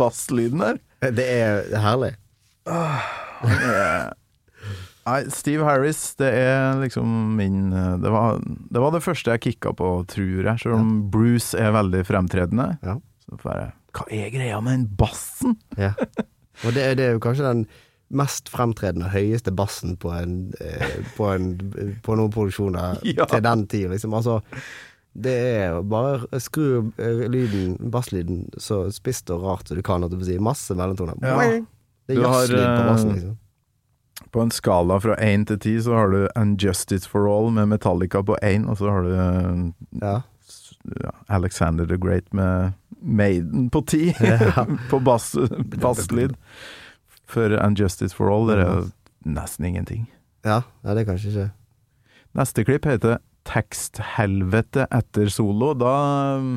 Basslyden 0.00 0.64
der. 0.64 0.80
Det 1.16 1.26
er 1.30 1.68
herlig. 1.80 2.14
Nei, 5.10 5.20
Steve 5.32 5.64
Harris, 5.64 6.00
det 6.20 6.28
er 6.36 6.76
liksom 6.82 7.08
min 7.38 7.70
Det 8.02 8.10
var 8.12 8.38
det, 8.44 8.78
var 8.82 8.92
det 8.94 9.02
første 9.02 9.32
jeg 9.34 9.42
kicka 9.46 9.72
på, 9.76 9.92
tror 10.12 10.44
jeg. 10.50 10.60
Selv 10.62 10.76
om 10.76 10.90
Bruce 11.12 11.56
er 11.58 11.72
veldig 11.74 12.02
fremtredende. 12.08 12.68
Ja. 12.84 12.98
Så 13.26 13.38
bare 13.42 13.70
Hva 13.96 14.04
er 14.14 14.28
greia 14.34 14.60
med 14.62 14.76
den 14.76 14.90
bassen? 15.00 15.56
Ja. 15.80 15.94
Og 16.66 16.74
det, 16.76 16.84
det 17.00 17.06
er 17.08 17.16
jo 17.16 17.22
kanskje 17.24 17.48
den 17.48 17.64
mest 18.10 18.50
fremtredende, 18.52 19.08
høyeste 19.12 19.52
bassen 19.54 19.96
på 20.02 20.10
en, 20.14 20.36
eh, 20.60 20.96
på, 21.16 21.28
en, 21.30 21.50
på 22.04 22.16
noen 22.18 22.32
produksjoner 22.34 22.98
Ja. 23.16 23.26
til 23.30 23.42
den 23.46 23.64
tid, 23.70 23.88
liksom. 23.94 24.14
Altså, 24.18 24.40
det 25.12 25.34
er 25.34 25.82
bare 25.82 26.40
skru 26.40 26.92
eh, 26.98 27.26
lyden, 27.30 27.76
basslyden, 27.90 28.44
så 28.58 28.84
spisst 28.94 29.30
og 29.34 29.42
rart 29.42 29.68
som 29.68 29.76
du 29.76 29.82
kan, 29.82 30.04
at 30.04 30.12
du 30.12 30.18
får 30.20 30.28
si. 30.28 30.38
Masse 30.38 30.74
mellomtoner. 30.78 31.18
Ja. 31.22 31.36
Det 32.06 32.16
er 32.16 32.26
har, 32.26 32.42
jazzlyd 32.42 32.66
på 32.66 32.84
bassen, 32.86 33.10
eh, 33.10 33.14
liksom. 33.18 33.38
På 34.30 34.42
en 34.44 34.52
skala 34.54 35.00
fra 35.00 35.16
én 35.16 35.46
til 35.46 35.58
ti 35.58 35.72
så 35.82 35.94
har 35.96 36.10
du 36.10 36.28
'Unjustice 36.36 37.08
for 37.08 37.26
All 37.26 37.50
med 37.50 37.68
Metallica 37.68 38.22
på 38.22 38.36
én, 38.42 38.68
og 38.68 38.78
så 38.78 38.90
har 38.90 39.02
du 39.02 39.14
eh, 39.14 39.72
Ja. 40.02 40.20
ja, 41.02 41.10
Alexander 41.28 41.86
the 41.86 41.96
Great 41.96 42.32
med 42.32 42.72
Maiden 43.02 43.70
på 43.70 43.86
ti, 43.86 44.14
Ja. 44.20 44.66
på 44.90 44.98
bass, 44.98 45.36
basslyd. 45.80 46.36
For 47.26 47.48
'Unjustice 47.48 48.14
for 48.14 48.30
All, 48.30 48.46
det 48.46 48.58
er 48.58 48.76
jo 48.76 48.90
nesten 49.24 49.64
ingenting. 49.64 50.08
Ja, 50.44 50.62
ja, 50.84 50.94
det 50.94 51.00
er 51.00 51.12
kanskje 51.12 51.28
ikke 51.28 51.50
Neste 52.34 52.64
klipp 52.64 52.84
heter 52.86 53.18
Teksthelvete 53.48 54.86
etter 54.90 55.30
solo. 55.32 55.72
Da 55.78 55.94
um, 56.38 56.52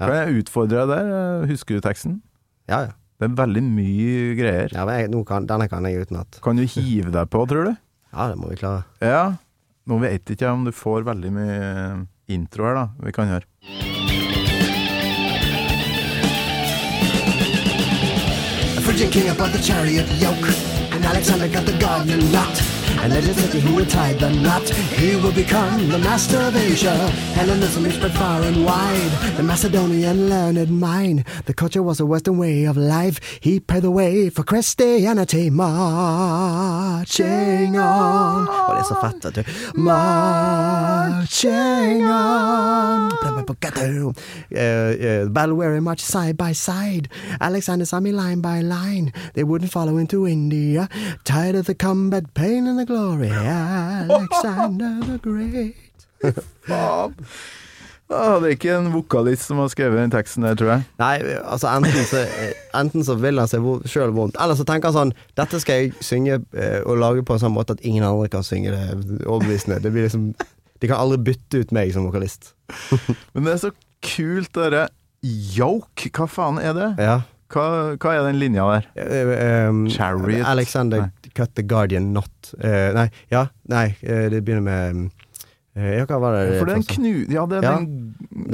Ja. 0.00 0.06
kan 0.08 0.16
jeg 0.18 0.42
utfordre 0.42 0.86
deg 0.88 1.06
der. 1.06 1.46
Husker 1.50 1.78
du 1.78 1.80
teksten? 1.84 2.20
Ja, 2.68 2.80
ja. 2.88 2.92
Det 3.22 3.28
er 3.30 3.36
veldig 3.38 3.62
mye 3.62 4.32
greier. 4.34 4.72
ja 4.74 4.84
men 4.88 4.96
jeg, 4.98 5.10
nå 5.12 5.20
kan, 5.28 5.44
denne 5.46 5.68
kan 5.70 5.84
jeg 5.86 6.08
utenat. 6.08 6.40
Kan 6.42 6.56
du 6.58 6.64
hive 6.66 7.12
deg 7.14 7.30
på, 7.30 7.44
tror 7.46 7.70
du? 7.70 7.74
Ja, 8.12 8.26
det 8.28 8.36
må 8.36 8.50
vi 8.50 8.58
klare. 8.60 8.82
Ja. 9.00 9.36
Nå 9.88 9.96
vet 10.02 10.28
ikke 10.28 10.44
jeg 10.44 10.52
om 10.52 10.66
du 10.66 10.72
får 10.74 11.06
veldig 11.06 11.30
mye 11.32 11.60
intro 12.28 12.66
her, 12.68 12.74
da. 12.76 12.88
Vi 13.06 13.12
kan 13.16 13.30
høre. 13.30 13.46
For 18.82 18.92
king 19.10 19.28
about 19.28 19.52
the 19.52 19.62
chariot 19.62 20.06
yoke, 20.20 20.48
and 20.92 21.04
Alexander 21.04 21.48
got 21.48 21.64
the 21.66 21.78
garden 21.78 22.32
locked. 22.32 22.81
And 23.02 23.12
it 23.12 23.24
say 23.34 23.58
who 23.58 23.74
would 23.74 23.90
tie 23.90 24.12
the 24.12 24.30
knot. 24.30 24.62
He 24.94 25.16
will 25.16 25.32
become 25.32 25.88
the 25.88 25.98
master 25.98 26.38
of 26.38 26.54
Asia. 26.54 26.94
Hellenism 27.34 27.84
is 27.86 27.94
spread 27.94 28.12
far 28.12 28.40
and 28.42 28.64
wide. 28.64 29.10
The 29.36 29.42
Macedonian 29.42 30.28
learned 30.30 30.70
mind. 30.70 31.24
The 31.46 31.52
culture 31.52 31.82
was 31.82 31.98
a 31.98 32.06
Western 32.06 32.38
way 32.38 32.62
of 32.64 32.76
life. 32.76 33.18
He 33.40 33.58
paved 33.58 33.82
the 33.82 33.90
way 33.90 34.30
for 34.30 34.44
Christianity. 34.44 35.50
Marching 35.50 35.76
on. 37.76 38.48
Er 38.70 38.82
så 38.84 38.94
fett, 38.94 39.22
vet 39.24 39.34
du. 39.34 39.44
Marching 39.74 40.82
on. 42.04 43.12
Uh, 44.52 44.58
uh, 44.58 45.28
battle 45.28 45.56
where 45.56 45.80
march 45.80 46.00
side 46.00 46.36
by 46.36 46.52
side. 46.52 47.08
Alexander's 47.40 47.92
army 47.92 48.12
line 48.12 48.40
by 48.40 48.60
line. 48.60 49.12
They 49.34 49.42
wouldn't 49.42 49.72
follow 49.72 49.96
into 49.98 50.26
India. 50.28 50.88
Tired 51.24 51.56
of 51.56 51.66
the 51.66 51.74
combat, 51.74 52.32
pain 52.34 52.66
and 52.66 52.78
the 52.78 52.91
glory. 52.92 53.30
Alexander 53.32 54.92
the 55.08 55.18
Great. 55.22 56.06
Faen! 56.68 57.14
Åh, 58.12 58.34
det 58.42 58.48
er 58.50 58.54
ikke 58.58 58.72
en 58.76 58.90
vokalist 58.92 59.46
som 59.48 59.60
har 59.62 59.70
skrevet 59.72 59.96
den 59.96 60.10
teksten 60.12 60.44
der, 60.44 60.56
tror 60.58 60.68
jeg. 60.74 60.82
Nei, 61.00 61.14
altså 61.48 61.70
enten 61.72 62.04
så, 62.04 62.20
enten 62.76 63.06
så 63.06 63.16
vil 63.16 63.40
han 63.40 63.48
seg 63.48 63.64
sjøl 63.88 64.12
vondt, 64.12 64.36
eller 64.42 64.58
så 64.58 64.66
tenker 64.68 64.90
han 64.92 64.98
sånn 64.98 65.12
Dette 65.38 65.60
skal 65.62 65.78
jeg 65.80 65.94
synge 66.04 66.36
eh, 66.52 66.82
og 66.84 67.00
lage 67.00 67.24
på 67.24 67.38
en 67.38 67.40
sånn 67.40 67.54
måte 67.56 67.78
at 67.78 67.80
ingen 67.88 68.04
andre 68.04 68.28
kan 68.34 68.44
synge 68.44 68.74
det 68.74 69.22
overbevisende. 69.24 69.80
Det 69.80 69.94
blir 69.94 70.04
liksom 70.10 70.28
De 70.82 70.90
kan 70.90 71.00
aldri 71.00 71.22
bytte 71.30 71.62
ut 71.62 71.72
meg 71.72 71.94
som 71.94 72.04
vokalist. 72.04 72.52
Men 73.32 73.46
det 73.48 73.54
er 73.54 73.62
så 73.64 73.72
kult, 74.04 74.52
dere. 74.58 74.88
yoke. 75.24 76.10
Hva 76.12 76.26
faen 76.28 76.60
er 76.60 76.76
det? 76.76 76.90
Ja. 77.00 77.20
Hva, 77.52 77.64
hva 78.00 78.12
er 78.16 78.22
den 78.30 78.38
linja 78.40 78.64
der? 78.72 78.86
Uh, 78.96 79.32
um, 79.70 79.82
Chariot? 79.92 80.44
Alexander 80.48 81.02
Nei. 81.04 81.32
cut 81.36 81.52
the 81.58 81.62
guardian 81.62 82.12
not 82.14 82.30
uh, 82.58 82.92
Nei, 82.96 83.08
ja, 83.32 83.46
nei, 83.68 83.88
det 84.02 84.40
begynner 84.44 84.64
med 84.64 85.10
Ja, 85.76 86.04
hva 86.08 86.18
var 86.20 86.36
det? 86.36 86.58
For 86.58 86.68
det 86.68 86.74
er 86.74 86.80
en 86.82 86.88
knu... 86.88 87.12
Ja, 87.32 87.44
det 87.48 87.60
er 87.60 87.68
Ja. 87.68 87.76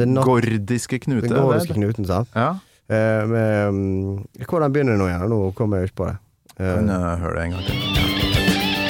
den 0.03 0.14
not- 0.14 0.26
gordiske 0.26 1.01
knute. 1.03 1.26
Den 1.28 1.38
gordiske 1.42 1.74
knuten, 1.78 2.07
sant? 2.07 2.28
Ja. 2.34 2.53
Uh, 2.88 3.22
med, 3.28 3.68
um, 3.68 4.26
hvordan 4.49 4.72
begynner 4.74 4.94
det 4.96 5.03
nå 5.03 5.09
igjen? 5.11 5.28
Nå 5.34 5.40
kommer 5.59 5.82
jeg 5.82 5.90
ikke 5.90 6.01
på 6.05 6.11
det. 6.12 6.16
Eh, 6.59 6.74
Kan 6.74 6.88
jeg 6.90 7.18
høre 7.22 7.34
det 7.36 7.44
en 7.44 7.53
gang 7.55 7.66
til? 7.68 8.88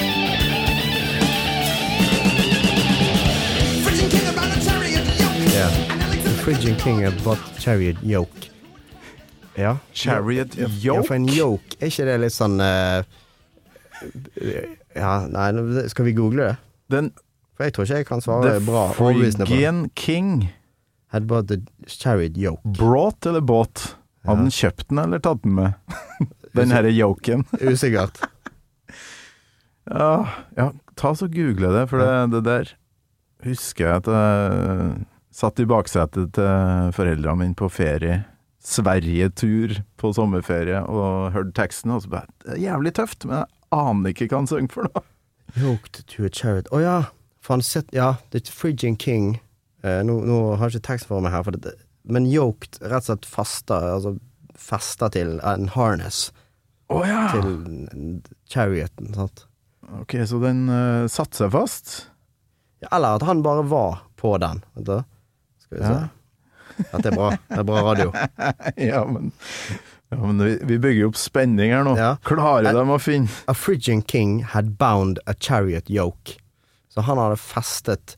Yeah. 5.51 5.69
The 6.23 6.29
Phrygian 6.43 6.75
king 6.77 7.03
about 7.05 7.37
chariot 7.59 7.97
yoke. 8.03 8.49
Ja. 9.59 9.73
Chariot 9.93 10.55
Ja, 10.79 10.95
for 11.03 11.17
en 11.17 11.27
yoke, 11.29 11.75
er 11.79 11.91
ikke 11.91 12.05
det 12.07 12.17
litt 12.23 12.35
sånn 12.35 12.59
uh, 12.63 13.01
Ja, 14.95 15.13
nei, 15.27 15.49
skal 15.91 16.07
vi 16.07 16.15
google 16.17 16.45
det? 16.47 16.55
Den 16.93 17.11
For 17.57 17.67
jeg 17.67 17.75
tror 17.75 17.89
ikke 17.89 17.99
jeg 18.01 18.07
kan 18.07 18.23
svare 18.23 18.55
The 18.55 18.63
bra 18.63 18.85
The 18.93 18.97
på 18.97 19.11
det. 19.11 19.91
King 19.99 20.49
had 21.11 21.27
bought 21.27 21.49
the 21.49 21.59
chariot 21.87 22.37
yoke. 22.37 22.61
Brought 22.63 23.25
eller 23.25 23.41
båt? 23.41 23.95
Hadde 24.27 24.45
han 24.45 24.53
kjøpt 24.53 24.89
den 24.91 25.01
eller 25.03 25.21
tatt 25.23 25.41
den 25.43 25.55
med? 25.57 25.73
Den 26.57 26.71
herre 26.73 26.89
yoken. 26.89 27.43
Usikkert. 27.61 28.17
Ja, 29.89 30.27
ja, 30.57 30.71
ta 30.97 31.11
så 31.15 31.27
google 31.29 31.69
det, 31.75 31.83
for 31.91 32.01
det, 32.01 32.13
det 32.33 32.41
der 32.47 32.71
husker 33.45 33.85
jeg 33.85 34.01
at 34.01 34.09
jeg 34.09 35.05
satt 35.39 35.61
i 35.61 35.67
baksetet 35.69 36.33
til 36.35 36.91
foreldrene 36.97 37.37
mine 37.43 37.57
på 37.57 37.69
ferie. 37.71 38.23
Sverige-tur 38.59 39.77
på 39.99 40.11
sommerferie 40.15 40.81
og 40.83 41.31
hørte 41.35 41.53
teksten, 41.55 41.93
og 41.95 42.03
så 42.03 42.11
bare 42.11 42.27
Det 42.43 42.57
er 42.57 42.63
jævlig 42.65 42.93
tøft, 42.97 43.25
men 43.25 43.41
jeg 43.41 43.47
aner 43.71 44.11
ikke 44.13 44.27
hva 44.31 44.41
han 44.41 44.49
synger 44.51 44.73
for 44.73 44.89
noe. 44.89 45.03
Yoked 45.57 46.01
to 46.11 46.25
a 46.27 46.29
chariot. 46.29 46.67
Å 46.75 46.81
ja! 46.83 46.97
For 47.39 47.55
han 47.55 47.63
sett, 47.65 47.87
ja, 47.95 48.17
The 48.33 48.41
Phrygian 48.51 48.97
King. 48.99 49.39
Eh, 49.83 50.01
nå, 50.03 50.19
nå 50.27 50.39
har 50.59 50.67
jeg 50.69 50.79
ikke 50.81 50.89
tekst 50.91 51.07
for 51.09 51.23
meg 51.23 51.31
her, 51.33 51.45
for 51.47 51.55
det, 51.55 51.77
men 52.03 52.27
yoked 52.27 52.81
rett 52.83 53.05
og 53.05 53.07
slett 53.13 53.27
fasta, 53.29 53.79
altså 53.95 54.17
festa 54.59 55.07
til 55.13 55.37
en 55.47 55.69
harness 55.71 56.29
Oh, 56.91 57.03
ja! 57.07 57.29
til 57.31 58.19
charioten, 58.49 59.13
sant. 59.15 59.45
Ok, 60.01 60.17
så 60.27 60.39
den 60.41 60.65
uh, 60.67 61.07
satte 61.09 61.37
seg 61.37 61.51
fast? 61.53 61.93
Ja, 62.83 62.89
eller 62.97 63.19
at 63.19 63.25
han 63.29 63.43
bare 63.45 63.63
var 63.69 64.01
på 64.19 64.33
den. 64.41 64.63
Vet 64.75 64.87
du? 64.89 64.95
Skal 65.63 65.77
vi 65.77 65.83
se. 65.85 65.93
Ja. 65.93 66.07
Dette 66.79 67.11
er 67.11 67.15
bra. 67.15 67.29
Det 67.49 67.61
er 67.61 67.67
bra 67.67 67.83
radio. 67.85 68.11
ja, 68.89 69.03
men, 69.05 69.31
ja, 70.09 70.19
men 70.21 70.43
vi, 70.43 70.55
vi 70.71 70.79
bygger 70.81 71.09
opp 71.11 71.19
spenning 71.19 71.73
her 71.75 71.85
nå. 71.87 71.95
Ja. 71.99 72.13
Klarer 72.27 72.73
de 72.73 72.83
å 72.83 72.99
finne 73.01 73.29
A 73.51 73.55
Phrygian 73.57 74.01
king 74.01 74.39
had 74.55 74.77
bound 74.81 75.19
a 75.25 75.35
chariot 75.37 75.89
yoke. 75.89 76.39
Så 76.89 77.05
han 77.05 77.21
hadde 77.21 77.37
festet 77.41 78.15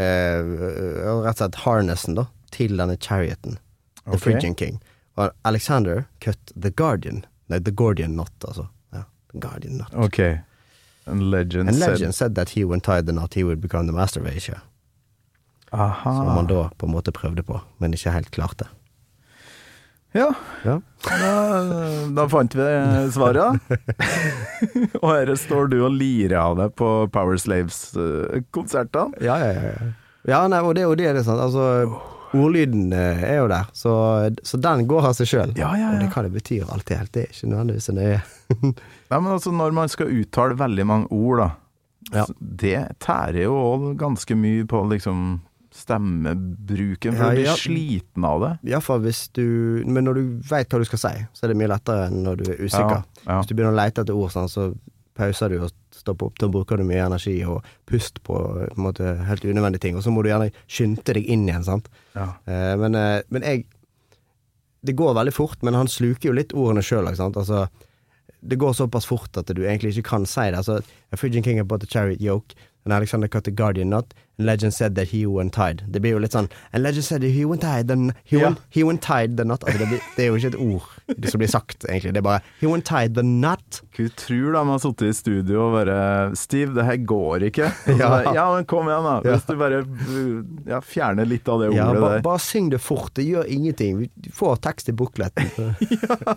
eh, 0.00 0.40
rett 0.42 1.34
og 1.34 1.36
slett 1.38 1.60
harnessen 1.64 2.18
da, 2.18 2.26
til 2.54 2.76
denne 2.80 2.98
charioten. 2.98 3.60
The 4.04 4.16
okay. 4.16 4.24
Phrygian 4.24 4.56
king. 4.58 4.80
Og 5.20 5.30
Alexander 5.44 6.06
cut 6.24 6.52
the 6.56 6.70
guardian. 6.70 7.24
Nei, 7.50 7.58
the 7.58 7.72
Gordian 7.74 8.14
knot, 8.14 8.32
altså. 8.46 8.68
Ja, 8.94 9.04
the 9.32 9.38
Guardian 9.42 9.78
knot. 9.78 9.94
Ok. 9.94 10.18
And 11.06 11.30
legend, 11.30 11.68
And 11.68 11.76
said- 11.76 11.90
legend 11.90 12.14
said 12.14 12.34
that 12.34 12.50
he 12.50 12.64
would 12.64 12.82
tie 12.82 13.00
the 13.02 13.12
knot, 13.12 13.34
he 13.34 13.44
would 13.44 13.60
become 13.60 13.86
the 13.86 13.92
master 13.92 14.20
of 14.20 14.26
Asia. 14.26 14.62
Aha. 15.72 16.12
Som 16.16 16.34
man 16.34 16.46
da 16.50 16.68
på 16.78 16.86
en 16.88 16.94
måte 16.96 17.12
prøvde 17.14 17.44
på, 17.46 17.60
men 17.78 17.92
ikke 17.94 18.10
helt 18.14 18.30
klarte. 18.34 18.66
Ja, 20.12 20.32
Ja. 20.66 20.80
da, 21.06 21.34
da 22.16 22.24
fant 22.28 22.54
vi 22.58 22.64
svaret. 23.14 23.60
og 25.02 25.04
her 25.12 25.30
står 25.38 25.68
du 25.70 25.76
og 25.86 25.92
lirer 25.94 26.34
av 26.40 26.56
deg 26.58 26.72
på 26.74 26.88
Power 27.14 27.38
Slaves-konsertene. 27.38 29.14
Ja, 29.22 29.36
ja, 29.38 29.52
ja. 29.54 29.70
ja. 29.70 29.92
ja 30.32 30.40
nei, 30.50 30.58
og 30.66 30.74
det 30.74 30.82
jo 30.88 30.96
det, 30.98 31.12
det 31.14 31.22
er 31.22 31.26
sant. 31.28 31.40
Altså, 31.44 31.62
ordlyden 32.34 32.90
eh, 32.94 33.22
er 33.30 33.38
jo 33.40 33.46
der, 33.50 33.70
så, 33.74 33.92
så 34.46 34.58
den 34.62 34.84
går 34.90 35.06
av 35.12 35.14
seg 35.18 35.30
sjøl. 35.30 35.54
Ja, 35.58 35.70
ja, 35.78 35.92
Og 35.94 36.02
det 36.02 36.08
ja. 36.08 36.12
hva 36.16 36.24
det 36.26 36.32
betyr 36.34 36.72
alt 36.74 36.90
i 36.90 36.98
helt, 36.98 37.12
det 37.14 37.24
er 37.28 37.30
ikke 37.36 37.50
nødvendigvis 37.52 37.86
så 37.90 37.94
nøye. 37.96 38.20
Nei, 39.10 39.18
men 39.20 39.30
altså, 39.36 39.54
når 39.54 39.76
man 39.78 39.90
skal 39.94 40.10
uttale 40.18 40.58
veldig 40.58 40.88
mange 40.90 41.10
ord, 41.14 41.44
da, 41.44 41.48
Ja. 42.16 42.24
det 42.40 42.78
tærer 43.04 43.44
jo 43.44 43.92
ganske 44.00 44.34
mye 44.34 44.64
på 44.66 44.80
liksom 44.90 45.38
stemmebruken, 45.90 47.16
for 47.16 47.24
Ja, 47.24 47.30
du 47.30 47.40
blir 47.40 47.48
ja. 47.50 47.56
sliten 47.58 48.24
av 48.24 48.40
det. 48.44 48.52
Iallfall 48.70 49.02
hvis 49.04 49.26
du 49.36 49.82
Men 49.86 50.06
når 50.06 50.14
du 50.14 50.22
veit 50.50 50.70
hva 50.70 50.80
du 50.80 50.86
skal 50.88 51.02
si, 51.02 51.12
så 51.34 51.44
er 51.44 51.52
det 51.52 51.58
mye 51.60 51.72
lettere 51.72 52.08
enn 52.08 52.22
når 52.24 52.40
du 52.40 52.46
er 52.52 52.62
usikker. 52.62 53.04
Ja. 53.26 53.40
Hvis 53.40 53.50
du 53.50 53.54
begynner 53.54 53.74
å 53.74 53.80
lete 53.80 54.04
etter 54.04 54.16
ord, 54.16 54.32
sånn, 54.34 54.48
så 54.50 54.70
pauser 55.20 55.52
du 55.52 55.58
og 55.64 55.72
stopper 55.94 56.30
opp. 56.30 56.38
Da 56.40 56.48
bruker 56.48 56.80
du 56.80 56.86
mye 56.88 57.02
energi 57.04 57.36
og 57.44 57.66
pust 57.90 58.22
på, 58.26 58.38
på 58.72 58.80
måte, 58.80 59.16
helt 59.28 59.44
unødvendige 59.44 59.84
ting. 59.84 59.98
Og 59.98 60.06
så 60.06 60.12
må 60.14 60.22
du 60.24 60.30
gjerne 60.30 60.50
skynde 60.70 61.04
deg 61.12 61.26
inn 61.26 61.46
igjen, 61.48 61.66
sant. 61.66 61.90
Ja. 62.14 62.30
Eh, 62.46 62.74
men, 62.80 62.96
eh, 62.96 63.20
men 63.30 63.46
jeg 63.46 63.66
Det 64.80 64.94
går 64.96 65.12
veldig 65.12 65.32
fort, 65.36 65.58
men 65.62 65.74
han 65.76 65.90
sluker 65.92 66.30
jo 66.30 66.32
litt 66.32 66.54
ordene 66.56 66.80
sjøl, 66.80 67.04
sant. 67.14 67.36
Altså, 67.36 67.66
det 68.40 68.56
går 68.56 68.72
såpass 68.72 69.04
fort 69.04 69.36
at 69.36 69.50
du 69.52 69.60
egentlig 69.60 69.92
ikke 69.92 70.08
kan 70.08 70.24
si 70.24 70.40
det. 70.40 70.56
Altså, 70.56 70.78
A 71.12 71.16
Phrygian 71.20 71.44
king 71.44 71.58
about 71.60 71.80
the 71.80 71.86
chariot 71.86 72.18
yoke, 72.18 72.54
and 72.86 72.94
Alexander 72.94 73.28
cut 73.28 73.44
the 73.44 73.50
guardian 73.50 73.90
knot, 73.90 74.14
legend 74.46 74.72
said 74.74 74.94
that 74.94 75.08
he 75.08 75.26
went 75.26 75.52
tied. 75.54 75.82
Det 75.88 76.00
blir 76.02 76.12
jo 76.16 76.18
litt 76.22 76.32
sånn 76.36 76.48
And 76.72 76.82
legend 76.82 77.04
said 77.04 77.22
that 77.22 77.30
he 77.34 77.44
went 77.44 77.62
tied 77.62 77.88
the 77.88 77.96
he, 78.24 78.38
Ja. 78.38 78.48
went, 78.48 78.58
he 78.70 78.82
went 78.84 79.02
tied 79.02 79.36
the 79.36 79.44
knot. 79.44 79.64
Altså, 79.64 79.78
det, 79.78 79.88
blir, 79.88 80.00
det 80.16 80.24
er 80.24 80.28
jo 80.30 80.36
ikke 80.40 80.52
et 80.54 80.60
ord 80.60 81.16
det 81.20 81.30
som 81.32 81.40
blir 81.42 81.48
sagt, 81.50 81.84
egentlig. 81.88 82.12
Det 82.14 82.20
er 82.22 82.26
bare 82.28 82.40
He 82.60 82.68
went 82.70 82.84
tied 82.86 83.14
the 83.18 83.22
knot. 83.26 83.80
Hva 83.96 84.08
tror 84.16 84.52
de 84.54 84.62
har 84.70 84.78
sittet 84.84 85.08
i 85.10 85.12
studio 85.18 85.64
og 85.66 85.72
bare 85.78 86.36
Steve, 86.38 86.74
det 86.78 86.84
her 86.86 86.96
går 87.04 87.48
ikke. 87.50 87.70
Ja. 88.00 88.10
ja, 88.32 88.44
men 88.54 88.64
kom 88.70 88.86
igjen, 88.88 89.04
da. 89.04 89.16
Ja. 89.26 89.34
Hvis 89.36 89.46
du 89.48 89.56
bare 89.60 89.82
ja, 90.70 90.78
fjerner 90.80 91.26
litt 91.28 91.48
av 91.50 91.60
det 91.64 91.72
Ja, 91.74 91.88
ordet 91.90 92.00
bare, 92.00 92.14
der. 92.20 92.22
bare 92.28 92.38
syng 92.44 92.70
det 92.72 92.80
fort. 92.80 93.12
Det 93.18 93.26
gjør 93.26 93.44
ingenting. 93.50 93.98
Vi 93.98 94.30
får 94.32 94.56
tekst 94.64 94.88
i 94.88 94.96
bukletten. 94.96 95.50
ja. 95.90 96.36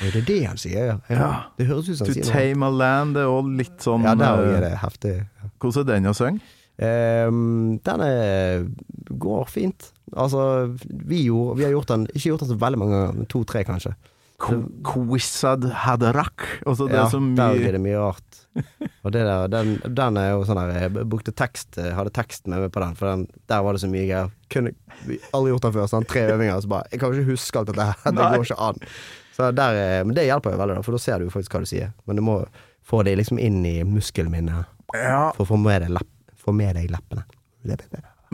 Det 0.00 0.22
er 0.22 0.26
det 0.26 0.38
han 0.48 0.58
sier, 0.58 0.86
ja. 0.90 0.96
ja. 1.12 1.16
Ja. 1.20 1.30
Det 1.58 1.66
høres 1.68 1.88
ut 1.92 1.98
som 2.00 2.06
To 2.08 2.12
han 2.12 2.16
sier 2.16 2.26
noe. 2.26 2.32
tame 2.32 2.66
a 2.66 2.70
land, 2.80 3.14
det 3.16 3.22
er 3.22 3.30
òg 3.32 3.50
litt 3.60 3.84
sånn 3.84 4.04
Ja, 4.08 4.14
der 4.18 4.42
eh, 4.42 4.54
er 4.56 4.64
det 4.66 4.72
heftig. 4.82 5.14
Hvordan 5.62 5.84
er 5.84 5.92
den 5.92 6.10
å 6.10 6.14
synge? 6.16 6.40
Ehm, 6.78 7.78
den 7.86 8.02
går 9.18 9.46
fint. 9.48 9.92
Altså, 10.16 10.42
vi, 10.86 11.22
gjorde, 11.26 11.56
vi 11.58 11.64
har 11.64 11.72
gjort 11.72 11.88
den 11.90 12.04
Ikke 12.12 12.28
gjort 12.30 12.42
den 12.44 12.50
så 12.52 12.58
veldig 12.60 12.78
mange 12.78 12.98
ganger, 13.00 13.26
to-tre 13.32 13.62
kanskje. 13.66 13.94
Quizad 14.84 15.64
Hadarak. 15.72 16.42
Altså, 16.66 16.86
det 16.90 16.98
ja, 16.98 17.06
er 17.06 17.10
så 17.10 17.20
Der 17.20 17.54
mye 17.54 17.62
blir 17.62 17.72
det 17.76 17.80
mye 17.82 18.02
rart. 18.02 18.42
Og 19.04 19.12
det 19.12 19.22
der, 19.26 19.48
den, 19.52 19.74
den 19.96 20.16
er 20.20 20.30
jo 20.32 20.44
sånn 20.48 20.56
der 20.60 20.70
Jeg 20.86 21.06
brukte 21.12 21.32
tekst, 21.36 21.76
eh, 21.80 21.90
hadde 21.96 22.12
tekst 22.16 22.46
med 22.48 22.62
meg 22.64 22.72
på 22.72 22.80
den, 22.80 22.94
for 22.96 23.10
den, 23.10 23.26
der 23.50 23.64
var 23.64 23.76
det 23.76 23.82
så 23.84 23.90
mye 23.92 24.06
greier. 24.08 24.30
Kunne 24.52 24.72
vi 25.08 25.18
aldri 25.36 25.52
gjort 25.54 25.66
den 25.68 25.74
før. 25.76 25.88
Sånn, 25.92 26.08
tre 26.08 26.26
øvinger, 26.32 26.60
så 26.64 26.72
bare 26.72 26.88
Jeg 26.92 27.00
kan 27.02 27.12
jo 27.12 27.20
ikke 27.20 27.32
huske 27.34 27.60
alt 27.60 27.72
dette 27.72 27.88
her. 27.90 28.04
Det 28.16 28.30
går 28.36 28.46
ikke 28.48 28.60
an. 28.68 28.80
Så 29.36 29.50
der, 29.52 29.76
er- 29.82 30.04
men 30.08 30.16
det 30.16 30.24
hjelper 30.24 30.54
jo 30.54 30.60
veldig, 30.62 30.78
for 30.86 30.96
da 30.96 31.02
ser 31.02 31.20
du 31.20 31.26
jo 31.26 31.32
faktisk 31.34 31.56
hva 31.56 31.64
du 31.64 31.68
sier. 31.68 31.90
Men 32.08 32.16
du 32.16 32.24
må 32.24 32.38
få 32.86 33.02
det 33.04 33.16
liksom 33.20 33.40
inn 33.42 33.58
i 33.68 33.78
muskelminnet 33.84 34.68
Ja, 34.94 35.32
for 35.36 35.44
å 35.52 35.58
deg, 35.66 35.90
lepp, 35.92 36.08
få 36.46 36.54
med 36.54 36.76
deg 36.78 36.90
leppene. 36.94 37.24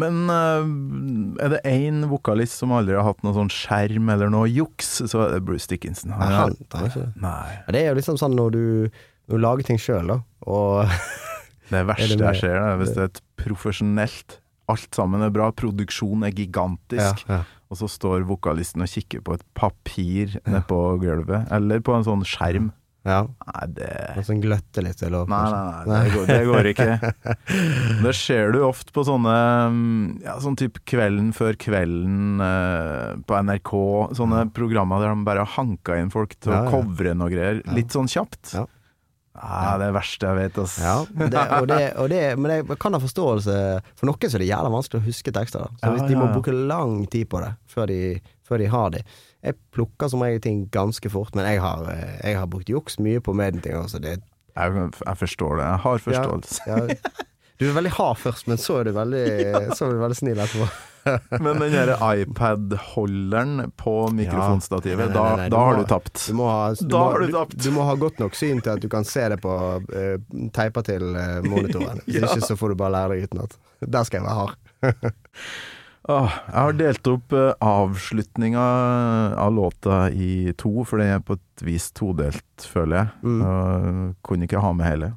men 0.00 0.22
eh, 0.32 1.44
er 1.44 1.52
det 1.52 1.60
én 1.68 2.04
vokalist 2.10 2.56
som 2.62 2.72
aldri 2.76 2.94
har 2.96 3.04
hatt 3.04 3.22
noe 3.24 3.34
sånn 3.36 3.50
skjerm 3.52 4.08
eller 4.12 4.30
noe 4.32 4.48
juks, 4.48 5.02
så 5.10 5.26
er 5.26 5.34
det 5.36 5.42
Bruce 5.48 5.68
Dickinson. 5.68 6.10
Nei, 6.14 6.28
han- 6.32 6.56
han 6.72 6.84
er 6.84 6.94
det. 6.94 7.08
Ja, 7.66 7.72
det 7.76 7.82
er 7.82 7.88
jo 7.92 7.98
liksom 8.00 8.18
sånn 8.20 8.34
når 8.36 8.52
du, 8.56 8.62
når 9.28 9.36
du 9.36 9.42
lager 9.44 9.68
ting 9.68 9.78
sjøl, 9.80 10.06
da, 10.14 10.20
og 10.46 10.86
Det 11.72 11.86
verste 11.88 12.04
Er 12.12 12.18
det 12.20 12.26
jeg 12.34 12.40
ser, 12.42 12.56
er 12.60 12.76
hvis 12.80 12.90
det 12.92 13.00
er 13.00 13.08
et 13.08 13.20
profesjonelt 13.40 14.38
Alt 14.72 14.94
sammen 14.94 15.22
er 15.24 15.30
bra, 15.34 15.50
produksjonen 15.56 16.24
er 16.28 16.32
gigantisk, 16.36 17.24
ja. 17.28 17.38
og 17.68 17.76
så 17.80 17.88
står 17.90 18.22
vokalisten 18.28 18.84
og 18.84 18.88
kikker 18.92 19.20
på 19.26 19.34
et 19.34 19.42
papir 19.58 20.36
nede 20.46 20.60
på 20.68 20.78
gulvet, 21.02 21.48
eller 21.52 21.80
på 21.84 21.96
en 21.96 22.04
sånn 22.06 22.22
skjerm. 22.24 22.68
Ja. 23.02 23.20
Nei, 23.26 23.62
det 23.74 23.88
Og 24.20 24.26
sånn 24.28 24.42
gløtte 24.42 24.82
litt, 24.84 25.00
eller 25.02 25.24
Nei, 25.30 25.40
nei, 25.50 25.62
nei, 25.90 26.02
det 26.06 26.12
går, 26.14 26.26
det 26.28 26.42
går 26.46 26.68
ikke. 26.70 26.88
Det 28.04 28.12
ser 28.14 28.52
du 28.54 28.60
ofte 28.66 28.94
på 28.94 29.02
sånne 29.06 29.32
mm, 29.74 30.04
Ja, 30.22 30.36
sånn 30.42 30.58
type 30.60 30.82
Kvelden 30.86 31.32
før 31.34 31.58
kvelden 31.58 32.42
eh, 32.46 33.16
på 33.26 33.40
NRK. 33.48 33.72
Sånne 34.18 34.44
programmer 34.54 35.02
der 35.02 35.16
de 35.16 35.26
bare 35.26 35.42
har 35.42 35.56
hanka 35.56 35.98
inn 35.98 36.12
folk 36.14 36.36
til 36.38 36.54
Ja, 36.54 36.60
å 36.62 36.68
ja. 36.68 36.70
covre 36.76 37.16
noe 37.18 37.32
greier. 37.32 37.58
Litt 37.74 37.94
sånn 37.96 38.10
kjapt. 38.10 38.54
Ja. 38.54 38.68
Ah, 39.32 39.78
det 39.80 39.86
er 39.86 39.88
det 39.88 39.94
verste 39.96 40.28
jeg 40.28 40.36
vet, 40.36 40.58
ass. 40.60 40.74
Ja, 40.82 40.94
det, 41.08 41.42
og 41.56 41.66
det, 41.70 41.80
og 42.02 42.08
det, 42.12 42.20
men 42.36 42.52
jeg 42.52 42.76
kan 42.82 42.92
ha 42.92 43.00
forståelse 43.00 43.54
For 43.96 44.04
noen 44.10 44.28
så 44.28 44.36
er 44.36 44.42
det 44.44 44.48
jævla 44.50 44.72
vanskelig 44.74 45.00
å 45.00 45.06
huske 45.06 45.32
tekster. 45.32 45.64
Da. 45.64 45.80
Så 45.80 45.92
Ja, 45.96 46.06
de 46.10 46.18
må 46.18 46.26
ja, 46.26 46.28
ja. 46.28 46.34
bruke 46.36 46.52
lang 46.54 46.98
tid 47.10 47.30
på 47.32 47.40
det 47.40 47.54
før 47.72 47.88
de, 47.88 48.00
før 48.46 48.60
de 48.60 48.68
har 48.74 48.92
de. 48.92 49.02
Jeg 49.42 49.56
plukker 49.74 50.08
som 50.12 50.22
regel 50.22 50.40
ting 50.44 50.62
ganske 50.70 51.10
fort, 51.10 51.34
men 51.34 51.48
jeg 51.50 51.60
har, 51.64 51.82
eh, 51.90 52.20
jeg 52.30 52.38
har 52.38 52.46
brukt 52.46 52.68
juks 52.70 52.98
mye 53.02 53.20
på 53.20 53.34
medieting. 53.34 53.74
Altså 53.80 53.98
det, 54.02 54.20
Jeg, 54.54 54.90
jeg 55.06 55.16
forstår 55.18 55.56
det. 55.58 55.64
Jeg 55.66 55.78
har 55.86 55.98
forståelse. 55.98 56.60
ja, 56.66 56.76
ja. 56.92 57.28
Du 57.60 57.68
er 57.68 57.74
veldig 57.76 57.90
hard 57.94 58.16
først, 58.18 58.48
men 58.50 58.56
så 58.58 58.80
er 58.80 58.84
du 58.88 58.92
veldig, 58.96 59.20
så 59.78 59.86
er 59.86 59.92
du 59.92 59.98
veldig 60.02 60.16
snill 60.18 60.38
etterpå. 60.42 60.66
Men 61.42 61.58
den 61.58 61.72
der 61.74 61.92
iPad-holderen 61.98 63.72
på 63.78 63.92
mikrofonstativet, 64.14 65.00
ja. 65.00 65.06
nei, 65.10 65.14
da, 65.14 65.22
nei, 65.22 65.36
nei, 65.36 65.48
da 65.50 65.56
du 65.56 65.56
har 65.62 65.74
må- 65.76 65.82
du 65.82 65.88
tapt. 65.90 66.22
Du 66.28 66.34
må, 66.38 66.46
ha, 66.50 66.72
du, 66.74 66.84
Da 66.88 66.98
må, 66.98 67.04
har 67.12 67.18
du 67.20 67.26
du, 67.26 67.32
tapt. 67.36 67.56
du 67.64 67.70
må 67.74 67.86
ha 67.86 67.94
godt 67.98 68.18
nok 68.22 68.34
syn 68.38 68.60
til 68.62 68.70
at 68.76 68.82
du 68.82 68.88
kan 68.92 69.04
se 69.06 69.24
det 69.32 69.38
på 69.42 69.52
uh, 69.52 70.16
teipa 70.54 70.82
til 70.86 71.02
eh, 71.18 71.40
monitoren. 71.46 72.02
Hvis 72.06 72.20
Ja. 72.22 72.30
ikke 72.30 72.46
så 72.46 72.56
får 72.58 72.74
du 72.74 72.78
bare 72.82 72.94
lære 72.96 73.14
deg 73.16 73.28
utenat. 73.30 73.56
Der 73.82 74.04
skal 74.06 74.22
jeg 74.22 74.26
være 74.26 74.38
hard. 74.42 74.56
Åh, 76.10 76.32
jeg 76.48 76.58
har 76.58 76.72
delt 76.74 77.06
opp 77.06 77.30
uh, 77.30 77.52
avslutninga 77.62 78.62
av 79.38 79.52
låta 79.54 80.10
i 80.10 80.50
to, 80.58 80.82
for 80.82 80.98
den 80.98 81.12
er 81.14 81.20
på 81.22 81.36
et 81.38 81.62
vis 81.62 81.92
todelt, 81.94 82.42
føler 82.58 82.96
jeg. 82.96 83.06
Mm. 83.22 83.42
Uh, 83.46 84.10
kunne 84.26 84.48
ikke 84.50 84.58
ha 84.64 84.72
med 84.74 84.82
hele. 84.88 85.12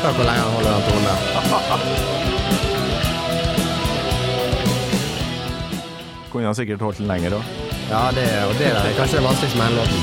Hør 0.00 0.12
hvor 0.18 0.26
lenge 0.26 0.42
han 0.42 0.54
holder 0.58 0.72
den 0.74 0.82
tonen. 0.90 1.16
Kunne 6.30 6.46
han 6.50 6.58
sikkert 6.58 6.82
holdt 6.82 6.98
den 6.98 7.06
lenger 7.06 7.38
òg. 7.38 7.70
Ja, 7.90 8.10
det, 8.14 8.24
og 8.46 8.52
det 8.54 8.68
er 8.70 8.92
kanskje 8.94 9.18
det 9.18 9.24
vanskeligste 9.24 9.58
med 9.58 9.66
den 9.66 9.76
låten. 9.80 10.02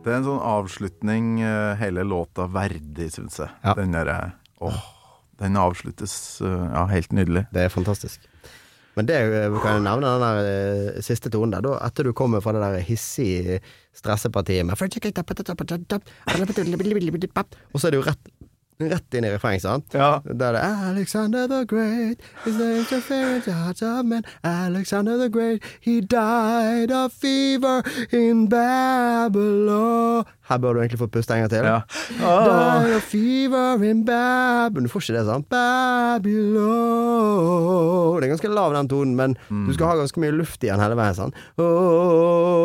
Det 0.00 0.10
er 0.10 0.16
en 0.16 0.26
sånn 0.26 0.42
avslutning 0.42 1.38
eh, 1.44 1.78
hele 1.78 2.02
låta 2.02 2.48
verdig, 2.50 3.12
syns 3.14 3.38
jeg. 3.38 3.54
Ja. 3.62 3.76
Den 3.78 3.94
derre 3.94 4.18
Åh, 4.58 4.82
den 5.38 5.54
avsluttes 5.60 6.18
eh, 6.42 6.66
ja, 6.74 6.88
helt 6.90 7.14
nydelig. 7.14 7.46
Det 7.54 7.68
er 7.68 7.70
fantastisk. 7.70 8.29
Men 9.00 9.08
det 9.08 9.16
eh, 9.16 9.54
kan 9.62 9.78
jeg 9.78 9.84
nevne 9.86 10.10
den 10.12 10.24
der 10.26 10.48
eh, 10.50 10.98
siste 11.04 11.32
tonen 11.32 11.54
der. 11.54 11.64
Da, 11.64 11.78
etter 11.86 12.04
du 12.04 12.12
kommer 12.16 12.42
fra 12.44 12.52
det 12.52 12.60
der 12.60 12.82
hissige 12.84 13.60
stressepartiet 13.96 14.66
med 14.68 14.76
Og 17.72 17.80
så 17.80 17.88
er 17.88 17.96
det 17.96 18.02
jo 18.02 18.04
rett, 18.10 18.32
rett 18.80 19.14
inn 19.14 19.24
i 19.24 19.30
refrenget, 19.30 19.62
sant? 19.62 19.84
Ja. 19.94 20.20
Der 20.24 20.54
er 20.56 20.88
Alexander 20.90 21.46
the 21.46 21.64
Great 21.68 22.18
is 22.46 22.56
the 22.56 22.78
interference 22.78 23.46
heart 23.52 23.82
of 23.82 24.04
men 24.04 24.22
Alexander 24.44 25.16
the 25.18 25.28
Great 25.28 25.62
He 25.80 26.00
died 26.00 26.90
of 26.90 27.12
fever 27.12 27.82
in 28.12 28.48
Babylon 28.48 30.24
Her 30.48 30.58
bør 30.58 30.72
du 30.72 30.78
egentlig 30.80 30.98
få 30.98 31.06
puste 31.06 31.34
en 31.34 31.40
gang 31.44 31.50
til. 31.50 31.58
Ja. 31.64 31.80
Died 32.18 32.96
of 32.96 33.02
fever 33.02 33.82
in 33.84 34.04
Babylon 34.04 34.82
Du 34.84 34.88
får 34.88 35.00
ikke 35.00 35.12
det, 35.18 35.26
sant? 35.28 35.48
Babylon 35.50 36.30
Det 38.20 38.24
er 38.24 38.28
ganske 38.34 38.48
lav 38.48 38.74
den 38.74 38.88
tonen, 38.88 39.14
men 39.16 39.36
du 39.66 39.72
skal 39.74 39.86
ha 39.86 39.94
ganske 40.00 40.20
mye 40.20 40.30
luft 40.34 40.64
i 40.64 40.66
den 40.72 40.80
hele 40.80 40.96
veien, 40.98 41.14
sant? 41.14 41.34
Oh, 41.60 42.60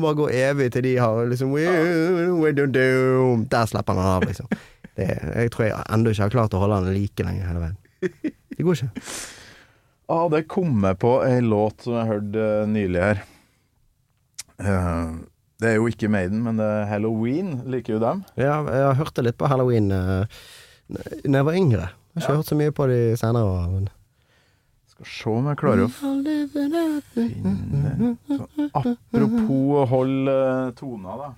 bare 0.00 0.16
gå 0.18 0.28
evig 0.32 0.70
til 0.74 0.84
de 0.86 0.94
har 1.00 1.26
liksom 1.30 1.52
Der 3.50 3.70
slipper 3.70 3.98
han 3.98 4.12
av, 4.16 4.28
liksom. 4.28 4.48
Det, 4.96 5.06
jeg 5.08 5.52
tror 5.54 5.66
jeg 5.68 5.84
ennå 5.94 6.12
ikke 6.12 6.26
har 6.26 6.32
klart 6.34 6.56
å 6.56 6.62
holde 6.62 6.80
han 6.80 6.94
like 6.94 7.24
lenge 7.26 7.46
hele 7.46 7.62
veien. 7.62 7.76
Det 8.56 8.64
går 8.66 8.80
ikke. 8.80 9.04
Ah, 10.10 10.26
det 10.32 10.42
kom 10.50 10.82
jeg 10.82 10.98
på 10.98 11.12
ei 11.22 11.38
låt 11.44 11.86
som 11.86 11.94
jeg 12.00 12.08
hørte 12.08 12.46
eh, 12.46 12.64
nylig 12.68 13.02
her. 13.04 13.20
Uh, 14.60 15.22
det 15.62 15.68
er 15.70 15.76
jo 15.78 15.86
ikke 15.88 16.10
Maiden, 16.10 16.42
men 16.42 16.58
det 16.58 16.66
er 16.66 16.88
Halloween. 16.90 17.52
Liker 17.70 17.94
jo 17.94 18.00
dem? 18.02 18.24
Ja, 18.40 18.58
jeg 18.66 18.98
hørte 18.98 19.24
litt 19.24 19.38
på 19.40 19.48
halloween 19.48 19.88
uh, 19.92 20.26
Når 20.90 21.38
jeg 21.38 21.46
var 21.46 21.58
yngre. 21.60 21.86
Jeg 22.10 22.24
har 22.24 22.26
ikke 22.26 22.36
hørt 22.40 22.50
så 22.50 22.58
mye 22.58 22.74
på 22.74 22.88
de 22.90 22.98
senere. 23.20 23.68
Men 23.70 23.88
Skal 24.90 25.10
se 25.12 25.30
om 25.36 25.48
jeg 25.52 25.60
klarer 25.62 25.86
å 25.86 25.90
finne 25.94 26.34
så, 28.26 28.48
Apropos 28.82 29.78
å 29.78 29.86
holde 29.94 30.36
tona, 30.80 31.16
da. 31.22 31.30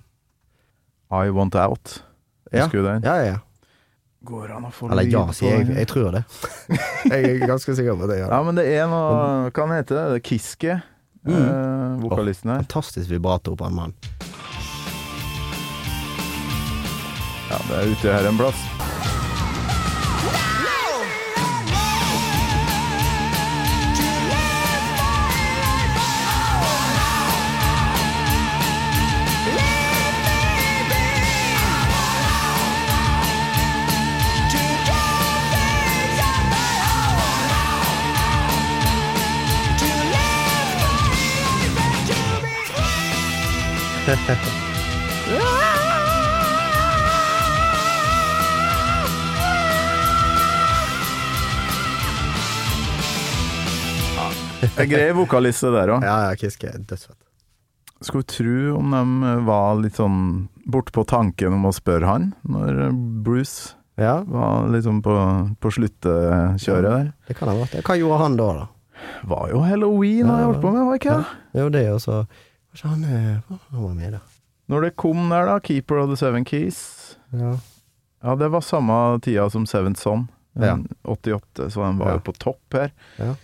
I 1.13 1.29
Want 1.31 1.55
Out. 1.61 2.03
ja. 2.53 2.65
Husker 2.65 2.79
du 2.79 2.85
den? 2.89 3.03
Ja, 3.05 3.17
ja, 3.21 3.25
ja. 3.35 3.39
Går 4.25 4.53
an 4.55 4.69
å 4.69 4.71
få 4.71 4.87
Eller 4.93 5.09
ja, 5.11 5.25
på 5.27 5.35
sier 5.35 5.57
jeg. 5.59 5.73
Jeg 5.83 5.89
tror 5.91 6.13
det. 6.15 6.21
jeg 7.11 7.25
er 7.27 7.47
ganske 7.51 7.75
sikker 7.75 7.97
på 7.99 8.07
det. 8.11 8.21
Ja, 8.23 8.29
Ja, 8.31 8.43
men 8.47 8.55
det 8.61 8.69
er 8.71 8.87
noe 8.91 9.51
Hva 9.51 9.67
heter 9.75 9.99
det? 9.99 10.05
Det 10.13 10.21
er 10.21 10.25
Kiske, 10.29 10.77
eh, 11.27 11.97
vokalisten 12.05 12.53
her. 12.55 12.63
Fantastisk 12.63 13.11
vibrato 13.11 13.57
på 13.59 13.67
en 13.67 13.75
mann. 13.81 13.97
Ja, 17.51 17.59
det 17.69 17.81
er 17.83 17.91
ute 17.93 18.15
her 18.15 18.31
en 18.31 18.39
plass. 18.41 18.63
Grei 54.89 55.11
vokaliste 55.17 55.71
der 55.75 55.93
òg. 55.97 56.05
Ja, 56.07 56.17
ja, 56.29 56.33
Kiske 56.39 56.71
er 56.71 56.81
dødsfett. 56.87 57.19
Skulle 58.03 58.27
tro 58.27 58.77
om 58.81 58.91
de 58.91 59.33
var 59.47 59.77
litt 59.79 59.99
sånn 59.99 60.49
bortpå 60.67 61.05
tanken 61.07 61.55
om 61.55 61.69
å 61.69 61.75
spørre 61.75 62.09
han, 62.09 62.33
når 62.43 62.89
Bruce 63.23 63.77
Ja, 64.01 64.23
var 64.27 64.71
liksom 64.73 65.03
på, 65.05 65.15
på 65.61 65.71
sluttekjøret 65.77 66.89
der. 66.89 67.11
det 67.29 67.37
kan 67.39 67.51
ha 67.51 67.55
vært 67.59 67.75
det. 67.77 67.83
Hva 67.87 67.97
gjorde 68.01 68.21
han 68.23 68.39
da, 68.41 68.47
da? 68.57 68.65
Var 69.29 69.51
jo 69.53 69.61
halloween 69.67 70.31
han 70.31 70.41
Ja, 70.41 70.47
holdt 70.49 70.63
på 70.63 70.73
med, 70.73 70.87
var 70.89 70.99
ikke 70.99 71.17
det? 71.19 71.67
Det 71.77 71.83
er 71.83 71.91
jo 71.93 71.99
så 72.03 72.23
Kanskje 72.73 72.89
han, 72.89 73.05
eh, 73.05 73.37
han 73.71 73.83
var 73.85 73.95
med, 73.95 74.13
da. 74.17 74.21
Når 74.73 74.81
det 74.87 74.93
kom 74.97 75.29
der, 75.29 75.45
da, 75.47 75.59
Keeper 75.61 75.97
of 76.03 76.09
the 76.11 76.17
Seven 76.17 76.45
Keys 76.49 76.79
Ja. 77.33 77.57
Ja, 78.23 78.37
det 78.39 78.49
var 78.55 78.61
samme 78.63 79.19
tida 79.21 79.49
som 79.51 79.67
Seventh 79.67 80.01
Son. 80.01 80.29
Ja. 80.55 80.77
88, 81.09 81.71
så 81.73 81.83
den 81.85 81.99
var 81.99 82.09
Ja. 82.13 82.15
jo 82.15 82.21
på 82.29 82.33
topp 82.39 82.73
her. 82.77 82.91
Ja. 83.19 83.35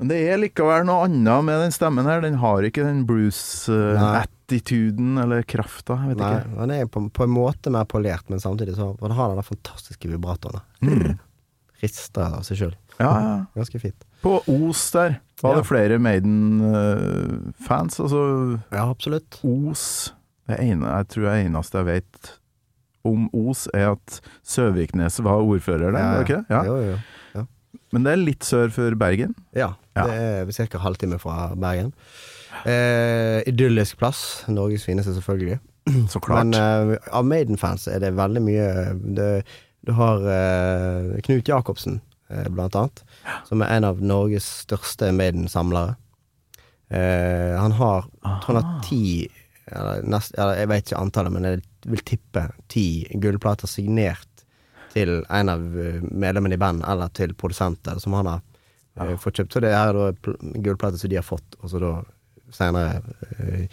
Men 0.00 0.08
det 0.08 0.16
er 0.32 0.38
likevel 0.40 0.84
noe 0.88 1.04
annet 1.06 1.44
med 1.44 1.58
den 1.60 1.70
stemmen 1.72 2.04
her. 2.08 2.20
Den 2.24 2.34
har 2.40 2.62
ikke 2.64 2.82
den. 2.84 3.04
Bruce-attituden 3.06 5.18
eller 5.22 5.42
krafta. 5.44 5.94
Jeg 6.00 6.08
vet 6.14 6.18
Nei, 6.22 6.30
ikke. 6.40 6.56
han 6.58 6.70
er 6.74 6.86
på, 6.90 7.02
på 7.12 7.22
en 7.26 7.30
måte 7.34 7.70
mer 7.72 7.84
polert, 7.88 8.26
men 8.32 8.40
samtidig 8.42 8.74
så 8.76 8.90
han 9.00 9.10
har 9.16 9.34
den 9.36 9.42
fantastiske 9.46 10.08
vibratoren. 10.10 10.60
Mm. 10.82 11.18
Rister 11.82 12.22
av 12.26 12.42
seg 12.48 12.56
sjøl. 12.60 12.74
Ja, 12.98 13.12
ja. 13.20 13.36
Ganske 13.56 13.80
fint. 13.80 14.04
På 14.22 14.40
Os 14.46 14.90
der 14.92 15.14
var 15.42 15.54
Ja. 15.54 15.58
det 15.60 15.66
flere 15.66 15.98
Maiden-fans. 15.98 18.00
Altså 18.00 18.58
Ja, 18.72 18.90
absolutt. 18.90 19.38
Os 19.44 20.12
Det 20.48 20.58
ene, 20.60 20.86
jeg 20.98 21.08
tror 21.08 21.22
det 21.28 21.46
eneste 21.46 21.78
jeg 21.78 21.86
vet 21.86 22.30
om 23.06 23.30
Os, 23.32 23.68
er 23.72 23.92
at 23.94 24.20
Søviknes 24.44 25.20
var 25.24 25.40
ordfører 25.40 25.92
der, 25.94 25.98
Ja, 25.98 26.18
det 26.18 26.28
ikke 26.28 26.36
det? 26.36 26.44
Ja. 26.50 26.62
Jo, 26.64 26.76
jo, 26.76 26.96
jo. 27.36 27.46
Men 27.92 28.02
det 28.04 28.12
er 28.12 28.16
litt 28.20 28.44
sør 28.44 28.68
for 28.70 28.90
Bergen. 28.98 29.34
Ja, 29.54 29.72
Ja. 29.96 30.04
det 30.06 30.60
er 30.60 30.66
ca. 30.68 30.78
halvtime 30.78 31.18
fra 31.18 31.54
Bergen. 31.54 31.92
Eh, 32.66 33.42
idyllisk 33.46 33.96
plass. 33.98 34.44
Norges 34.48 34.84
fineste, 34.84 35.14
selvfølgelig. 35.14 35.58
Så 36.08 36.20
klart. 36.20 36.44
Men 36.46 36.54
eh, 36.92 36.98
av 37.12 37.24
Maiden-fans 37.24 37.86
er 37.88 37.98
det 38.00 38.12
veldig 38.14 38.42
mye 38.42 39.14
det, 39.14 39.44
Du 39.86 39.92
har 39.92 40.18
eh, 40.20 41.20
Knut 41.22 41.44
Jacobsen, 41.48 42.00
eh, 42.28 42.44
blant 42.50 42.74
annet, 42.76 43.02
som 43.48 43.62
er 43.62 43.74
en 43.76 43.84
av 43.88 44.00
Norges 44.02 44.46
største 44.64 45.10
Maiden-samlere. 45.16 45.96
Eh, 46.90 47.54
han 47.60 47.72
har 47.78 48.06
jeg 48.08 48.38
tror 48.42 48.56
han 48.56 48.64
har 48.64 48.80
ti 48.86 49.02
eller 49.70 50.02
nest, 50.02 50.32
eller 50.34 50.56
Jeg 50.58 50.68
vet 50.72 50.86
ikke 50.88 50.98
antallet, 51.00 51.32
men 51.32 51.44
jeg 51.46 51.60
vil 51.86 52.00
tippe 52.08 52.42
ti 52.72 52.84
gullplater 53.22 53.70
signert 53.70 54.26
til 54.90 55.20
en 55.30 55.48
av 55.52 55.60
eh, 55.78 56.00
medlemmene 56.02 56.56
i 56.56 56.58
bandet, 56.58 56.88
eller 56.90 57.12
til 57.14 57.34
produsenter, 57.38 58.00
som 58.02 58.16
han 58.18 58.26
har 58.32 58.40
eh, 58.98 59.14
fått 59.22 59.38
kjøpt. 59.38 59.52
Så 59.54 59.62
det 59.62 59.70
er 59.76 59.94
da 59.94 60.08
gullplater 60.58 60.98
som 60.98 61.12
de 61.12 61.20
har 61.20 61.26
fått, 61.28 61.54
og 61.60 61.70
så 61.70 61.78
da 61.84 61.92
senere 62.50 62.98
eh, 63.38 63.68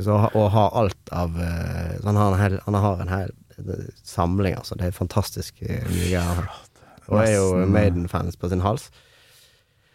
så, 0.00 0.16
ha- 0.16 0.30
Og 0.34 0.48
har 0.54 0.72
alt 0.80 1.10
av 1.12 1.36
eh, 1.36 1.98
så 2.00 2.06
han, 2.08 2.16
har 2.16 2.38
hel, 2.40 2.56
han 2.64 2.74
har 2.80 3.02
en 3.04 3.12
hel 3.12 3.34
eh, 3.60 3.84
samling, 4.08 4.56
altså. 4.56 4.78
Det 4.80 4.88
er 4.88 4.96
fantastisk 4.96 5.60
mye 5.60 6.08
greier. 6.08 6.48
Og 7.08 7.22
er 7.22 7.32
jo 7.34 7.64
Maiden-fans 7.66 8.38
på 8.38 8.50
sin 8.52 8.62
hals. 8.64 8.90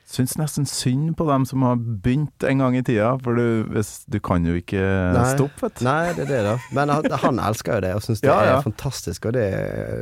Syns 0.08 0.38
nesten 0.40 0.64
synd 0.64 1.18
på 1.20 1.26
dem 1.28 1.44
som 1.46 1.66
har 1.68 1.76
begynt 1.76 2.44
en 2.48 2.62
gang 2.64 2.78
i 2.80 2.84
tida, 2.88 3.10
for 3.20 3.36
du, 3.36 3.66
hvis, 3.76 4.06
du 4.08 4.22
kan 4.24 4.46
jo 4.48 4.56
ikke 4.56 4.80
Nei. 5.18 5.26
stoppe, 5.34 5.66
vet 5.66 5.82
du. 5.82 5.84
Nei, 5.84 6.14
det 6.16 6.24
er 6.24 6.30
det, 6.32 6.38
da. 6.46 6.54
Men 6.78 6.94
han, 6.96 7.08
han 7.26 7.42
elsker 7.50 7.76
jo 7.76 7.84
det, 7.84 7.94
og 7.98 8.06
syns 8.06 8.24
det 8.24 8.30
Ja, 8.32 8.38
ja. 8.48 8.54
er 8.56 8.64
fantastisk. 8.64 9.28
Og 9.28 9.36
det, 9.36 9.48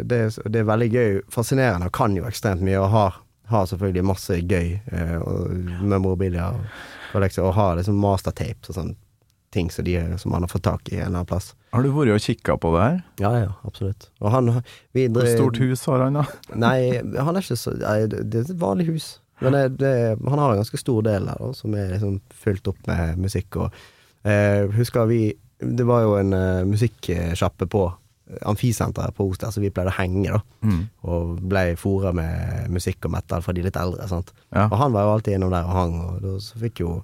det, 0.05 0.19
det 0.45 0.61
er 0.61 0.67
veldig 0.69 0.89
gøy. 0.93 1.17
Fascinerende, 1.33 1.89
og 1.89 1.97
kan 1.97 2.13
jo 2.17 2.27
ekstremt 2.29 2.61
mye, 2.65 2.77
og 2.83 2.93
har, 2.93 3.17
har 3.49 3.65
selvfølgelig 3.71 4.05
masse 4.11 4.37
gøy 4.45 4.75
eh, 4.77 5.17
og, 5.17 5.57
med 5.81 6.05
mobiler 6.05 6.53
og, 6.53 6.69
og, 7.15 7.25
liksom, 7.25 7.49
og 7.49 7.57
har 7.57 7.81
liksom 7.81 7.97
mastertapes 8.05 8.75
og 8.75 8.77
sånne 8.77 8.99
ting 9.55 9.71
som, 9.71 9.85
de, 9.87 9.97
som 10.21 10.35
han 10.35 10.45
har 10.45 10.51
fått 10.51 10.65
tak 10.67 10.91
i 10.91 10.99
en 10.99 11.07
eller 11.07 11.21
annen 11.21 11.29
plass. 11.31 11.53
Har 11.75 11.83
du 11.83 11.91
vært 11.95 12.13
og 12.15 12.23
kikka 12.23 12.57
på 12.61 12.71
det 12.75 12.83
her? 12.83 12.97
Ja, 13.23 13.31
ja, 13.39 13.51
absolutt. 13.67 14.09
Og 14.21 14.31
han 14.35 14.51
Hvor 14.55 15.29
stort 15.31 15.59
hus 15.63 15.85
har 15.89 16.05
han, 16.05 16.19
da? 16.19 16.25
Nei, 16.65 17.01
han 17.01 17.35
er 17.35 17.43
ikke 17.43 17.59
så 17.59 17.75
nei, 17.79 17.97
Det 18.11 18.41
er 18.41 18.49
et 18.49 18.59
vanlig 18.61 18.89
hus. 18.93 19.09
Men 19.43 19.55
det, 19.55 19.63
det, 19.81 19.93
han 20.23 20.39
har 20.39 20.53
en 20.53 20.61
ganske 20.61 20.79
stor 20.79 21.03
del 21.03 21.27
der, 21.27 21.41
da, 21.41 21.51
som 21.57 21.75
er 21.75 21.91
liksom 21.95 22.19
fylt 22.31 22.69
opp 22.71 22.79
med 22.87 23.19
musikk. 23.19 23.59
Og 23.59 23.81
eh, 24.23 24.63
husker 24.77 25.09
vi 25.11 25.21
Det 25.59 25.87
var 25.87 26.03
jo 26.03 26.15
en 26.19 26.35
uh, 26.35 26.63
musikksjappe 26.67 27.67
på 27.71 27.83
amfisenteret 28.41 29.15
på 29.15 29.27
Oster, 29.29 29.51
så 29.53 29.61
vi 29.61 29.69
pleide 29.73 29.91
å 29.93 29.99
henge, 29.99 30.33
da. 30.33 30.39
Mm. 30.65 30.81
Og 31.07 31.35
ble 31.45 31.63
fora 31.79 32.11
med 32.15 32.71
musikk 32.73 33.05
og 33.05 33.13
metal 33.13 33.43
fra 33.45 33.53
de 33.53 33.63
litt 33.65 33.77
eldre. 33.79 34.07
sant? 34.09 34.33
Ja. 34.49 34.65
Og 34.65 34.77
han 34.81 34.95
var 34.95 35.05
jo 35.05 35.13
alltid 35.15 35.37
innom 35.37 35.53
der 35.53 35.67
og 35.69 35.77
hang, 35.77 35.95
og 36.01 36.17
da 36.23 36.33
så 36.41 36.59
fikk 36.61 36.81
jo 36.81 36.95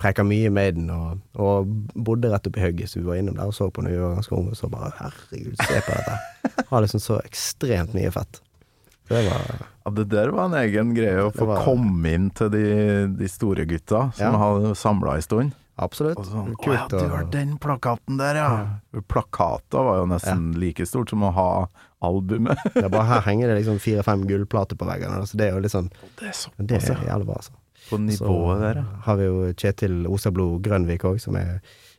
preka 0.00 0.24
mye 0.26 0.50
Maiden, 0.50 0.88
og, 0.90 1.20
og 1.38 1.68
bodde 1.94 2.30
rett 2.32 2.46
oppi 2.50 2.60
hugget, 2.64 2.90
så 2.90 2.98
vi 3.00 3.06
var 3.06 3.20
innom 3.20 3.36
der 3.38 3.46
og 3.46 3.54
så 3.54 3.68
på 3.70 3.82
når 3.84 3.90
vi 3.94 4.00
var 4.02 4.14
ganske 4.16 4.34
unge, 4.36 4.50
og 4.50 4.58
så 4.58 4.70
bare 4.72 4.90
herregud, 4.98 5.54
se 5.60 5.80
på 5.86 5.94
dette. 5.94 6.16
Har 6.70 6.82
liksom 6.82 7.00
så 7.00 7.20
ekstremt 7.24 7.94
mye 7.94 8.10
fett. 8.14 8.40
Det 9.08 9.20
var 9.28 9.44
Ja, 9.84 9.90
det 9.92 10.06
der 10.08 10.30
var 10.32 10.46
en 10.48 10.56
egen 10.62 10.94
greie, 10.96 11.20
å 11.22 11.30
få 11.34 11.46
var- 11.46 11.62
komme 11.66 12.14
inn 12.16 12.30
til 12.34 12.48
de, 12.50 12.64
de 13.20 13.28
store 13.28 13.66
gutta 13.68 14.06
som 14.16 14.32
Ja. 14.32 14.38
hadde 14.40 14.74
samla 14.80 15.14
en 15.18 15.22
stund. 15.22 15.52
absolutt 15.76 16.18
Og 16.22 16.26
sånn, 16.26 16.52
å 16.54 16.72
ja, 16.72 16.86
kult. 16.86 16.90
du 17.02 17.08
har 17.10 17.24
den 17.32 17.56
plakaten 17.58 18.16
der, 18.18 18.36
ja. 18.38 19.00
Plakata 19.10 19.82
var 19.82 19.96
jo 20.02 20.06
nesten 20.06 20.52
like 20.58 20.86
stort 20.86 21.10
som 21.10 21.22
å 21.26 21.32
ha 21.34 21.48
albumet. 22.04 22.58
Det 22.74 22.84
er 22.84 22.88
bare 22.92 23.08
her 23.08 23.20
henger 23.28 23.48
det 23.50 23.56
liksom 23.64 23.80
fire-fem 23.82 24.22
gullplater 24.28 24.78
på 24.78 24.86
veggene, 24.86 25.22
så 25.26 25.36
det 25.36 25.48
er 25.48 25.54
jo 25.56 25.62
litt 25.64 25.74
sånn 25.74 25.90
Det 26.18 26.30
er 26.30 26.64
Det 26.64 26.78
er 26.82 27.06
jævlig 27.10 27.26
bra, 27.26 27.38
altså. 27.42 27.52
På 27.88 27.98
nivået 28.00 28.62
der, 28.62 28.80
ja. 28.80 28.84
har 29.06 29.18
vi 29.20 29.28
jo 29.28 29.52
Kjetil 29.52 30.06
Osablo 30.08 30.58
Grønvik 30.64 31.04
òg, 31.04 31.18
som 31.22 31.36
er 31.40 31.58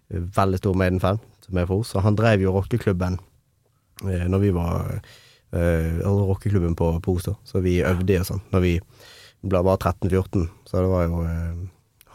veldig 0.09 0.61
stor 0.61 0.77
Maiden-fan, 0.77 1.21
som 1.45 1.59
er 1.59 1.67
for 1.69 1.83
oss. 1.83 1.93
Og 1.97 2.05
han 2.05 2.17
drev 2.17 2.45
jo 2.45 2.55
rockeklubben 2.55 3.19
eh, 4.05 4.25
når 4.31 4.41
vi 4.43 4.51
var 4.55 4.95
eh, 4.95 6.01
altså 6.01 6.25
rockeklubben 6.31 6.75
på, 6.77 6.89
på 7.05 7.15
Os, 7.17 7.29
da. 7.29 7.35
Så 7.45 7.61
vi 7.65 7.79
øvde 7.85 8.19
og 8.21 8.29
sånn. 8.31 8.43
Når 8.53 8.65
vi 8.65 8.73
ble 9.45 9.61
bare 9.65 9.93
13-14, 9.93 10.49
så 10.65 10.81
det 10.81 10.91
var 10.91 11.05
jo 11.05 11.21
eh, 11.29 11.63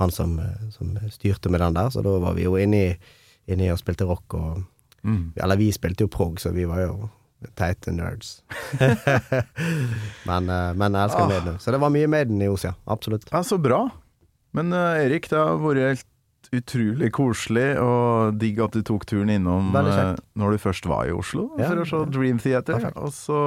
han 0.01 0.15
som, 0.15 0.37
som 0.75 0.95
styrte 1.13 1.53
med 1.53 1.61
den 1.63 1.77
der, 1.77 1.91
så 1.93 2.03
da 2.03 2.19
var 2.23 2.35
vi 2.39 2.47
jo 2.47 2.57
inni, 2.59 2.89
inni 3.51 3.71
og 3.71 3.83
spilte 3.83 4.09
rock 4.09 4.39
og 4.39 4.63
Mm. 5.03 5.33
Eller 5.37 5.57
vi 5.57 5.73
spilte 5.73 6.05
jo 6.05 6.13
prog, 6.13 6.41
så 6.41 6.53
vi 6.53 6.67
var 6.69 6.83
jo 6.85 7.09
teite 7.57 7.93
nerds. 7.95 8.43
men, 10.29 10.49
eh, 10.51 10.71
men 10.77 10.97
jeg 10.97 11.09
elsker 11.09 11.25
Ah. 11.25 11.29
Maiden. 11.31 11.59
Så 11.63 11.73
det 11.75 11.81
var 11.81 11.93
mye 11.95 12.09
Maiden 12.11 12.43
i 12.43 12.49
Os, 12.53 12.65
ja. 12.65 12.75
Absolutt. 12.85 13.29
Ja, 13.33 13.43
så 13.47 13.59
bra. 13.59 13.85
Men 14.57 14.73
uh, 14.75 14.99
Erik, 14.99 15.29
det 15.31 15.39
har 15.39 15.61
vært 15.63 15.85
helt 15.85 16.07
utrolig 16.51 17.13
koselig 17.15 17.69
og 17.79 18.35
digg 18.41 18.59
at 18.65 18.75
du 18.75 18.83
tok 18.83 19.05
turen 19.07 19.31
innom 19.31 19.69
eh, 19.79 20.17
når 20.35 20.57
du 20.57 20.59
først 20.59 20.89
var 20.91 21.07
i 21.07 21.13
Oslo 21.15 21.45
Ja, 21.61 21.69
for 21.69 21.85
å 21.85 21.85
se. 21.87 22.01
Dream 22.11 22.41
Theater. 22.43 22.81
Perfekt. 22.81 22.99
Og 22.99 23.13
så 23.15 23.39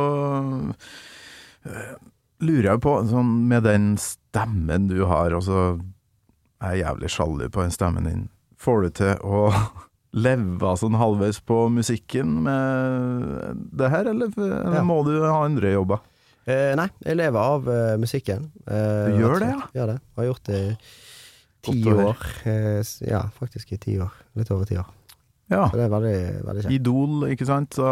uh, 1.67 1.95
lurer 2.43 2.69
jeg 2.71 2.83
på, 2.85 2.93
sånn 3.09 3.33
med 3.49 3.65
den 3.67 3.93
stemmen 3.99 4.87
du 4.91 5.01
har, 5.09 5.35
og 5.35 5.43
så 5.43 5.63
er 6.63 6.77
jeg 6.77 6.85
jævlig 6.85 7.11
sjalu 7.11 7.45
på 7.51 7.65
den 7.65 7.75
stemmen 7.75 8.07
din. 8.07 8.23
Får 8.63 8.85
du 8.85 8.93
til 9.01 9.13
å 9.27 9.49
leve 10.13 10.73
sånn 10.77 10.97
halvveis 10.99 11.39
på 11.41 11.67
musikken 11.73 12.35
med 12.45 13.61
det 13.73 13.89
her, 13.89 14.09
eller, 14.11 14.33
eller 14.37 14.79
Ja. 14.79 14.83
må 14.85 14.99
du 15.07 15.15
ha 15.25 15.43
andre 15.45 15.73
jobber? 15.73 16.03
Eh, 16.45 16.73
nei, 16.75 16.89
jeg 17.05 17.15
lever 17.17 17.39
av 17.39 17.67
uh, 17.69 17.95
musikken. 17.97 18.49
Eh, 18.67 19.13
Du 19.13 19.21
gjør 19.23 19.39
det, 19.39 19.47
ja? 19.53 19.61
Gjør 19.77 19.93
det. 19.93 19.99
Har 20.17 20.25
gjort 20.27 20.43
det 20.49 20.59
i 20.59 20.73
ti 21.63 21.83
år. 21.93 22.25
Eh, 22.43 22.81
ja, 23.07 23.21
faktisk 23.39 23.71
i 23.71 23.77
ti 23.79 23.95
år. 24.03 24.11
Litt 24.35 24.51
over 24.51 24.67
ti 24.67 24.75
år. 24.77 24.89
Ja. 25.49 25.69
Så 25.69 25.77
det 25.79 25.85
er 25.85 25.93
veldig, 25.93 26.17
veldig 26.43 26.65
kjent. 26.65 26.75
Idol, 26.75 27.23
ikke 27.31 27.47
sant? 27.47 27.73
Så 27.79 27.87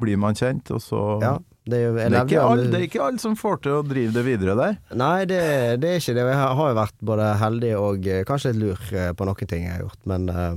blir 0.00 0.18
man 0.18 0.34
kjent, 0.38 0.70
og 0.74 0.82
så 0.82 1.00
Ja, 1.22 1.36
det 1.68 1.78
er 1.78 1.86
jo 1.86 1.94
det, 1.94 2.04
er 2.10 2.42
alle, 2.42 2.66
det 2.72 2.78
er 2.80 2.86
ikke 2.88 3.02
alle 3.04 3.22
som 3.22 3.34
får 3.38 3.62
til 3.62 3.78
å 3.78 3.82
drive 3.86 4.14
det 4.16 4.24
videre 4.26 4.54
der. 4.58 4.76
Nei, 4.96 5.24
det, 5.30 5.40
det 5.82 5.90
er 5.94 6.02
ikke 6.02 6.14
det. 6.18 6.26
Jeg 6.26 6.38
har 6.58 6.70
jo 6.72 6.78
vært 6.78 6.96
både 7.12 7.26
heldig 7.42 7.72
og 7.78 8.06
eh, 8.10 8.22
kanskje 8.28 8.52
litt 8.54 8.62
lur 8.64 8.94
eh, 8.98 9.10
på 9.14 9.28
noen 9.28 9.50
ting 9.50 9.66
jeg 9.66 9.76
har 9.76 9.84
gjort. 9.84 10.00
Men 10.10 10.28
eh, 10.34 10.54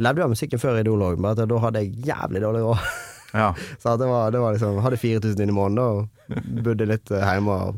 jeg 0.00 0.06
levde 0.08 0.22
jo 0.24 0.26
av 0.30 0.32
musikken 0.32 0.62
før 0.62 0.80
Idol 0.80 1.04
òg, 1.04 1.20
men 1.20 1.36
da 1.36 1.58
hadde 1.68 1.84
jeg 1.84 1.94
jævlig 2.08 2.40
dårlig 2.48 2.64
råd. 2.66 2.90
Ja. 3.30 3.52
Så 3.78 3.92
det 3.94 4.08
var, 4.10 4.32
det 4.34 4.40
var 4.42 4.56
liksom 4.56 4.80
Hadde 4.82 4.96
4000 4.98 5.38
inn 5.44 5.52
i 5.52 5.54
måneden 5.54 5.78
og 5.78 6.40
bodde 6.66 6.82
litt 6.90 7.12
eh, 7.14 7.22
hjemme. 7.22 7.54
Og 7.68 7.76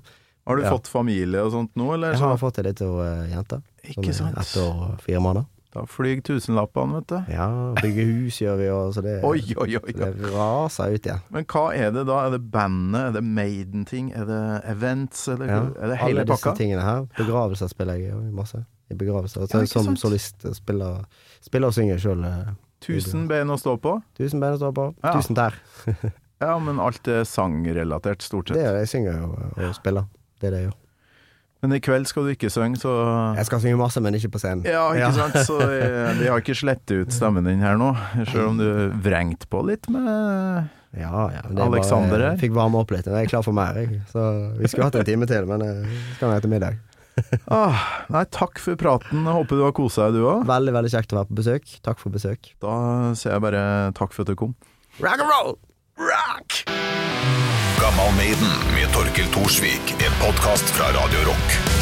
Har 0.48 0.56
du 0.56 0.62
Ja. 0.64 0.70
fått 0.72 0.88
familie 0.88 1.42
og 1.44 1.50
sånt 1.52 1.74
nå, 1.76 1.90
eller? 1.92 2.14
jeg 2.16 2.22
har 2.24 2.38
fått 2.40 2.56
ei 2.62 2.64
lita 2.70 2.86
uh, 2.88 3.26
jente. 3.28 3.58
Ikke 3.84 4.14
sant? 4.16 4.32
er 4.32 4.40
Ett 4.46 4.54
år 4.62 4.78
og 4.86 5.02
fire 5.04 5.20
måneder. 5.20 5.44
Da 5.74 5.84
flyr 5.88 6.22
tusenlappene, 6.24 7.02
vet 7.02 7.12
du. 7.12 7.32
Ja, 7.34 7.50
bygge 7.82 8.06
hus 8.08 8.38
gjør 8.40 8.56
vi 8.62 8.70
òg, 8.72 8.88
så 8.96 9.04
det, 9.04 9.18
Oi, 9.28 9.42
oi, 9.60 9.76
oi. 9.76 9.92
det 9.92 10.08
raser 10.32 10.96
ut 10.96 11.04
igjen. 11.10 11.20
Men 11.36 11.44
hva 11.52 11.66
er 11.76 11.92
det 11.98 12.06
da? 12.08 12.16
Er 12.26 12.32
det 12.38 12.40
bandet? 12.56 13.00
Er 13.10 13.12
det 13.18 13.22
Maiden-ting? 13.28 14.08
Er 14.16 14.24
det 14.32 14.40
events? 14.72 15.26
Eller 15.34 15.52
Ja, 15.52 15.60
er 15.68 15.92
det 15.92 16.00
hele 16.00 16.24
pakka? 16.24 16.32
alle 16.32 16.32
disse 16.32 16.54
tingene 16.62 16.88
her. 16.88 17.04
Begravelser 17.20 17.68
spiller 17.76 18.00
jeg 18.00 18.16
i 18.16 18.32
masse. 18.40 18.64
I 18.88 18.96
begravelser. 18.96 19.44
Ja, 19.52 19.66
som 19.68 19.96
solist 20.00 20.48
spiller, 20.56 21.04
spiller 21.44 21.72
og 21.72 21.76
synger 21.76 21.98
sjøl. 22.02 22.24
Tusen 22.82 23.28
bein 23.30 23.50
å 23.52 23.58
stå 23.60 23.76
på? 23.82 23.96
Tusen 24.18 24.40
bein 24.42 24.56
å 24.56 24.60
stå 24.60 24.72
på. 24.74 24.88
Ja. 25.04 25.14
Tusen 25.18 25.38
der. 25.38 25.58
Ja, 26.42 26.56
men 26.58 26.80
alt 26.82 27.06
er 27.06 27.20
sangrelatert, 27.22 28.18
stort 28.26 28.48
Det 28.50 28.56
sett. 28.56 28.64
er 28.66 28.72
det 28.74 28.80
jeg 28.82 28.88
synger 28.96 29.20
jo 29.20 29.26
og 29.62 29.74
spiller. 29.76 30.08
Det 30.42 30.48
er 30.48 30.50
det 30.56 30.58
jeg 30.58 30.66
gjør. 30.66 30.78
Men 31.62 31.74
i 31.76 31.78
kveld 31.86 32.08
skal 32.10 32.24
du 32.26 32.32
ikke 32.32 32.48
synge, 32.50 32.80
så 32.82 32.90
Jeg 33.38 33.46
skal 33.46 33.60
synge 33.62 33.78
masse, 33.78 34.00
men 34.02 34.16
ikke 34.18 34.32
på 34.34 34.40
scenen. 34.42 34.64
Ja, 34.66 34.88
ikke 34.90 35.12
sant? 35.20 35.36
Så 35.46 35.60
eh, 35.70 36.08
vi 36.18 36.26
har 36.26 36.42
ikke 36.42 36.56
slettet 36.58 37.04
ut 37.04 37.14
stemmen 37.14 37.46
din 37.46 37.62
her 37.62 37.78
nå, 37.78 37.92
selv 38.32 38.48
om 38.48 38.58
du 38.58 38.66
vrengte 39.06 39.46
på 39.54 39.62
litt 39.70 39.86
med 39.86 40.66
Ja, 40.98 41.28
ja. 41.30 41.44
det 41.46 41.62
er 41.62 41.68
Alexander 41.68 42.18
her. 42.18 42.32
jeg 42.32 42.42
fikk 42.48 42.56
varme 42.58 42.82
opp 42.82 42.90
litt. 42.90 43.06
Jeg 43.06 43.14
er 43.28 43.30
klar 43.30 43.46
for 43.46 43.54
mer, 43.54 43.78
jeg. 43.78 44.02
Så 44.10 44.26
vi 44.58 44.66
skulle 44.72 44.90
hatt 44.90 44.98
en 44.98 45.06
time 45.12 45.30
til, 45.30 45.46
men 45.46 45.62
eh, 45.62 45.86
det 45.86 46.16
skal 46.18 46.32
være 46.34 46.42
etter 46.42 46.50
middag. 46.56 46.82
Ah, 47.52 48.06
Nei, 48.12 48.24
takk 48.32 48.60
for 48.62 48.78
praten. 48.80 49.24
Jeg 49.26 49.36
håper 49.38 49.60
du 49.60 49.66
har 49.66 49.74
kosa 49.76 50.08
deg, 50.08 50.20
du 50.20 50.28
òg. 50.28 50.46
Veldig, 50.48 50.76
veldig 50.78 50.92
kjekt 50.94 51.14
å 51.14 51.20
være 51.20 51.30
på 51.32 51.40
besøk. 51.42 51.76
Takk 51.84 52.00
for 52.02 52.14
besøk. 52.14 52.52
Da 52.62 52.74
sier 53.18 53.36
jeg 53.36 53.44
bare 53.44 53.66
takk 53.98 54.14
for 54.16 54.24
at 54.24 54.32
du 54.32 54.38
kom. 54.38 54.56
Rock 55.02 55.20
and 55.20 55.30
roll! 55.30 55.54
Rock! 56.00 56.62
Gammal 57.82 58.12
Maiden 58.16 58.52
med 58.76 58.92
Torkel 58.94 59.28
Thorsvik. 59.34 59.96
En 60.00 60.18
podkast 60.22 60.76
fra 60.76 60.92
Radio 60.96 61.28
Rock. 61.32 61.81